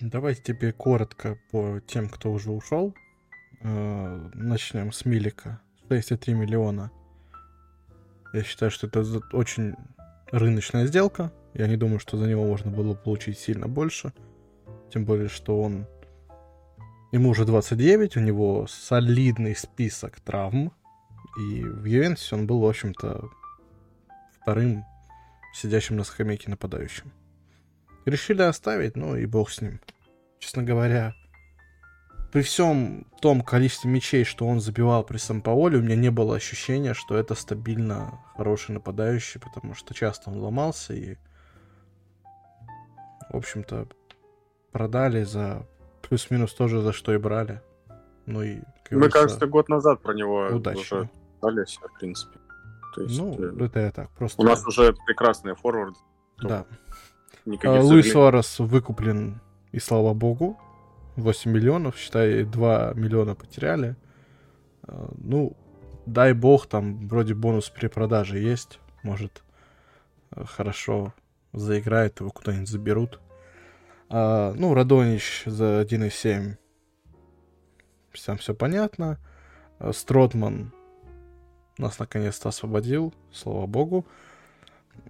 Давайте 0.00 0.42
тебе 0.42 0.72
коротко 0.72 1.38
по 1.50 1.80
тем, 1.86 2.08
кто 2.08 2.30
уже 2.30 2.50
ушел. 2.50 2.94
Э, 3.62 4.30
начнем 4.34 4.92
с 4.92 5.04
Милика. 5.04 5.60
63 5.88 6.34
миллиона. 6.34 6.90
Я 8.32 8.42
считаю, 8.42 8.70
что 8.70 8.86
это 8.86 9.04
очень 9.32 9.74
рыночная 10.30 10.86
сделка. 10.86 11.32
Я 11.52 11.66
не 11.66 11.76
думаю, 11.76 11.98
что 11.98 12.16
за 12.16 12.26
него 12.26 12.44
можно 12.46 12.70
было 12.70 12.94
получить 12.94 13.38
сильно 13.38 13.68
больше. 13.68 14.12
Тем 14.92 15.04
более, 15.04 15.28
что 15.28 15.60
он... 15.60 15.86
Ему 17.12 17.30
уже 17.30 17.44
29, 17.44 18.16
у 18.16 18.20
него 18.20 18.66
солидный 18.68 19.56
список 19.56 20.20
травм. 20.20 20.72
И 21.38 21.62
в 21.62 21.84
Ювентусе 21.84 22.36
он 22.36 22.46
был, 22.46 22.60
в 22.60 22.68
общем-то, 22.68 23.28
вторым 24.40 24.84
сидящим 25.52 25.96
на 25.96 26.04
скамейке 26.04 26.50
нападающим. 26.50 27.12
Решили 28.06 28.42
оставить, 28.42 28.96
ну 28.96 29.16
и 29.16 29.26
бог 29.26 29.50
с 29.50 29.60
ним. 29.60 29.80
Честно 30.38 30.62
говоря, 30.62 31.14
при 32.32 32.42
всем 32.42 33.06
том 33.20 33.42
количестве 33.42 33.90
мячей, 33.90 34.24
что 34.24 34.46
он 34.46 34.60
забивал 34.60 35.02
при 35.02 35.18
Сампаоле, 35.18 35.78
у 35.78 35.82
меня 35.82 35.96
не 35.96 36.10
было 36.10 36.36
ощущения, 36.36 36.94
что 36.94 37.16
это 37.16 37.34
стабильно 37.34 38.20
хороший 38.36 38.72
нападающий, 38.72 39.40
потому 39.40 39.74
что 39.74 39.94
часто 39.94 40.30
он 40.30 40.38
ломался 40.38 40.94
и, 40.94 41.16
в 43.30 43.36
общем-то, 43.36 43.88
продали 44.70 45.24
за 45.24 45.66
плюс-минус 46.02 46.54
тоже 46.54 46.80
за 46.80 46.92
что 46.92 47.12
и 47.12 47.18
брали. 47.18 47.60
Ну 48.26 48.42
и, 48.42 48.60
Мы, 48.90 49.08
кажется, 49.08 49.46
год 49.46 49.68
назад 49.68 50.00
про 50.00 50.14
него 50.14 50.48
удачно. 50.52 50.80
уже 50.80 51.10
дали 51.42 51.64
в 51.64 51.98
принципе. 51.98 52.38
То 52.94 53.02
есть, 53.02 53.18
ну, 53.18 53.36
э, 53.38 53.64
это 53.64 53.80
я 53.80 53.90
так, 53.90 54.10
просто... 54.10 54.40
У 54.40 54.44
нас 54.44 54.64
уже 54.66 54.94
прекрасные 55.06 55.54
форварды. 55.54 55.98
Да. 56.42 56.64
А, 57.64 57.80
Луис 57.80 58.10
Суарес 58.10 58.58
выкуплен, 58.58 59.40
и 59.72 59.78
слава 59.78 60.12
богу. 60.14 60.58
8 61.16 61.50
миллионов, 61.50 61.96
считай, 61.96 62.44
2 62.44 62.92
миллиона 62.94 63.34
потеряли. 63.34 63.96
А, 64.82 65.12
ну, 65.18 65.56
дай 66.06 66.32
бог, 66.32 66.66
там 66.66 67.08
вроде 67.08 67.34
бонус 67.34 67.70
при 67.70 67.88
продаже 67.88 68.38
есть. 68.38 68.78
Может, 69.02 69.42
э, 70.32 70.44
хорошо 70.44 71.14
заиграет, 71.52 72.20
его 72.20 72.30
куда-нибудь 72.30 72.68
заберут. 72.68 73.20
А, 74.08 74.52
ну, 74.54 74.74
Радонич 74.74 75.44
за 75.46 75.80
1,7. 75.82 76.56
Всем 78.12 78.38
все 78.38 78.54
понятно. 78.54 79.18
А, 79.78 79.92
Стротман 79.92 80.72
нас 81.78 81.98
наконец-то 81.98 82.48
освободил, 82.48 83.14
слава 83.32 83.66
богу. 83.66 84.06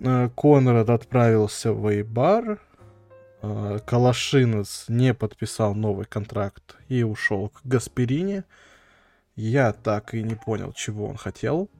А, 0.04 0.28
Конрад 0.30 0.90
отправился 0.90 1.72
в 1.72 1.88
Эйбар. 1.90 2.60
А, 3.42 3.78
Калашинец 3.78 4.86
не 4.88 5.14
подписал 5.14 5.74
новый 5.74 6.06
контракт 6.06 6.76
и 6.88 7.02
ушел 7.02 7.48
к 7.48 7.60
Гасперине. 7.64 8.44
Я 9.36 9.72
так 9.72 10.14
и 10.14 10.22
не 10.22 10.34
понял, 10.34 10.72
чего 10.72 11.06
он 11.06 11.16
хотел. 11.16 11.70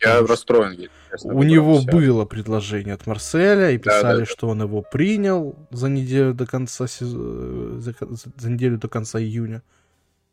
Я 0.00 0.24
расстроен. 0.24 0.88
У 1.24 1.42
него 1.42 1.80
все. 1.80 1.90
было 1.90 2.24
предложение 2.24 2.94
от 2.94 3.06
Марселя, 3.06 3.72
и 3.72 3.78
писали, 3.78 4.02
да, 4.02 4.18
да, 4.18 4.26
что 4.26 4.48
он 4.48 4.62
его 4.62 4.82
принял 4.82 5.56
за 5.70 5.88
неделю 5.88 6.34
до 6.34 6.46
конца 6.46 6.86
за, 6.86 7.06
за 7.06 8.50
неделю 8.50 8.78
до 8.78 8.88
конца 8.88 9.20
июня. 9.20 9.62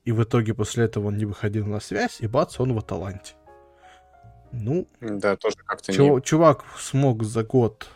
И 0.03 0.11
в 0.11 0.23
итоге 0.23 0.53
после 0.53 0.85
этого 0.85 1.07
он 1.07 1.17
не 1.17 1.25
выходил 1.25 1.65
на 1.65 1.79
связь, 1.79 2.21
и 2.21 2.27
бац, 2.27 2.59
он 2.59 2.73
в 2.73 2.77
Аталанте. 2.77 3.33
Ну, 4.51 4.87
да, 5.01 5.35
тоже 5.35 5.55
как-то 5.65 5.91
чу- 5.91 6.15
не... 6.15 6.21
Чувак 6.21 6.63
смог 6.77 7.23
за 7.23 7.43
год 7.43 7.89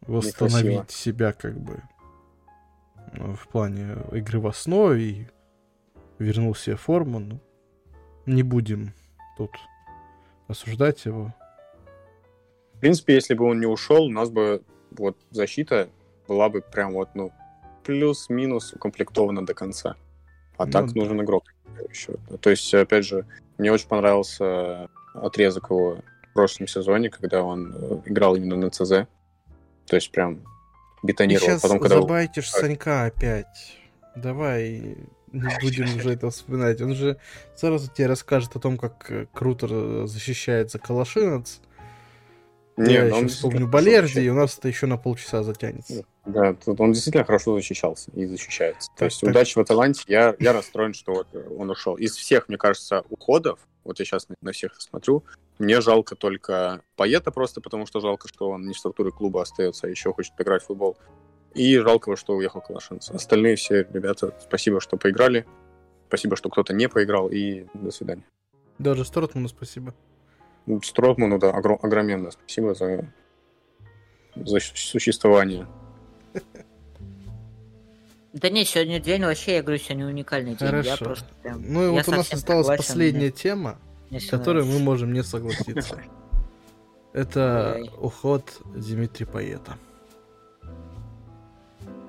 восстановить 0.00 0.90
себя 0.90 1.32
как 1.32 1.60
бы 1.60 1.82
в 3.12 3.48
плане 3.48 3.96
игры 4.12 4.40
в 4.40 4.46
основе 4.46 5.04
и 5.04 5.26
вернул 6.18 6.54
себе 6.54 6.76
форму. 6.76 7.20
Ну, 7.20 7.40
не 8.26 8.42
будем 8.42 8.92
тут 9.36 9.50
осуждать 10.48 11.04
его. 11.04 11.34
В 12.74 12.80
принципе, 12.80 13.14
если 13.14 13.34
бы 13.34 13.44
он 13.44 13.60
не 13.60 13.66
ушел, 13.66 14.04
у 14.04 14.10
нас 14.10 14.30
бы 14.30 14.62
вот 14.92 15.16
защита 15.30 15.88
была 16.26 16.48
бы 16.48 16.60
прям 16.60 16.92
вот, 16.92 17.10
ну, 17.14 17.32
плюс-минус 17.84 18.72
укомплектована 18.72 19.44
до 19.44 19.54
конца. 19.54 19.96
А 20.56 20.66
ну, 20.66 20.72
так 20.72 20.86
да. 20.86 20.92
нужен 20.94 21.20
игрок 21.22 21.44
еще. 21.88 22.14
То 22.40 22.50
есть, 22.50 22.72
опять 22.74 23.04
же, 23.04 23.26
мне 23.58 23.72
очень 23.72 23.88
понравился 23.88 24.88
отрезок 25.14 25.70
его 25.70 25.98
в 26.30 26.32
прошлом 26.34 26.68
сезоне, 26.68 27.10
когда 27.10 27.42
он 27.42 27.74
э, 27.74 28.00
играл 28.06 28.36
именно 28.36 28.56
на 28.56 28.70
ЦЗ. 28.70 29.06
То 29.86 29.96
есть 29.96 30.12
прям 30.12 30.40
бетонировал. 31.02 31.46
Ты 31.46 31.52
сейчас 31.52 31.62
Потом, 31.62 31.80
когда... 31.80 32.00
забайтишь 32.00 32.50
Санька 32.50 33.04
опять. 33.04 33.78
Давай 34.16 34.96
не 35.32 35.58
будем 35.60 35.96
уже 35.96 36.12
это 36.12 36.30
вспоминать. 36.30 36.80
Он 36.80 36.94
же 36.94 37.18
сразу 37.54 37.90
тебе 37.90 38.06
расскажет 38.06 38.56
о 38.56 38.60
том, 38.60 38.76
как 38.76 39.10
э, 39.10 39.26
круто 39.32 40.06
защищается 40.06 40.78
Калашинец. 40.78 41.60
Не, 42.76 42.94
Я 42.94 43.04
еще 43.04 43.26
вспомню 43.26 43.68
Балерди, 43.68 44.20
и 44.20 44.28
у 44.28 44.34
нас 44.34 44.56
это 44.56 44.68
еще 44.68 44.86
на 44.86 44.96
полчаса 44.96 45.42
затянется. 45.42 46.04
Да, 46.24 46.54
тут 46.54 46.80
он 46.80 46.92
действительно 46.92 47.24
хорошо 47.24 47.54
защищался 47.54 48.10
и 48.12 48.24
защищается. 48.24 48.88
Так, 48.90 48.98
То 48.98 49.04
есть 49.06 49.20
так. 49.20 49.30
удачи 49.30 49.54
в 49.54 49.58
Аталанте. 49.58 50.02
Я, 50.06 50.34
я 50.38 50.52
расстроен, 50.52 50.94
что 50.94 51.12
вот 51.12 51.28
он 51.58 51.70
ушел. 51.70 51.96
Из 51.96 52.16
всех, 52.16 52.48
мне 52.48 52.56
кажется, 52.56 53.04
уходов, 53.10 53.58
вот 53.84 53.98
я 53.98 54.04
сейчас 54.04 54.26
на, 54.40 54.52
всех 54.52 54.80
смотрю, 54.80 55.24
мне 55.58 55.80
жалко 55.80 56.16
только 56.16 56.82
Паета 56.96 57.30
просто, 57.30 57.60
потому 57.60 57.86
что 57.86 58.00
жалко, 58.00 58.28
что 58.28 58.50
он 58.50 58.66
не 58.66 58.74
в 58.74 58.78
структуре 58.78 59.10
клуба 59.10 59.42
остается, 59.42 59.86
а 59.86 59.90
еще 59.90 60.12
хочет 60.12 60.36
поиграть 60.36 60.62
в 60.62 60.66
футбол. 60.66 60.96
И 61.54 61.78
жалко, 61.78 62.14
что 62.16 62.36
уехал 62.36 62.60
Калашинцев. 62.60 63.14
Остальные 63.14 63.56
все 63.56 63.82
ребята, 63.82 64.34
спасибо, 64.40 64.80
что 64.80 64.96
поиграли. 64.96 65.46
Спасибо, 66.08 66.36
что 66.36 66.48
кто-то 66.48 66.72
не 66.72 66.88
поиграл, 66.88 67.28
и 67.28 67.66
до 67.74 67.90
свидания. 67.90 68.24
Даже 68.78 69.04
Стротману 69.04 69.48
спасибо. 69.48 69.94
Стротману, 70.82 71.38
да, 71.38 71.50
огром, 71.50 71.78
огроменное 71.82 72.30
спасибо 72.30 72.74
за, 72.74 73.12
за 74.36 74.60
существование. 74.60 75.66
Да 78.32 78.48
не, 78.48 78.64
сегодня 78.64 79.00
день 79.00 79.24
вообще, 79.24 79.56
я 79.56 79.62
говорю, 79.62 79.80
сегодня 79.80 80.06
уникальный 80.06 80.54
день. 80.54 80.68
Хорошо. 80.68 80.88
Я 80.88 80.96
просто 80.96 81.26
прям... 81.42 81.62
Ну 81.66 81.86
и 81.86 81.88
вот 81.88 82.06
у 82.06 82.12
нас 82.12 82.32
осталась 82.32 82.66
согласен, 82.66 82.84
последняя 82.84 83.20
мне... 83.20 83.30
тема, 83.30 83.78
с 84.10 84.26
которой 84.28 84.64
мы 84.64 84.78
можем 84.78 85.12
не 85.12 85.22
согласиться. 85.24 86.00
Это 87.12 87.82
уход 87.98 88.60
Дмитрия 88.74 89.26
Поэта. 89.26 89.76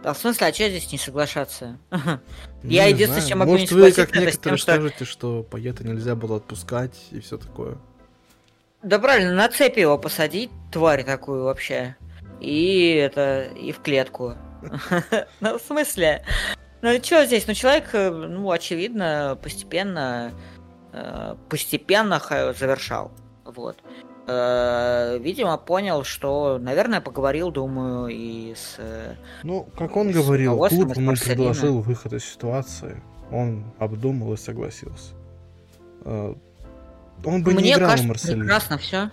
А 0.04 0.14
в 0.14 0.18
смысле, 0.18 0.48
а 0.48 0.54
что 0.54 0.70
здесь 0.70 0.92
не 0.92 0.98
соглашаться? 0.98 1.78
Я 2.64 2.86
единственное, 2.86 3.28
чем 3.28 3.40
могу 3.40 3.52
Может, 3.52 3.72
не 3.72 3.78
вы, 3.78 3.92
как 3.92 4.16
некоторые, 4.16 4.60
скажете, 4.60 5.06
что 5.06 5.44
Поэта 5.44 5.84
нельзя 5.84 6.16
было 6.16 6.38
отпускать 6.38 6.96
и 7.12 7.20
все 7.20 7.38
такое. 7.38 7.78
Да 8.84 9.00
правильно, 9.00 9.34
на 9.34 9.48
цепи 9.50 9.80
его 9.80 9.98
посадить, 9.98 10.52
тварь 10.72 11.04
такую 11.04 11.44
вообще. 11.44 11.96
И 12.40 12.94
это, 12.94 13.44
и 13.44 13.72
в 13.72 13.80
клетку. 13.80 14.36
Ну, 15.40 15.58
в 15.58 15.62
смысле? 15.62 16.24
Ну, 16.82 16.94
что 17.04 17.26
здесь? 17.26 17.48
Ну, 17.48 17.54
человек, 17.54 17.90
э, 17.94 18.10
ну, 18.10 18.50
очевидно, 18.52 19.38
постепенно, 19.42 20.32
э, 20.94 21.36
постепенно 21.50 22.20
завершал. 22.58 23.12
Вот. 23.46 23.78
Э, 24.28 25.18
видимо, 25.20 25.58
понял, 25.58 26.04
что, 26.04 26.58
наверное, 26.60 27.02
поговорил, 27.02 27.52
думаю, 27.52 28.08
и 28.08 28.56
с... 28.56 28.78
Ну, 29.44 29.68
как 29.78 29.96
он 29.96 30.12
говорил, 30.12 30.58
клуб 30.58 30.96
ему 30.96 31.14
предложил 31.14 31.82
выход 31.82 32.14
из 32.14 32.26
ситуации. 32.26 33.02
Он 33.32 33.64
обдумал 33.80 34.34
и 34.34 34.38
согласился. 34.38 35.14
Он 36.04 37.44
бы 37.44 37.52
Мне 37.52 37.64
не 37.64 37.74
играл 37.74 37.90
кажется, 37.92 38.08
на 38.08 38.10
Марселине. 38.10 38.42
прекрасно 38.42 38.78
все. 38.78 39.12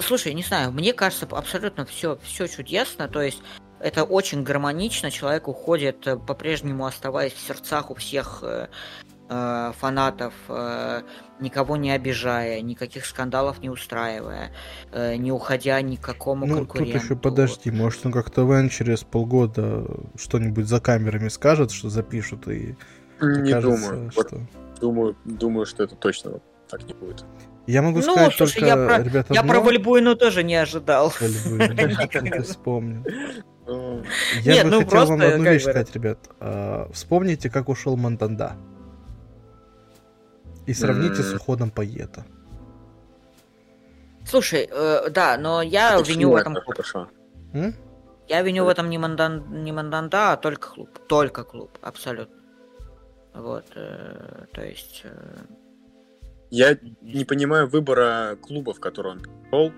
Слушай, 0.00 0.34
не 0.34 0.42
знаю, 0.42 0.70
мне 0.72 0.92
кажется 0.92 1.26
абсолютно 1.30 1.84
все, 1.84 2.18
все 2.22 2.46
чудесно, 2.46 3.08
то 3.08 3.20
есть 3.20 3.42
это 3.80 4.04
очень 4.04 4.42
гармонично, 4.42 5.10
человек 5.10 5.48
уходит, 5.48 6.06
э, 6.06 6.16
по-прежнему 6.16 6.86
оставаясь 6.86 7.32
в 7.32 7.38
сердцах 7.38 7.90
у 7.90 7.94
всех 7.94 8.40
э, 8.42 8.68
э, 9.28 9.72
фанатов, 9.78 10.34
э, 10.48 11.02
никого 11.40 11.76
не 11.76 11.90
обижая, 11.90 12.60
никаких 12.60 13.04
скандалов 13.04 13.60
не 13.60 13.68
устраивая, 13.68 14.52
э, 14.92 15.16
не 15.16 15.32
уходя 15.32 15.80
ни 15.82 15.96
к 15.96 16.00
какому 16.00 16.46
ну, 16.46 16.56
конкуренту. 16.56 16.92
тут 16.92 17.02
еще 17.02 17.16
подожди, 17.16 17.70
может 17.70 18.06
он 18.06 18.12
как-то 18.12 18.42
Вен 18.42 18.68
через 18.68 19.04
полгода 19.04 19.86
что-нибудь 20.16 20.66
за 20.66 20.80
камерами 20.80 21.28
скажет, 21.28 21.70
что 21.70 21.90
запишут 21.90 22.48
и 22.48 22.76
не 23.20 23.52
кажется, 23.52 23.90
думаю. 23.90 24.10
Что... 24.10 24.22
Вот, 24.22 24.80
думаю, 24.80 25.16
думаю, 25.24 25.66
что 25.66 25.84
это 25.84 25.96
точно 25.96 26.40
так 26.68 26.84
не 26.84 26.94
будет. 26.94 27.24
Я 27.66 27.82
могу 27.82 27.98
ну, 27.98 28.02
сказать 28.02 28.34
слушай, 28.34 28.60
только, 28.60 28.66
я 28.66 28.76
про, 28.76 29.02
ребята, 29.02 29.34
я 29.34 29.42
про 29.42 29.60
Вальбуину 29.60 30.14
тоже 30.14 30.44
не 30.44 30.54
ожидал. 30.54 31.12
Вальбуину, 31.20 32.42
вспомнил. 32.44 33.04
Я 33.66 34.54
Нет, 34.54 34.64
бы 34.64 34.70
ну 34.70 34.78
хотел 34.84 35.06
вам 35.06 35.20
одну 35.20 35.44
вещь 35.44 35.62
сказать, 35.62 35.92
ребят. 35.94 36.18
А, 36.40 36.88
вспомните, 36.92 37.50
как 37.50 37.68
ушел 37.68 37.96
Манданда. 37.96 38.56
И 40.66 40.74
сравните 40.74 41.22
с 41.22 41.32
уходом 41.34 41.70
Паета. 41.70 42.24
Слушай, 44.24 44.68
э, 44.70 45.10
да, 45.10 45.36
но 45.38 45.62
я 45.62 46.00
Это 46.00 46.10
виню 46.10 46.30
в 46.32 46.36
этом 46.36 46.52
это 46.54 46.62
клуб. 46.62 46.76
хорошо. 46.76 47.08
М? 47.52 47.74
Я 48.28 48.42
виню 48.42 48.64
в 48.64 48.68
этом 48.68 48.90
не, 48.90 48.98
мандан, 48.98 49.62
не 49.62 49.70
Манданта, 49.70 50.32
а 50.32 50.36
только 50.36 50.70
клуб. 50.70 50.90
Только 51.08 51.44
клуб, 51.44 51.70
абсолютно. 51.82 52.34
Вот, 53.34 53.64
э, 53.76 54.46
то 54.52 54.64
есть... 54.64 55.02
э, 55.04 55.36
Я 56.50 56.76
не 57.02 57.24
понимаю 57.24 57.68
выбора 57.68 58.36
клуба, 58.42 58.72
в 58.74 58.80
который 58.80 59.12
он 59.12 59.20
пришел. 59.20 59.72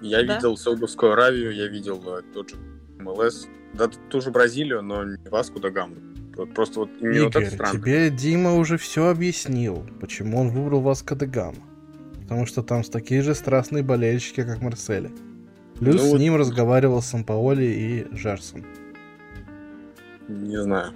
Я 0.00 0.24
Да. 0.24 0.34
видел 0.34 0.56
Саудовскую 0.56 1.12
Аравию, 1.12 1.54
я 1.54 1.68
видел 1.68 2.02
э, 2.18 2.22
тот 2.34 2.50
же 2.50 2.56
МЛС, 3.02 3.48
да 3.74 3.88
ту 4.08 4.20
же 4.20 4.30
Бразилию, 4.30 4.82
но 4.82 5.04
не 5.04 5.16
Васку 5.30 5.60
да 5.60 5.70
Гамму. 5.70 5.96
Вот 6.36 6.54
просто 6.54 6.80
вот 6.80 6.90
вот 7.00 7.02
это 7.02 7.40
Игорь, 7.40 7.46
странно. 7.50 7.78
тебе 7.78 8.10
Дима 8.10 8.54
уже 8.54 8.78
все 8.78 9.08
объяснил, 9.08 9.86
почему 10.00 10.40
он 10.40 10.48
выбрал 10.48 10.80
Васко 10.80 11.14
де 11.14 11.26
Гама. 11.26 11.58
Потому 12.22 12.46
что 12.46 12.62
там 12.62 12.82
такие 12.84 13.20
же 13.22 13.34
страстные 13.34 13.82
болельщики, 13.82 14.42
как 14.42 14.62
Марселе. 14.62 15.10
Плюс 15.78 15.96
Ну 15.96 16.00
с 16.08 16.10
вот- 16.12 16.20
ним 16.20 16.36
разговаривал 16.36 17.02
Сампаоли 17.02 17.64
и 17.64 18.16
Жерсон. 18.16 18.64
Не 20.28 20.62
знаю. 20.62 20.92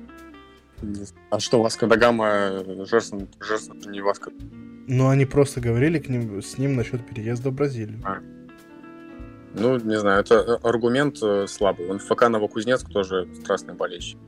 Не. 0.82 1.04
А 1.30 1.40
что, 1.40 1.62
Васка 1.62 1.86
да 1.86 1.96
Гама, 1.96 2.64
Жерсон, 2.88 3.28
Жерсон 3.40 3.82
же 3.82 3.90
не 3.90 4.00
Васка. 4.00 4.30
Но 4.88 5.08
они 5.08 5.26
просто 5.26 5.60
говорили 5.60 5.98
к 5.98 6.08
ним, 6.08 6.40
с 6.40 6.58
ним 6.58 6.76
насчет 6.76 7.04
переезда 7.06 7.50
в 7.50 7.54
Бразилию. 7.54 8.00
Ну, 9.58 9.78
не 9.78 9.98
знаю, 9.98 10.20
это 10.20 10.34
э, 10.34 10.68
аргумент 10.68 11.22
э, 11.22 11.46
слабый. 11.46 11.88
Он 11.88 11.98
ФК 11.98 12.28
Новокузнецк 12.28 12.88
тоже 12.90 13.26
страстный 13.40 13.74
болельщик. 13.74 14.18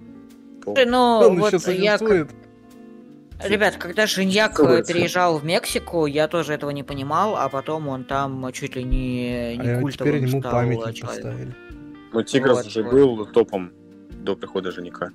Слушай, 0.64 0.86
ну, 0.86 1.18
он 1.18 1.38
вот 1.38 1.52
я... 1.68 1.98
Ребят, 3.44 3.76
когда 3.76 4.06
Шиньяк 4.06 4.56
Целый 4.56 4.80
э, 4.80 4.84
переезжал 4.84 5.38
в 5.38 5.44
Мексику, 5.44 6.06
я 6.06 6.28
тоже 6.28 6.54
этого 6.54 6.70
не 6.70 6.82
понимал, 6.82 7.36
а 7.36 7.48
потом 7.48 7.88
он 7.88 8.04
там 8.04 8.50
чуть 8.52 8.74
ли 8.74 8.82
не, 8.82 9.56
не 9.56 9.68
А 9.70 9.80
культовым 9.80 10.14
теперь 10.14 10.28
ему 10.28 10.40
стал 10.40 10.52
памятник 10.52 11.00
поставили. 11.06 11.54
Ну, 12.12 12.22
Тиграс 12.22 12.64
Вот, 12.64 12.72
же 12.72 12.82
вот. 12.82 12.92
был 12.92 13.26
топом 13.26 13.72
до 14.10 14.34
прихода 14.34 14.72
Женика. 14.72 15.12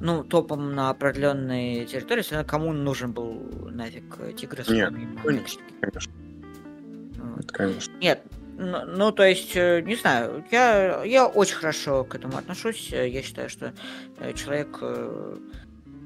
Ну, 0.00 0.24
топом 0.24 0.74
на 0.74 0.88
определенной 0.90 1.84
территории, 1.84 2.20
если 2.20 2.42
кому 2.44 2.72
нужен 2.72 3.12
был 3.12 3.34
нафиг 3.70 4.34
Тигрес? 4.36 4.68
Нет, 4.68 4.90
помимо 4.90 5.20
конечно. 5.20 5.60
Конечно, 5.80 6.12
Вот. 7.18 7.44
это, 7.44 7.52
конечно. 7.52 7.92
Нет, 8.00 8.22
ну, 8.60 9.10
то 9.12 9.22
есть, 9.24 9.56
э, 9.56 9.80
не 9.80 9.96
знаю, 9.96 10.44
я, 10.50 11.02
я 11.04 11.26
очень 11.26 11.56
хорошо 11.56 12.04
к 12.04 12.14
этому 12.14 12.36
отношусь. 12.36 12.90
Я 12.90 13.22
считаю, 13.22 13.48
что 13.48 13.72
э, 14.18 14.32
человек... 14.34 14.78
э, 14.82 15.36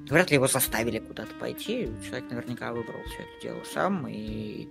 Вряд 0.08 0.30
ли 0.30 0.34
его 0.34 0.46
заставили 0.46 0.98
куда-то 0.98 1.34
пойти. 1.40 1.88
Человек 2.06 2.30
наверняка 2.30 2.72
выбрал 2.72 3.00
все 3.06 3.22
это 3.22 3.42
дело 3.42 3.62
сам. 3.72 4.06
И 4.06 4.68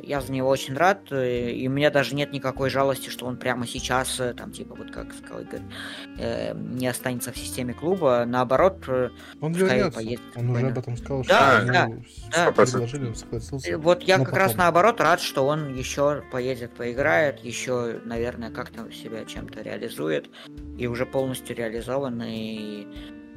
я 0.00 0.20
за 0.20 0.32
него 0.32 0.48
очень 0.48 0.74
рад. 0.74 1.00
э, 1.10 1.50
И 1.52 1.66
у 1.66 1.70
меня 1.70 1.90
даже 1.90 2.14
нет 2.14 2.32
никакой 2.32 2.68
жалости, 2.70 3.08
что 3.08 3.26
он 3.26 3.36
прямо 3.36 3.66
сейчас, 3.66 4.20
э, 4.20 4.34
там, 4.34 4.50
типа, 4.52 4.74
вот 4.74 4.90
как 4.90 5.12
сказал 5.14 5.40
Игорь, 5.42 5.62
э, 6.18 6.54
не 6.54 6.86
останется 6.86 7.32
в 7.32 7.36
системе 7.38 7.72
клуба. 7.74 8.24
Наоборот, 8.26 8.84
э, 8.88 9.10
Он 9.40 9.52
вернется. 9.52 9.92
поедет 9.92 10.20
Он 10.36 10.50
уже 10.50 10.66
об 10.66 10.78
этом 10.78 10.96
сказал, 10.96 11.24
Да, 11.28 11.60
что 11.62 11.72
да, 11.72 11.84
ему 11.84 12.04
да. 12.32 12.52
предложили, 12.52 13.06
он 13.06 13.14
согласился. 13.14 13.78
Вот 13.78 14.02
я 14.02 14.18
Но 14.18 14.24
как 14.24 14.34
раз 14.36 14.52
потом. 14.52 14.58
наоборот 14.64 15.00
рад, 15.00 15.20
что 15.20 15.46
он 15.46 15.74
еще 15.74 16.22
поедет, 16.30 16.72
поиграет, 16.74 17.40
еще, 17.40 18.00
наверное, 18.04 18.50
как-то 18.50 18.90
себя 18.92 19.24
чем-то 19.24 19.62
реализует, 19.62 20.28
и 20.76 20.86
уже 20.86 21.06
полностью 21.06 21.56
реализованный, 21.56 22.86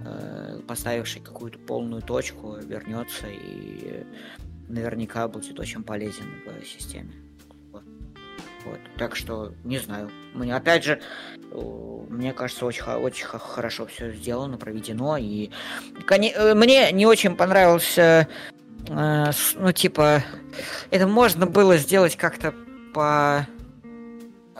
э, 0.06 0.60
поставивший 0.68 1.22
какую-то 1.22 1.60
полную 1.60 2.02
точку, 2.02 2.56
вернется 2.58 3.28
и 3.30 4.04
наверняка 4.68 5.28
будет 5.28 5.60
очень 5.60 5.84
полезен 5.84 6.26
в 6.46 6.66
системе. 6.66 7.12
Вот. 7.72 8.80
Так 8.98 9.16
что, 9.16 9.54
не 9.64 9.78
знаю. 9.78 10.12
Мне, 10.34 10.54
опять 10.56 10.84
же, 10.84 11.00
мне 12.10 12.34
кажется, 12.34 12.66
очень, 12.66 12.84
очень 12.84 13.26
хо- 13.26 13.40
хорошо 13.40 13.86
все 13.86 14.12
сделано, 14.12 14.58
проведено. 14.58 15.18
И 15.18 15.52
э, 16.10 16.54
мне 16.54 16.92
не 16.92 17.06
очень 17.06 17.36
понравился, 17.38 18.28
э, 18.90 19.32
ну, 19.56 19.72
типа, 19.72 20.24
это 20.92 21.08
можно 21.08 21.46
было 21.46 21.78
сделать 21.78 22.18
как-то 22.18 22.54
по 22.94 23.48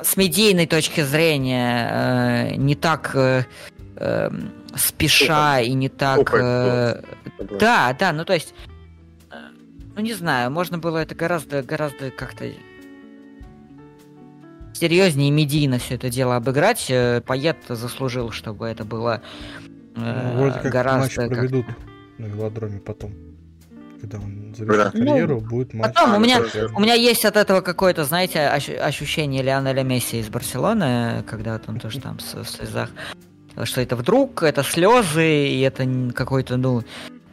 с 0.02 0.16
медийной 0.16 0.68
точки 0.68 1.02
зрения 1.02 1.90
э, 1.92 2.56
не 2.56 2.76
так 2.76 3.14
эм, 3.16 4.54
спеша 4.76 5.60
и 5.60 5.74
не 5.74 5.90
так 5.90 6.32
да, 7.60 7.96
да, 8.00 8.14
ну 8.14 8.24
то 8.24 8.34
есть, 8.34 8.54
ну 9.98 10.04
не 10.04 10.14
знаю, 10.14 10.52
можно 10.52 10.78
было 10.78 11.00
это 11.00 11.16
гораздо, 11.16 11.64
гораздо 11.64 12.12
как-то 12.12 12.46
серьезнее 14.74 15.30
и 15.30 15.32
медийно 15.32 15.80
все 15.80 15.96
это 15.96 16.10
дело 16.10 16.36
обыграть. 16.36 16.86
Э, 16.90 17.22
Пayet 17.26 17.58
заслужил, 17.70 18.30
чтобы 18.32 18.68
это 18.68 18.86
было 18.86 19.22
э, 19.96 20.32
Ну, 20.36 20.40
Вроде 20.42 20.54
как 20.56 20.64
матч 20.66 20.74
гораздо 20.74 21.16
как- 21.16 21.30
проведут 21.30 21.66
на 22.20 22.26
велодроме 22.28 22.80
потом. 22.80 23.12
Когда 24.00 24.20
он 24.20 24.52
Да. 24.52 24.56
завершит 24.58 24.94
Ну, 24.94 25.06
карьеру, 25.12 25.42
будет 25.42 25.74
матч. 25.74 25.94
потом 25.96 26.14
у 26.16 26.20
меня-. 26.20 26.44
У 26.76 26.80
меня 26.80 26.94
есть 26.94 27.26
от 27.26 27.36
этого 27.36 27.62
какое-то, 27.62 28.04
знаете, 28.04 28.40
ощ- 28.42 28.70
ощущение 28.80 29.42
Лионеля 29.42 29.82
Месси 29.82 30.20
из 30.20 30.30
Барселоны, 30.30 31.24
когда 31.28 31.54
вот 31.54 31.64
он 31.68 31.80
тоже 31.80 32.00
там 32.00 32.20
в 32.20 32.48
слезах, 32.48 32.92
что 33.64 33.82
это 33.82 33.96
вдруг, 33.96 34.44
это 34.44 34.62
слезы, 34.62 35.48
и 35.48 35.62
это 35.62 35.88
какое-то, 36.14 36.58
ну, 36.58 36.84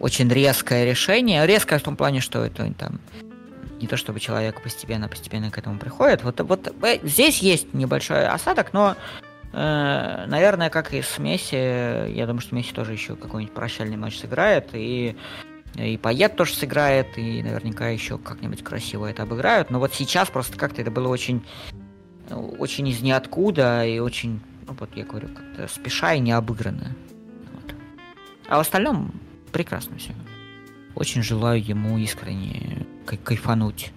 очень 0.01 0.29
резкое 0.29 0.85
решение. 0.85 1.47
Резкое 1.47 1.79
в 1.79 1.83
том 1.83 1.97
плане, 1.97 2.21
что 2.21 2.45
это 2.45 2.73
там 2.75 3.01
не 3.81 3.87
то 3.87 3.97
чтобы 3.97 4.21
человек 4.21 4.63
постепенно-постепенно 4.63 5.51
к 5.51 5.59
этому 5.59 5.79
приходит. 5.79 6.23
Вот, 6.23 6.41
вот 6.41 6.75
э, 6.83 7.01
здесь 7.03 7.41
есть 7.41 7.75
небольшой 7.75 8.27
осадок, 8.27 8.73
но, 8.73 8.97
э, 9.53 10.25
наверное, 10.27 10.71
как 10.71 10.95
и 10.95 11.03
с 11.03 11.19
Месси, 11.19 11.57
я 11.57 12.25
думаю, 12.27 12.41
что 12.41 12.55
Месси 12.55 12.73
тоже 12.73 12.93
еще 12.93 13.17
какой-нибудь 13.17 13.55
прощальный 13.55 13.97
матч 13.97 14.19
сыграет, 14.19 14.71
и 14.73 15.17
и 15.77 15.97
Пayet 15.97 16.37
тоже 16.37 16.55
сыграет, 16.55 17.19
и 17.19 17.43
наверняка 17.43 17.89
еще 17.89 18.17
как-нибудь 18.17 18.63
красиво 18.63 19.07
это 19.07 19.25
обыграют. 19.25 19.71
Но 19.71 19.81
вот 19.81 19.93
сейчас 19.93 20.31
просто 20.31 20.57
как-то 20.57 20.81
это 20.81 20.93
было 20.93 21.09
очень, 21.09 21.45
очень 22.31 22.87
из 22.87 23.03
ниоткуда 23.03 23.85
и 23.85 23.99
очень, 23.99 24.41
ну 24.69 24.77
вот 24.79 24.91
я 24.95 25.05
говорю, 25.05 25.29
как-то 25.29 25.67
спеша 25.67 26.15
и 26.15 26.21
не 26.21 26.31
обыгранно. 26.31 26.95
Вот. 27.53 27.75
А 28.47 28.59
в 28.59 28.61
остальном 28.61 29.13
прекрасно 29.55 29.97
все. 29.97 30.13
Очень 30.95 31.23
желаю 31.23 31.65
ему 31.65 31.97
искренне 31.99 32.87
кай- 33.07 33.19
кайфануть. 33.19 33.93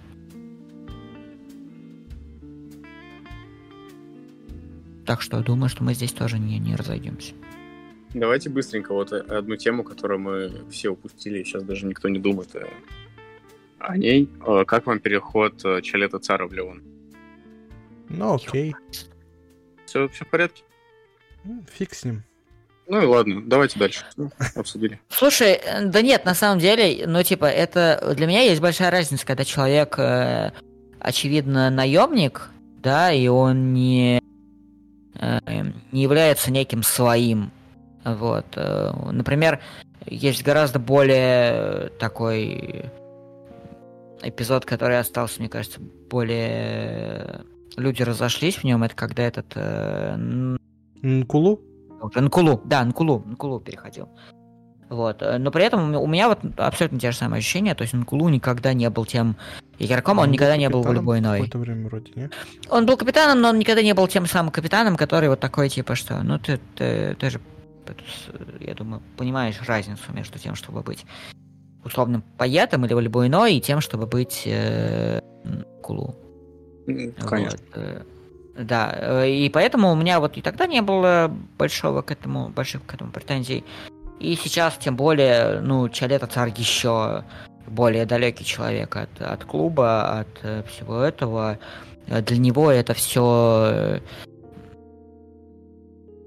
Так 5.06 5.22
что 5.22 5.42
думаю, 5.42 5.70
что 5.70 5.84
мы 5.84 5.94
здесь 5.94 6.12
тоже 6.14 6.38
не, 6.38 6.60
не 6.60 6.76
разойдемся. 6.76 7.34
Давайте 8.14 8.50
быстренько 8.50 8.94
вот 8.94 9.12
одну 9.12 9.56
тему, 9.56 9.84
которую 9.84 10.20
мы 10.20 10.70
все 10.70 10.90
упустили, 10.90 11.44
сейчас 11.44 11.64
даже 11.64 11.86
никто 11.86 12.08
не 12.10 12.20
думает 12.20 12.56
э, 12.56 12.66
о 13.80 13.98
ней. 13.98 14.30
Э, 14.46 14.64
Как 14.66 14.86
вам 14.86 15.00
переход 15.00 15.64
э, 15.66 15.82
Чалета 15.82 16.20
Цара 16.20 16.48
в 16.48 16.54
Леон? 16.54 16.82
Ну 18.10 18.36
окей. 18.36 18.76
Все, 19.86 20.08
все 20.10 20.26
в 20.26 20.30
порядке? 20.30 20.64
Фиг 21.72 21.94
с 21.94 22.06
ним. 22.06 22.24
Ну 22.88 23.02
и 23.02 23.06
ладно, 23.06 23.42
давайте 23.46 23.78
дальше. 23.78 24.06
Ну, 24.16 24.32
Обсудили. 24.56 25.00
Слушай, 25.10 25.60
э, 25.64 25.86
да 25.86 26.02
нет, 26.02 26.24
на 26.26 26.34
самом 26.34 26.60
деле, 26.60 27.06
ну 27.06 27.22
типа, 27.22 27.46
это 27.46 28.14
для 28.16 28.28
меня 28.28 28.42
есть 28.42 28.62
большая 28.62 28.92
разница, 28.92 29.26
когда 29.26 29.44
человек, 29.44 30.00
э, 30.00 30.52
очевидно, 31.00 31.70
наемник, 31.70 32.50
да, 32.82 33.12
и 33.12 33.28
он 33.28 33.74
не, 33.74 34.22
э, 35.20 35.40
не 35.92 36.02
является 36.02 36.52
неким 36.52 36.84
своим. 36.84 37.52
Вот. 38.06 38.46
э, 38.56 38.94
Например, 39.12 39.60
есть 40.06 40.44
гораздо 40.44 40.80
более 40.80 41.90
такой 42.00 42.86
эпизод, 44.22 44.66
который 44.66 45.00
остался, 45.00 45.40
мне 45.40 45.50
кажется, 45.50 45.80
более... 46.10 47.42
Люди 47.76 48.02
разошлись 48.02 48.56
в 48.56 48.64
нем, 48.64 48.84
это 48.84 48.96
когда 48.96 49.24
этот 49.24 49.52
э, 49.56 50.58
Нкулу? 51.02 51.62
Уже 52.02 52.22
Нкулу, 52.22 52.62
да, 52.66 52.84
Нкулу, 52.84 53.24
Нкулу 53.26 53.60
переходил. 53.60 54.10
Вот. 54.90 55.22
э, 55.22 55.38
Но 55.38 55.52
при 55.52 55.66
этом 55.66 55.96
у 55.96 56.08
меня 56.08 56.30
вот 56.30 56.40
абсолютно 56.58 57.00
те 57.00 57.12
же 57.12 57.18
самые 57.18 57.40
ощущения. 57.40 57.76
То 57.76 57.82
есть 57.82 57.94
Нкулу 57.94 58.30
никогда 58.30 58.74
не 58.74 58.90
был 58.90 59.06
тем 59.06 59.36
игроком, 59.80 60.20
он, 60.20 60.26
был 60.26 60.34
никогда 60.34 60.58
не 60.58 60.70
был 60.70 60.84
иной. 60.84 61.40
Какое-то 61.40 61.58
время 61.58 61.88
вроде, 61.88 62.12
не? 62.16 62.30
Он 62.70 62.86
был 62.86 62.98
капитаном, 62.98 63.42
но 63.42 63.50
он 63.50 63.60
никогда 63.60 63.82
не 63.82 63.94
был 63.94 64.08
тем 64.08 64.26
самым 64.26 64.52
капитаном, 64.52 64.96
который 64.96 65.30
вот 65.30 65.40
такой, 65.40 65.70
типа, 65.70 65.96
что, 65.96 66.22
ну 66.24 66.40
ты, 66.40 66.60
ты, 66.76 67.16
ты 67.20 67.30
же, 67.30 67.42
я 68.60 68.74
думаю, 68.74 69.02
понимаешь 69.18 69.60
разницу 69.66 70.12
между 70.14 70.40
тем, 70.40 70.56
чтобы 70.56 70.82
быть 70.82 71.06
условным 71.84 72.22
паятом 72.38 72.86
или 72.86 72.94
любой 73.00 73.28
иной, 73.28 73.56
и 73.56 73.62
тем, 73.62 73.82
чтобы 73.82 74.08
быть 74.08 74.44
э, 74.46 75.22
Нкулу. 75.44 76.16
М, 76.88 77.14
Конечно. 77.14 77.60
Вот, 77.76 77.78
э, 77.78 78.02
Да, 78.58 78.92
э, 78.96 79.30
и 79.30 79.50
поэтому 79.50 79.92
у 79.92 79.96
меня 79.96 80.20
вот 80.20 80.38
и 80.38 80.42
тогда 80.42 80.66
не 80.66 80.82
было 80.82 81.32
большого 81.58 82.02
к 82.02 82.12
этому, 82.12 82.50
больших 82.50 82.86
к 82.86 82.94
этому 82.94 83.12
претензий. 83.12 83.64
И 84.20 84.36
сейчас, 84.36 84.78
тем 84.78 84.96
более, 84.96 85.62
ну, 85.62 85.90
Чалета 85.90 86.26
Цар 86.26 86.48
еще 86.58 87.24
более 87.68 88.06
далекий 88.06 88.46
человек 88.46 88.96
от, 88.96 89.22
от 89.22 89.44
клуба, 89.46 90.20
от 90.22 90.28
э, 90.42 90.64
всего 90.68 91.02
этого. 91.02 91.60
Э, 92.08 92.22
Для 92.22 92.38
него 92.38 92.72
это 92.72 92.94
все... 92.94 94.02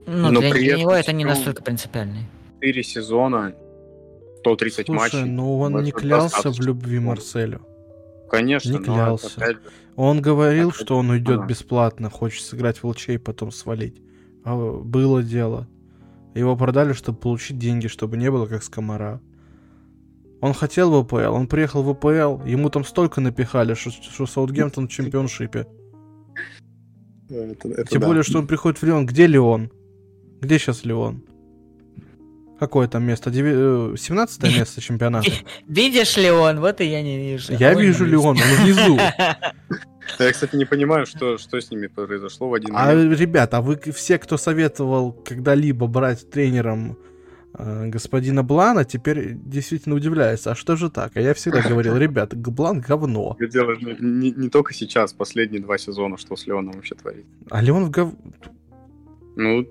Ну, 0.06 0.30
Но 0.30 0.40
для, 0.40 0.50
при 0.50 0.64
для 0.64 0.78
него 0.78 0.92
это 0.92 1.12
не 1.12 1.24
настолько 1.24 1.62
принципиально. 1.62 2.18
4 2.60 2.82
сезона, 2.82 3.54
130 4.40 4.86
Слушай, 4.86 4.98
матчей. 4.98 5.24
ну 5.24 5.58
он 5.58 5.82
не 5.82 5.92
клялся 5.92 6.50
в 6.50 6.60
любви 6.60 6.98
Марселю. 6.98 7.60
Конечно, 8.30 8.70
не 8.72 8.78
но 8.78 8.84
клялся. 8.84 9.26
опять 9.36 9.56
же, 9.56 9.62
Он 9.96 10.22
говорил, 10.22 10.70
Так, 10.70 10.80
что 10.80 10.96
он 10.96 11.10
уйдет 11.10 11.38
ага. 11.38 11.46
бесплатно, 11.46 12.08
хочет 12.10 12.44
сыграть 12.44 12.82
в 12.82 12.92
и 13.08 13.18
потом 13.18 13.50
свалить. 13.50 14.00
А 14.44 14.56
было 14.56 15.22
дело. 15.22 15.66
Его 16.34 16.56
продали, 16.56 16.92
чтобы 16.92 17.18
получить 17.18 17.58
деньги, 17.58 17.88
чтобы 17.88 18.16
не 18.16 18.30
было 18.30 18.46
как 18.46 18.62
с 18.62 18.68
Комара. 18.68 19.20
Он 20.40 20.54
хотел 20.54 20.90
в 20.92 21.04
ВПЛ, 21.04 21.34
он 21.34 21.48
приехал 21.48 21.82
в 21.82 21.92
ВПЛ, 21.94 22.46
ему 22.46 22.70
там 22.70 22.84
столько 22.84 23.20
напихали, 23.20 23.74
что, 23.74 23.90
что 23.90 24.26
Саутгемптон 24.26 24.86
в 24.88 24.90
чемпионшипе. 24.90 25.66
это- 27.28 27.68
это 27.68 27.84
Тем 27.84 28.00
да. 28.00 28.06
более, 28.06 28.22
что 28.22 28.38
он 28.38 28.46
приходит 28.46 28.80
в 28.80 28.84
Леон. 28.86 29.06
Где 29.06 29.26
Леон? 29.26 29.70
Где 30.40 30.58
сейчас 30.58 30.84
Леон? 30.84 31.22
Какое 32.60 32.86
там 32.88 33.02
место? 33.04 33.30
Деви- 33.30 33.94
э, 33.94 33.96
17 33.96 34.42
место 34.58 34.80
чемпионата? 34.80 35.30
Видишь 35.66 36.16
ли 36.18 36.30
он? 36.30 36.60
Вот 36.60 36.80
и 36.80 36.84
я 36.84 37.02
не 37.02 37.18
вижу. 37.18 37.52
Я 37.54 37.70
А 37.70 37.74
он 37.74 37.80
вижу 37.80 38.04
есть. 38.04 38.12
Леон, 38.12 38.36
он 38.36 38.64
внизу. 38.64 38.96
Я, 40.18 40.32
кстати, 40.32 40.56
не 40.56 40.64
понимаю, 40.66 41.06
что, 41.06 41.38
что 41.38 41.58
с 41.60 41.70
ними 41.70 41.86
произошло 41.86 42.48
в 42.50 42.54
один 42.54 42.74
А, 42.76 42.86
момент. 42.86 43.18
ребята, 43.18 43.58
а 43.58 43.60
вы 43.62 43.78
все, 43.94 44.18
кто 44.18 44.36
советовал 44.36 45.12
когда-либо 45.12 45.86
брать 45.86 46.28
тренером 46.30 46.98
э, 47.56 47.86
господина 47.86 48.42
Блана, 48.42 48.84
теперь 48.84 49.34
действительно 49.34 49.94
удивляются. 49.94 50.50
А 50.50 50.54
что 50.54 50.76
же 50.76 50.90
так? 50.90 51.12
А 51.14 51.20
я 51.20 51.32
всегда 51.32 51.62
говорил, 51.62 51.96
ребята, 52.06 52.36
Г- 52.36 52.50
Блан 52.50 52.80
говно. 52.80 53.36
Дело 53.40 53.74
не, 54.00 54.32
не 54.32 54.48
только 54.50 54.74
сейчас, 54.74 55.12
последние 55.12 55.62
два 55.62 55.78
сезона, 55.78 56.18
что 56.18 56.36
с 56.36 56.46
Леоном 56.46 56.72
вообще 56.74 56.94
творит. 56.94 57.24
А 57.48 57.62
Леон 57.62 57.84
в 57.86 57.90
гов... 57.90 58.12
Ну, 59.36 59.66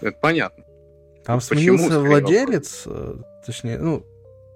это 0.00 0.18
понятно. 0.20 0.63
Там 1.24 1.38
Почему, 1.38 1.78
сменился 1.78 1.86
скорее 1.86 2.08
владелец, 2.08 2.82
э, 2.86 3.16
точнее, 3.46 3.78
ну, 3.78 4.04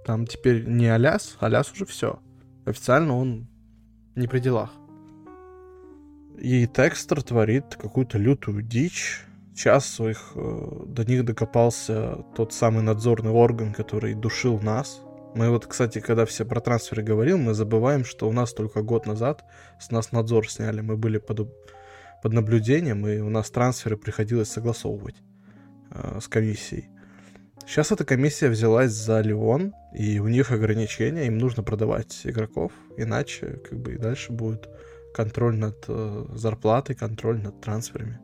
там 0.04 0.26
теперь 0.26 0.66
не 0.66 0.86
Аляс, 0.86 1.36
Аляс 1.40 1.72
уже 1.72 1.86
все. 1.86 2.18
Официально 2.66 3.16
он 3.16 3.46
не 4.14 4.26
при 4.26 4.38
делах. 4.38 4.70
И 6.38 6.66
Текстер 6.66 7.22
творит 7.22 7.76
какую-то 7.76 8.18
лютую 8.18 8.62
дичь. 8.62 9.24
Сейчас 9.54 9.86
своих 9.86 10.32
э, 10.34 10.84
до 10.86 11.04
них 11.04 11.24
докопался 11.24 12.24
тот 12.36 12.52
самый 12.52 12.82
надзорный 12.82 13.30
орган, 13.30 13.72
который 13.72 14.14
душил 14.14 14.60
нас. 14.60 15.00
Мы 15.34 15.50
вот, 15.50 15.66
кстати, 15.66 16.00
когда 16.00 16.26
все 16.26 16.44
про 16.44 16.60
трансферы 16.60 17.02
говорим, 17.02 17.42
мы 17.42 17.54
забываем, 17.54 18.04
что 18.04 18.28
у 18.28 18.32
нас 18.32 18.52
только 18.52 18.82
год 18.82 19.06
назад 19.06 19.44
с 19.80 19.90
нас 19.90 20.12
надзор 20.12 20.48
сняли. 20.48 20.80
Мы 20.80 20.96
были 20.96 21.18
под, 21.18 21.48
под 22.22 22.32
наблюдением, 22.32 23.06
и 23.06 23.18
у 23.18 23.30
нас 23.30 23.50
трансферы 23.50 23.96
приходилось 23.96 24.50
согласовывать 24.50 25.16
э, 25.90 26.18
с 26.20 26.28
комиссией. 26.28 26.88
Сейчас 27.66 27.92
эта 27.92 28.04
комиссия 28.04 28.48
взялась 28.48 28.92
за 28.92 29.20
Леон, 29.20 29.74
и 29.92 30.20
у 30.20 30.28
них 30.28 30.52
ограничения, 30.52 31.26
им 31.26 31.36
нужно 31.36 31.62
продавать 31.62 32.22
игроков, 32.24 32.72
иначе 32.96 33.60
как 33.68 33.78
бы 33.78 33.94
и 33.94 33.98
дальше 33.98 34.32
будет 34.32 34.68
контроль 35.12 35.56
над 35.56 35.84
э, 35.88 36.26
зарплатой, 36.34 36.96
контроль 36.96 37.40
над 37.42 37.60
трансферами. 37.60 38.20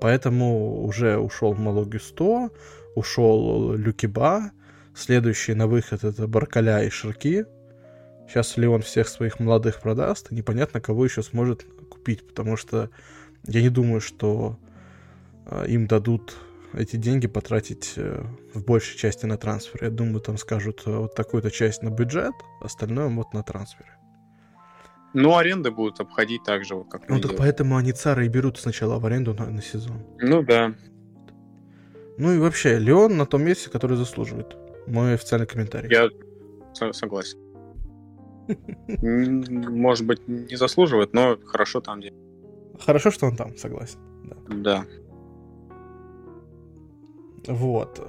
Поэтому 0.00 0.84
уже 0.84 1.18
ушел 1.18 1.54
Малоги 1.54 1.96
100, 1.96 2.50
ушел 2.94 3.72
Люкиба, 3.72 4.52
следующий 4.94 5.54
на 5.54 5.66
выход 5.66 6.04
это 6.04 6.28
Баркаля 6.28 6.84
и 6.84 6.90
Ширки. 6.90 7.46
Сейчас 8.28 8.56
Леон 8.56 8.82
всех 8.82 9.08
своих 9.08 9.40
молодых 9.40 9.80
продаст, 9.80 10.30
непонятно, 10.30 10.80
кого 10.80 11.04
еще 11.04 11.22
сможет 11.22 11.66
купить, 11.90 12.26
потому 12.26 12.56
что 12.56 12.90
я 13.46 13.62
не 13.62 13.68
думаю, 13.68 14.00
что 14.00 14.58
э, 15.46 15.66
им 15.68 15.86
дадут 15.86 16.36
эти 16.76 16.96
деньги 16.96 17.26
потратить 17.26 17.94
э, 17.96 18.22
в 18.54 18.64
большей 18.64 18.96
части 18.98 19.26
на 19.26 19.36
трансфер. 19.36 19.84
Я 19.84 19.90
думаю, 19.90 20.20
там 20.20 20.36
скажут 20.38 20.82
э, 20.86 20.96
вот 20.96 21.14
такую-то 21.14 21.50
часть 21.50 21.82
на 21.82 21.90
бюджет, 21.90 22.32
остальное 22.60 23.08
вот 23.08 23.32
на 23.34 23.42
трансферы. 23.42 23.90
Ну, 25.12 25.36
аренды 25.36 25.70
будут 25.70 26.00
обходить 26.00 26.42
так 26.42 26.64
же, 26.64 26.74
вот 26.74 26.90
как 26.90 27.02
Ну 27.08 27.14
так 27.16 27.22
делают. 27.22 27.38
поэтому 27.38 27.76
они 27.76 27.92
цары 27.92 28.26
и 28.26 28.28
берут 28.28 28.58
сначала 28.58 28.98
в 28.98 29.06
аренду 29.06 29.32
на, 29.34 29.46
на 29.46 29.62
сезон. 29.62 30.02
Ну 30.20 30.42
да. 30.42 30.74
Ну 32.18 32.32
и 32.32 32.38
вообще, 32.38 32.78
Леон 32.78 33.16
на 33.16 33.26
том 33.26 33.42
месте, 33.44 33.70
который 33.70 33.96
заслуживает. 33.96 34.56
Мой 34.86 35.14
официальный 35.14 35.46
комментарий. 35.46 35.90
Я 35.90 36.08
со- 36.74 36.92
согласен. 36.92 37.38
Может 38.88 40.06
быть, 40.06 40.26
не 40.28 40.56
заслуживает, 40.56 41.12
но 41.12 41.38
хорошо 41.46 41.80
там. 41.80 42.00
Хорошо, 42.80 43.10
что 43.10 43.26
он 43.26 43.36
там, 43.36 43.56
согласен. 43.56 43.98
Да. 44.62 44.84
Вот. 47.46 48.00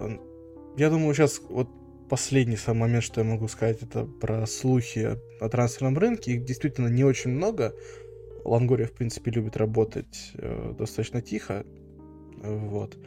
Я 0.77 0.89
думаю, 0.89 1.13
сейчас 1.13 1.41
вот 1.49 1.69
последний 2.09 2.57
самый 2.57 2.81
момент, 2.81 3.03
что 3.03 3.21
я 3.21 3.27
могу 3.27 3.47
сказать, 3.47 3.81
это 3.81 4.05
про 4.05 4.45
слухи 4.45 5.17
о, 5.39 5.49
трансферном 5.49 5.97
рынке. 5.97 6.33
Их 6.33 6.45
действительно 6.45 6.87
не 6.87 7.03
очень 7.03 7.31
много. 7.31 7.73
Лангория, 8.43 8.87
в 8.87 8.91
принципе, 8.91 9.31
любит 9.31 9.57
работать 9.57 10.31
э, 10.35 10.73
достаточно 10.77 11.21
тихо. 11.21 11.65
Вот. 12.43 12.97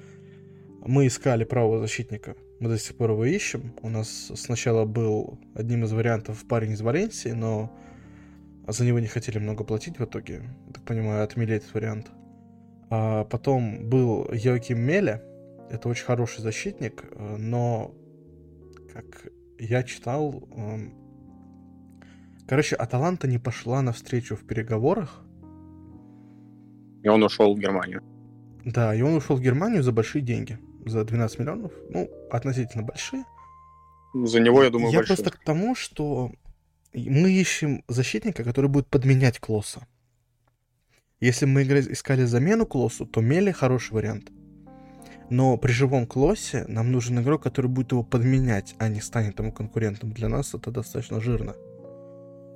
Мы 0.85 1.07
искали 1.07 1.45
правого 1.45 1.81
защитника. 1.81 2.37
Мы 2.61 2.69
до 2.69 2.79
сих 2.79 2.97
пор 2.97 3.13
его 3.13 3.25
ищем. 3.25 3.75
У 3.83 3.89
нас 3.89 4.33
сначала 4.35 4.85
был 4.85 5.39
одним 5.55 5.85
из 5.85 5.93
вариантов 5.93 6.45
парень 6.49 6.73
из 6.73 6.81
Валенсии, 6.81 7.29
но 7.29 7.73
за 8.67 8.85
него 8.85 8.99
не 8.99 9.07
хотели 9.07 9.39
много 9.39 9.65
платить 9.65 9.99
в 9.99 10.05
итоге. 10.05 10.43
Так 10.75 10.85
понимаю, 10.85 11.23
отмели 11.23 11.55
этот 11.55 11.73
вариант. 11.73 12.09
А 12.91 13.25
потом 13.25 13.89
был 13.89 14.29
Йоаким 14.33 14.81
Меля. 14.81 15.23
Это 15.71 15.89
очень 15.89 16.05
хороший 16.05 16.41
защитник, 16.41 17.05
э, 17.11 17.37
но, 17.37 17.95
как 18.93 19.29
я 19.59 19.83
читал, 19.83 20.49
эм, 20.53 20.95
короче, 22.47 22.77
Аталанта 22.77 23.29
не 23.29 23.39
пошла 23.39 23.83
навстречу 23.83 24.35
в 24.37 24.47
переговорах. 24.47 25.25
И 27.03 27.09
он 27.09 27.23
ушел 27.23 27.55
в 27.55 27.59
Германию. 27.59 28.03
Да, 28.65 28.95
и 28.95 29.03
он 29.03 29.15
ушел 29.15 29.37
в 29.37 29.41
Германию 29.41 29.83
за 29.83 29.93
большие 29.93 30.23
деньги. 30.23 30.59
За 30.87 31.05
12 31.05 31.39
миллионов. 31.39 31.73
Ну, 31.91 32.09
относительно 32.31 32.83
большие. 32.83 33.25
За 34.15 34.41
него, 34.41 34.63
я 34.63 34.71
думаю, 34.71 34.91
я 34.91 34.99
большой. 34.99 35.17
просто 35.17 35.37
к 35.37 35.45
тому, 35.45 35.75
что 35.75 36.33
мы 36.95 37.31
ищем 37.31 37.85
защитника, 37.89 38.43
который 38.43 38.71
будет 38.71 38.89
подменять 38.89 39.39
Клосса. 39.39 39.87
Если 41.21 41.47
мы 41.47 41.63
искали 41.63 42.25
замену 42.25 42.65
Клоссу, 42.65 43.07
то 43.07 43.21
Мели 43.21 43.51
хороший 43.51 43.93
вариант. 43.93 44.31
Но 45.31 45.57
при 45.57 45.73
живом 45.73 46.07
Клоссе 46.07 46.65
нам 46.69 46.91
нужен 46.91 47.21
игрок, 47.21 47.43
который 47.43 47.67
будет 47.67 47.93
его 47.93 48.03
подменять, 48.03 48.75
а 48.79 48.89
не 48.89 49.01
станет 49.01 49.39
ему 49.39 49.53
конкурентом. 49.53 50.13
Для 50.13 50.29
нас 50.29 50.55
это 50.55 50.71
достаточно 50.71 51.21
жирно. 51.21 51.55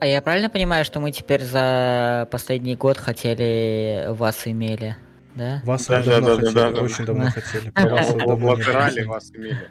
А 0.01 0.07
я 0.07 0.20
правильно 0.20 0.51
понимаю, 0.51 0.85
что 0.85 0.99
мы 0.99 1.12
теперь 1.12 1.44
за 1.44 2.27
последний 2.31 2.74
год 2.74 2.99
хотели 2.99 4.07
вас 4.09 4.47
имели, 4.47 4.97
да? 5.36 5.61
Вас 5.65 5.86
Да, 5.86 6.03
да, 6.03 6.20
давно 6.20 6.36
да, 6.36 6.36
да, 6.36 6.40
хотели, 6.40 6.55
да, 6.55 6.70
да. 6.73 6.82
очень 6.82 7.05
давно 7.05 7.24
Да. 7.24 7.31
хотели. 7.31 7.70
Про 7.70 9.07
вас 9.07 9.31
имели. 9.31 9.69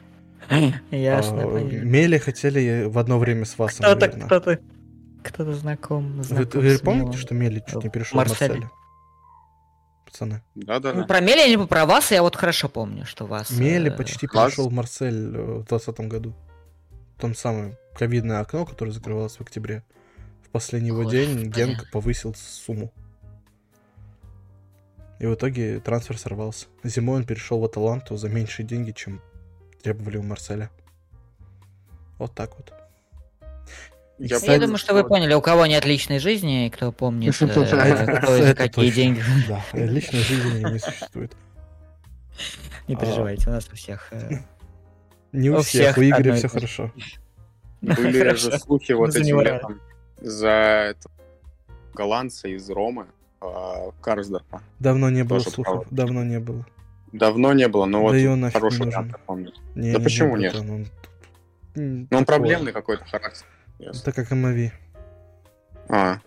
Ясно, 0.90 1.42
А. 1.42 1.60
Мели 1.60 2.18
хотели 2.18 2.84
в 2.84 2.98
одно 2.98 3.18
время 3.18 3.44
с 3.44 3.58
вас, 3.58 3.74
Кто-то, 3.74 4.08
кто-то, 4.08 4.58
кто-то 5.22 5.52
знаком. 5.54 6.22
Вы, 6.22 6.78
помните, 6.78 7.18
что 7.18 7.34
Мели 7.34 7.62
чуть 7.66 7.84
не 7.84 7.90
перешел 7.90 8.16
Марсель. 8.18 8.64
Пацаны. 10.12 10.42
Ну, 10.54 10.62
Да-да-да. 10.66 11.04
про 11.04 11.20
Мели 11.20 11.52
или 11.52 11.64
про 11.64 11.86
вас 11.86 12.10
я 12.10 12.22
вот 12.22 12.36
хорошо 12.36 12.68
помню, 12.68 13.06
что 13.06 13.26
вас... 13.26 13.50
Мели 13.50 13.90
э, 13.90 13.96
почти 13.96 14.26
класс. 14.26 14.50
перешел 14.50 14.68
в 14.68 14.72
Марсель 14.72 15.34
э, 15.34 15.42
в 15.60 15.66
2020 15.66 16.00
году. 16.00 16.34
В 17.16 17.20
том 17.20 17.34
самое 17.34 17.78
ковидное 17.94 18.40
окно, 18.40 18.66
которое 18.66 18.90
закрывалось 18.90 19.36
в 19.36 19.40
октябре. 19.40 19.82
В 20.44 20.50
последний 20.50 20.88
его 20.88 21.04
день 21.04 21.44
Господи. 21.46 21.54
Генк 21.54 21.90
повысил 21.90 22.34
сумму. 22.34 22.92
И 25.18 25.26
в 25.26 25.34
итоге 25.34 25.80
трансфер 25.80 26.18
сорвался. 26.18 26.66
Зимой 26.84 27.16
он 27.20 27.24
перешел 27.24 27.60
в 27.60 27.64
Аталанту 27.64 28.16
за 28.16 28.28
меньшие 28.28 28.66
деньги, 28.66 28.90
чем 28.90 29.22
требовали 29.82 30.18
у 30.18 30.22
Марселя. 30.22 30.70
Вот 32.18 32.34
так 32.34 32.56
вот. 32.56 32.72
Я 34.18 34.38
Я 34.38 34.58
думаю, 34.60 34.76
что 34.78 34.94
вы 34.94 35.04
поняли, 35.04 35.34
у 35.34 35.40
кого 35.40 35.66
нет 35.66 35.84
личной 35.84 36.18
жизни, 36.18 36.70
кто 36.74 36.92
помнит, 36.92 37.34
э, 37.40 38.54
какие 38.54 38.86
точно. 38.86 38.90
деньги. 38.92 39.22
Да, 39.48 39.62
личной 39.72 40.20
жизни 40.20 40.72
не 40.72 40.78
существует. 40.78 41.32
Не 42.88 42.96
переживайте, 42.96 43.48
у 43.48 43.52
нас 43.52 43.68
у 43.72 43.76
всех... 43.76 44.08
э, 44.12 44.38
Не 45.32 45.50
у 45.50 45.58
У 45.58 45.62
всех, 45.62 45.92
всех 45.94 45.98
у 45.98 46.02
Игоря 46.02 46.34
все 46.34 46.48
хорошо. 46.48 46.92
Были 47.80 48.34
же 48.34 48.58
слухи 48.58 48.92
вот 48.92 49.14
этим 49.16 49.40
летом 49.40 49.80
за 50.20 50.94
голландца 51.94 52.48
из 52.48 52.70
Ромы, 52.70 53.06
а, 53.40 53.90
Карсдорфа. 54.00 54.62
Давно 54.78 55.10
не 55.10 55.24
было 55.24 55.40
слухов, 55.40 55.86
давно 55.90 56.22
не 56.22 56.38
было. 56.38 56.64
Давно 57.12 57.52
не 57.52 57.68
было, 57.68 57.84
но 57.86 58.02
вот 58.02 58.14
хороший 58.52 58.88
я 58.90 59.04
помню. 59.26 59.52
Да 59.74 59.98
почему 60.00 60.36
не, 60.36 60.44
нет? 60.44 60.52
братан, 60.54 60.88
он- 62.10 62.24
проблемный 62.24 62.72
какой-то 62.72 63.04
характер. 63.04 63.46
Ясно. 63.82 64.00
Это 64.10 64.12
как 64.12 64.30
МАВИ. 64.30 64.72
А, 65.88 66.18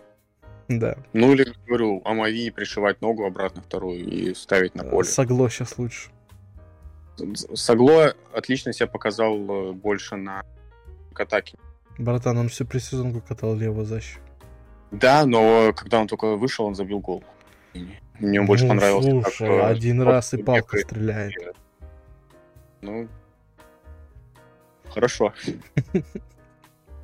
Да. 0.68 0.96
ну 1.14 1.32
или, 1.32 1.54
говорю, 1.66 2.02
Амави 2.04 2.50
пришивать 2.50 3.00
ногу 3.00 3.24
обратно 3.24 3.62
вторую 3.62 3.98
и 4.04 4.34
ставить 4.34 4.74
на 4.74 4.84
поле. 4.84 5.04
Согло 5.08 5.48
сейчас 5.48 5.78
лучше. 5.78 6.10
Сагло 7.54 8.14
отлично 8.34 8.74
себя 8.74 8.86
показал 8.86 9.36
э, 9.38 9.72
больше 9.72 10.16
на 10.16 10.42
атаке. 11.14 11.56
Братан, 11.98 12.36
он 12.36 12.48
всю 12.50 12.66
пресезонку 12.66 13.22
катал 13.26 13.56
левую 13.56 13.86
защиту. 13.86 14.20
Да, 14.90 15.24
но 15.24 15.72
когда 15.74 15.98
он 16.00 16.08
только 16.08 16.36
вышел, 16.36 16.66
он 16.66 16.74
забил 16.74 17.00
гол. 17.00 17.24
Мне 18.18 18.40
он 18.40 18.46
больше 18.46 18.64
Ну, 18.64 18.68
понравился. 18.70 19.10
Слушай, 19.10 19.48
как, 19.48 19.48
э, 19.48 19.62
один 19.62 20.02
раз 20.02 20.34
и 20.34 20.42
палка 20.42 20.76
стреляет. 20.78 21.32
Ну, 22.82 23.08
хорошо. 24.90 25.32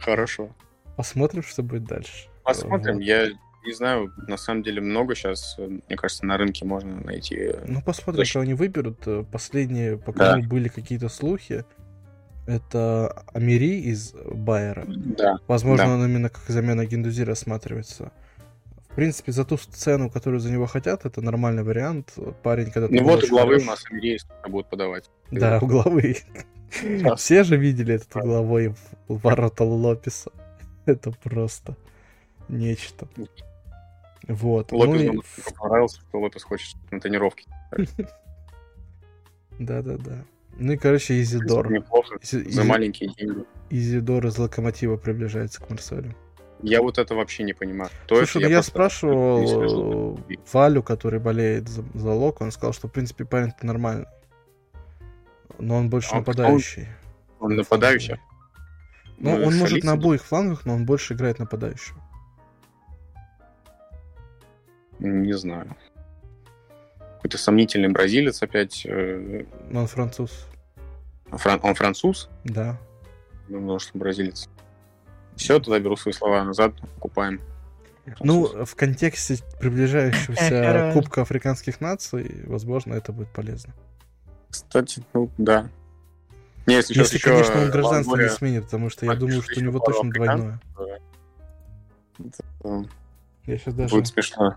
Хорошо. 0.02 0.48
Посмотрим, 0.96 1.42
что 1.42 1.62
будет 1.62 1.84
дальше. 1.84 2.28
Посмотрим. 2.44 2.94
Вот. 2.96 3.02
Я 3.02 3.28
не 3.64 3.72
знаю, 3.72 4.12
на 4.26 4.36
самом 4.36 4.62
деле 4.64 4.80
много 4.80 5.14
сейчас, 5.14 5.54
э, 5.58 5.66
мне 5.66 5.96
кажется, 5.96 6.26
на 6.26 6.36
рынке 6.36 6.64
можно 6.64 7.00
найти. 7.00 7.36
э, 7.36 7.64
Ну, 7.66 7.80
посмотрим, 7.80 8.24
что 8.24 8.40
они 8.40 8.54
выберут. 8.54 9.06
Э, 9.06 9.24
Последние, 9.30 9.96
пока 9.96 10.36
Да. 10.36 10.46
были 10.48 10.68
какие-то 10.68 11.08
слухи, 11.08 11.64
это 12.46 13.24
Амири 13.32 13.80
из 13.82 14.12
Байера. 14.14 14.84
Да. 14.88 15.36
Возможно, 15.46 15.86
Да. 15.86 15.94
он 15.94 16.04
именно 16.04 16.28
как 16.28 16.42
замена 16.48 16.84
Гендузи 16.84 17.22
рассматривается. 17.22 18.10
В 18.90 18.94
принципе, 18.94 19.32
за 19.32 19.44
ту 19.44 19.56
цену, 19.56 20.10
которую 20.10 20.40
за 20.40 20.50
него 20.50 20.66
хотят, 20.66 21.06
это 21.06 21.22
нормальный 21.22 21.62
вариант. 21.62 22.12
Парень, 22.42 22.70
когда 22.70 22.88
ты 22.88 22.94
Ну 23.00 23.04
вот 23.04 23.24
угловые 23.24 23.60
у 23.60 23.64
нас 23.64 23.84
Амирей 23.90 24.18
будут 24.48 24.68
подавать. 24.68 25.08
Да, 25.30 25.58
угловые. 25.62 26.16
Все 27.16 27.44
же 27.44 27.56
видели 27.56 27.94
этот 27.94 28.14
угловой 28.16 28.68
в 29.08 29.18
ворота 29.22 29.64
Лопеса. 29.64 30.30
Это 30.86 31.10
просто 31.12 31.76
нечто. 32.48 33.06
Вот. 34.28 34.70
Ну 34.72 34.78
Лопес 34.78 35.02
и- 35.02 35.06
нам 35.06 35.16
настолько 35.16 35.54
понравился, 35.54 36.00
что 36.00 36.20
Лопес 36.20 36.42
хочет 36.42 36.76
на 36.90 37.00
тренировке. 37.00 37.44
Да-да-да. 39.58 40.24
Ну 40.58 40.72
и, 40.72 40.76
короче, 40.76 41.20
Изидор. 41.20 41.70
Неплохо. 41.70 42.16
Изи- 42.22 42.48
За 42.50 42.64
маленькие 42.64 43.10
деньги. 43.16 43.44
Изидор 43.70 44.26
из 44.26 44.38
Локомотива 44.38 44.96
приближается 44.96 45.62
к 45.62 45.70
Марселю. 45.70 46.14
Я 46.62 46.80
вот 46.82 46.98
это 46.98 47.14
вообще 47.14 47.42
не 47.42 47.54
понимаю. 47.54 47.90
То 48.06 48.16
Слушай, 48.16 48.42
ну 48.42 48.48
я, 48.48 48.56
просто- 48.56 48.70
спрашивал 48.70 50.18
э, 50.28 50.34
Валю, 50.52 50.82
который 50.82 51.18
болеет 51.18 51.68
за, 51.68 51.82
за 51.94 52.10
Лок, 52.12 52.40
он 52.40 52.52
сказал, 52.52 52.72
что, 52.72 52.86
в 52.88 52.92
принципе, 52.92 53.24
парень-то 53.24 53.66
нормальный. 53.66 54.06
Но 55.58 55.76
он 55.76 55.88
больше 55.90 56.10
А 56.12 56.16
нападающий. 56.16 56.88
Он 57.40 57.54
нападающий. 57.56 58.16
Ну, 59.18 59.30
он 59.34 59.56
может 59.56 59.84
на 59.84 59.92
обоих 59.92 60.22
флангах, 60.24 60.64
но 60.66 60.74
он 60.74 60.84
больше 60.84 61.14
играет 61.14 61.38
нападающего. 61.38 62.00
Не 64.98 65.32
знаю. 65.32 65.76
Какой-то 67.16 67.38
сомнительный 67.38 67.88
бразилец 67.88 68.42
опять. 68.42 68.84
э, 68.84 69.44
Но 69.70 69.80
он 69.80 69.86
француз. 69.86 70.46
фран- 71.30 71.60
Он 71.62 71.74
француз? 71.74 72.28
Да. 72.44 72.78
Ну, 73.48 73.60
может, 73.60 73.90
бразилец. 73.94 74.48
Все, 75.36 75.58
тогда 75.60 75.78
беру 75.78 75.96
свои 75.96 76.12
слова 76.12 76.42
назад, 76.44 76.74
покупаем. 76.96 77.40
Ну, 78.20 78.64
в 78.64 78.74
контексте 78.74 79.38
приближающегося. 79.60 80.90
Кубка 80.94 81.22
Африканских 81.22 81.80
наций, 81.80 82.42
возможно, 82.46 82.94
это 82.94 83.12
будет 83.12 83.28
полезно. 83.28 83.72
Кстати, 84.52 85.02
ну 85.14 85.30
да. 85.38 85.70
Не, 86.66 86.74
если, 86.74 86.92
сейчас 86.92 87.12
Если, 87.12 87.16
еще 87.16 87.30
конечно, 87.30 87.60
он 87.62 87.70
гражданство 87.70 88.16
не 88.16 88.28
сменит, 88.28 88.64
потому 88.66 88.90
что 88.90 89.06
я 89.06 89.14
думаю, 89.14 89.42
что 89.42 89.58
у 89.58 89.62
него 89.62 89.78
точно 89.80 90.10
двойное. 90.10 90.60
э, 92.64 92.82
Я 93.46 93.58
сейчас 93.58 93.74
даже... 93.74 93.94
Будет 93.94 94.08
смешно. 94.08 94.56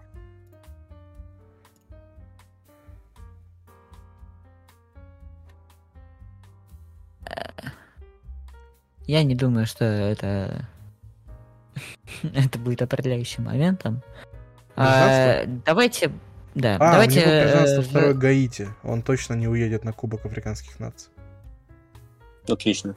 Я 9.07 9.23
не 9.23 9.35
думаю, 9.35 9.65
что 9.65 9.85
это 9.85 10.67
это 12.23 12.59
будет 12.59 12.81
определяющим 12.81 13.45
моментом. 13.45 14.01
А, 14.75 15.45
давайте, 15.65 16.11
да, 16.55 16.75
А, 16.75 16.91
давайте. 16.93 17.19
у 17.19 17.23
него 17.23 17.31
гражданство 17.41 17.81
э, 17.81 17.83
второе 17.83 18.13
в- 18.13 18.17
Гаити. 18.17 18.69
Он 18.83 19.01
точно 19.01 19.33
не 19.35 19.47
уедет 19.47 19.83
на 19.83 19.93
Кубок 19.93 20.25
Африканских 20.25 20.79
наций. 20.79 21.09
Отлично. 22.47 22.95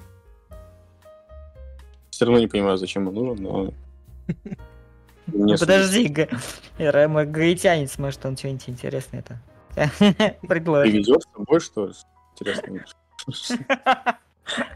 Все 2.10 2.24
равно 2.24 2.40
не 2.40 2.46
понимаю, 2.48 2.76
зачем 2.78 3.06
он 3.08 3.14
нужен, 3.14 3.42
но... 3.42 3.74
Ну, 5.30 5.58
подожди, 5.58 6.26
Рэма 6.78 7.26
гаитянец, 7.26 7.98
может, 7.98 8.24
он 8.24 8.34
что-нибудь 8.38 8.66
интересное-то 8.70 9.38
предложит. 10.48 10.90
Привезет 10.92 11.22
с 11.22 11.26
собой, 11.36 11.60
что? 11.60 11.92
Интересно. 12.32 12.84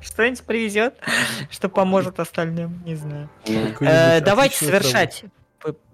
Что-нибудь 0.03 0.43
привезет, 0.43 0.99
что 1.49 1.71
поможет 1.71 2.21
остальным, 2.21 2.83
не 2.85 2.97
знаю. 2.97 3.31
Ну, 3.49 3.73
Э, 3.81 4.21
Давайте 4.21 4.57
совершать 4.63 5.25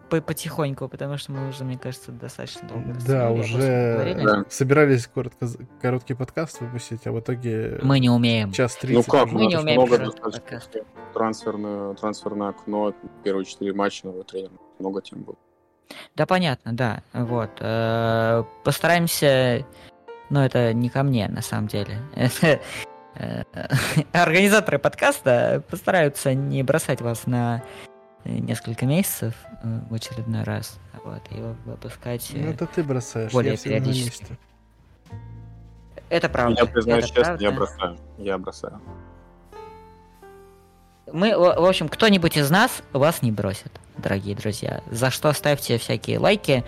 по- 0.09 0.17
по- 0.17 0.23
потихоньку, 0.23 0.89
потому 0.89 1.17
что 1.19 1.33
мы 1.33 1.49
уже, 1.49 1.65
мне 1.65 1.79
кажется, 1.79 2.13
достаточно 2.13 2.69
долго 2.69 2.95
Да, 3.07 3.31
уже. 3.31 4.15
Да. 4.23 4.45
собирались 4.49 5.07
коротко, 5.07 5.47
короткий 5.81 6.15
подкаст 6.15 6.61
выпустить, 6.61 7.07
а 7.07 7.13
в 7.13 7.21
итоге 7.21 7.79
Мы 7.83 7.99
не 8.01 8.11
умеем. 8.11 8.53
час 8.53 8.77
Ну 8.83 8.89
тридцать. 8.89 9.11
как. 9.11 9.33
Мы 9.33 9.47
не 9.47 9.57
умеем 9.57 9.81
много 9.81 9.99
достаточно 9.99 10.61
трансферное, 11.15 11.95
трансферное 11.95 12.49
окно, 12.49 12.95
первые 13.25 13.45
четыре 13.45 13.73
матча 13.73 14.07
нового 14.07 14.25
тренера. 14.25 14.53
Много 14.79 15.03
тем 15.03 15.23
было. 15.23 15.37
Да, 16.15 16.27
понятно, 16.27 16.73
да. 16.75 17.03
Вот. 17.13 17.51
э, 17.61 18.45
Постараемся... 18.65 19.65
Но 20.31 20.45
это 20.45 20.75
не 20.75 20.91
ко 20.91 21.03
мне, 21.03 21.27
на 21.29 21.41
самом 21.41 21.69
деле. 21.69 21.99
Э, 22.15 22.29
Организаторы 24.13 24.79
подкаста 24.79 25.63
постараются 25.71 26.35
не 26.35 26.63
бросать 26.63 27.01
вас 27.01 27.27
на 27.27 27.63
несколько 28.29 28.87
месяцев 28.87 29.35
э, 29.63 29.81
в 29.89 29.95
очередной 29.95 30.43
раз. 30.43 30.79
Вот, 31.05 31.23
и 31.31 31.41
выпускать... 31.65 32.31
э, 32.35 32.39
Ну 32.39 32.51
это 32.51 32.67
ты 32.67 32.83
бросаешь, 32.83 33.33
более 33.33 33.53
я 33.53 33.59
периодически. 33.59 34.37
Это 36.09 36.29
правда. 36.29 36.63
Я 36.63 36.67
признаюсь 36.67 37.05
это 37.11 37.15
честно, 37.15 37.33
я 37.33 37.51
правда. 37.51 37.57
бросаю. 37.59 37.99
Я 38.19 38.39
бросаю. 38.39 38.81
Мы, 41.13 41.37
в 41.37 41.41
в 41.41 41.65
общем, 41.65 41.89
кто-нибудь 41.89 42.37
из 42.37 42.51
нас 42.51 42.83
вас 42.93 43.23
не 43.23 43.33
бросит, 43.33 43.73
дорогие 43.97 44.37
друзья. 44.37 44.83
За 44.91 45.11
что 45.11 45.33
ставьте 45.33 45.79
всякие 45.79 46.19
лайки, 46.19 46.65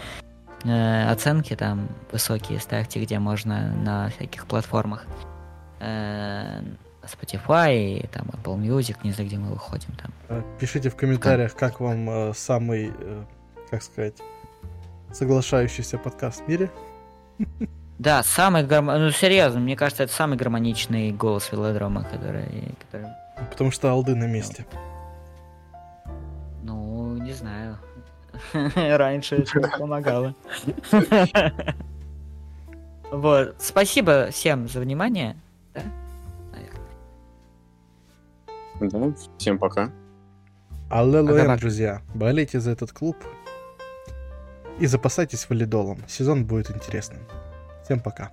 э, 0.64 1.10
оценки 1.10 1.54
там 1.56 1.88
высокие 2.10 2.58
ставьте, 2.60 3.00
где 3.02 3.18
можно 3.18 3.72
на 3.74 4.08
всяких 4.10 4.46
платформах. 4.46 5.04
Э, 5.80 6.62
Spotify, 7.10 8.08
там 8.10 8.26
Apple 8.28 8.58
Music, 8.58 8.96
не 9.02 9.12
знаю, 9.12 9.28
где 9.28 9.38
мы 9.38 9.50
выходим 9.50 9.92
там. 9.96 10.12
Э, 10.28 10.42
Пишите 10.58 10.90
в 10.90 10.96
комментариях, 10.96 11.54
как 11.54 11.80
вам 11.80 12.08
э, 12.10 12.32
самый, 12.34 12.92
э, 12.98 13.24
как 13.70 13.82
сказать, 13.82 14.14
соглашающийся 15.12 15.98
подкаст 15.98 16.42
в 16.44 16.48
мире. 16.48 16.70
Да, 17.98 18.22
самый 18.22 18.64
гармо- 18.64 18.96
ну 18.96 19.10
серьезно, 19.10 19.60
мне 19.60 19.76
кажется, 19.76 20.04
это 20.04 20.12
самый 20.14 20.38
гармоничный 20.38 21.12
голос 21.12 21.52
велодрома, 21.52 22.02
который, 22.04 22.74
который 22.86 23.08
Потому 23.50 23.70
что 23.70 23.90
алды 23.90 24.14
на 24.14 24.24
месте. 24.24 24.64
Ну, 26.62 27.18
не 27.18 27.34
знаю. 27.34 27.76
Раньше 28.74 29.36
это 29.36 29.68
помогало. 29.78 30.34
Вот. 33.12 33.56
Спасибо 33.58 34.30
всем 34.30 34.68
за 34.68 34.78
внимание. 34.80 35.36
Да? 35.74 35.82
Да, 38.80 39.14
всем 39.38 39.58
пока. 39.58 39.92
Аллилуйя, 40.88 41.56
друзья. 41.56 42.02
Болейте 42.14 42.60
за 42.60 42.70
этот 42.70 42.92
клуб. 42.92 43.16
И 44.78 44.86
запасайтесь 44.86 45.48
валидолом. 45.48 45.98
Сезон 46.08 46.46
будет 46.46 46.70
интересным. 46.70 47.20
Всем 47.84 48.00
пока. 48.00 48.32